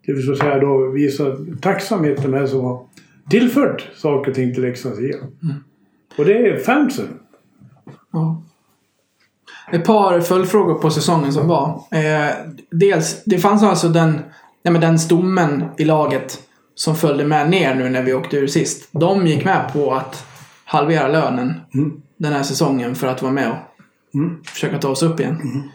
det 0.06 0.12
vill 0.12 0.26
så 0.26 0.36
säga 0.36 0.58
då 0.58 0.90
visar 0.90 1.56
tacksamhet 1.60 2.22
till 2.22 2.30
de 2.30 2.48
som 2.48 2.60
har 2.60 2.86
tillfört 3.30 3.90
saker 3.94 4.30
och 4.30 4.34
ting 4.34 4.54
till 4.54 4.62
Leksands 4.62 5.00
IF. 5.00 5.16
Och 6.18 6.24
det 6.24 6.48
är 6.48 6.58
fansen. 6.58 7.08
Ja. 8.16 8.42
Ett 9.72 9.84
par 9.84 10.20
följdfrågor 10.20 10.74
på 10.74 10.90
säsongen 10.90 11.32
som 11.32 11.48
var. 11.48 11.82
Eh, 11.90 12.30
dels, 12.70 13.24
det 13.24 13.38
fanns 13.38 13.62
alltså 13.62 13.88
den, 13.88 14.12
nej 14.64 14.72
men 14.72 14.80
den 14.80 14.98
stommen 14.98 15.64
i 15.78 15.84
laget 15.84 16.40
som 16.74 16.96
följde 16.96 17.24
med 17.24 17.50
ner 17.50 17.74
nu 17.74 17.88
när 17.88 18.02
vi 18.02 18.14
åkte 18.14 18.36
ur 18.36 18.46
sist. 18.46 18.88
De 18.92 19.26
gick 19.26 19.44
med 19.44 19.72
på 19.72 19.94
att 19.94 20.26
halvera 20.64 21.08
lönen 21.08 21.60
Mm. 21.74 22.02
den 22.16 22.32
här 22.32 22.42
säsongen 22.42 22.94
för 22.94 23.06
att 23.06 23.22
vara 23.22 23.32
med 23.32 23.48
och 23.50 23.56
Mm. 24.14 24.42
försöka 24.44 24.78
ta 24.78 24.88
oss 24.88 25.02
upp 25.02 25.20
igen. 25.20 25.70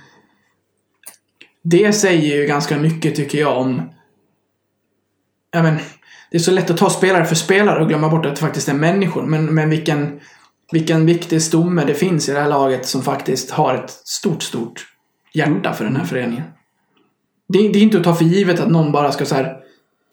Det 1.64 1.94
säger 1.94 2.38
ju 2.38 2.46
ganska 2.48 2.78
mycket 2.78 3.16
tycker 3.16 3.38
jag 3.40 3.58
om... 3.58 3.82
Ja, 5.52 5.64
men, 5.64 5.78
det 6.32 6.38
är 6.38 6.40
så 6.40 6.52
lätt 6.52 6.70
att 6.70 6.78
ta 6.78 6.90
spelare 6.90 7.26
för 7.26 7.36
spelare 7.36 7.82
och 7.82 7.88
glömma 7.90 8.10
bort 8.10 8.26
att 8.26 8.36
det 8.36 8.42
faktiskt 8.42 8.70
är 8.70 8.74
människor. 8.74 9.24
Men, 9.24 9.46
men 9.46 9.70
vilken, 9.70 10.20
vilken 10.72 11.06
viktig 11.06 11.42
stomme 11.42 11.84
det 11.86 11.94
finns 11.94 12.30
i 12.30 12.32
det 12.34 12.40
här 12.40 12.50
laget 12.50 12.86
som 12.86 13.02
faktiskt 13.02 13.52
har 13.52 13.76
ett 13.76 13.90
stort, 13.90 14.44
stort 14.44 14.86
hjärta 15.34 15.74
för 15.74 15.84
den 15.86 15.96
här 15.96 16.06
föreningen. 16.06 16.44
Det, 17.48 17.60
är- 17.60 17.74
det 17.74 17.80
är 17.80 17.84
inte 17.84 17.98
att 17.98 18.04
ta 18.04 18.14
för 18.16 18.26
givet 18.26 18.60
att 18.60 18.70
någon 18.72 18.92
bara 18.92 19.12
ska 19.12 19.26
så 19.26 19.36
här 19.36 19.58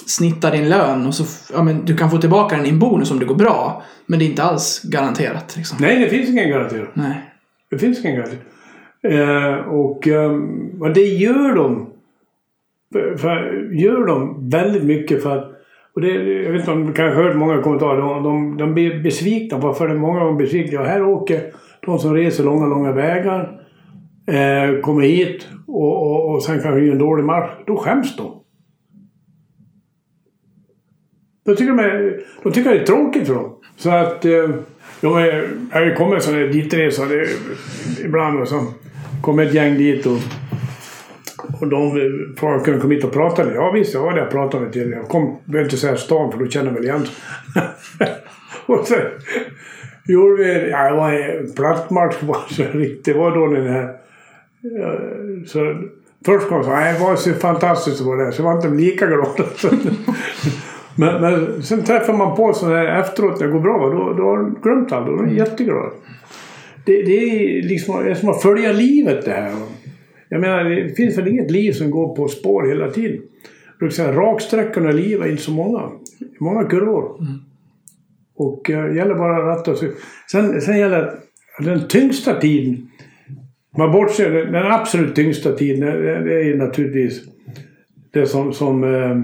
snitta 0.06 0.50
din 0.50 0.68
lön 0.68 1.06
och 1.06 1.14
så... 1.14 1.24
Ja, 1.54 1.62
men 1.62 1.84
du 1.84 1.96
kan 1.96 2.10
få 2.10 2.18
tillbaka 2.18 2.56
den 2.56 2.66
i 2.66 2.68
en 2.68 2.78
bonus 2.78 3.10
om 3.10 3.18
det 3.18 3.24
går 3.24 3.34
bra. 3.34 3.82
Men 4.06 4.18
det 4.18 4.24
är 4.24 4.26
inte 4.26 4.42
alls 4.42 4.82
garanterat. 4.84 5.56
Liksom. 5.56 5.78
Nej, 5.80 5.98
det 5.98 6.08
finns 6.08 6.28
ingen 6.28 6.48
garanti. 6.50 6.76
Nej. 6.94 7.30
Det 7.70 7.78
finns 7.78 8.04
ingen 8.04 8.16
garanti. 8.16 8.36
Eh, 9.02 9.54
och, 9.54 10.08
och 10.80 10.94
det 10.94 11.00
gör 11.06 11.54
de. 11.54 11.90
För, 13.18 13.68
gör 13.72 14.06
de 14.06 14.48
väldigt 14.50 14.84
mycket 14.84 15.22
för 15.22 15.38
att 15.38 15.57
och 15.98 16.02
det, 16.04 16.42
jag 16.42 16.52
vet 16.52 16.60
inte 16.60 16.70
om 16.72 16.86
du 16.86 16.92
kanske 16.92 17.16
har 17.16 17.24
hört 17.24 17.36
många 17.36 17.62
kommentarer. 17.62 18.00
De, 18.00 18.22
de, 18.22 18.56
de 18.56 18.74
blir 18.74 19.02
besvikna. 19.02 19.58
Varför 19.58 19.84
är 19.84 19.88
det 19.94 20.00
många 20.00 20.20
gånger 20.24 20.38
besvikna? 20.38 20.72
Ja, 20.72 20.84
här 20.84 21.02
åker 21.04 21.52
de 21.86 21.98
som 21.98 22.14
reser 22.14 22.44
långa, 22.44 22.66
långa 22.66 22.92
vägar. 22.92 23.60
Eh, 24.26 24.80
kommer 24.80 25.02
hit 25.02 25.48
och, 25.66 26.02
och, 26.10 26.34
och 26.34 26.42
sen 26.42 26.62
kanske 26.62 26.80
gör 26.80 26.92
en 26.92 26.98
dålig 26.98 27.24
match. 27.24 27.50
Då 27.66 27.76
skäms 27.76 28.16
de. 28.16 28.42
De 31.44 31.56
tycker, 31.56 31.72
de, 31.72 32.12
de 32.42 32.52
tycker 32.52 32.70
det 32.70 32.80
är 32.80 32.84
tråkigt 32.86 33.26
för 33.26 33.34
dem. 33.34 33.56
Så 33.76 33.90
att... 33.90 34.24
Eh, 34.24 34.50
är, 35.20 35.48
jag 35.72 35.78
har 35.80 35.84
ju 35.86 35.94
kommit 35.94 36.22
sådana 36.22 36.42
där 36.42 36.48
det- 37.08 38.04
ibland 38.04 38.40
och 38.40 38.48
så 38.48 38.60
kommer 39.22 39.42
ett 39.42 39.54
gäng 39.54 39.74
dit 39.78 40.06
och, 40.06 40.18
och 41.60 41.68
de 41.68 41.90
kunde 42.64 42.80
komma 42.80 42.94
hit 42.94 43.04
och 43.04 43.12
prata. 43.12 43.54
Ja 43.54 43.70
visst, 43.70 43.94
jag 43.94 44.02
var 44.02 44.12
där 44.12 44.26
och 44.26 44.32
pratade 44.32 44.64
med 44.64 44.72
till. 44.72 44.90
Jag 44.90 45.08
kom, 45.08 45.36
behöver 45.44 45.64
inte 45.64 45.76
säga 45.76 45.96
stan 45.96 46.32
för 46.32 46.38
då 46.38 46.46
känner 46.46 46.66
jag 46.66 46.74
väl 46.74 46.84
igen 46.84 47.06
Och 48.66 48.86
sen 48.86 49.00
gjorde 50.06 50.44
vi, 50.44 50.70
ja 50.70 50.90
det 50.90 50.96
var 50.96 51.12
en 51.12 51.52
plattmatch 51.52 52.22
var 52.22 52.38
så 52.50 52.62
riktigt. 52.62 53.04
Det 53.04 53.12
var 53.12 53.34
då 53.36 53.46
den 53.46 53.66
här 53.66 53.82
eh, 53.82 55.44
så 55.46 55.82
först 56.26 56.48
kom 56.48 56.62
jag 56.62 56.68
nej 56.68 56.94
det 56.94 57.00
var 57.00 57.16
så 57.16 57.32
fantastiskt 57.32 58.00
att 58.00 58.06
vara 58.06 58.24
där. 58.24 58.30
Så 58.30 58.42
jag 58.42 58.46
var 58.46 58.56
inte 58.56 58.68
lika 58.68 59.06
glad. 59.06 59.44
Men, 61.00 61.20
men 61.20 61.62
sen 61.62 61.84
träffar 61.84 62.12
man 62.12 62.36
på 62.36 62.52
sådana 62.52 62.76
här 62.76 63.00
efteråt 63.00 63.40
när 63.40 63.46
det 63.46 63.52
går 63.52 63.60
bra. 63.60 63.90
Då, 63.90 64.12
då 64.12 64.22
har 64.22 64.36
de 64.36 64.58
glömt 64.62 64.92
allt. 64.92 65.06
Då 65.06 65.12
är 65.12 65.16
de 65.16 65.34
jätteglada. 65.34 65.90
Det, 66.84 67.02
det 67.02 67.12
är 67.12 67.62
liksom 67.62 68.04
det 68.04 68.10
är 68.10 68.14
som 68.14 68.28
att 68.28 68.42
följa 68.42 68.72
livet 68.72 69.24
det 69.24 69.30
här. 69.30 69.52
Jag 70.28 70.40
menar, 70.40 70.64
det 70.64 70.96
finns 70.96 71.18
väl 71.18 71.28
inget 71.28 71.50
liv 71.50 71.72
som 71.72 71.90
går 71.90 72.16
på 72.16 72.28
spår 72.28 72.68
hela 72.68 72.90
tiden. 72.90 73.20
Jag 73.66 73.78
brukar 73.78 73.94
säga 73.94 74.12
raksträckorna 74.12 74.90
i 74.90 74.92
livet 74.92 75.26
är 75.26 75.30
inte 75.30 75.42
så 75.42 75.50
många. 75.50 75.90
Många 76.38 76.64
kurvor. 76.64 77.26
Och 78.36 78.70
eh, 78.70 78.96
gäller 78.96 79.14
bara 79.14 79.36
att 79.36 79.58
ratta 79.58 79.76
sig. 79.76 79.90
Sen, 80.30 80.60
sen 80.60 80.78
gäller 80.78 81.00
det 81.58 81.64
den 81.64 81.88
tyngsta 81.88 82.40
tiden. 82.40 82.90
Man 83.78 83.92
bortser, 83.92 84.30
den 84.30 84.52
den 84.52 84.72
absolut 84.72 85.14
tyngsta 85.14 85.52
tiden, 85.52 85.80
det, 85.80 86.50
är 86.50 86.56
naturligtvis 86.56 87.22
det 88.10 88.26
som, 88.26 88.52
som 88.52 88.84
eh, 88.84 89.16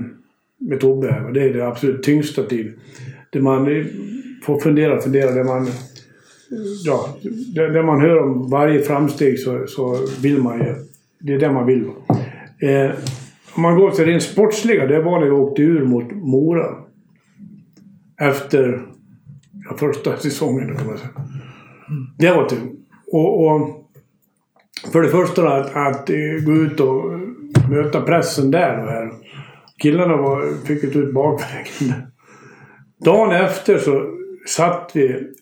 med 0.69 0.81
Tobbe 0.81 1.13
här. 1.13 1.33
Det 1.33 1.43
är 1.43 1.55
det 1.55 1.67
absolut 1.67 2.03
tyngsta 2.03 2.43
tiden. 2.43 2.73
Det 3.31 3.41
man 3.41 3.85
får 4.43 4.61
fundera 4.61 4.97
och 4.97 5.03
fundera. 5.03 5.31
Det 5.31 5.45
man, 5.45 5.67
ja, 6.85 7.19
det, 7.55 7.71
det 7.71 7.83
man 7.83 8.01
hör 8.01 8.19
om 8.19 8.51
varje 8.51 8.83
framsteg 8.83 9.39
så, 9.39 9.67
så 9.67 9.99
vill 10.23 10.39
man 10.39 10.59
ju. 10.59 10.75
Det 11.27 11.35
är 11.35 11.39
det 11.39 11.53
man 11.53 11.67
vill. 11.67 11.91
Eh, 12.59 12.91
om 13.55 13.63
man 13.63 13.77
går 13.77 13.91
till 13.91 14.07
den 14.07 14.21
sportsliga, 14.21 14.87
det 14.87 15.03
var 15.03 15.21
när 15.21 15.27
vi 15.27 15.33
åkte 15.33 15.63
ur 15.63 15.85
mot 15.85 16.13
Mora. 16.13 16.77
Efter 18.21 18.87
ja, 19.69 19.77
första 19.77 20.17
säsongen 20.21 20.77
kan 20.77 20.87
man 20.87 20.99
säga. 20.99 21.11
Det 22.19 22.31
var 22.31 22.49
tur. 22.49 22.59
Och, 23.13 23.47
och 23.47 23.85
för 24.93 25.03
det 25.03 25.09
första 25.09 25.55
att, 25.55 25.77
att 25.77 26.11
eh, 26.11 26.45
gå 26.47 26.53
ut 26.53 26.81
och 26.81 27.05
möta 27.71 28.01
pressen 28.01 28.51
där 28.51 28.83
och 28.83 28.91
här. 28.91 29.13
Killarna 29.79 30.17
var, 30.17 30.67
fick 30.67 30.83
ju 30.83 30.91
ta 30.91 30.99
ut 30.99 31.15
bakvägen. 31.15 32.03
Dagen 33.05 33.33
efter 33.33 33.79
så 33.79 34.19
satt 34.47 34.91
vi, 34.95 35.33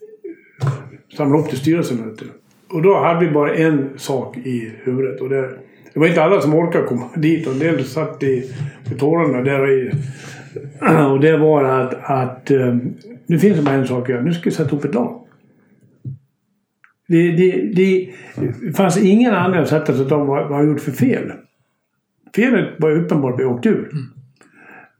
samlade 1.16 1.42
upp 1.42 1.48
till 1.48 1.58
styrelsemöte. 1.58 2.24
Och 2.68 2.82
då 2.82 2.98
hade 2.98 3.26
vi 3.26 3.32
bara 3.32 3.54
en 3.54 3.98
sak 3.98 4.36
i 4.36 4.72
huvudet. 4.84 5.20
Och 5.20 5.28
det, 5.28 5.58
det 5.94 6.00
var 6.00 6.06
inte 6.06 6.22
alla 6.22 6.40
som 6.40 6.54
orkade 6.54 6.86
komma 6.86 7.10
dit. 7.16 7.46
Och 7.46 7.52
en 7.52 7.58
del 7.58 7.84
satt 7.84 8.22
i, 8.22 8.50
i 8.92 8.98
tårarna 8.98 9.40
där 9.40 9.70
i. 9.70 9.92
Och 11.12 11.20
det 11.20 11.36
var 11.36 11.64
att, 11.64 11.94
att 12.10 12.50
eh, 12.50 12.76
nu 13.26 13.38
finns 13.38 13.56
det 13.56 13.62
bara 13.62 13.74
en 13.74 13.86
sak 13.86 14.02
att 14.02 14.08
göra. 14.08 14.22
Nu 14.22 14.32
ska 14.32 14.44
vi 14.44 14.50
sätta 14.50 14.70
ihop 14.70 14.84
ett 14.84 14.94
lag. 14.94 15.18
Det, 17.08 17.32
det, 17.32 17.72
det, 17.74 18.10
det 18.60 18.72
fanns 18.72 18.96
ingen 18.96 19.34
anledning 19.34 19.62
att 19.62 19.68
sätta 19.68 19.94
sig 19.94 20.04
och 20.04 20.26
vad 20.26 20.48
vad 20.48 20.66
gjort 20.66 20.80
för 20.80 20.92
fel. 20.92 21.32
Felet 22.34 22.68
var 22.78 22.90
ju 22.90 23.04
uppenbart 23.04 23.40
vi 23.40 23.44
åkte 23.44 23.68
ur. 23.68 23.90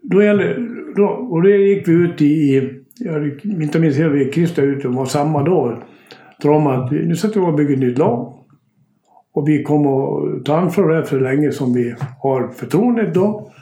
Då 0.02 0.23
gällde, 0.23 0.56
då, 0.97 1.05
och 1.05 1.43
då 1.43 1.48
gick 1.48 1.89
vi 1.89 1.93
ut 1.93 2.23
i, 2.23 2.24
i 2.24 2.82
jag 2.98 3.40
inte 3.44 3.78
minns 3.78 3.97
helt, 3.97 4.14
vi 4.14 4.31
Krista 4.31 4.62
ut 4.62 4.85
och 4.85 4.94
var 4.94 5.06
samma 5.06 5.43
då. 5.43 5.82
Talade 6.40 6.59
om 6.59 6.66
att 6.66 6.90
nu 6.90 7.16
sätter 7.16 7.40
vi 7.40 7.47
och 7.47 7.55
bygger 7.55 7.73
ett 7.73 7.81
nytt 7.81 7.98
lag. 7.98 8.41
Och 9.35 9.49
vi 9.49 9.63
kommer 9.63 9.91
att 9.91 10.45
ta 10.45 10.57
ansvar 10.57 10.85
för 10.85 10.95
det 10.95 11.07
så 11.07 11.17
länge 11.17 11.53
som 11.53 11.75
vi 11.75 11.95
har 12.19 12.49
förtroendet 12.49 13.15
då. 13.15 13.53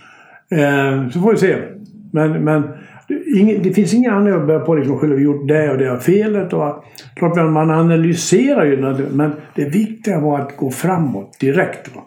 Eh, 0.50 1.08
så 1.08 1.20
får 1.20 1.32
vi 1.32 1.38
se. 1.38 1.56
Men, 2.12 2.44
men 2.44 2.62
det 3.62 3.72
finns 3.74 3.94
ingen 3.94 4.12
anledning 4.14 4.40
att 4.40 4.46
börja 4.46 4.60
på 4.60 4.74
liksom 4.74 4.98
skylla 4.98 5.14
vi 5.14 5.22
gjort 5.22 5.48
det 5.48 5.70
och 5.70 5.78
det 5.78 5.90
och 5.90 6.02
felet. 6.02 6.52
Och, 6.52 6.84
klart 7.16 7.36
man- 7.36 7.70
analyserar 7.70 8.64
ju 8.64 8.76
men 9.10 9.32
det 9.54 9.64
viktiga 9.64 10.20
var 10.20 10.40
att 10.40 10.56
gå 10.56 10.70
framåt 10.70 11.40
direkt. 11.40 11.96
Va? 11.96 12.02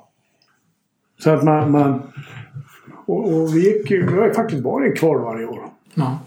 Så 1.20 1.30
att 1.30 1.44
man... 1.44 1.72
man 1.72 2.02
och, 3.06 3.34
och 3.34 3.56
vi 3.56 3.60
gick 3.60 3.92
ju, 3.92 4.08
vi 4.12 4.18
har 4.18 4.28
ju 4.28 4.34
faktiskt 4.34 4.64
varit 4.64 4.98
kvar 4.98 5.20
varje 5.20 5.46
år. 5.46 5.60
Ja. 5.94 6.20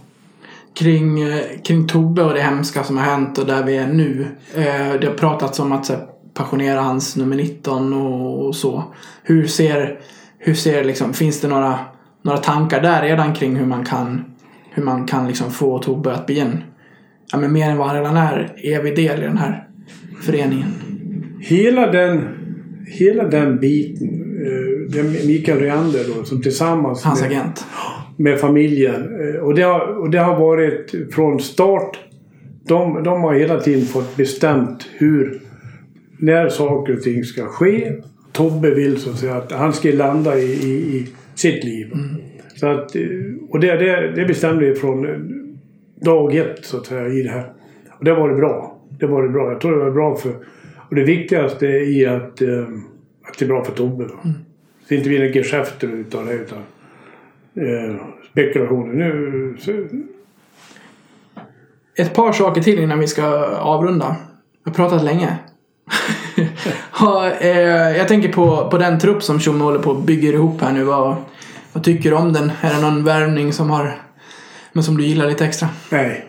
Kring, 0.74 1.20
eh, 1.20 1.40
kring 1.64 1.86
Tobbe 1.86 2.22
och 2.22 2.34
det 2.34 2.40
hemska 2.40 2.82
som 2.82 2.96
har 2.96 3.04
hänt 3.04 3.38
och 3.38 3.46
där 3.46 3.64
vi 3.64 3.76
är 3.76 3.86
nu. 3.86 4.26
Eh, 4.54 5.00
det 5.00 5.06
har 5.06 5.14
pratats 5.14 5.60
om 5.60 5.72
att 5.72 5.86
så 5.86 5.92
här, 5.92 6.02
passionera 6.36 6.80
hans 6.80 7.16
nummer 7.16 7.36
19 7.36 7.92
och, 7.92 8.46
och 8.46 8.56
så. 8.56 8.84
Hur 9.22 9.46
ser, 9.46 9.98
hur 10.38 10.54
ser 10.54 10.84
liksom, 10.84 11.12
finns 11.14 11.40
det 11.40 11.48
några, 11.48 11.78
några 12.22 12.38
tankar 12.38 12.80
där 12.82 13.02
redan 13.02 13.34
kring 13.34 13.56
hur 13.56 13.66
man 13.66 13.84
kan, 13.84 14.24
hur 14.70 14.82
man 14.82 15.06
kan 15.06 15.26
liksom 15.28 15.50
få 15.50 15.78
Tobbe 15.78 16.12
att 16.12 16.26
bli 16.26 16.40
en, 16.40 16.58
ja 17.32 17.38
men 17.38 17.52
mer 17.52 17.70
än 17.70 17.76
vad 17.76 17.86
han 17.86 17.96
redan 17.96 18.16
är, 18.16 18.54
evig 18.64 18.96
del 18.96 19.22
i 19.22 19.26
den 19.26 19.38
här 19.38 19.68
föreningen? 20.22 20.68
Hela 21.40 21.86
den, 21.92 22.28
hela 22.86 23.24
den 23.28 23.58
biten, 23.60 24.08
eh, 24.46 24.90
det 24.92 24.98
är 25.00 25.26
Mikael 25.26 25.58
Reander 25.58 26.00
då, 26.16 26.24
som 26.24 26.42
tillsammans 26.42 27.02
Hans 27.04 27.20
med, 27.20 27.30
agent. 27.30 27.66
med 28.16 28.40
familjen. 28.40 28.94
eh, 28.94 29.40
Och 29.40 29.54
det, 29.54 29.62
har, 29.62 29.98
och 30.00 30.10
det 30.10 30.18
har 30.18 30.36
varit 30.40 30.94
från 31.14 31.40
start. 31.40 31.98
De, 32.68 33.02
de 33.02 33.22
har 33.22 33.34
hela 33.34 33.60
tiden 33.60 33.86
fått 33.86 34.16
bestämt 34.16 34.86
hur, 34.92 35.40
när 36.18 36.48
saker 36.48 36.96
och 36.96 37.02
ting 37.02 37.24
ska 37.24 37.46
ske. 37.46 37.92
Tobbe 38.32 38.74
vill 38.74 39.00
så 39.00 39.10
att 39.10 39.18
säga 39.18 39.34
att 39.34 39.52
han 39.52 39.72
ska 39.72 39.88
landa 39.88 40.38
i, 40.38 40.52
i, 40.52 40.96
i 40.96 41.06
sitt 41.34 41.64
liv. 41.64 41.92
Så 42.56 42.66
att, 42.66 42.96
eh, 42.96 43.02
och 43.50 43.60
det, 43.60 43.76
det, 43.76 44.12
det 44.16 44.24
bestämde 44.24 44.64
vi 44.64 44.74
från 44.74 45.06
eh, 45.06 45.16
dag 46.04 46.36
ett 46.36 46.64
så 46.64 46.76
att 46.76 46.86
säga 46.86 47.08
i 47.08 47.22
det 47.22 47.30
här. 47.30 47.52
Och 47.98 48.04
det 48.04 48.14
var 48.14 48.28
det 48.28 48.36
bra. 48.36 48.80
Det 48.98 49.06
var 49.06 49.22
det 49.22 49.28
bra. 49.28 49.52
Jag 49.52 49.60
tror 49.60 49.72
det 49.78 49.84
var 49.84 49.90
bra 49.90 50.16
för... 50.16 50.34
Och 50.88 50.94
det 50.94 51.04
viktigaste 51.04 51.66
är 51.66 52.08
att, 52.08 52.42
eh, 52.42 52.64
att 53.22 53.38
det 53.38 53.44
är 53.44 53.48
bra 53.48 53.64
för 53.64 53.72
Tobbe. 53.72 54.04
Då. 54.04 54.32
Så 54.88 54.94
inte 54.94 55.08
vi 55.08 55.18
lägger 55.18 55.34
geschäfter 55.34 55.88
utav 55.88 56.26
det 56.26 56.32
utan 56.32 56.58
eh, 57.54 57.96
spekulationer. 58.30 58.94
Nu, 58.94 59.56
så, 59.58 59.72
Ett 61.96 62.14
par 62.14 62.32
saker 62.32 62.62
till 62.62 62.78
innan 62.78 62.98
vi 62.98 63.06
ska 63.06 63.24
avrunda. 63.46 64.16
Jag 64.64 64.70
har 64.70 64.74
pratat 64.74 65.04
länge. 65.04 65.38
ja, 67.00 67.30
eh, 67.40 67.96
jag 67.96 68.08
tänker 68.08 68.32
på, 68.32 68.70
på 68.70 68.78
den 68.78 68.98
trupp 68.98 69.22
som 69.22 69.40
Tjomme 69.40 69.64
håller 69.64 69.78
på 69.78 69.90
och 69.90 70.02
bygger 70.02 70.32
ihop 70.32 70.60
här 70.60 70.72
nu. 70.72 70.84
Vad, 70.84 71.16
vad 71.72 71.84
tycker 71.84 72.10
du 72.10 72.16
om 72.16 72.32
den? 72.32 72.52
Är 72.60 72.74
det 72.74 72.80
någon 72.80 73.04
värvning 73.04 73.52
som 73.52 73.70
har 73.70 74.06
men 74.76 74.82
som 74.82 74.96
du 74.96 75.04
gillar 75.04 75.26
lite 75.26 75.44
extra? 75.44 75.68
nej. 75.90 76.24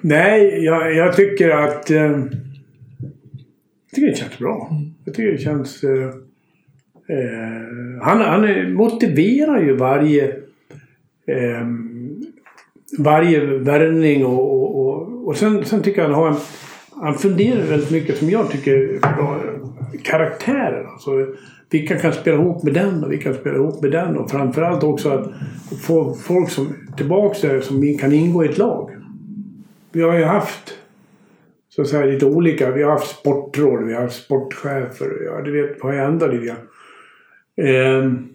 nej, 0.00 0.64
jag, 0.64 0.94
jag 0.94 1.16
tycker 1.16 1.50
att... 1.50 1.90
Eh, 1.90 1.96
jag 1.96 3.94
tycker 3.94 4.08
det 4.08 4.16
känns 4.16 4.38
bra. 4.38 4.70
Jag 5.04 5.14
tycker 5.14 5.32
det 5.32 5.38
känns... 5.38 5.84
Eh, 5.84 6.08
eh, 7.08 8.02
han 8.02 8.20
han 8.20 8.72
motiverar 8.72 9.62
ju 9.62 9.76
varje... 9.76 10.26
Eh, 11.26 11.66
varje 12.98 13.40
värvning 13.46 14.26
och, 14.26 14.62
och, 14.62 14.86
och, 14.86 15.28
och 15.28 15.36
sen, 15.36 15.64
sen 15.64 15.82
tycker 15.82 16.00
jag 16.00 16.08
han 16.08 16.14
har 16.14 16.28
en... 16.28 16.36
Han 17.02 17.14
funderar 17.14 17.66
väldigt 17.66 17.90
mycket 17.90 18.18
som 18.18 18.30
jag 18.30 18.50
tycker 18.50 18.72
är. 18.72 19.00
Karaktärer. 20.02 20.84
Alltså, 20.84 21.10
vilka 21.70 21.98
kan 21.98 22.12
spela 22.12 22.36
ihop 22.36 22.62
med 22.62 22.74
den 22.74 23.04
och 23.04 23.12
vilka 23.12 23.24
kan 23.24 23.34
spela 23.34 23.56
ihop 23.56 23.82
med 23.82 23.90
den. 23.90 24.16
Och 24.16 24.30
framförallt 24.30 24.82
också 24.82 25.08
att 25.10 25.30
få 25.82 26.14
folk 26.14 26.50
som 26.50 26.74
tillbaks 26.96 27.40
där 27.40 27.60
som 27.60 27.98
kan 27.98 28.12
ingå 28.12 28.44
i 28.44 28.48
ett 28.48 28.58
lag. 28.58 28.90
Vi 29.92 30.02
har 30.02 30.18
ju 30.18 30.24
haft 30.24 30.78
så 31.68 31.82
att 31.82 31.88
säga 31.88 32.06
lite 32.06 32.26
olika. 32.26 32.70
Vi 32.70 32.82
har 32.82 32.90
haft 32.90 33.18
sportråd, 33.18 33.84
vi 33.84 33.94
har 33.94 34.02
haft 34.02 34.24
sportchefer. 34.24 35.22
Ja, 35.24 35.42
du 35.42 35.62
vet, 35.62 35.82
vad 35.82 35.94
har 35.94 36.02
ändrat 36.02 36.34
lite 36.34 36.46
grann. 36.46 36.56
Ehm, 37.56 38.28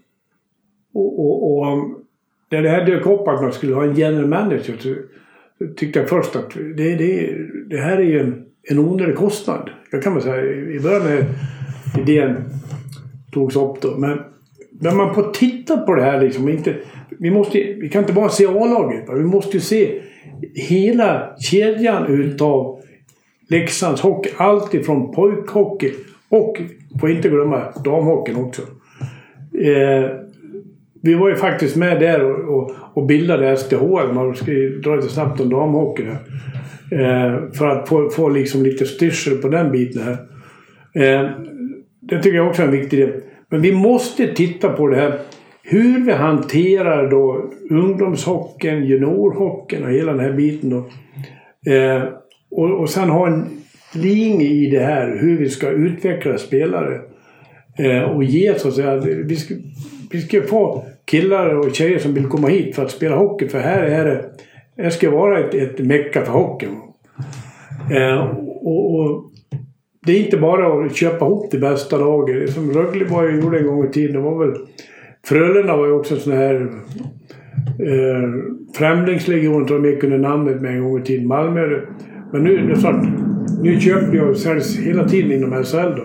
och, 0.94 1.20
och, 1.20 1.58
och 1.58 2.02
när 2.50 2.62
det 2.62 2.70
här 2.70 2.86
dök 2.86 3.06
upp 3.06 3.28
att 3.28 3.42
man 3.42 3.54
skulle 3.54 3.76
ha 3.76 3.84
en 3.84 3.96
general 3.96 4.28
manager 4.28 4.76
så, 4.80 4.94
så 5.58 5.74
tyckte 5.76 6.00
jag 6.00 6.10
först 6.10 6.36
att 6.36 6.54
det, 6.54 6.96
det, 6.96 7.38
det 7.68 7.78
här 7.78 7.98
är 7.98 8.04
ju 8.04 8.20
en, 8.20 8.46
en 8.70 8.80
onödig 8.80 9.16
kostnad. 9.16 9.70
Jag 9.92 10.04
kan 10.04 10.14
väl 10.14 10.24
säga 10.24 10.44
i 10.52 10.80
början 10.80 11.04
när 11.04 11.26
idén 12.02 12.36
togs 13.32 13.56
upp 13.56 13.82
då. 13.82 13.98
Men 13.98 14.20
när 14.80 14.92
man 14.92 15.16
får 15.16 15.32
titta 15.32 15.78
på 15.78 15.96
det 15.96 16.04
här 16.04 16.22
liksom. 16.22 16.50
Inte, 16.50 16.76
vi, 17.20 17.32
måste, 17.32 17.58
vi 17.58 17.90
kan 17.90 18.02
inte 18.02 18.14
bara 18.14 18.30
se 18.30 18.46
A-laget. 18.46 19.06
Vi 19.14 19.24
måste 19.24 19.58
ju 19.58 19.62
se 19.62 20.02
hela 20.56 21.36
kedjan 21.40 22.08
utav 22.08 22.82
Leksands 23.50 24.02
hockey. 24.02 24.30
Allt 24.38 24.74
ifrån 24.74 25.12
pojkhockey 25.12 25.94
och, 26.30 26.62
får 27.00 27.12
inte 27.12 27.30
glömma, 27.30 27.64
damhockeyn 27.84 28.36
också. 28.36 28.62
Eh, 29.60 30.10
vi 31.02 31.14
var 31.14 31.30
ju 31.30 31.36
faktiskt 31.36 31.76
med 31.76 32.00
där 32.00 32.24
och, 32.24 32.58
och, 32.58 32.72
och 32.94 33.06
bildade 33.06 33.58
SDHL. 33.58 34.14
Man 34.14 34.36
ska 34.36 34.52
ju 34.52 34.82
dra 34.82 34.96
lite 34.96 35.10
snabbt 35.10 35.40
om 35.40 35.50
damhockeyn 35.50 36.08
här. 36.08 36.20
Eh, 36.92 37.52
för 37.54 37.68
att 37.68 37.90
få, 37.90 38.10
få 38.10 38.30
liksom 38.30 38.64
lite 38.64 38.86
styrsel 38.86 39.38
på 39.38 39.48
den 39.48 39.72
biten 39.72 40.02
här. 40.04 40.18
Eh, 40.94 41.30
det 42.00 42.22
tycker 42.22 42.38
jag 42.38 42.48
också 42.48 42.62
är 42.62 42.66
en 42.66 42.72
viktig 42.72 43.00
del. 43.00 43.22
Men 43.50 43.62
vi 43.62 43.72
måste 43.72 44.28
titta 44.28 44.70
på 44.70 44.88
det 44.88 44.96
här. 44.96 45.20
Hur 45.64 46.06
vi 46.06 46.12
hanterar 46.12 47.10
då 47.10 47.52
ungdomshockeyn, 47.70 48.86
juniorhockeyn 48.86 49.84
och 49.84 49.92
hela 49.92 50.12
den 50.12 50.22
här 50.22 50.34
biten. 50.34 50.70
Då. 50.70 50.78
Eh, 51.72 52.04
och, 52.52 52.80
och 52.80 52.90
sen 52.90 53.10
ha 53.10 53.28
en 53.28 53.46
linje 53.96 54.48
i 54.48 54.70
det 54.70 54.80
här 54.80 55.18
hur 55.22 55.38
vi 55.38 55.50
ska 55.50 55.70
utveckla 55.70 56.38
spelare. 56.38 57.02
Eh, 57.78 58.02
och 58.02 58.24
ge 58.24 58.60
så 58.60 58.68
att 58.68 58.74
säga. 58.74 58.96
Vi 59.26 59.36
ska, 59.36 59.56
vi 60.12 60.22
ska 60.22 60.42
få 60.42 60.86
killar 61.06 61.56
och 61.56 61.76
tjejer 61.76 62.00
som 62.00 62.14
vill 62.14 62.28
komma 62.28 62.48
hit 62.48 62.76
för 62.76 62.84
att 62.84 62.92
spela 62.92 63.16
hockey. 63.16 63.48
För 63.48 63.60
här 63.60 63.84
är 63.84 64.06
det... 64.06 64.26
Det 64.82 64.92
ska 64.92 65.12
vara 65.12 65.40
ett, 65.40 65.54
ett 65.54 65.80
mecka 65.80 66.26
för 66.26 66.32
hockeyn. 66.32 66.78
Eh, 67.92 68.28
och, 68.62 68.96
och 68.96 69.32
det 70.06 70.12
är 70.12 70.26
inte 70.26 70.38
bara 70.38 70.86
att 70.86 70.96
köpa 70.96 71.26
ihop 71.26 71.52
det 71.52 71.58
bästa 71.58 71.98
laget. 71.98 72.54
Som 72.54 72.72
Rögle 72.72 73.06
var 73.06 73.24
jag 73.24 73.42
gjorde 73.42 73.60
en 73.60 73.68
gång 73.68 73.86
i 73.86 73.92
tiden. 73.92 74.14
Det 74.14 74.22
var 74.22 74.46
väl... 74.46 74.58
Frölunda 75.28 75.78
var 75.78 75.86
ju 75.86 75.92
också 75.92 76.14
en 76.14 76.20
sån 76.20 76.34
här... 76.34 76.56
Eh, 77.80 78.30
främlingslegion 78.78 79.66
tror 79.66 79.80
jag 79.80 79.84
de 79.84 79.90
gick 79.90 80.04
under 80.04 80.18
namnet 80.18 80.62
med 80.62 80.72
en 80.72 80.84
gång 80.84 81.02
i 81.02 81.04
tiden. 81.04 81.28
Malmö. 81.28 81.82
Men 82.34 82.44
nu, 82.44 82.68
nu, 82.68 82.76
så, 82.76 82.92
nu 83.64 83.80
köper 83.80 84.18
jag 84.18 84.30
och 84.30 84.38
säljs 84.38 84.80
hela 84.80 85.08
tiden 85.10 85.32
inom 85.32 85.64
SHL 85.64 85.78
då. 85.78 86.04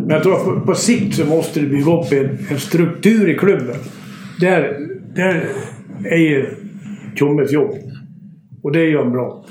Men 0.00 0.10
jag 0.10 0.22
tror 0.22 0.34
att 0.34 0.44
på, 0.44 0.60
på 0.60 0.74
sikt 0.74 1.14
så 1.14 1.26
måste 1.26 1.60
det 1.60 1.66
bygga 1.66 1.92
upp 1.92 2.12
en, 2.12 2.38
en 2.50 2.58
struktur 2.58 3.28
i 3.28 3.34
klubben. 3.34 3.76
Där, 4.40 4.78
där 5.14 5.44
är 6.04 6.18
ju 6.18 6.46
Tjommes 7.14 7.52
jobb. 7.52 7.74
Och 8.64 8.72
det 8.72 8.84
gör 8.84 9.02
en 9.04 9.12
bra. 9.12 9.44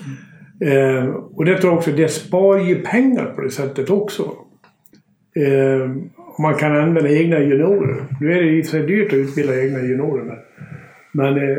Eh, 0.61 1.06
och 1.10 1.45
det 1.45 1.57
tror 1.57 1.72
jag 1.72 1.77
också, 1.77 1.91
det 1.91 2.07
sparar 2.07 2.60
ju 2.64 2.76
pengar 2.81 3.26
på 3.26 3.41
det 3.41 3.49
sättet 3.52 3.90
också. 3.90 4.23
Eh, 5.35 5.90
man 6.40 6.56
kan 6.56 6.76
använda 6.77 7.10
egna 7.10 7.40
juniorer. 7.40 8.03
Nu 8.22 8.31
är 8.34 8.41
det 8.44 8.49
i 8.52 8.61
och 8.61 8.65
för 8.65 8.72
sig 8.72 8.88
dyrt 8.88 9.07
att 9.07 9.14
utbilda 9.14 9.61
egna 9.61 9.80
juniorer. 9.80 10.23
Men, 10.23 10.38
men 11.34 11.38
eh, 11.49 11.57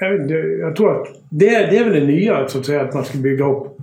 jag, 0.00 0.16
inte, 0.22 0.34
jag 0.34 0.76
tror 0.76 1.00
att 1.02 1.06
det, 1.30 1.48
är- 1.54 1.70
det 1.70 1.78
är 1.78 1.84
väl 1.84 2.00
det 2.00 2.06
nya, 2.06 2.48
så 2.48 2.58
att 2.58 2.66
säga, 2.66 2.82
att 2.82 2.94
man 2.94 3.04
ska 3.04 3.18
bygga 3.18 3.44
upp 3.46 3.76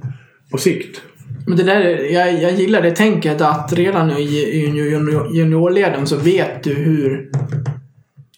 på 0.52 0.58
sikt. 0.58 1.02
Men 1.48 1.58
det 1.58 1.64
där, 1.64 1.82
jag, 2.14 2.34
jag 2.34 2.52
gillar 2.52 2.82
det 2.82 2.92
tänket 2.96 3.42
att 3.42 3.74
redan 3.74 4.12
i, 4.12 4.22
i 4.24 4.66
junior, 4.66 5.28
juniorleden 5.36 6.08
så 6.08 6.16
vet 6.18 6.64
du 6.64 6.74
hur... 6.74 7.30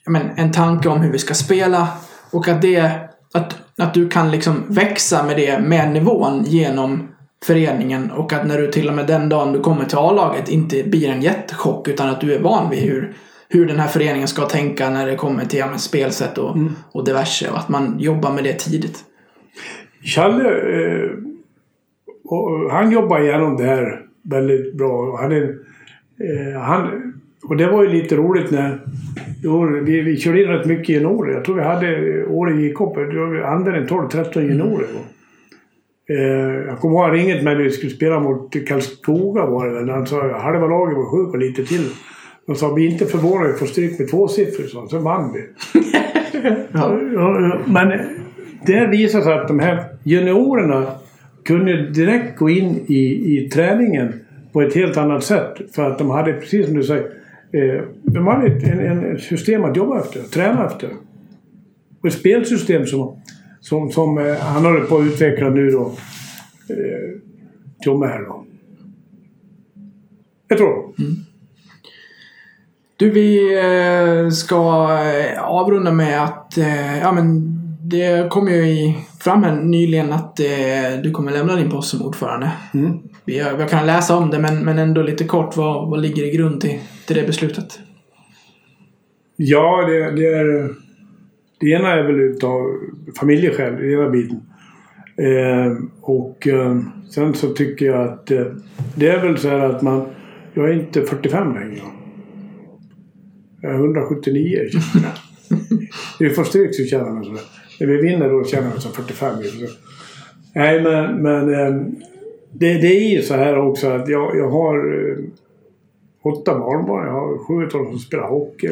Men, 0.10 0.22
en 0.38 0.52
tanke 0.52 0.90
om 0.90 1.00
hur 1.02 1.12
vi 1.12 1.18
ska 1.18 1.34
spela 1.34 1.88
och 2.32 2.48
att 2.48 2.62
det... 2.62 2.92
Att, 3.34 3.56
att 3.78 3.94
du 3.94 4.10
kan 4.10 4.32
liksom 4.32 4.64
växa 4.68 5.24
med 5.24 5.38
det, 5.38 5.60
med 5.60 5.92
nivån 5.92 6.44
genom 6.44 7.08
föreningen 7.46 8.12
och 8.12 8.34
att 8.34 8.48
när 8.48 8.58
du 8.58 8.72
till 8.72 8.90
och 8.90 8.96
med 8.96 9.08
den 9.08 9.30
dagen 9.30 9.54
du 9.54 9.60
kommer 9.60 9.86
till 9.86 9.98
A-laget 9.98 10.50
inte 10.50 10.84
blir 10.84 11.10
en 11.10 11.22
jättechock 11.22 11.88
utan 11.88 12.10
att 12.10 12.22
du 12.22 12.34
är 12.34 12.40
van 12.40 12.70
vid 12.70 12.80
hur, 12.80 13.14
hur 13.50 13.66
den 13.66 13.80
här 13.80 13.88
föreningen 13.88 14.28
ska 14.28 14.46
tänka 14.46 14.90
när 14.90 15.08
det 15.08 15.16
kommer 15.16 15.46
till 15.46 15.60
ja, 15.60 15.78
spelsätt 15.78 16.38
och, 16.38 16.58
och 16.92 17.06
diverse 17.06 17.50
och 17.50 17.58
att 17.58 17.70
man 17.70 18.00
jobbar 18.00 18.32
med 18.32 18.44
det 18.44 18.54
tidigt. 18.54 19.04
Challe, 20.04 20.50
eh, 20.50 21.10
han 22.72 22.92
jobbar 22.92 23.20
igenom 23.20 23.58
det 23.58 23.64
här 23.64 24.06
väldigt 24.24 24.78
bra. 24.78 25.18
Han 25.22 25.32
är, 25.32 25.44
eh, 25.44 26.62
han, 26.62 27.14
och 27.44 27.58
det 27.58 27.68
var 27.68 27.84
ju 27.84 27.90
lite 27.90 28.16
roligt 28.16 28.52
när 28.52 28.80
vi, 29.84 30.02
vi 30.02 30.18
körde 30.18 30.44
in 30.44 30.50
rätt 30.50 30.66
mycket 30.66 30.90
juniorer. 30.90 31.34
Jag 31.34 31.46
tror 31.46 31.56
vi 31.56 31.62
hade. 31.62 31.92
Jag 32.08 33.12
tror 33.12 33.32
vi 33.34 33.44
använde 33.44 33.86
12-13 33.90 34.42
juniorer. 34.42 34.88
då. 34.94 35.00
Eh, 36.14 36.68
jag 36.68 36.80
kommer 36.80 36.96
ihåg 36.96 37.04
han 37.04 37.12
ringde 37.12 37.42
mig 37.42 37.56
när 37.56 37.64
vi 37.64 37.72
skulle 37.72 37.92
spela 37.92 38.20
mot 38.20 38.68
Karlskoga 38.68 39.46
var 39.46 39.68
det 39.68 39.74
väl. 39.74 39.90
Han 39.90 40.08
sa 40.08 40.40
halva 40.40 40.68
laget 40.68 40.98
var 40.98 41.06
sjuk 41.06 41.34
och 41.34 41.40
lite 41.40 41.66
till. 41.66 41.90
Han 42.48 42.56
sa 42.56 42.74
vi 42.74 42.88
är 42.88 42.92
inte 42.92 43.06
förvånade 43.06 43.50
att 43.50 43.60
få 43.60 43.66
stryk 43.66 44.00
med 44.00 44.10
två 44.10 44.28
siffror 44.28 44.64
så, 44.64 44.88
så 44.88 45.00
vann 45.00 45.34
vi. 45.34 45.42
Ja, 46.72 46.98
Men 47.66 48.00
det 48.66 48.88
visar 48.88 49.22
sig 49.22 49.34
att 49.34 49.48
de 49.48 49.60
här 49.60 49.86
juniorerna 50.04 50.86
kunde 51.46 51.90
direkt 51.90 52.38
gå 52.38 52.50
in 52.50 52.80
i, 52.88 53.38
i 53.38 53.50
träningen 53.50 54.14
på 54.54 54.62
ett 54.62 54.76
helt 54.76 54.98
annat 54.98 55.24
sätt. 55.24 55.54
För 55.76 55.84
att 55.84 55.98
de 55.98 56.10
hade, 56.10 56.34
precis 56.34 56.66
som 56.66 56.76
du 56.76 56.84
säger, 56.84 57.17
de 58.04 58.28
hade 58.28 58.48
ett 58.48 58.64
en, 58.64 58.80
en 58.80 59.16
ett 59.16 59.24
system 59.24 59.64
att 59.64 59.76
jobba 59.76 60.00
efter, 60.00 60.24
träna 60.24 60.66
efter. 60.66 60.90
Och 62.02 62.08
ett 62.08 62.14
spelsystem 62.14 62.86
som, 62.86 63.22
som, 63.62 63.92
som 63.92 64.18
eh, 64.18 64.36
han 64.36 64.66
håller 64.66 64.82
på 64.82 64.98
att 64.98 65.06
utveckla 65.06 65.50
nu 65.50 65.70
då. 65.70 65.92
Eh, 66.70 68.10
här 68.10 68.26
då. 68.26 68.46
Jag 70.48 70.58
tror. 70.58 70.94
Du, 72.98 73.10
vi 73.10 73.58
eh, 73.60 74.30
ska 74.30 74.90
eh, 75.04 75.44
avrunda 75.44 75.92
med 75.92 76.24
att 76.24 76.58
eh, 76.58 77.00
ja, 77.00 77.12
men 77.12 77.54
det 77.82 78.32
kom 78.32 78.48
ju 78.48 78.94
fram 79.20 79.44
här 79.44 79.56
nyligen 79.56 80.14
att 80.14 80.40
eh, 80.40 81.02
du 81.04 81.12
kommer 81.12 81.32
lämna 81.32 81.56
din 81.56 81.70
post 81.70 81.90
som 81.90 82.02
ordförande. 82.02 82.52
Mm. 82.74 83.00
Vi, 83.28 83.40
har- 83.40 83.60
jag 83.60 83.70
kan 83.70 83.86
läsa 83.86 84.18
om 84.18 84.30
det, 84.30 84.40
men, 84.40 84.66
men 84.66 84.80
ändå 84.80 85.02
lite 85.02 85.24
kort. 85.24 85.58
Vad, 85.58 85.90
vad 85.90 86.02
ligger 86.02 86.24
i 86.24 86.32
grund 86.38 86.62
till, 86.62 86.80
till 87.08 87.16
det 87.16 87.28
beslutet? 87.28 87.80
Ja, 89.36 89.86
det, 89.88 90.12
det 90.12 90.28
är... 90.28 90.70
Det 91.60 91.68
ena 91.70 91.90
är 91.94 92.04
väl 92.04 92.20
utav 92.20 92.62
familjeskäl, 93.20 93.74
den 93.76 93.92
ena 93.94 94.10
biten. 94.10 94.42
Eh, 95.18 95.74
och 96.02 96.48
eh, 96.48 96.80
sen 97.10 97.34
så 97.34 97.50
tycker 97.54 97.86
jag 97.86 98.08
att 98.08 98.32
eh, 98.32 98.46
det 98.96 99.08
är 99.10 99.22
väl 99.22 99.38
så 99.38 99.50
här 99.50 99.60
att 99.60 99.82
man... 99.82 100.06
Jag 100.54 100.70
är 100.70 100.74
inte 100.74 101.02
45 101.02 101.54
längre. 101.54 101.82
Jag 103.62 103.72
är 103.72 103.76
179 103.76 104.60
känner. 104.72 105.10
Det 106.20 106.26
är 106.26 106.30
först 106.30 106.50
stryk 106.50 106.76
så 106.76 106.84
känner 106.86 107.12
man 107.12 107.24
så. 107.24 107.32
När 107.80 107.88
vi 107.88 107.98
vinner 108.02 108.30
då 108.30 108.44
känner 108.46 108.70
man 108.70 108.82
sig 108.82 108.92
45. 108.92 109.36
Så. 109.44 109.66
Nej, 110.56 110.82
men, 110.84 111.22
men 111.22 111.54
eh, 111.54 111.82
det, 112.52 112.74
det 112.74 112.88
är 112.88 113.16
ju 113.16 113.22
så 113.22 113.34
här 113.34 113.58
också 113.58 113.88
att 113.88 114.10
jag, 114.10 114.38
jag 114.38 114.50
har 114.50 114.78
eh, 114.78 115.18
åtta 116.22 116.60
barnbarn. 116.60 117.06
Jag 117.06 117.14
har 117.14 117.38
sju 117.38 117.54
av 117.54 117.70
dem 117.70 117.90
som 117.90 118.00
spelar 118.00 118.28
hockey. 118.28 118.70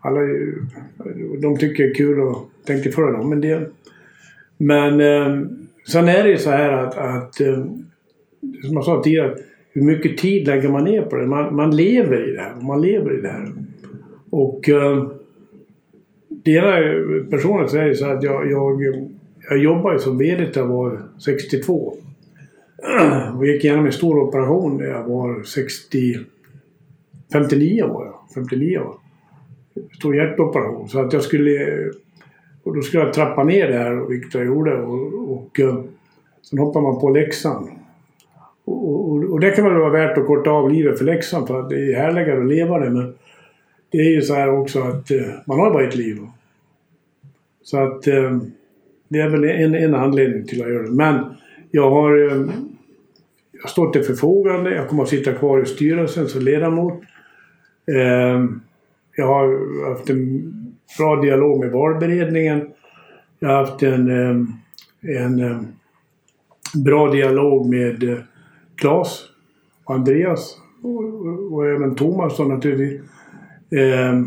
alla, 0.00 0.20
de 1.38 1.56
tycker 1.58 1.84
det 1.84 1.90
är 1.90 1.94
kul 1.94 2.20
och 2.20 2.50
tänker 2.66 2.90
föra 2.90 3.12
dem 3.12 3.32
en 3.32 3.40
del. 3.40 3.64
Men 4.58 5.00
eh, 5.00 5.46
sen 5.88 6.08
är 6.08 6.24
det 6.24 6.30
ju 6.30 6.38
så 6.38 6.50
här 6.50 6.72
att, 6.72 6.98
att 6.98 7.40
eh, 7.40 7.64
som 8.64 8.74
jag 8.74 8.84
sa 8.84 9.02
tidigare, 9.02 9.36
hur 9.72 9.82
mycket 9.82 10.18
tid 10.18 10.46
lägger 10.46 10.68
man 10.68 10.84
ner 10.84 11.02
på 11.02 11.16
det? 11.16 11.26
Man, 11.26 11.56
man 11.56 11.76
lever 11.76 12.28
i 12.28 12.32
det 12.32 12.40
här. 12.40 12.54
Man 12.60 12.82
lever 12.82 13.18
i 13.18 13.20
det 13.20 13.28
här. 13.28 13.52
Och 14.30 14.68
eh, 14.68 15.08
det 16.28 16.50
ena 16.50 16.72
personligt 17.30 17.70
så 17.70 17.76
är 17.76 17.88
det 17.88 17.94
så 17.94 18.06
att 18.06 18.22
jag, 18.22 18.50
jag, 18.50 18.82
jag 19.50 19.58
jobbar 19.58 19.92
ju 19.92 19.98
som 19.98 20.18
VD 20.18 20.46
till 20.46 20.60
jag 20.60 20.66
var 20.66 21.02
62. 21.24 21.96
Och 23.36 23.46
gick 23.46 23.64
igenom 23.64 23.86
en 23.86 23.92
stor 23.92 24.18
operation 24.18 24.76
när 24.76 24.84
jag 24.84 25.04
var 25.04 25.42
60... 25.42 26.18
59 27.32 27.86
var 27.86 28.04
jag. 28.04 28.14
59 28.34 28.78
år. 28.78 28.94
Stor 29.98 30.16
hjärtoperation. 30.16 30.88
Så 30.88 31.00
att 31.00 31.12
jag 31.12 31.22
skulle... 31.22 31.76
Och 32.62 32.76
då 32.76 32.82
skulle 32.82 33.02
jag 33.02 33.12
trappa 33.12 33.44
ner 33.44 33.68
det 33.68 33.78
här, 33.78 34.08
vilket 34.08 34.34
jag 34.34 34.46
gjorde. 34.46 34.82
Och, 34.82 35.32
och 35.32 35.60
eh, 35.60 35.84
sen 36.42 36.58
hoppar 36.58 36.80
man 36.80 37.00
på 37.00 37.10
läxan. 37.10 37.70
Och, 38.64 39.10
och, 39.10 39.24
och 39.24 39.40
det 39.40 39.50
kan 39.50 39.64
väl 39.64 39.74
vara 39.74 39.90
värt 39.90 40.18
att 40.18 40.26
korta 40.26 40.50
av 40.50 40.70
livet 40.70 40.98
för 40.98 41.04
läxan 41.04 41.46
för 41.46 41.60
att 41.60 41.70
det 41.70 41.92
är 41.92 41.96
härligare 41.96 42.40
att 42.40 42.48
leva 42.48 42.78
det. 42.78 42.90
Men 42.90 43.14
det 43.90 43.98
är 43.98 44.10
ju 44.10 44.22
så 44.22 44.34
här 44.34 44.60
också 44.60 44.80
att 44.80 45.10
eh, 45.10 45.20
man 45.46 45.58
har 45.58 45.70
bara 45.70 45.88
ett 45.88 45.96
liv. 45.96 46.18
Så 47.62 47.78
att 47.78 48.06
eh, 48.06 48.38
det 49.08 49.18
är 49.18 49.28
väl 49.28 49.44
en, 49.44 49.74
en 49.74 49.94
anledning 49.94 50.46
till 50.46 50.62
att 50.62 50.68
jag 50.68 50.76
gör 50.76 50.82
det. 50.82 50.92
Men 50.92 51.24
jag 51.70 51.90
har, 51.90 52.48
jag 53.62 53.70
står 53.70 53.90
till 53.90 54.02
förfogande. 54.02 54.74
Jag 54.74 54.88
kommer 54.88 55.02
att 55.02 55.08
sitta 55.08 55.32
kvar 55.32 55.62
i 55.62 55.66
styrelsen 55.66 56.28
som 56.28 56.42
ledamot. 56.42 57.02
Eh, 57.86 58.44
jag 59.16 59.26
har 59.26 59.88
haft 59.88 60.10
en 60.10 60.52
bra 60.98 61.16
dialog 61.16 61.60
med 61.60 61.70
valberedningen. 61.70 62.68
Jag 63.38 63.48
har 63.48 63.56
haft 63.56 63.82
en, 63.82 64.10
eh, 64.10 64.46
en 65.24 65.40
eh, 65.40 65.60
bra 66.84 67.12
dialog 67.12 67.68
med 67.70 68.02
eh, 68.02 68.18
Claes 68.76 69.24
och 69.84 69.94
Andreas 69.94 70.56
och, 70.82 71.04
och, 71.04 71.52
och 71.52 71.66
även 71.66 71.94
Thomas 71.94 72.36
då 72.36 72.44
naturligtvis. 72.44 73.00
Eh, 73.70 74.22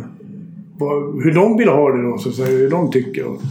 vad, 0.77 1.23
hur 1.23 1.33
de 1.33 1.57
vill 1.57 1.69
ha 1.69 1.91
det 1.91 2.03
då, 2.03 2.17
så 2.17 2.29
att 2.29 2.35
säga, 2.35 2.57
hur 2.57 2.69
de 2.69 2.91
tycker. 2.91 3.25
Och, 3.25 3.41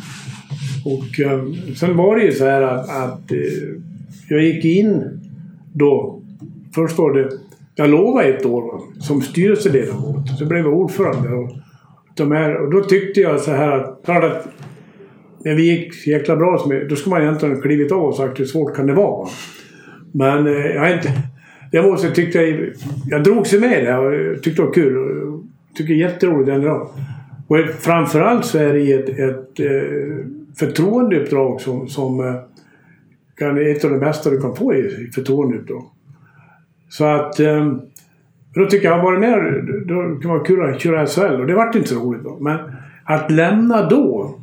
och 0.85 1.21
eh, 1.21 1.45
sen 1.77 1.97
var 1.97 2.17
det 2.17 2.23
ju 2.23 2.33
så 2.33 2.45
här 2.45 2.63
att, 2.63 2.89
att 2.89 3.33
eh, 3.33 3.39
jag 4.29 4.43
gick 4.43 4.65
in 4.65 5.21
då. 5.75 6.21
Först 6.75 6.99
var 6.99 7.13
det, 7.15 7.29
jag 7.75 7.91
lovade 7.91 8.29
ett 8.29 8.47
år 8.47 8.81
som 9.01 9.23
styrelseledamot. 9.23 10.39
Så 10.39 10.47
blev 10.47 10.61
jag 10.65 10.75
ordförande. 10.75 11.29
Och, 11.29 11.51
de 12.17 12.33
här, 12.33 12.57
och 12.57 12.71
då 12.71 12.81
tyckte 12.85 13.21
jag 13.21 13.41
så 13.41 13.51
här 13.51 13.71
att, 13.73 14.01
klart 14.05 14.25
att 14.25 14.49
när 15.45 15.55
vi 15.55 15.63
gick 15.71 15.95
så 15.95 16.11
jäkla 16.11 16.37
bra, 16.37 16.59
som 16.59 16.71
jag- 16.71 16.89
då 16.89 16.97
skulle 16.97 17.15
man 17.15 17.23
egentligen 17.23 17.61
klivit 17.63 17.93
av 17.93 18.03
och 18.05 18.15
sagt 18.15 18.41
hur 18.41 18.45
svårt 18.45 18.77
kan 18.77 18.87
det 18.87 18.93
vara. 18.95 19.29
Men 20.13 20.47
eh, 20.47 20.53
jag 20.53 20.93
inte... 20.93 21.09
Jag 21.71 21.85
måste 21.85 22.11
tyckte 22.11 22.39
jag... 22.39 22.71
Jag 23.09 23.25
drog 23.25 23.47
sig 23.47 23.61
med 23.61 23.85
det 23.85 23.97
och 23.97 24.43
tyckte 24.43 24.63
det 24.63 24.67
var 24.67 24.75
kul. 24.75 24.97
Och 24.99 25.41
tycker 25.77 25.95
det 25.95 26.01
är 26.03 26.11
jätteroligt 26.11 26.51
än 26.51 26.63
idag. 26.63 26.89
Och 27.49 27.57
framförallt 27.81 28.45
så 28.45 28.59
är 28.59 28.73
det 28.75 28.93
ett, 28.93 29.09
ett 29.09 29.61
eh, 29.61 30.27
förtroendeuppdrag 30.59 31.61
som, 31.61 31.89
som 31.89 32.21
eh, 32.21 32.35
kan, 33.37 33.59
ett 33.59 33.85
av 33.85 33.91
de 33.91 33.99
bästa 33.99 34.31
du 34.31 34.41
kan 34.41 34.57
få 34.57 34.75
i, 34.75 34.79
i 34.79 35.11
då. 35.67 35.91
Så 36.89 37.05
att... 37.05 37.41
Eh, 37.41 37.77
då 38.55 38.67
tycker 38.67 38.89
jag, 38.89 38.97
har 38.97 39.03
varit 39.03 39.21
med 39.21 39.65
då 39.87 39.95
kan 39.95 40.21
det 40.21 40.29
vara 40.29 40.45
kul 40.45 40.75
att 40.75 40.81
köra 40.81 41.07
SHL 41.07 41.41
och 41.41 41.47
det 41.47 41.55
vart 41.55 41.75
inte 41.75 41.89
så 41.89 42.01
roligt 42.01 42.25
då. 42.25 42.39
Men 42.41 42.59
att 43.05 43.31
lämna 43.31 43.89
då 43.89 44.35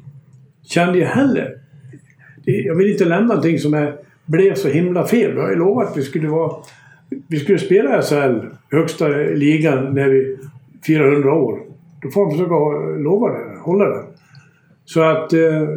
kände 0.63 0.99
jag 0.99 1.07
heller... 1.07 1.57
Jag 2.45 2.75
vill 2.75 2.91
inte 2.91 3.05
lämna 3.05 3.27
någonting 3.27 3.59
som 3.59 3.73
är, 3.73 3.95
blev 4.25 4.53
så 4.55 4.67
himla 4.67 5.07
fel. 5.07 5.35
Jag 5.35 5.43
har 5.43 5.49
ju 5.49 5.55
lovat 5.55 5.89
att 5.89 5.97
vi 5.97 6.01
skulle 6.01 6.27
vara... 6.27 6.55
Vi 7.27 7.39
skulle 7.39 7.59
spela 7.59 8.01
SHL, 8.01 8.39
högsta 8.71 9.07
ligan, 9.07 9.93
när 9.93 10.09
vi 10.09 10.37
400 10.87 11.33
år. 11.33 11.59
Då 12.01 12.09
får 12.09 12.25
man 12.25 12.31
försöka 12.31 12.53
lova 13.03 13.27
det, 13.27 13.59
hålla 13.61 13.85
det. 13.85 14.03
Så 14.85 15.01
att... 15.01 15.33
Eh, 15.33 15.67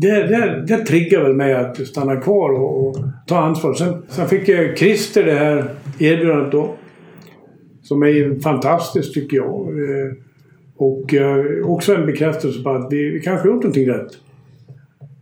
det, 0.00 0.26
det, 0.26 0.64
det 0.66 0.84
triggar 0.84 1.22
väl 1.22 1.34
mig 1.34 1.54
att 1.54 1.86
stanna 1.86 2.16
kvar 2.16 2.50
och, 2.50 2.86
och 2.86 2.96
ta 3.26 3.38
ansvar. 3.38 3.74
Sen, 3.74 4.02
sen 4.08 4.28
fick 4.28 4.48
jag 4.48 4.78
Christer 4.78 5.24
det 5.24 5.34
här 5.34 5.70
erbjudandet 5.98 6.52
då. 6.52 6.74
Som 7.82 8.02
är 8.02 8.40
fantastiskt 8.40 9.14
tycker 9.14 9.36
jag. 9.36 9.68
Eh, 9.68 10.12
Och 10.78 11.14
eh, 11.14 11.66
också 11.66 11.94
en 11.94 12.06
bekräftelse 12.06 12.62
på 12.62 12.70
att 12.70 12.92
vi, 12.92 13.10
vi 13.10 13.20
kanske 13.20 13.48
gjort 13.48 13.62
någonting 13.62 13.88
rätt. 13.88 14.12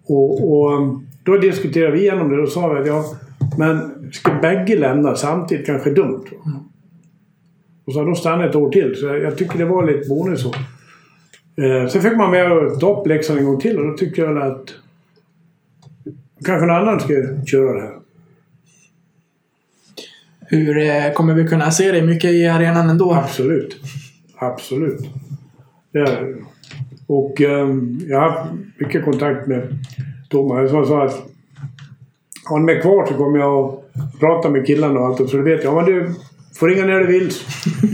Och, 0.06 0.50
och 0.50 0.78
um, 0.78 1.06
då 1.24 1.36
diskuterade 1.36 1.92
vi 1.92 2.00
igenom 2.00 2.30
det 2.30 2.42
och 2.42 2.48
sa 2.48 2.68
vi 2.72 2.80
att 2.80 2.86
ja, 2.86 3.04
men 3.58 3.78
ska 4.12 4.32
bägge 4.42 4.76
lämna 4.76 5.14
samtidigt 5.16 5.66
kanske 5.66 5.90
dumt. 5.90 6.24
Och 7.86 7.92
så 7.92 8.04
då 8.04 8.14
stannade 8.14 8.48
ett 8.48 8.56
år 8.56 8.70
till. 8.70 8.94
Så 8.96 9.06
jag, 9.06 9.22
jag 9.22 9.38
tycker 9.38 9.58
det 9.58 9.64
var 9.64 9.86
lite 9.86 10.08
bonus. 10.08 10.46
Eh, 11.56 11.88
sen 11.88 12.02
fick 12.02 12.16
man 12.16 12.30
med 12.30 13.06
Leksand 13.06 13.38
en 13.38 13.44
gång 13.44 13.60
till 13.60 13.78
och 13.78 13.86
då 13.86 13.96
tyckte 13.96 14.20
jag 14.20 14.38
att 14.38 14.74
kanske 16.44 16.66
någon 16.66 16.76
annan 16.76 17.00
ska 17.00 17.14
köra 17.46 17.72
det 17.72 17.80
här. 17.80 17.94
Hur 20.40 20.78
eh, 20.78 21.12
kommer 21.12 21.34
vi 21.34 21.48
kunna 21.48 21.70
se 21.70 21.92
dig 21.92 22.02
mycket 22.02 22.30
i 22.30 22.46
arenan 22.46 22.90
ändå? 22.90 23.12
Absolut. 23.12 23.76
Absolut. 24.36 25.00
Det. 25.92 26.34
Och 27.06 27.40
ehm, 27.40 28.00
jag 28.08 28.20
har 28.20 28.30
haft 28.30 28.52
mycket 28.78 29.04
kontakt 29.04 29.46
med 29.46 29.78
Thomas. 30.28 30.70
Som 30.70 30.86
sa 30.86 31.04
att 31.04 31.22
har 32.44 32.56
han 32.56 32.64
mig 32.64 32.80
kvar 32.80 33.06
så 33.06 33.14
kommer 33.14 33.38
jag 33.38 33.64
att 33.64 34.20
prata 34.20 34.50
med 34.50 34.66
killarna 34.66 35.00
och 35.00 35.06
allt. 35.06 35.20
Och 35.20 35.28
så 35.28 35.36
det 35.36 35.42
vet 35.42 35.64
jag. 35.64 35.72
Ja, 35.72 35.76
men 35.76 35.94
du 35.94 36.14
får 36.54 36.68
ringa 36.68 36.86
när 36.86 37.00
du 37.00 37.06
vill. 37.06 37.30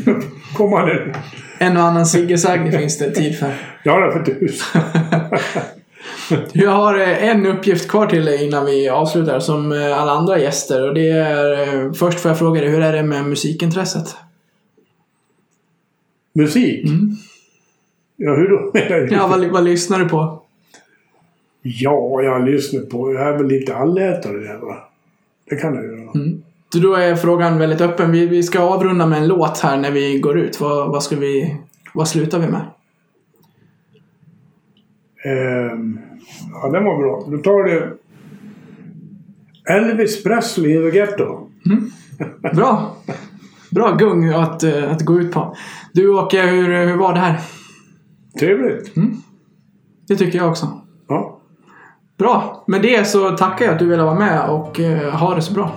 Kom 0.57 0.73
han. 0.73 0.89
En 1.63 1.77
och 1.77 1.83
annan 1.83 2.07
Sigge 2.07 2.39
finns 2.79 2.99
det 2.99 3.11
tid 3.11 3.39
för. 3.39 3.55
Ja, 3.83 4.01
det 4.01 4.13
för 4.13 4.25
tusan. 4.25 4.83
Jag 6.53 6.71
har 6.71 6.99
eh, 6.99 7.29
en 7.29 7.47
uppgift 7.47 7.91
kvar 7.91 8.07
till 8.07 8.25
dig 8.25 8.47
innan 8.47 8.67
vi 8.67 8.89
avslutar 8.89 9.41
som 9.41 9.73
eh, 9.73 10.01
alla 10.01 10.13
andra 10.13 10.39
gäster 10.39 10.89
och 10.89 10.95
det 10.95 11.09
är 11.09 11.69
eh, 11.85 11.93
Först 11.93 12.21
får 12.21 12.31
jag 12.31 12.39
fråga 12.39 12.61
dig, 12.61 12.71
hur 12.71 12.81
är 12.81 12.93
det 12.93 13.03
med 13.03 13.25
musikintresset? 13.25 14.17
Musik? 16.33 16.87
Ja, 18.17 18.35
hur 18.35 18.49
då? 18.49 18.73
Ja, 19.17 19.27
vad, 19.27 19.45
vad 19.45 19.65
lyssnar 19.65 19.99
du 19.99 20.09
på? 20.09 20.43
Ja, 21.63 22.23
jag 22.23 22.33
har 22.33 22.47
lyssnat 22.47 22.89
på... 22.89 23.13
Jag 23.13 23.29
är 23.29 23.37
väl 23.37 23.47
lite 23.47 23.77
allätare 23.77 24.39
där 24.39 24.59
va. 24.59 24.77
Det 25.51 25.57
kan 25.57 25.75
jag 25.75 25.85
göra. 25.85 26.13
Så 26.13 26.19
då 26.79 26.95
är 26.95 27.15
frågan 27.15 27.59
väldigt 27.59 27.81
öppen. 27.81 28.13
Vi, 28.13 28.27
vi 28.27 28.43
ska 28.43 28.61
avrunda 28.61 29.07
med 29.07 29.19
en 29.19 29.29
låt 29.29 29.59
här 29.59 29.77
när 29.77 29.91
vi 29.91 30.19
går 30.19 30.39
ut. 30.39 30.61
Vad, 30.61 30.89
vad 30.89 31.03
ska 31.03 31.17
vi... 31.17 31.57
Vad 31.95 32.09
slutar 32.09 32.39
vi 32.39 32.47
med? 32.47 32.67
Ehm, 35.25 35.99
ja, 36.53 36.69
den 36.69 36.85
var 36.85 36.99
bra. 36.99 37.25
Då 37.27 37.39
tar 37.39 37.65
du 37.65 37.99
Elvis 39.71 40.23
Presley 40.23 40.77
in 40.77 40.91
the 40.91 40.99
Ghetto. 40.99 41.49
Bra! 42.55 42.97
Bra 43.71 43.95
gung 43.95 44.29
att, 44.29 44.63
eh, 44.63 44.93
att 44.93 45.05
gå 45.05 45.21
ut 45.21 45.33
på. 45.33 45.57
Du 45.93 46.09
Åke, 46.09 46.43
hur, 46.43 46.87
hur 46.87 46.97
var 46.97 47.15
det 47.15 47.21
här? 47.21 47.41
Trevligt. 48.39 48.95
Det 50.09 50.17
tycker 50.17 50.39
jag 50.39 50.49
också. 50.49 50.81
Ja. 51.09 51.41
Bra! 52.19 52.65
Med 52.67 52.83
det 52.83 53.05
så 53.05 53.31
tackar 53.31 53.65
jag 53.65 53.73
att 53.73 53.79
du 53.79 53.87
ville 53.87 54.03
vara 54.03 54.19
med 54.19 54.49
och 54.49 54.81
eh, 54.81 55.13
ha 55.13 55.35
det 55.35 55.43
så 55.43 55.55
bra. 55.55 55.71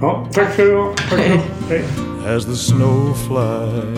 Ja, 0.00 0.26
tack 0.32 0.52
ska 0.52 0.64
du 0.64 0.76
ha. 0.76 0.92
Tack 0.96 1.08
ska 1.08 1.16
du 1.16 1.30
ha. 1.30 1.42
Hej. 1.68 1.84
as 2.26 2.44
the 2.44 2.56
snow 2.56 3.14
flies. 3.14 3.96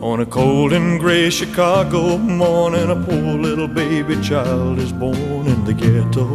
On 0.00 0.20
a 0.20 0.26
cold 0.26 0.72
and 0.72 0.98
gray 0.98 1.28
Chicago 1.28 2.16
morning, 2.16 2.90
a 2.90 2.96
poor 2.96 3.38
little 3.38 3.68
baby 3.68 4.18
child 4.22 4.78
is 4.78 4.92
born 4.92 5.46
in 5.46 5.64
the 5.66 5.74
ghetto. 5.74 6.26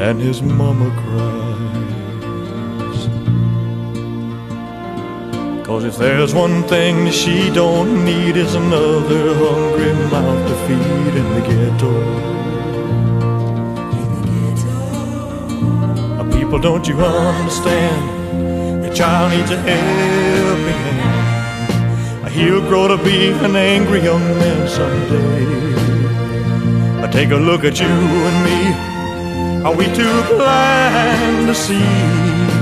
And 0.00 0.18
his 0.18 0.40
mama 0.40 0.90
cries. 1.02 1.41
Cause 5.72 5.84
if 5.84 5.96
there's 5.96 6.34
one 6.34 6.64
thing 6.64 7.10
she 7.10 7.50
don't 7.50 8.04
need 8.04 8.36
is 8.36 8.54
another 8.54 9.32
hungry 9.34 9.94
mouth 10.12 10.46
to 10.46 10.54
feed 10.66 11.14
in 11.20 11.26
the 11.34 11.40
ghetto. 11.48 11.92
People, 16.30 16.58
don't 16.58 16.86
you 16.86 16.94
understand? 16.96 18.84
The 18.84 18.92
child 18.94 19.32
needs 19.32 19.50
a 19.50 19.56
helping 19.56 20.82
hand. 21.00 22.28
He'll 22.34 22.60
grow 22.68 22.88
to 22.88 22.98
be 23.02 23.30
an 23.30 23.56
angry 23.56 24.02
young 24.02 24.26
man 24.40 24.68
someday. 24.68 25.46
Take 27.10 27.30
a 27.30 27.36
look 27.36 27.64
at 27.64 27.80
you 27.80 27.86
and 28.28 28.44
me. 28.44 28.74
Are 29.64 29.74
we 29.74 29.86
too 29.86 30.22
blind 30.36 31.46
to 31.46 31.54
see 31.54 32.61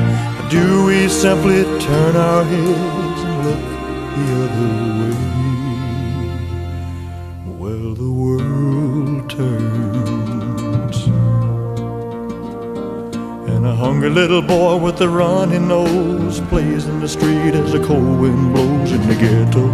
do 0.50 0.84
we 0.86 1.08
simply 1.08 1.62
turn 1.78 2.16
our 2.16 2.42
heads 2.42 3.20
and 3.22 3.44
look 3.46 3.62
the 4.16 4.26
other 4.42 4.72
way? 4.98 5.14
Well, 7.60 7.94
the 7.94 8.10
world 8.10 9.30
turns. 9.30 11.06
And 13.48 13.64
a 13.64 13.76
hungry 13.76 14.10
little 14.10 14.42
boy 14.42 14.76
with 14.76 15.00
a 15.02 15.08
runny 15.08 15.60
nose 15.60 16.40
plays 16.48 16.86
in 16.88 16.98
the 16.98 17.08
street 17.08 17.54
as 17.54 17.70
the 17.70 17.84
cold 17.86 18.18
wind 18.18 18.52
blows 18.52 18.90
in 18.90 19.06
the 19.06 19.14
ghetto. 19.14 19.70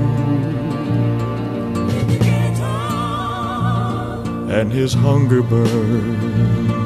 And 4.52 4.70
his 4.70 4.92
hunger 4.92 5.42
burns. 5.42 6.85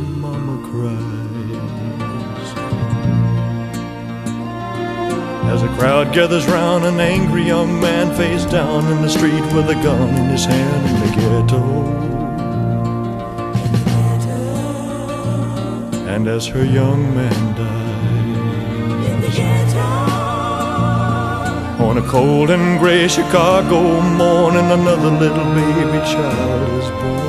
As 5.61 5.69
a 5.71 5.75
crowd 5.77 6.11
gathers 6.11 6.47
round, 6.47 6.85
an 6.85 6.99
angry 6.99 7.43
young 7.43 7.79
man 7.79 8.11
face 8.15 8.45
down 8.45 8.83
in 8.91 9.03
the 9.03 9.07
street 9.07 9.43
with 9.53 9.69
a 9.69 9.75
gun 9.75 10.09
in 10.09 10.29
his 10.29 10.43
hand 10.43 10.89
in 10.89 10.99
the 11.01 11.11
ghetto. 11.21 11.61
And 16.07 16.27
as 16.27 16.47
her 16.47 16.65
young 16.65 17.13
man 17.13 17.55
dies, 17.55 19.05
In 19.05 19.21
the 19.21 19.27
ghetto. 19.27 19.85
on 21.85 21.97
a 21.99 22.07
cold 22.09 22.49
and 22.49 22.79
gray 22.79 23.07
Chicago 23.07 24.01
morning, 24.01 24.71
another 24.71 25.11
little 25.11 25.45
baby 25.53 25.99
child 26.11 26.69
is 26.81 26.89
born 26.89 27.20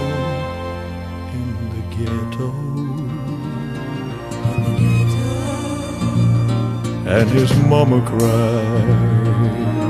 And 7.13 7.29
his 7.29 7.55
mama 7.69 8.01
cries. 8.07 9.82